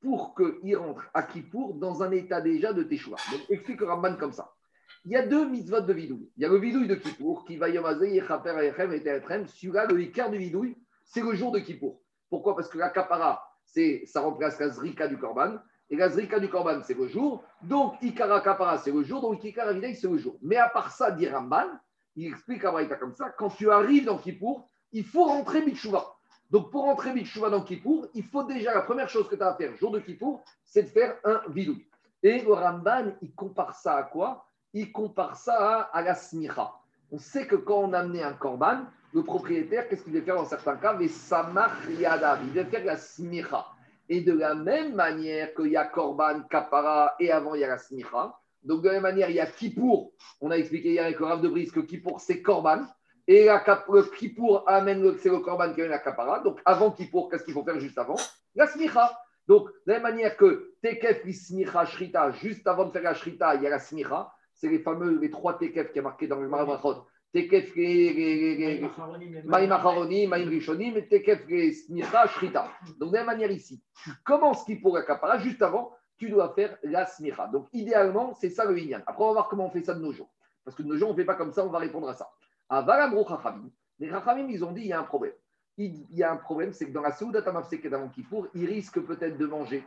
Pour 0.00 0.34
qu'il 0.34 0.76
rentre 0.76 1.08
à 1.12 1.22
Kippour 1.24 1.74
dans 1.74 2.02
un 2.02 2.12
état 2.12 2.40
déjà 2.40 2.72
de 2.72 2.84
Teshuvah. 2.84 3.16
Donc, 3.32 3.40
explique 3.48 3.80
le 3.80 3.86
Ramban 3.86 4.16
comme 4.16 4.32
ça. 4.32 4.54
Il 5.04 5.12
y 5.12 5.16
a 5.16 5.26
deux 5.26 5.48
mitzvot 5.48 5.80
de 5.80 5.92
vidouille. 5.92 6.30
Il 6.36 6.42
y 6.42 6.46
a 6.46 6.48
le 6.48 6.58
vidouille 6.58 6.86
de 6.86 6.94
Kippour, 6.94 7.44
qui 7.44 7.56
va 7.56 7.68
yomazé, 7.68 8.14
yechaper, 8.14 8.50
ayechem, 8.50 8.92
et 8.92 9.02
teretrem. 9.02 9.46
Celui-là, 9.46 9.86
le 9.86 10.00
écart 10.00 10.30
du 10.30 10.38
vidouille, 10.38 10.76
c'est 11.04 11.22
le 11.22 11.34
jour 11.34 11.50
de 11.50 11.58
Kippour. 11.58 12.00
Pourquoi? 12.30 12.54
Parce 12.54 12.68
que 12.68 12.78
la 12.78 12.90
kapara, 12.90 13.47
c'est, 13.72 14.04
ça 14.06 14.20
remplace 14.20 14.58
la 14.58 14.70
zrika 14.70 15.08
du 15.08 15.18
korban. 15.18 15.58
Et 15.90 15.96
la 15.96 16.08
zrika 16.08 16.38
du 16.38 16.48
korban, 16.48 16.80
c'est 16.82 16.94
le 16.94 17.08
jour. 17.08 17.44
Donc, 17.62 17.94
ikara 18.02 18.40
kapara, 18.40 18.78
c'est 18.78 18.92
le 18.92 19.02
jour. 19.02 19.20
Donc, 19.20 19.42
ikara 19.44 19.72
c'est 19.94 20.08
le 20.08 20.18
jour. 20.18 20.36
Mais 20.42 20.56
à 20.56 20.68
part 20.68 20.90
ça, 20.90 21.10
dit 21.10 21.28
Ramban, 21.28 21.66
il 22.16 22.28
explique 22.28 22.64
à 22.64 22.72
Braïta 22.72 22.96
comme 22.96 23.14
ça, 23.14 23.30
quand 23.30 23.50
tu 23.50 23.70
arrives 23.70 24.04
dans 24.04 24.18
Kippour, 24.18 24.66
il 24.92 25.04
faut 25.04 25.24
rentrer 25.24 25.62
Bitshuva. 25.62 26.04
Donc, 26.50 26.70
pour 26.70 26.84
rentrer 26.84 27.12
Bitshuva 27.12 27.50
dans 27.50 27.62
Kippour, 27.62 28.08
il 28.14 28.24
faut 28.24 28.42
déjà, 28.42 28.74
la 28.74 28.82
première 28.82 29.08
chose 29.08 29.28
que 29.28 29.36
tu 29.36 29.42
as 29.42 29.48
à 29.48 29.54
faire, 29.54 29.76
jour 29.76 29.90
de 29.90 30.00
Kippour, 30.00 30.42
c'est 30.64 30.82
de 30.82 30.88
faire 30.88 31.16
un 31.24 31.40
vidouille. 31.48 31.86
Et 32.22 32.40
le 32.40 32.52
Ramban, 32.52 33.12
il 33.22 33.34
compare 33.34 33.74
ça 33.74 33.96
à 33.96 34.02
quoi? 34.02 34.46
Il 34.72 34.90
compare 34.92 35.36
ça 35.36 35.88
à, 35.92 35.98
à 35.98 36.02
la 36.02 36.14
smicha. 36.14 36.72
On 37.10 37.18
sait 37.18 37.46
que 37.46 37.56
quand 37.56 37.78
on 37.78 37.92
amenait 37.92 38.22
un 38.22 38.34
korban, 38.34 38.80
le 39.12 39.22
propriétaire, 39.22 39.88
qu'est-ce 39.88 40.02
qu'il 40.04 40.12
devait 40.12 40.24
faire 40.24 40.36
dans 40.36 40.44
certains 40.44 40.76
cas? 40.76 40.96
Les 40.98 41.08
samach 41.08 41.88
yadav. 41.88 42.40
Il 42.44 42.52
devait 42.52 42.64
faire 42.64 42.84
la 42.84 42.96
smicha. 42.96 43.66
Et 44.08 44.20
de 44.20 44.32
la 44.32 44.54
même 44.54 44.94
manière 44.94 45.54
qu'il 45.54 45.72
y 45.72 45.76
a 45.76 45.84
korban, 45.84 46.42
kapara, 46.50 47.14
et 47.20 47.30
avant 47.30 47.54
il 47.54 47.60
y 47.60 47.64
a 47.64 47.68
la 47.68 47.78
smicha. 47.78 48.34
Donc 48.62 48.82
de 48.82 48.88
la 48.88 48.94
même 48.94 49.02
manière, 49.02 49.30
il 49.30 49.36
y 49.36 49.40
a 49.40 49.46
Kippour. 49.46 50.12
On 50.40 50.50
a 50.50 50.56
expliqué 50.56 50.90
hier 50.90 51.04
avec 51.04 51.18
le 51.18 51.26
Rav 51.26 51.40
de 51.40 51.48
Brice 51.48 51.72
que 51.72 51.80
Kippour, 51.80 52.20
c'est 52.20 52.42
korban. 52.42 52.86
Et 53.26 53.44
la 53.44 53.62
le 53.88 54.02
Kippour 54.02 54.64
amène 54.66 55.02
le, 55.02 55.16
c'est 55.18 55.28
le 55.28 55.38
korban 55.38 55.72
qui 55.72 55.80
amène 55.80 55.90
la 55.90 55.98
kapara. 55.98 56.40
Donc 56.40 56.60
avant 56.64 56.90
Kippour, 56.90 57.30
qu'est-ce 57.30 57.44
qu'il 57.44 57.54
faut 57.54 57.64
faire 57.64 57.78
juste 57.78 57.98
avant? 57.98 58.16
La 58.54 58.66
smicha. 58.66 59.10
Donc, 59.46 59.68
de 59.86 59.92
la 59.92 59.94
même 59.94 60.02
manière 60.02 60.36
que 60.36 60.74
Tekef, 60.82 61.22
Smicha, 61.32 61.86
Shrita, 61.86 62.30
juste 62.32 62.66
avant 62.66 62.84
de 62.84 62.90
faire 62.90 63.02
la 63.02 63.14
Shrita, 63.14 63.54
il 63.54 63.62
y 63.62 63.66
a 63.66 63.70
la 63.70 63.78
Smicha. 63.78 64.30
C'est 64.52 64.68
les 64.68 64.78
fameux, 64.80 65.18
les 65.18 65.30
trois 65.30 65.56
Tekef 65.56 65.90
qui 65.90 66.00
est 66.00 66.02
marqué 66.02 66.26
dans 66.26 66.38
le 66.38 66.48
Marabrachot. 66.48 67.06
Tekef, 67.32 67.74
les, 67.76 68.80
Maïm 69.44 69.70
Maïm 70.28 70.48
Rishonim, 70.48 70.96
et 70.96 71.08
Tekef, 71.08 71.46
les 71.48 71.72
Smicha, 71.72 72.26
Shrita. 72.26 72.70
Donc, 72.98 73.10
de 73.10 73.16
la 73.16 73.20
même 73.20 73.26
manière 73.26 73.50
ici, 73.50 73.82
tu 74.02 74.10
commences 74.24 74.64
qui 74.64 74.76
pour 74.76 74.96
la 74.96 75.38
juste 75.38 75.60
avant, 75.62 75.92
tu 76.16 76.30
dois 76.30 76.54
faire 76.54 76.78
la 76.82 77.06
Smicha. 77.06 77.46
Donc, 77.48 77.66
idéalement, 77.72 78.34
c'est 78.34 78.50
ça 78.50 78.64
le 78.64 78.78
Inyan. 78.78 79.02
Après, 79.06 79.22
on 79.22 79.28
va 79.28 79.32
voir 79.34 79.48
comment 79.48 79.66
on 79.66 79.70
fait 79.70 79.82
ça 79.82 79.94
de 79.94 80.00
nos 80.00 80.12
jours. 80.12 80.30
Parce 80.64 80.76
que 80.76 80.82
de 80.82 80.88
nos 80.88 80.96
jours, 80.96 81.10
on 81.10 81.12
ne 81.12 81.16
fait 81.16 81.24
pas 81.24 81.34
comme 81.34 81.52
ça, 81.52 81.64
on 81.64 81.70
va 81.70 81.78
répondre 81.78 82.08
à 82.08 82.14
ça. 82.14 82.30
À 82.68 82.82
Valamro 82.82 83.26
Chachamim, 83.28 83.70
les 83.98 84.08
Chachamim, 84.08 84.48
ils 84.48 84.64
ont 84.64 84.72
dit 84.72 84.82
il 84.82 84.88
y 84.88 84.92
a 84.92 85.00
un 85.00 85.04
problème. 85.04 85.34
Il 85.76 86.06
il 86.10 86.16
y 86.16 86.22
a 86.22 86.32
un 86.32 86.36
problème, 86.36 86.72
c'est 86.72 86.86
que 86.86 86.92
dans 86.92 87.02
la 87.02 87.12
Seouda 87.12 87.42
Tamafseket 87.42 87.92
avant 87.92 88.08
Kippour, 88.08 88.48
il 88.54 88.66
risque 88.66 89.00
peut-être 89.00 89.38
de 89.38 89.46
manger 89.46 89.84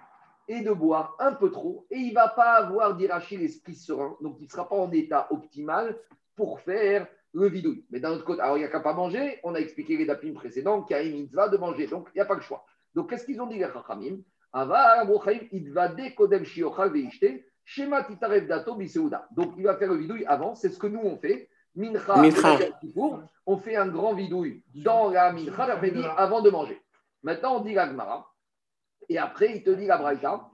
et 0.48 0.62
de 0.62 0.72
boire 0.72 1.16
un 1.20 1.34
peu 1.34 1.52
trop, 1.52 1.86
et 1.90 1.98
il 1.98 2.10
ne 2.10 2.16
va 2.16 2.28
pas 2.28 2.54
avoir 2.54 2.96
d'irachi 2.96 3.38
l'esprit 3.38 3.76
serein, 3.76 4.16
donc 4.22 4.38
il 4.40 4.46
ne 4.46 4.50
sera 4.50 4.68
pas 4.68 4.76
en 4.76 4.92
état 4.92 5.28
optimal 5.30 5.98
pour 6.36 6.60
faire 6.60 7.08
le 7.34 7.48
vidouille. 7.48 7.86
Mais 7.90 8.00
d'un 8.00 8.12
autre 8.12 8.26
côté, 8.26 8.42
alors 8.42 8.58
il 8.58 8.62
n'y 8.62 8.66
a 8.66 8.70
qu'à 8.70 8.80
pas 8.80 8.94
manger, 8.94 9.40
on 9.44 9.56
a 9.56 9.60
expliqué 9.60 9.98
les 9.98 10.06
dapim 10.06 10.34
précédents 10.34 10.84
qu'il 10.84 10.96
y 10.96 11.00
a 11.00 11.04
une 11.04 11.14
mitzvah 11.22 11.50
de 11.50 11.58
manger, 11.58 11.88
donc 11.88 12.08
il 12.14 12.18
n'y 12.18 12.22
a 12.22 12.26
pas 12.26 12.36
le 12.36 12.42
choix. 12.42 12.66
Donc 12.94 13.10
qu'est-ce 13.10 13.26
qu'ils 13.26 13.42
ont 13.42 13.48
dit 13.48 13.58
les 13.58 13.68
Chachamim? 13.72 14.20
Donc 19.32 19.54
il 19.58 19.64
va 19.64 19.78
faire 19.78 19.90
le 19.90 19.96
vidouille 19.96 20.26
avant, 20.26 20.56
c'est 20.56 20.70
ce 20.70 20.78
que 20.78 20.88
nous 20.88 21.02
on 21.02 21.18
fait. 21.18 21.50
Mincha, 21.74 22.22
on 23.46 23.58
fait 23.58 23.78
un 23.78 23.88
grand 23.88 24.14
vidouille 24.14 24.62
dans 24.76 25.10
la 25.10 25.32
mincha 25.32 25.68
l'après-midi 25.68 26.06
avant 26.18 26.42
de 26.42 26.50
manger. 26.50 26.82
Maintenant 27.24 27.58
on 27.58 27.62
dit 27.62 27.74
la 27.74 27.88
Gemara, 27.88 28.28
et 29.10 29.18
après, 29.18 29.58
il 29.58 29.64
te 29.64 29.70
dit 29.72 29.88
la 29.88 29.98
braïta. 29.98 30.50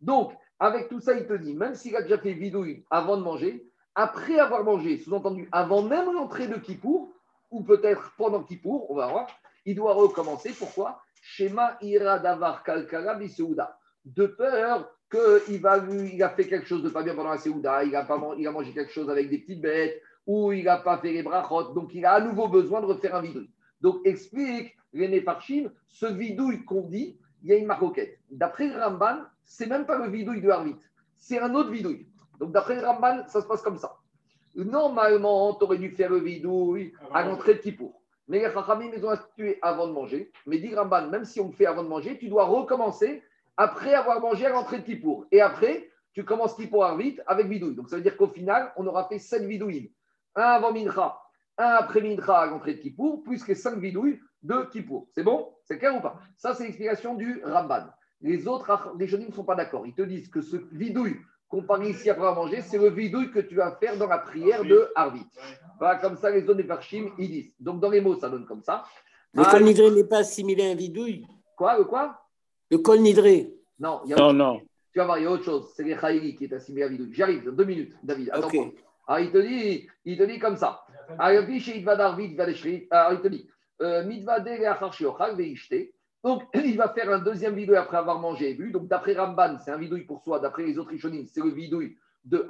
Donc, 0.00 0.32
avec 0.62 0.88
tout 0.88 1.00
ça, 1.00 1.14
il 1.14 1.26
te 1.26 1.32
dit, 1.32 1.54
même 1.54 1.74
s'il 1.74 1.96
a 1.96 2.02
déjà 2.02 2.18
fait 2.18 2.34
vidouille 2.34 2.84
avant 2.88 3.16
de 3.16 3.22
manger, 3.22 3.66
après 3.96 4.38
avoir 4.38 4.62
mangé, 4.62 4.96
sous-entendu, 4.96 5.48
avant 5.50 5.82
même 5.82 6.12
l'entrée 6.12 6.46
de 6.46 6.54
Kippour, 6.54 7.12
ou 7.50 7.64
peut-être 7.64 8.12
pendant 8.16 8.44
Kippour, 8.44 8.88
on 8.88 8.94
va 8.94 9.08
voir, 9.08 9.26
il 9.66 9.74
doit 9.74 9.92
recommencer. 9.92 10.54
Pourquoi? 10.56 11.02
Shema 11.20 11.76
ira 11.80 12.20
davar 12.20 12.62
kalkara. 12.62 13.18
De 14.04 14.26
peur 14.26 14.88
qu'il 15.10 15.60
il 16.14 16.22
a 16.22 16.28
fait 16.30 16.46
quelque 16.46 16.66
chose 16.68 16.84
de 16.84 16.90
pas 16.90 17.02
bien 17.02 17.16
pendant 17.16 17.30
la 17.30 17.38
Seouda, 17.38 17.82
il 17.82 17.96
a, 17.96 18.06
a 18.06 18.52
mangé 18.52 18.72
quelque 18.72 18.92
chose 18.92 19.10
avec 19.10 19.30
des 19.30 19.38
petites 19.38 19.60
bêtes, 19.60 20.00
ou 20.28 20.52
il 20.52 20.64
n'a 20.64 20.76
pas 20.76 20.98
fait 20.98 21.12
les 21.12 21.24
brachot, 21.24 21.74
donc 21.74 21.92
il 21.92 22.06
a 22.06 22.12
à 22.12 22.20
nouveau 22.20 22.46
besoin 22.46 22.80
de 22.80 22.86
refaire 22.86 23.16
un 23.16 23.22
vidouille. 23.22 23.50
Donc 23.80 23.96
explique 24.04 24.76
René 24.94 25.22
Parchim, 25.22 25.72
ce 25.88 26.06
vidouille 26.06 26.64
qu'on 26.64 26.82
dit, 26.82 27.18
il 27.42 27.50
y 27.50 27.52
a 27.52 27.56
une 27.56 27.66
maroquette. 27.66 28.18
D'après 28.30 28.68
le 28.68 28.78
Ramban, 28.78 29.24
c'est 29.44 29.66
même 29.66 29.86
pas 29.86 29.98
le 29.98 30.10
vidouille 30.10 30.40
de 30.40 30.48
Harvit, 30.48 30.76
c'est 31.16 31.38
un 31.38 31.54
autre 31.54 31.70
vidouille. 31.70 32.06
Donc 32.38 32.52
d'après 32.52 32.76
le 32.76 32.86
Ramban, 32.86 33.26
ça 33.26 33.40
se 33.40 33.46
passe 33.46 33.62
comme 33.62 33.78
ça. 33.78 33.96
Normalement, 34.54 35.54
tu 35.54 35.64
aurais 35.64 35.78
dû 35.78 35.90
faire 35.90 36.10
le 36.10 36.18
vidouille 36.18 36.92
à 37.12 37.24
l'entrée 37.24 37.54
de 37.54 37.60
Kippour. 37.60 38.02
Mais 38.28 38.40
les 38.40 38.52
Chachamim, 38.52 38.90
ils 38.94 39.04
ont 39.04 39.10
institué 39.10 39.58
avant 39.62 39.86
de 39.86 39.92
manger. 39.92 40.30
Mais 40.46 40.58
dit 40.58 40.74
Ramban, 40.74 41.08
même 41.08 41.24
si 41.24 41.40
on 41.40 41.48
le 41.48 41.52
fait 41.52 41.66
avant 41.66 41.82
de 41.82 41.88
manger, 41.88 42.18
tu 42.18 42.28
dois 42.28 42.44
recommencer 42.44 43.22
après 43.56 43.94
avoir 43.94 44.20
mangé 44.20 44.46
à 44.46 44.50
l'entrée 44.50 44.78
de 44.78 44.84
Kippour. 44.84 45.26
Et 45.30 45.40
après, 45.40 45.88
tu 46.12 46.24
commences 46.24 46.54
Kippour 46.54 46.84
Harvit 46.84 47.18
avec 47.26 47.46
vidouille. 47.46 47.74
Donc 47.74 47.88
ça 47.88 47.96
veut 47.96 48.02
dire 48.02 48.16
qu'au 48.16 48.28
final, 48.28 48.72
on 48.76 48.86
aura 48.86 49.08
fait 49.08 49.18
sept 49.18 49.42
vidouilles 49.44 49.92
un 50.34 50.42
avant 50.42 50.72
Mincha, 50.72 51.18
un 51.58 51.64
après 51.64 52.00
Mincha 52.00 52.38
à 52.38 52.46
l'entrée 52.46 52.74
de 52.74 52.80
Kippour, 52.80 53.22
plus 53.22 53.46
les 53.46 53.54
cinq 53.54 53.78
vidouilles 53.78 54.18
de 54.42 54.68
Kippour. 54.70 55.06
C'est 55.12 55.22
bon? 55.22 55.48
C'est 55.64 55.78
clair 55.78 55.96
ou 55.96 56.00
pas? 56.00 56.20
Ça, 56.36 56.54
c'est 56.54 56.64
l'explication 56.64 57.14
du 57.14 57.42
Ramban. 57.44 57.86
Les 58.20 58.46
autres, 58.46 58.94
les 58.98 59.06
jeunes 59.06 59.26
ne 59.26 59.32
sont 59.32 59.44
pas 59.44 59.54
d'accord. 59.54 59.86
Ils 59.86 59.94
te 59.94 60.02
disent 60.02 60.28
que 60.28 60.40
ce 60.42 60.56
vidouille 60.72 61.16
qu'on 61.48 61.62
parle 61.62 61.86
ici 61.86 62.08
après 62.08 62.26
avoir 62.26 62.44
mangé, 62.44 62.60
c'est 62.62 62.78
le 62.78 62.88
vidouille 62.90 63.30
que 63.30 63.40
tu 63.40 63.56
vas 63.56 63.76
faire 63.76 63.96
dans 63.98 64.06
la 64.06 64.18
prière 64.18 64.64
de 64.64 64.88
Harvit. 64.94 65.26
Voilà, 65.78 65.98
comme 65.98 66.16
ça, 66.16 66.30
les 66.30 66.42
zones 66.44 66.56
des 66.56 66.64
Farshim, 66.64 67.10
ils 67.18 67.28
disent. 67.30 67.54
Donc, 67.60 67.80
dans 67.80 67.90
les 67.90 68.00
mots, 68.00 68.18
ça 68.18 68.28
donne 68.30 68.46
comme 68.46 68.62
ça. 68.62 68.84
Le 69.34 69.42
Ah, 69.44 69.50
col 69.50 69.64
nidré 69.64 69.90
n'est 69.90 70.04
pas 70.04 70.18
assimilé 70.18 70.68
à 70.68 70.70
un 70.70 70.74
vidouille. 70.74 71.26
Quoi? 71.56 71.78
Le 71.78 71.84
quoi? 71.84 72.20
Le 72.70 72.78
col 72.78 73.00
nidré. 73.00 73.52
Non, 73.78 74.00
il 74.04 74.10
y 74.10 74.14
a 74.14 74.16
Non, 74.16 74.32
non. 74.32 74.60
Tu 74.92 74.98
vas 74.98 75.04
voir, 75.06 75.18
il 75.18 75.24
y 75.24 75.26
a 75.26 75.30
autre 75.30 75.44
chose. 75.44 75.72
C'est 75.74 75.84
les 75.84 75.96
Chaïli 75.98 76.36
qui 76.36 76.44
est 76.44 76.52
assimilé 76.52 76.84
à 76.84 76.88
vidouille. 76.88 77.12
J'arrive 77.12 77.44
dans 77.44 77.52
deux 77.52 77.64
minutes, 77.64 77.94
David. 78.02 78.30
Attends 78.32 78.46
Ok. 78.48 78.56
pas. 78.56 79.14
Alors, 79.14 79.26
il 79.26 79.32
te 79.32 79.38
dit, 79.38 79.88
il 80.04 80.16
te 80.16 80.22
dit 80.22 80.38
comme 80.38 80.56
ça. 80.56 80.84
Alors 81.18 81.42
il 81.42 83.20
te 83.20 83.28
dit, 83.28 83.48
euh. 83.80 84.02
Donc, 86.24 86.42
il 86.54 86.76
va 86.76 86.88
faire 86.90 87.10
un 87.10 87.18
deuxième 87.18 87.54
vidouille 87.54 87.76
après 87.76 87.96
avoir 87.96 88.18
mangé 88.18 88.50
et 88.50 88.54
bu. 88.54 88.70
Donc, 88.70 88.88
d'après 88.88 89.14
Ramban, 89.14 89.58
c'est 89.58 89.70
un 89.70 89.78
vidouille 89.78 90.04
pour 90.04 90.22
soi. 90.22 90.38
D'après 90.38 90.64
les 90.64 90.78
autres 90.78 90.90
Rishonim, 90.90 91.26
c'est 91.26 91.42
le 91.42 91.50
vidouille 91.50 91.96
de. 92.24 92.46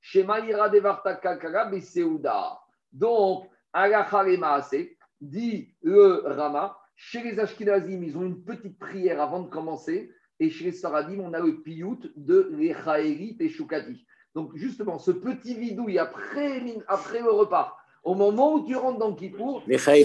Shema 0.00 0.40
ira 0.40 0.68
devarta 0.68 1.14
kalkala 1.16 1.66
beseuda. 1.66 2.58
Donc, 2.92 3.48
maase, 3.74 4.76
dit 5.20 5.74
le 5.82 6.22
Rama, 6.24 6.76
chez 6.96 7.22
les 7.22 7.38
Ashkenazim, 7.38 8.02
ils 8.02 8.16
ont 8.16 8.22
une 8.22 8.42
petite 8.44 8.78
prière 8.78 9.20
avant 9.20 9.40
de 9.40 9.48
commencer. 9.48 10.10
Et 10.38 10.48
chez 10.48 10.64
les 10.64 10.72
Saradim, 10.72 11.20
on 11.20 11.34
a 11.34 11.40
le 11.40 11.60
piyut 11.60 12.12
de 12.16 12.50
l'Echaeri 12.52 13.34
Peshukati. 13.34 14.06
Donc, 14.34 14.56
justement, 14.56 14.98
ce 14.98 15.10
petit 15.10 15.54
vidouille 15.54 15.98
après, 15.98 16.62
après 16.88 17.20
le 17.20 17.30
repas, 17.30 17.76
au 18.02 18.14
moment 18.14 18.54
où 18.54 18.66
tu 18.66 18.74
rentres 18.76 18.98
dans 18.98 19.14
Kippour, 19.14 19.62
Les 19.66 19.78
c'est 19.78 20.02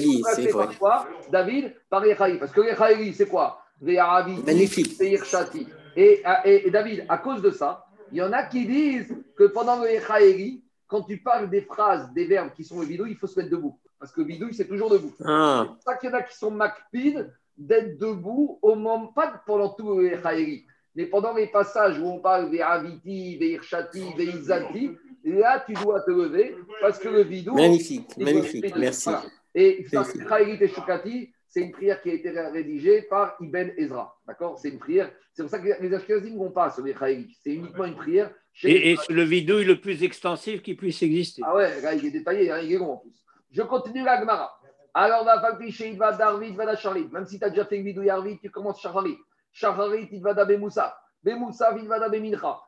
vrai. 0.52 0.68
quoi, 0.78 1.08
David, 1.32 1.74
par 1.90 2.02
l'Echaeri. 2.02 2.38
Parce 2.40 2.52
que 2.52 2.62
l'Echaeri, 2.62 3.14
c'est 3.14 3.28
quoi. 3.28 3.60
Ve'irshati. 3.82 5.68
Et, 5.96 6.22
et, 6.46 6.68
et 6.68 6.72
David, 6.72 7.06
à 7.08 7.18
cause 7.18 7.42
de 7.42 7.52
ça, 7.52 7.86
il 8.12 8.18
y 8.18 8.22
en 8.22 8.34
a 8.34 8.44
qui 8.44 8.66
disent 8.66 9.16
que 9.38 9.46
pendant 9.46 9.80
le 9.82 9.90
Echaeri, 9.90 10.64
quand 10.88 11.04
tu 11.04 11.18
parles 11.18 11.50
des 11.50 11.62
phrases, 11.62 12.12
des 12.14 12.26
verbes 12.26 12.52
qui 12.56 12.64
sont 12.64 12.80
le 12.80 12.86
vidouille, 12.86 13.12
il 13.12 13.18
faut 13.18 13.28
se 13.28 13.40
mettre 13.40 13.52
debout. 13.52 13.80
Parce 14.00 14.12
que 14.12 14.22
le 14.22 14.28
vidouille, 14.28 14.54
c'est 14.54 14.68
toujours 14.68 14.90
debout. 14.90 15.14
Ah, 15.26 15.62
C'est 15.64 15.68
pour 15.74 15.82
ça 15.84 15.96
qu'il 15.98 16.10
y 16.10 16.14
en 16.14 16.18
a 16.18 16.22
qui 16.22 16.38
sont 16.38 16.52
macpines 16.52 17.32
d'être 17.58 17.98
debout 17.98 18.60
au 18.62 18.76
moment, 18.76 19.08
pas 19.08 19.42
pendant 19.46 19.70
tout 19.70 19.98
le 20.00 20.14
Echaeri, 20.14 20.66
mais 20.96 21.06
pendant 21.06 21.34
les 21.34 21.48
passages 21.48 21.98
où 22.00 22.06
on 22.06 22.20
parle 22.20 22.52
des 22.52 22.62
Aviti, 22.62 23.38
des 23.38 23.52
Irshati, 23.54 24.14
des 24.16 24.26
Izati, 24.26 24.92
là 25.34 25.64
tu 25.66 25.74
dois 25.74 26.02
te 26.02 26.12
lever 26.12 26.56
parce 26.82 27.00
que 27.00 27.10
le 27.10 27.22
vidou. 27.22 27.56
magnifique, 27.56 28.16
magnifique. 28.18 28.76
Merci. 28.76 29.10
Voilà. 29.10 29.24
Et 29.54 29.86
Teshukati, 30.60 31.34
c'est 31.48 31.62
une 31.62 31.72
prière 31.72 32.02
qui 32.02 32.10
a 32.10 32.14
été 32.14 32.30
rédigée 32.30 33.04
par 33.04 33.36
Ibn 33.40 33.72
Ezra. 33.78 34.14
D'accord? 34.28 34.60
C'est 34.60 34.70
une 34.70 34.80
prière. 34.80 35.10
C'est 35.34 35.44
pour 35.44 35.50
ça 35.50 35.60
que 35.60 35.82
les 35.82 35.94
Ashkenazim 35.94 36.34
ne 36.34 36.40
vont 36.40 36.52
pas 36.52 36.70
sur 36.70 36.84
les. 36.84 36.94
C'est 37.42 37.54
uniquement 37.54 37.86
une 37.86 37.96
prière. 37.96 38.30
Et, 38.64 38.92
et 38.92 38.98
c'est 38.98 39.14
le 39.14 39.24
vidouille 39.24 39.66
le 39.66 39.80
plus 39.80 40.04
extensif 40.04 40.62
qui 40.62 40.76
puisse 40.76 41.02
exister. 41.02 41.42
ah 41.46 41.56
ouais, 41.56 41.82
là, 41.82 41.94
il 41.94 42.06
est 42.06 42.12
détaillé, 42.12 42.52
hein, 42.52 42.60
il 42.62 42.74
est 42.74 42.78
long 42.78 42.94
en 42.94 42.98
plus. 42.98 43.12
Je 43.52 43.62
continue 43.62 44.04
la 44.04 44.20
Gemara. 44.20 44.58
Alors, 44.94 45.26
va 45.26 45.42
Falpiché, 45.42 45.90
il 45.90 45.98
va 45.98 46.14
Darvid, 46.14 46.56
va 46.56 46.76
Charlie. 46.76 47.08
Même 47.12 47.26
si 47.26 47.38
tu 47.38 47.46
as 47.46 47.50
déjà 47.50 47.66
fait 47.66 47.82
vidou 47.82 48.02
Arvid, 48.10 48.40
tu 48.42 48.50
commences 48.50 48.82
Charlie. 48.82 49.18
Charlie, 49.52 50.08
il 50.12 50.22
va 50.22 50.34
da 50.34 50.46
Bemoussa. 50.46 50.98
Bemoussa, 51.24 51.76
il 51.78 51.88
va 51.88 52.00
da 52.00 52.10
Bemincha. 52.10 52.60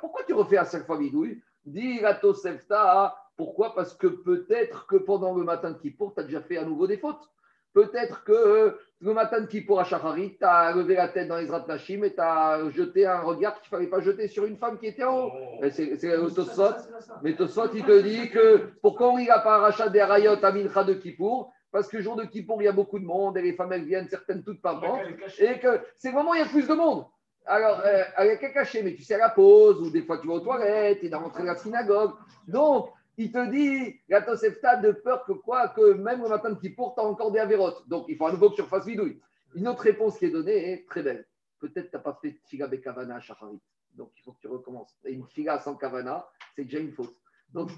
Pourquoi 0.00 0.22
tu 0.24 0.32
refais 0.32 0.56
à 0.56 0.64
chaque 0.64 0.86
fois 0.86 0.98
vidouille 0.98 1.42
Dis 1.64 2.00
la 2.00 2.14
Tosefta. 2.14 3.16
Pourquoi? 3.36 3.74
Parce 3.74 3.94
que 3.94 4.06
peut-être 4.06 4.86
que 4.86 4.96
pendant 4.96 5.34
le 5.34 5.44
matin 5.44 5.72
de 5.72 5.78
Kippour, 5.78 6.14
tu 6.14 6.20
as 6.20 6.24
déjà 6.24 6.40
fait 6.40 6.56
à 6.56 6.64
nouveau 6.64 6.86
des 6.86 6.96
fautes. 6.96 7.28
Peut-être 7.74 8.24
que 8.24 8.32
euh, 8.32 8.70
le 9.00 9.12
matin 9.12 9.42
de 9.42 9.46
Kippour 9.46 9.78
à 9.78 9.84
Shachari, 9.84 10.38
tu 10.38 10.44
as 10.44 10.72
levé 10.72 10.94
la 10.94 11.08
tête 11.08 11.28
dans 11.28 11.36
les 11.36 11.48
Nashim 11.48 12.02
et 12.04 12.14
tu 12.14 12.20
as 12.20 12.70
jeté 12.70 13.04
un 13.04 13.20
regard 13.20 13.60
qu'il 13.60 13.70
ne 13.70 13.76
fallait 13.76 13.90
pas 13.90 14.00
jeter 14.00 14.28
sur 14.28 14.46
une 14.46 14.56
femme 14.56 14.78
qui 14.78 14.86
était 14.86 15.04
en 15.04 15.26
haut. 15.26 15.32
Et 15.62 15.68
C'est 15.68 15.84
le 15.84 16.30
Tosfot. 16.30 16.74
Mais 17.22 17.34
Tosfot, 17.34 17.68
il 17.74 17.84
te 17.84 18.00
dit 18.00 18.30
que 18.30 18.70
pourquoi 18.80 19.12
il 19.20 19.26
n'a 19.26 19.40
pas 19.40 19.58
rachat 19.58 19.90
des 19.90 20.02
rayot 20.02 20.42
à 20.42 20.52
Mincha 20.52 20.84
de 20.84 20.94
Kippour? 20.94 21.52
Parce 21.70 21.88
que 21.88 22.00
jour 22.00 22.16
de 22.16 22.24
Kippour, 22.24 22.62
il 22.62 22.64
y 22.64 22.68
a 22.68 22.72
beaucoup 22.72 22.98
de 22.98 23.04
monde 23.04 23.36
et 23.36 23.42
les 23.42 23.52
femmes, 23.52 23.72
elles 23.74 23.84
viennent, 23.84 24.08
certaines 24.08 24.42
toutes 24.42 24.62
parents. 24.62 24.98
Et 25.38 25.58
que 25.60 25.82
c'est 25.96 26.10
le 26.10 26.18
où 26.18 26.34
il 26.34 26.38
y 26.38 26.42
a 26.42 26.46
plus 26.46 26.66
de 26.66 26.72
monde. 26.72 27.04
Alors, 27.46 27.80
euh, 27.84 28.02
il 28.20 28.26
y 28.26 28.30
a 28.30 28.36
qu'à 28.36 28.50
cacher, 28.50 28.82
mais 28.82 28.94
tu 28.94 29.02
sais 29.02 29.14
à 29.14 29.18
la 29.18 29.30
pause, 29.30 29.80
ou 29.80 29.90
des 29.90 30.02
fois 30.02 30.18
tu 30.18 30.26
vas 30.26 30.34
aux 30.34 30.40
toilettes, 30.40 31.00
tu 31.00 31.06
es 31.06 31.08
dans 31.08 31.20
l'entrée 31.20 31.42
de 31.42 31.48
la 31.48 31.56
synagogue. 31.56 32.12
Donc, 32.48 32.90
il 33.18 33.30
te 33.32 33.50
dit, 33.50 34.00
la 34.08 34.20
Tosefta, 34.22 34.76
de 34.76 34.92
peur 34.92 35.24
que 35.24 35.32
quoi 35.32 35.68
Que 35.68 35.94
même 35.94 36.22
le 36.22 36.28
matin 36.28 36.50
de 36.50 36.58
Kippour, 36.58 36.94
tu 36.94 37.00
as 37.00 37.04
encore 37.04 37.30
des 37.30 37.38
avérotes. 37.38 37.88
Donc, 37.88 38.06
il 38.08 38.16
faut 38.16 38.26
à 38.26 38.32
nouveau 38.32 38.50
que 38.50 38.56
tu 38.56 38.62
refasses 38.62 38.86
vidouille. 38.86 39.20
Une 39.54 39.68
autre 39.68 39.82
réponse 39.82 40.18
qui 40.18 40.26
est 40.26 40.30
donnée 40.30 40.72
est 40.72 40.86
très 40.86 41.02
belle. 41.02 41.24
Peut-être 41.60 41.90
tu 41.90 41.96
n'as 41.96 42.02
pas 42.02 42.18
fait 42.20 42.32
de 42.32 42.36
Tfiga 42.44 42.66
Bekavana 42.66 43.16
à 43.16 43.20
Shacharit. 43.20 43.60
Donc, 43.94 44.10
il 44.16 44.22
faut 44.22 44.32
que 44.32 44.40
tu 44.40 44.48
recommences. 44.48 44.94
Et 45.04 45.12
une 45.12 45.26
Tfiga 45.26 45.58
sans 45.58 45.76
Kavana, 45.76 46.28
c'est 46.54 46.64
déjà 46.64 46.78
une 46.78 46.92
faute. 46.92 47.16
Donc, 47.54 47.70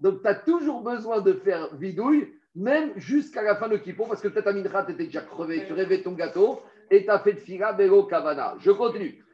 donc 0.00 0.22
tu 0.22 0.28
as 0.28 0.34
toujours 0.34 0.80
besoin 0.80 1.20
de 1.20 1.34
faire 1.34 1.74
vidouille, 1.76 2.32
même 2.54 2.92
jusqu'à 2.96 3.42
la 3.42 3.54
fin 3.54 3.68
de 3.68 3.76
Kippour, 3.76 4.08
parce 4.08 4.20
que 4.20 4.28
peut-être 4.28 4.48
à 4.48 4.52
Mincha, 4.52 4.84
tu 4.84 4.92
étais 4.92 5.04
déjà 5.04 5.20
crevé, 5.20 5.64
tu 5.66 5.72
rêvais 5.72 6.02
ton 6.02 6.12
gâteau, 6.12 6.62
et 6.90 7.04
tu 7.04 7.10
as 7.10 7.18
fait 7.20 7.34
de 7.34 7.38
Fira, 7.38 7.72
Belo, 7.72 8.04
Kavana. 8.04 8.54
Je 8.58 8.70
continue. 8.70 9.24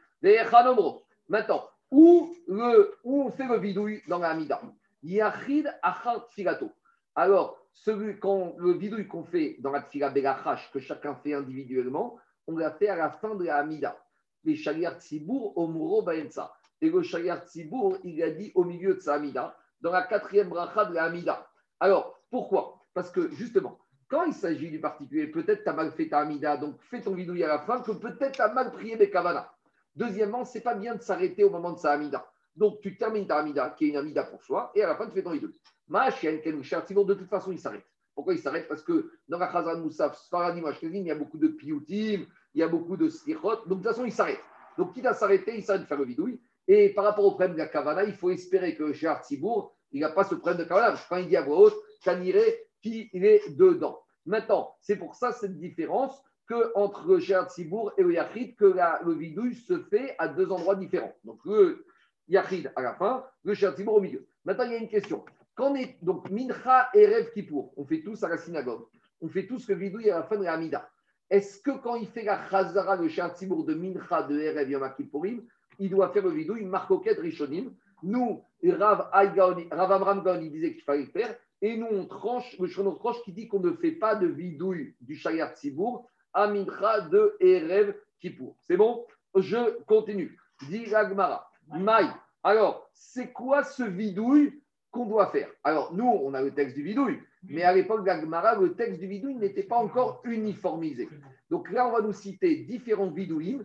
Maintenant, 1.29 1.69
où, 1.89 2.33
le, 2.47 2.95
où 3.03 3.23
on 3.23 3.31
fait 3.31 3.47
le 3.47 3.57
vidouille 3.57 4.01
dans 4.07 4.19
la 4.19 4.29
Hamida 4.29 4.61
Yachid 5.03 5.71
Achar 5.81 6.27
Tfilato. 6.27 6.71
Alors, 7.15 7.57
celui, 7.73 8.17
le 8.57 8.71
vidouille 8.73 9.07
qu'on 9.07 9.23
fait 9.23 9.57
dans 9.59 9.71
la 9.71 9.81
Tfila 9.81 10.09
Belachash, 10.09 10.71
que 10.71 10.79
chacun 10.79 11.15
fait 11.15 11.33
individuellement, 11.33 12.17
on 12.47 12.57
l'a 12.57 12.71
fait 12.71 12.87
à 12.87 12.95
la 12.95 13.09
fin 13.09 13.35
de 13.35 13.45
la 13.45 13.57
Hamida. 13.57 13.97
Les 14.43 14.55
Shaliar 14.55 14.99
Tzibour, 14.99 15.57
Omuro 15.57 16.01
Baensa. 16.01 16.53
Et 16.81 16.89
le 16.89 17.01
Shaliar 17.01 17.45
Tzibour, 17.45 17.97
il 18.03 18.21
a 18.23 18.31
dit 18.31 18.51
au 18.55 18.63
milieu 18.63 18.95
de 18.95 18.99
sa 18.99 19.15
Hamida, 19.15 19.55
dans 19.81 19.91
la 19.91 20.03
quatrième 20.03 20.49
bracha 20.49 20.85
de 20.85 20.93
la 20.93 21.05
Hamida. 21.05 21.47
Alors, 21.79 22.19
pourquoi? 22.29 22.79
Parce 22.93 23.09
que 23.09 23.29
justement, 23.31 23.79
quand 24.11 24.25
il 24.25 24.33
s'agit 24.33 24.69
du 24.69 24.79
particulier, 24.81 25.27
peut-être 25.27 25.63
tu 25.63 25.69
as 25.69 25.73
mal 25.73 25.89
fait 25.93 26.09
ta 26.09 26.19
Hamida, 26.19 26.57
donc 26.57 26.75
fais 26.81 27.01
ton 27.01 27.13
vidouille 27.13 27.45
à 27.45 27.47
la 27.47 27.59
fin, 27.59 27.79
que 27.79 27.93
peut-être 27.93 28.33
tu 28.33 28.41
as 28.41 28.53
mal 28.53 28.69
prié 28.73 28.97
Bekavana. 28.97 29.49
Deuxièmement, 29.95 30.43
c'est 30.43 30.59
pas 30.59 30.75
bien 30.75 30.95
de 30.95 31.01
s'arrêter 31.01 31.45
au 31.45 31.49
moment 31.49 31.71
de 31.71 31.79
sa 31.79 31.93
Hamida. 31.93 32.29
Donc, 32.53 32.81
tu 32.81 32.97
termines 32.97 33.25
ta 33.25 33.37
Hamida, 33.37 33.69
qui 33.69 33.85
est 33.85 33.87
une 33.87 33.95
Hamida 33.95 34.25
pour 34.25 34.43
soi, 34.43 34.69
et 34.75 34.83
à 34.83 34.87
la 34.87 34.95
fin, 34.97 35.07
tu 35.07 35.13
fais 35.13 35.23
ton 35.23 35.31
vidouille. 35.31 35.55
Ma 35.87 36.11
chienne, 36.11 36.41
de 36.43 37.13
toute 37.13 37.29
façon, 37.29 37.53
il 37.53 37.59
s'arrête. 37.59 37.85
Pourquoi 38.13 38.33
il 38.33 38.39
s'arrête? 38.39 38.67
Parce 38.67 38.83
que 38.83 39.11
dans 39.29 39.37
la 39.37 39.47
Khazan 39.47 39.79
Moussaf, 39.79 40.17
Sfaradim, 40.17 40.69
il 40.81 41.03
y 41.03 41.11
a 41.11 41.15
beaucoup 41.15 41.37
de 41.37 41.47
piyutim, 41.47 42.25
il 42.53 42.59
y 42.59 42.63
a 42.63 42.67
beaucoup 42.67 42.97
de 42.97 43.07
slichot, 43.07 43.65
donc 43.65 43.67
de 43.67 43.73
toute 43.75 43.83
façon, 43.83 44.03
il 44.03 44.11
s'arrête. 44.11 44.41
Donc, 44.77 44.93
quitte 44.93 45.05
à 45.05 45.13
s'arrêter, 45.13 45.55
il 45.55 45.63
s'arrête 45.63 45.83
de 45.83 45.87
faire 45.87 45.97
le 45.97 46.05
vidouille. 46.05 46.41
Et 46.67 46.89
par 46.89 47.05
rapport 47.05 47.23
au 47.23 47.31
problème 47.31 47.53
de 47.53 47.59
la 47.59 47.67
Kavana, 47.67 48.03
il 48.03 48.13
faut 48.13 48.29
espérer 48.29 48.75
que 48.75 48.91
chez 48.91 49.07
Artibourg, 49.07 49.73
il 49.93 50.01
n'a 50.01 50.09
pas 50.09 50.25
ce 50.25 50.35
problème 50.35 50.59
de 50.59 50.65
Kavana. 50.65 50.97
Quand 51.07 51.15
il 51.15 51.29
dit 51.29 51.37
à 51.37 51.41
voix 51.41 51.59
haute, 51.59 51.75
Kaniré, 52.03 52.67
qui 52.81 53.09
est 53.13 53.57
dedans. 53.57 54.01
Maintenant, 54.25 54.75
c'est 54.81 54.97
pour 54.97 55.15
ça 55.15 55.31
cette 55.31 55.57
différence 55.57 56.21
que 56.47 56.71
entre 56.75 57.07
le 57.07 57.35
Artibourg 57.35 57.91
et 57.97 58.03
le 58.03 58.13
Yachid, 58.13 58.55
que 58.55 58.65
le 58.65 59.13
vidouille 59.13 59.55
se 59.55 59.79
fait 59.83 60.15
à 60.19 60.27
deux 60.27 60.51
endroits 60.51 60.75
différents. 60.75 61.15
Donc, 61.23 61.39
le 61.45 61.85
Yachid 62.27 62.71
à 62.75 62.81
la 62.81 62.93
fin, 62.95 63.25
le 63.43 63.63
Artibourg 63.63 63.95
au 63.95 64.01
milieu. 64.01 64.27
Maintenant, 64.45 64.65
il 64.65 64.71
y 64.71 64.75
a 64.75 64.79
une 64.79 64.89
question. 64.89 65.23
Quand 65.55 65.75
est, 65.75 65.97
donc, 66.01 66.29
Mincha 66.29 66.89
et 66.93 67.05
Rev 67.05 67.31
Kippour, 67.33 67.73
on 67.77 67.85
fait 67.85 68.01
tous 68.01 68.23
à 68.23 68.29
la 68.29 68.37
synagogue, 68.37 68.85
on 69.21 69.29
fait 69.29 69.47
tous 69.47 69.67
le 69.69 69.75
vidouille 69.75 70.09
à 70.09 70.19
la 70.19 70.23
fin 70.23 70.37
de 70.37 70.43
la 70.43 70.53
Hamida. 70.53 70.89
Est-ce 71.29 71.61
que 71.61 71.71
quand 71.71 71.95
il 71.95 72.07
fait 72.07 72.23
la 72.23 72.49
Chazara, 72.49 72.97
le 72.97 73.07
Artibourg 73.19 73.63
de 73.65 73.73
Mincha, 73.73 74.23
de 74.23 74.39
Erev 74.39 74.69
Yom 74.69 74.93
Kippourim, 74.97 75.43
il 75.79 75.89
doit 75.89 76.09
faire 76.09 76.23
le 76.23 76.31
vidouille 76.31 76.65
Marcoquet 76.65 77.13
Rishonim 77.13 77.73
Nous, 78.03 78.43
Rav 78.63 79.09
Amram 79.13 80.23
Gaon, 80.23 80.41
il 80.41 80.51
disait 80.51 80.73
qu'il 80.73 80.83
fallait 80.83 81.05
le 81.05 81.11
faire. 81.11 81.35
Et 81.61 81.77
nous, 81.77 81.87
on 81.91 82.05
tranche, 82.05 82.57
le 82.59 82.67
tranche 82.95 83.21
qui 83.23 83.31
dit 83.31 83.47
qu'on 83.47 83.59
ne 83.59 83.73
fait 83.73 83.91
pas 83.91 84.15
de 84.15 84.27
vidouille 84.27 84.95
du 85.01 85.15
Shayar 85.15 85.53
Tzibour 85.55 86.07
à 86.33 86.47
Mincha 86.47 87.01
de 87.01 87.35
Erev 87.39 87.93
Kippour. 88.19 88.55
C'est 88.61 88.77
bon? 88.77 89.05
Je 89.35 89.79
continue. 89.85 90.37
Dit 90.69 90.85
Ragmara. 90.91 91.47
Maï. 91.67 92.07
Alors, 92.43 92.89
c'est 92.93 93.31
quoi 93.31 93.63
ce 93.63 93.83
vidouille 93.83 94.61
qu'on 94.89 95.05
doit 95.05 95.27
faire? 95.27 95.49
Alors, 95.63 95.93
nous, 95.93 96.05
on 96.05 96.33
a 96.33 96.41
le 96.41 96.51
texte 96.51 96.75
du 96.75 96.83
vidouille, 96.83 97.19
mais 97.43 97.63
à 97.63 97.73
l'époque 97.73 98.03
d'Agmara, 98.03 98.55
le 98.55 98.73
texte 98.73 98.99
du 98.99 99.07
vidouille 99.07 99.35
n'était 99.35 99.63
pas 99.63 99.77
encore 99.77 100.21
uniformisé. 100.25 101.07
Donc 101.49 101.69
là, 101.71 101.87
on 101.87 101.91
va 101.91 102.01
nous 102.01 102.13
citer 102.13 102.55
différents 102.63 103.11
vidouilles 103.11 103.61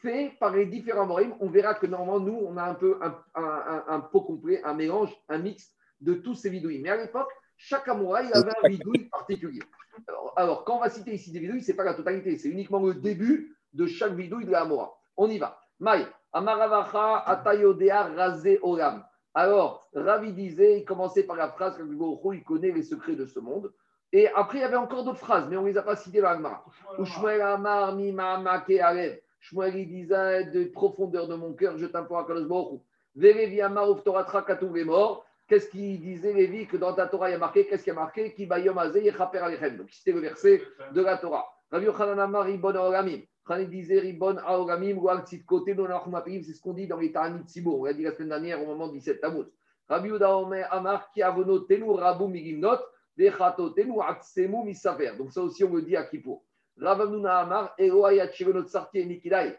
faits 0.00 0.38
par 0.38 0.54
les 0.54 0.66
différents 0.66 1.06
morim. 1.06 1.34
On 1.40 1.48
verra 1.48 1.74
que 1.74 1.86
normalement, 1.86 2.20
nous, 2.20 2.38
on 2.46 2.56
a 2.56 2.62
un 2.62 2.74
peu 2.74 2.98
un- 3.02 3.84
un 3.88 4.00
pot 4.00 4.20
complet, 4.20 4.62
un 4.62 4.74
mélange, 4.74 5.12
un 5.28 5.38
mix 5.38 5.74
de 6.02 6.14
tous 6.14 6.34
ces 6.34 6.50
vidouilles. 6.50 6.80
Mais 6.80 6.90
à 6.90 6.96
l'époque, 6.96 7.30
chaque 7.56 7.88
Amoura, 7.88 8.22
il 8.22 8.32
avait 8.34 8.52
un 8.62 8.68
vidouille 8.68 9.08
particulier. 9.08 9.62
Alors, 10.08 10.32
alors, 10.36 10.64
quand 10.64 10.76
on 10.76 10.80
va 10.80 10.90
citer 10.90 11.14
ici 11.14 11.32
des 11.32 11.38
vidouilles, 11.38 11.62
ce 11.62 11.70
n'est 11.70 11.76
pas 11.76 11.84
la 11.84 11.94
totalité, 11.94 12.36
c'est 12.36 12.48
uniquement 12.48 12.80
le 12.80 12.94
début 12.94 13.56
de 13.72 13.86
chaque 13.86 14.12
vidouille 14.12 14.44
de 14.44 14.50
la. 14.50 14.66
On 15.16 15.28
y 15.28 15.38
va. 15.38 15.58
Maï, 15.78 16.06
Amaravacha, 16.32 17.18
Atayodea, 17.26 18.04
Razé, 18.04 18.58
Olam. 18.62 19.04
Alors, 19.34 19.88
Ravi 19.94 20.32
disait, 20.32 20.80
il 20.80 20.84
commençait 20.84 21.22
par 21.22 21.36
la 21.36 21.48
phrase 21.48 21.76
que 21.76 22.34
il 22.34 22.44
connaît 22.44 22.72
les 22.72 22.82
secrets 22.82 23.16
de 23.16 23.26
ce 23.26 23.40
monde. 23.40 23.72
Et 24.12 24.28
après, 24.28 24.58
il 24.58 24.60
y 24.60 24.64
avait 24.64 24.76
encore 24.76 25.04
d'autres 25.04 25.18
phrases, 25.18 25.48
mais 25.48 25.56
on 25.56 25.62
ne 25.62 25.68
les 25.68 25.78
a 25.78 25.82
pas 25.82 25.96
citées 25.96 26.20
dans 26.20 26.28
l'Agmara. 26.28 26.64
Ushmuel 26.98 27.40
Amar, 27.40 27.94
Mima, 27.94 28.42
Alev. 28.82 29.20
Shmuel, 29.40 29.76
il 29.76 29.88
disait, 29.88 30.44
de 30.44 30.64
profondeur 30.64 31.28
de 31.28 31.34
mon 31.34 31.54
cœur, 31.54 31.78
je 31.78 31.86
t'implore 31.86 32.20
à 32.20 32.26
Kadosh 32.26 32.46
Baruch. 32.46 32.82
Verevi 33.16 33.60
Amar, 33.62 33.90
Uftoratra, 33.90 34.42
Katuv 34.42 34.74
les 34.74 34.84
morts. 34.84 35.24
Qu'est-ce 35.52 35.68
qu'il 35.68 36.00
disait, 36.00 36.32
Lévi, 36.32 36.66
que 36.66 36.78
dans 36.78 36.94
ta 36.94 37.06
Torah, 37.06 37.28
il 37.28 37.32
y 37.32 37.34
a 37.34 37.38
marqué 37.38 37.66
Qu'est-ce 37.66 37.84
qu'il 37.84 37.92
y 37.92 37.96
a 37.96 38.00
marqué? 38.00 38.34
Alechem. 39.38 39.76
Donc, 39.76 39.90
c'était 39.90 40.12
le 40.12 40.20
verset 40.20 40.62
de 40.94 41.02
la 41.02 41.18
Torah. 41.18 41.44
Rabbi 41.70 41.88
Ribon 41.90 42.74
Aolamim. 42.74 43.20
Khané 43.46 43.66
disait 43.66 43.98
Ribon 43.98 44.38
Aolamim, 44.38 44.96
ou 44.96 45.10
Al 45.10 45.26
Tzit 45.26 45.44
Kote. 45.44 45.64
C'est 45.66 46.54
ce 46.54 46.60
qu'on 46.62 46.72
dit 46.72 46.86
dans 46.86 46.96
les 46.96 47.12
Ta'anit. 47.12 47.44
On 47.66 47.84
l'a 47.84 47.92
dit 47.92 48.02
la 48.02 48.12
semaine 48.12 48.30
dernière 48.30 48.62
au 48.62 48.66
moment 48.66 48.88
du 48.88 48.96
17 48.96 49.20
Tammuz. 49.20 49.44
Rabbi 49.90 50.08
Yehuda 50.08 50.38
Omer 50.38 50.66
Amar 50.70 51.10
ki 51.12 51.20
avonotenu 51.20 51.90
rabu 51.98 52.28
migimnot, 52.28 52.80
vechatotenu 53.14 54.00
atsemu 54.00 54.64
misafer. 54.64 55.18
Donc 55.18 55.32
ça 55.32 55.42
aussi 55.42 55.64
on 55.64 55.74
le 55.74 55.82
dit 55.82 55.96
à 55.96 56.04
Kippour. 56.04 56.42
Ravamnuna 56.80 57.40
Amar, 57.40 57.74
Eloaya 57.76 58.32
Chivenot 58.32 58.68
Sarti 58.68 59.00
et 59.00 59.04
Nikilai. 59.04 59.58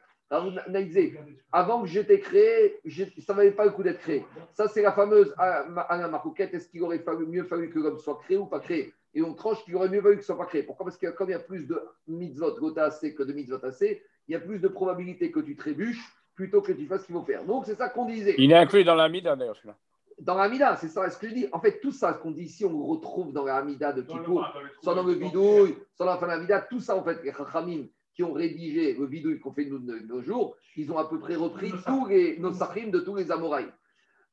Disait, 0.70 1.14
avant 1.52 1.82
que 1.84 1.88
j'étais 1.88 2.20
créé, 2.20 2.80
je- 2.86 3.04
ça 3.20 3.34
ne 3.34 3.38
valait 3.38 3.52
pas 3.52 3.66
le 3.66 3.72
coup 3.72 3.84
d'être 3.84 4.00
créé. 4.00 4.26
Ça, 4.52 4.68
c'est 4.68 4.82
la 4.82 4.92
fameuse 4.92 5.34
Alain 5.38 6.08
Marouquette. 6.08 6.54
Est-ce 6.54 6.68
qu'il 6.70 6.82
aurait 6.82 7.00
fallu, 7.00 7.28
mieux 7.28 7.44
fallu 7.44 7.70
que 7.70 7.78
l'homme 7.80 8.00
soit 8.00 8.20
créé 8.24 8.38
ou 8.38 8.48
pas 8.48 8.60
créé? 8.60 8.94
Et 9.14 9.22
on 9.22 9.36
tranche 9.36 9.64
qu'il 9.64 9.76
aurait 9.76 9.90
mieux 9.90 10.02
fallu 10.02 10.16
qu'il 10.16 10.22
ne 10.22 10.26
soit 10.26 10.38
pas 10.38 10.46
créé. 10.48 10.64
Pourquoi? 10.64 10.86
Parce 10.88 10.98
que 10.98 11.08
comme 11.12 11.30
il 11.30 11.34
y 11.34 11.36
a 11.36 11.40
plus 11.40 11.68
de 11.68 11.80
mitzvot 12.08 12.56
gota 12.60 12.86
assez 12.86 13.14
que 13.14 13.22
de 13.22 13.32
mitzvot 13.34 13.64
assez, 13.64 14.02
il 14.28 14.32
y 14.32 14.36
a 14.36 14.40
plus 14.40 14.58
de 14.60 14.68
probabilité 14.68 15.32
que 15.32 15.40
tu 15.40 15.56
trébuches 15.56 16.04
plutôt 16.34 16.62
que 16.64 16.72
tu 16.72 16.88
fasses 16.88 17.02
ce 17.02 17.06
qu'il 17.06 17.16
faut 17.16 17.22
faire. 17.24 17.46
Donc, 17.46 17.68
c'est 17.68 17.76
ça 17.76 17.90
qu'on 17.90 18.06
disait. 18.06 18.34
Il 18.40 18.52
est 18.52 18.56
inclus 18.58 18.84
dans 18.84 18.96
la 18.96 19.10
Mida 19.10 19.36
d'ailleurs, 19.36 19.56
celui-là. 19.56 19.76
Dans 20.20 20.36
la 20.36 20.44
Hamida, 20.44 20.76
c'est 20.78 20.88
ça 20.88 21.10
ce 21.10 21.18
que 21.18 21.28
je 21.28 21.34
dis. 21.34 21.48
En 21.52 21.60
fait, 21.60 21.80
tout 21.80 21.92
ça, 21.92 22.14
ce 22.14 22.20
qu'on 22.20 22.32
dit 22.32 22.44
ici, 22.44 22.64
on 22.64 22.70
le 22.70 22.84
retrouve 22.84 23.34
dans 23.34 23.44
la 23.44 23.58
Hamida 23.58 23.92
de 23.92 24.02
Kippour, 24.04 24.48
soit 24.82 24.94
dans 24.96 25.04
le 25.04 25.16
bidouille, 25.16 25.76
soit 25.96 26.06
dans 26.06 26.14
la 26.14 26.18
fin 26.18 26.28
de 26.28 26.32
la 26.32 26.38
Hamida. 26.38 26.62
Tout 26.62 26.80
ça, 26.80 26.96
en 26.96 27.04
fait, 27.04 27.22
les 27.24 27.32
Chachamim 27.34 27.86
qui 28.16 28.24
ont 28.24 28.34
rédigé 28.34 28.94
le 28.94 29.08
bidouille 29.08 29.40
qu'on 29.40 29.54
fait 29.54 29.66
nous 29.66 29.80
de 29.80 30.00
nos 30.00 30.22
jours, 30.22 30.56
ils 30.76 30.92
ont 30.92 30.98
à 30.98 31.10
peu 31.10 31.20
près 31.20 31.36
repris 31.36 31.72
tous 31.86 32.06
les 32.08 32.38
nos 32.38 32.54
sachim 32.54 32.90
de 32.90 33.00
tous 33.00 33.16
les 33.16 33.32
Amoraïs. 33.32 33.72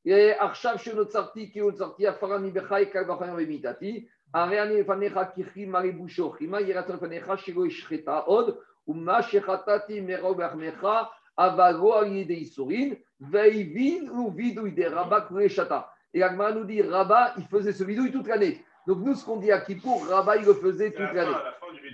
Et 0.05 0.33
Arshav 0.33 0.83
chez 0.83 0.95
notre 0.95 1.33
qui 1.33 1.51
est 1.55 1.61
notre 1.61 1.79
sortie, 1.79 2.07
Afarani 2.07 2.51
Bechai, 2.51 2.91
Kalvachayam 2.91 3.37
Vemitati, 3.37 4.09
Ariane 4.33 4.85
Fanecha 4.85 5.27
Kichi 5.27 5.67
Maribusho, 5.67 6.35
Chima 6.39 6.61
Yeraton 6.61 6.99
Fanecha, 6.99 7.37
Shiro 7.37 7.67
Ishreta 7.67 8.29
Od, 8.29 8.59
Uma 8.87 9.21
Shechatati 9.21 10.01
Mero 10.01 10.35
Bermecha, 10.35 11.11
Avago 11.37 11.93
Aliede 11.93 12.33
Isurin, 12.33 12.97
Veivin 13.21 14.09
ou 14.11 14.31
Vidouille 14.31 14.73
des 14.73 14.89
Rabat 14.89 15.23
Kureshata. 15.23 15.91
Et 16.15 16.23
Agma 16.23 16.53
nous 16.53 16.65
dit, 16.65 16.83
Rabat, 16.83 17.35
il 17.39 17.45
faisait 17.47 17.73
ce 17.73 17.85
vidouille 17.85 18.11
toute 18.11 18.27
l'année. 18.27 18.65
Donc 18.87 18.99
nous, 18.99 19.15
ce 19.15 19.25
qu'on 19.25 19.37
dit 19.37 19.53
à 19.53 19.61
Kippour, 19.61 20.05
il 20.39 20.45
le 20.45 20.55
faisait 20.55 20.91
toute 20.91 21.13
l'année. 21.13 21.37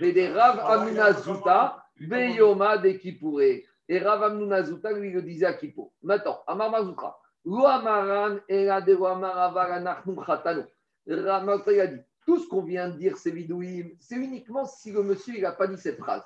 Mais 0.01 0.11
des 0.11 0.29
Rav 0.29 0.59
Amunazuta, 0.59 1.85
Beyoma 1.99 2.77
de 2.77 2.89
Kippouré. 2.91 3.65
Et 3.89 3.99
Rav 3.99 4.23
Amunazuta, 4.23 4.91
lui, 4.91 5.11
le 5.11 5.21
disait 5.21 5.45
à 5.45 5.53
Kippour. 5.53 5.93
Maintenant, 6.01 6.39
Amar 6.47 6.71
Mazoutra. 6.71 7.19
Lo 7.45 7.65
Amaran 7.65 8.37
et 8.49 8.65
la 8.65 8.81
il 8.81 8.91
a 11.79 11.87
dit 11.87 12.01
tout 12.25 12.39
ce 12.39 12.49
qu'on 12.49 12.61
vient 12.61 12.89
de 12.89 12.97
dire, 12.97 13.15
c'est 13.15 13.31
vidouim, 13.31 13.85
c'est 14.01 14.15
uniquement 14.15 14.65
si 14.65 14.91
le 14.91 15.01
monsieur, 15.01 15.35
il 15.35 15.43
n'a 15.43 15.53
pas 15.53 15.67
dit 15.67 15.77
cette 15.77 15.97
phrase. 15.97 16.23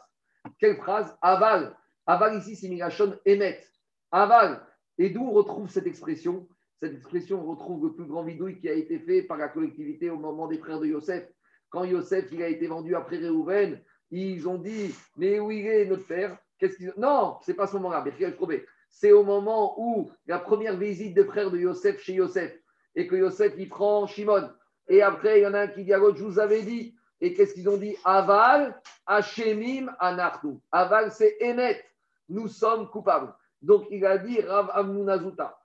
Quelle 0.58 0.78
phrase? 0.78 1.16
Aval. 1.22 1.76
Aval 2.08 2.40
ici, 2.40 2.56
c'est 2.56 2.68
Migashon 2.68 3.20
Emet. 3.24 3.64
Aval. 4.12 4.66
Et 4.98 5.12
d'où 5.12 5.28
on 5.28 5.32
retrouve 5.32 5.70
cette 5.70 5.86
expression? 5.86 6.48
Cette 6.82 6.96
expression, 6.96 7.40
on 7.40 7.52
retrouve 7.52 7.86
le 7.86 7.94
plus 7.94 8.06
grand 8.06 8.24
vidouille 8.24 8.60
qui 8.60 8.68
a 8.68 8.74
été 8.74 8.98
fait 8.98 9.22
par 9.22 9.38
la 9.38 9.50
collectivité 9.50 10.10
au 10.10 10.18
moment 10.18 10.48
des 10.48 10.58
frères 10.58 10.80
de 10.80 10.88
Yosef. 10.88 11.30
Quand 11.70 11.84
Yosef 11.84 12.32
il 12.32 12.42
a 12.42 12.48
été 12.48 12.66
vendu 12.66 12.96
après 12.96 13.18
Réhouven, 13.18 13.80
ils 14.10 14.50
ont 14.50 14.58
dit 14.58 14.92
Mais 15.16 15.40
où 15.40 15.52
il 15.52 15.68
est 15.68 15.86
notre 15.86 16.08
père? 16.08 16.40
Qu'est-ce 16.58 16.78
qu'ils... 16.78 16.92
Non, 16.98 17.38
c'est 17.44 17.54
pas 17.54 17.68
ce 17.68 17.74
moment-là. 17.74 18.04
C'est 18.90 19.12
au 19.12 19.24
moment 19.24 19.76
où 19.78 20.12
la 20.26 20.40
première 20.40 20.76
visite 20.76 21.14
des 21.14 21.24
frères 21.24 21.52
de 21.52 21.60
Yosef 21.60 22.02
chez 22.02 22.16
Yosef 22.16 22.52
et 22.96 23.06
que 23.06 23.16
Yosef 23.16 23.54
il 23.60 23.70
prend 23.70 24.08
Shimon. 24.08 24.50
Et 24.88 25.04
après, 25.04 25.40
il 25.40 25.44
y 25.44 25.48
en 25.48 25.54
a 25.54 25.62
un 25.62 25.68
qui 25.68 25.84
dit 25.84 25.94
à 25.94 26.00
Je 26.00 26.24
vous 26.24 26.40
avais 26.40 26.64
dit. 26.64 26.96
Et 27.20 27.36
qu'est-ce 27.36 27.54
qu'ils 27.54 27.70
ont 27.70 27.78
dit? 27.78 27.96
Aval, 28.04 28.82
Hashemim, 29.06 29.96
Anartu. 30.00 30.58
Aval, 30.72 31.12
c'est 31.12 31.38
Emet. 31.42 31.80
Nous 32.28 32.48
sommes 32.48 32.90
coupables. 32.90 33.32
Donc 33.62 33.86
il 33.92 34.04
a 34.04 34.18
dit 34.18 34.42
Rav 34.42 34.72
Amnunazuta. 34.74 35.61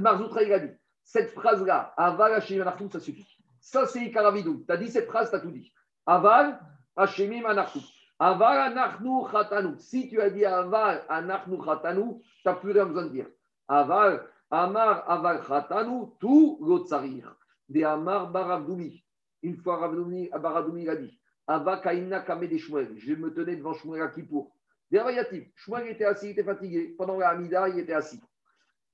Marzoutra, 0.00 0.42
il 0.42 0.52
a 0.52 0.58
dit 0.58 0.72
cette 1.04 1.30
phrase-là, 1.30 1.94
Aval, 1.96 2.34
Hashemim, 2.34 2.62
Anartu, 2.62 2.88
ça 2.92 3.00
suffit. 3.00 3.26
Ça, 3.60 3.86
c'est 3.86 4.00
Ikaravidou. 4.00 4.64
Tu 4.66 4.72
as 4.72 4.76
dit 4.76 4.88
cette 4.88 5.06
phrase, 5.06 5.30
tu 5.30 5.36
as 5.36 5.40
tout 5.40 5.50
dit. 5.50 5.72
Aval, 6.06 6.60
Hashemim, 6.96 7.44
Anartu. 7.46 7.80
Aval, 8.18 8.72
Anachnu, 8.72 9.30
Chatanu. 9.30 9.78
Si 9.78 10.08
tu 10.08 10.20
as 10.20 10.30
dit 10.30 10.44
Aval, 10.44 11.04
Anachnu, 11.08 11.58
Chatanu, 11.64 12.20
tu 12.20 12.48
n'as 12.48 12.54
plus 12.54 12.72
rien 12.72 12.86
besoin 12.86 13.04
de 13.04 13.10
dire. 13.10 13.26
Aval, 13.68 14.26
Amar, 14.50 15.08
Aval, 15.10 15.42
Chatanu, 15.46 16.08
tout 16.20 16.58
l'otzarir. 16.60 17.34
Des 17.68 17.84
Amar, 17.84 18.30
Baravdoumi. 18.30 19.02
Une 19.42 19.56
fois, 19.56 19.90
il 19.94 20.90
a 20.90 20.96
dit 20.96 21.18
Ava, 21.46 21.78
Kaina, 21.78 22.20
Kame, 22.20 22.46
des. 22.46 22.58
Je 22.58 23.14
me 23.14 23.32
tenais 23.32 23.56
devant 23.56 23.72
Shmuel 23.72 24.02
à 24.02 24.08
Kippour. 24.08 24.52
Rayatim. 24.92 25.44
Shmuel 25.54 25.88
était 25.88 26.04
assis, 26.04 26.26
il 26.26 26.30
était 26.30 26.44
fatigué. 26.44 26.94
Pendant 26.98 27.16
la 27.16 27.30
Hamida, 27.30 27.68
il 27.68 27.78
était 27.78 27.94
assis. 27.94 28.20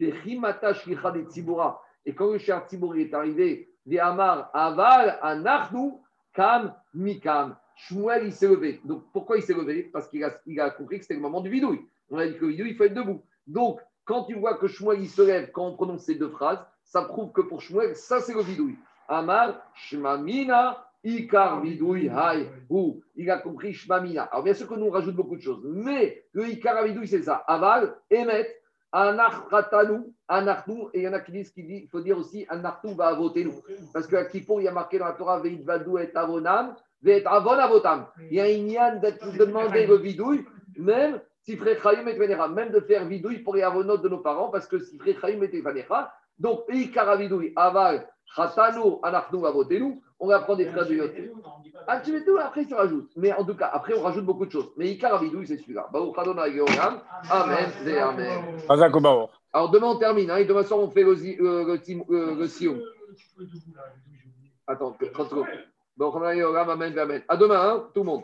Et 0.01 0.13
quand 2.15 2.33
le 2.33 2.39
cher 2.39 2.67
Tzibour 2.67 2.97
est 2.97 3.15
arrivé, 3.15 3.69
des 3.87 3.99
Amar, 3.99 4.51
Aval, 4.53 5.19
Anachnu, 5.23 5.93
Kam, 6.33 6.75
Mikam. 6.95 7.57
Shmuel, 7.77 8.27
il 8.27 8.33
s'est 8.33 8.49
levé. 8.49 8.81
Donc, 8.85 9.05
pourquoi 9.13 9.37
il 9.37 9.43
s'est 9.43 9.55
levé? 9.55 9.83
Parce 9.83 10.09
qu'il 10.09 10.23
a, 10.25 10.33
il 10.47 10.61
a 10.61 10.71
compris 10.71 10.99
que 10.99 11.05
c'était 11.05 11.15
le 11.15 11.21
moment 11.21 11.41
du 11.41 11.51
vidouille. 11.51 11.81
On 12.11 12.19
a 12.19 12.27
dit 12.27 12.37
que 12.37 12.45
le 12.45 12.53
vidouille, 12.53 12.71
il 12.71 12.77
faut 12.77 12.85
être 12.85 12.95
debout. 12.95 13.23
Donc, 13.47 13.81
quand 14.05 14.25
tu 14.25 14.35
vois 14.35 14.59
que 14.59 14.67
Shmuel, 14.67 15.01
il 15.01 15.09
se 15.09 15.23
lève 15.23 15.51
quand 15.51 15.67
on 15.67 15.75
prononce 15.75 16.05
ces 16.05 16.15
deux 16.15 16.29
phrases, 16.29 16.65
ça 16.85 17.03
prouve 17.03 17.33
que 17.33 17.41
pour 17.41 17.61
Shmuel, 17.61 17.97
ça, 17.97 18.21
c'est 18.21 18.35
le 18.35 18.43
vidouille. 18.43 18.77
Amar, 19.09 19.61
Shmamina, 19.75 20.87
Ikar, 21.03 21.63
vidouille, 21.63 22.09
Hay, 22.09 22.49
ou 22.71 23.03
il 23.17 23.31
a 23.31 23.39
compris 23.39 23.75
Shmamina. 23.75 24.25
Alors, 24.25 24.45
bien 24.45 24.55
sûr 24.55 24.69
que 24.69 24.75
nous, 24.75 24.87
on 24.87 24.91
rajoute 24.91 25.17
beaucoup 25.17 25.37
de 25.37 25.43
choses. 25.43 25.63
Mais 25.65 26.25
le 26.33 26.49
Ikar, 26.49 26.85
vidouille, 26.85 27.09
c'est 27.09 27.23
ça. 27.23 27.37
Aval, 27.47 27.97
Emet, 28.11 28.55
Anachratanu, 28.95 30.15
Anachnu, 30.29 30.85
et 30.93 31.01
il 31.01 31.03
y 31.03 31.09
en 31.09 31.13
a 31.15 31.19
qui 31.19 31.33
disent 31.33 31.51
qu'il 31.51 31.89
faut 31.89 32.01
dire 32.01 32.17
aussi 32.17 32.47
Anachnu 32.49 32.95
va 32.95 33.13
voter 33.13 33.45
nous. 33.45 33.61
Parce 33.93 34.07
qu'à 34.07 34.25
Kippour, 34.25 34.61
il 34.61 34.65
y 34.65 34.69
a 34.69 34.73
marqué 34.73 34.99
dans 34.99 35.07
la 35.07 35.15
Torah, 35.15 35.41
Veit 35.41 35.61
Vadou 35.65 35.99
et 35.99 36.13
Avonam, 36.15 36.77
Veit 37.03 37.25
Avon 37.27 37.51
Avotam. 37.51 38.07
Il 38.31 38.37
y 38.37 38.41
a 38.41 38.49
une 38.49 38.71
yann 38.71 39.01
de 39.01 39.37
demander 39.37 39.87
le 39.87 39.97
vidouille, 39.97 40.45
même 40.79 41.21
si 41.43 41.57
Frère 41.57 41.83
Chaim 41.83 42.07
et 42.07 42.17
Venera, 42.17 42.49
même 42.49 42.71
de 42.71 42.79
faire 42.81 43.05
vidouille 43.05 43.41
pour 43.41 43.57
les 43.57 43.63
avonotes 43.63 44.03
de 44.03 44.09
nos 44.09 44.19
parents, 44.19 44.49
parce 44.49 44.69
que 44.69 44.79
si 44.79 44.97
Frère 44.97 45.21
Chaim 45.21 45.41
et 45.43 45.61
Venera, 45.61 46.13
donc 46.39 46.65
Ikara 46.69 47.17
vidouille, 47.17 47.53
Aval, 47.57 48.09
va 48.37 49.51
voter 49.51 49.81
nous, 49.81 50.03
on 50.19 50.29
va 50.29 50.41
prendre 50.41 50.59
des 50.59 50.67
frères 50.67 50.87
de 50.87 50.95
Yoté. 50.95 51.31
Ah, 51.87 52.01
tout, 52.01 52.39
après 52.39 52.65
tu 52.65 52.75
rajoutes. 52.75 53.11
Mais 53.17 53.33
en 53.33 53.45
tout 53.45 53.55
cas, 53.55 53.71
après 53.73 53.95
on 53.95 54.03
rajoute 54.03 54.25
beaucoup 54.25 54.47
de 54.47 54.51
choses. 54.51 54.71
Mais 54.77 54.91
Ikara 54.93 55.19
vidouille, 55.19 55.47
c'est 55.47 55.59
celui-là. 55.59 55.89
Amen 57.31 57.71
et 57.87 57.99
Amen. 57.99 58.41
Alors 59.53 59.71
demain 59.71 59.89
on 59.89 59.97
termine, 59.97 60.31
hein, 60.31 60.37
et 60.37 60.45
demain 60.45 60.63
soir 60.63 60.81
on 60.81 60.91
fait 60.91 61.03
le, 61.03 61.15
le, 61.15 62.35
le 62.35 62.47
Sion. 62.47 62.81
Attends, 64.67 64.97
30 65.13 65.29
secondes. 65.29 65.47
Georam, 65.99 66.71
Amen 66.71 66.99
Amen. 66.99 67.23
À 67.29 67.37
demain, 67.37 67.61
hein, 67.61 67.89
tout 67.95 68.01
le 68.01 68.07
monde. 68.07 68.23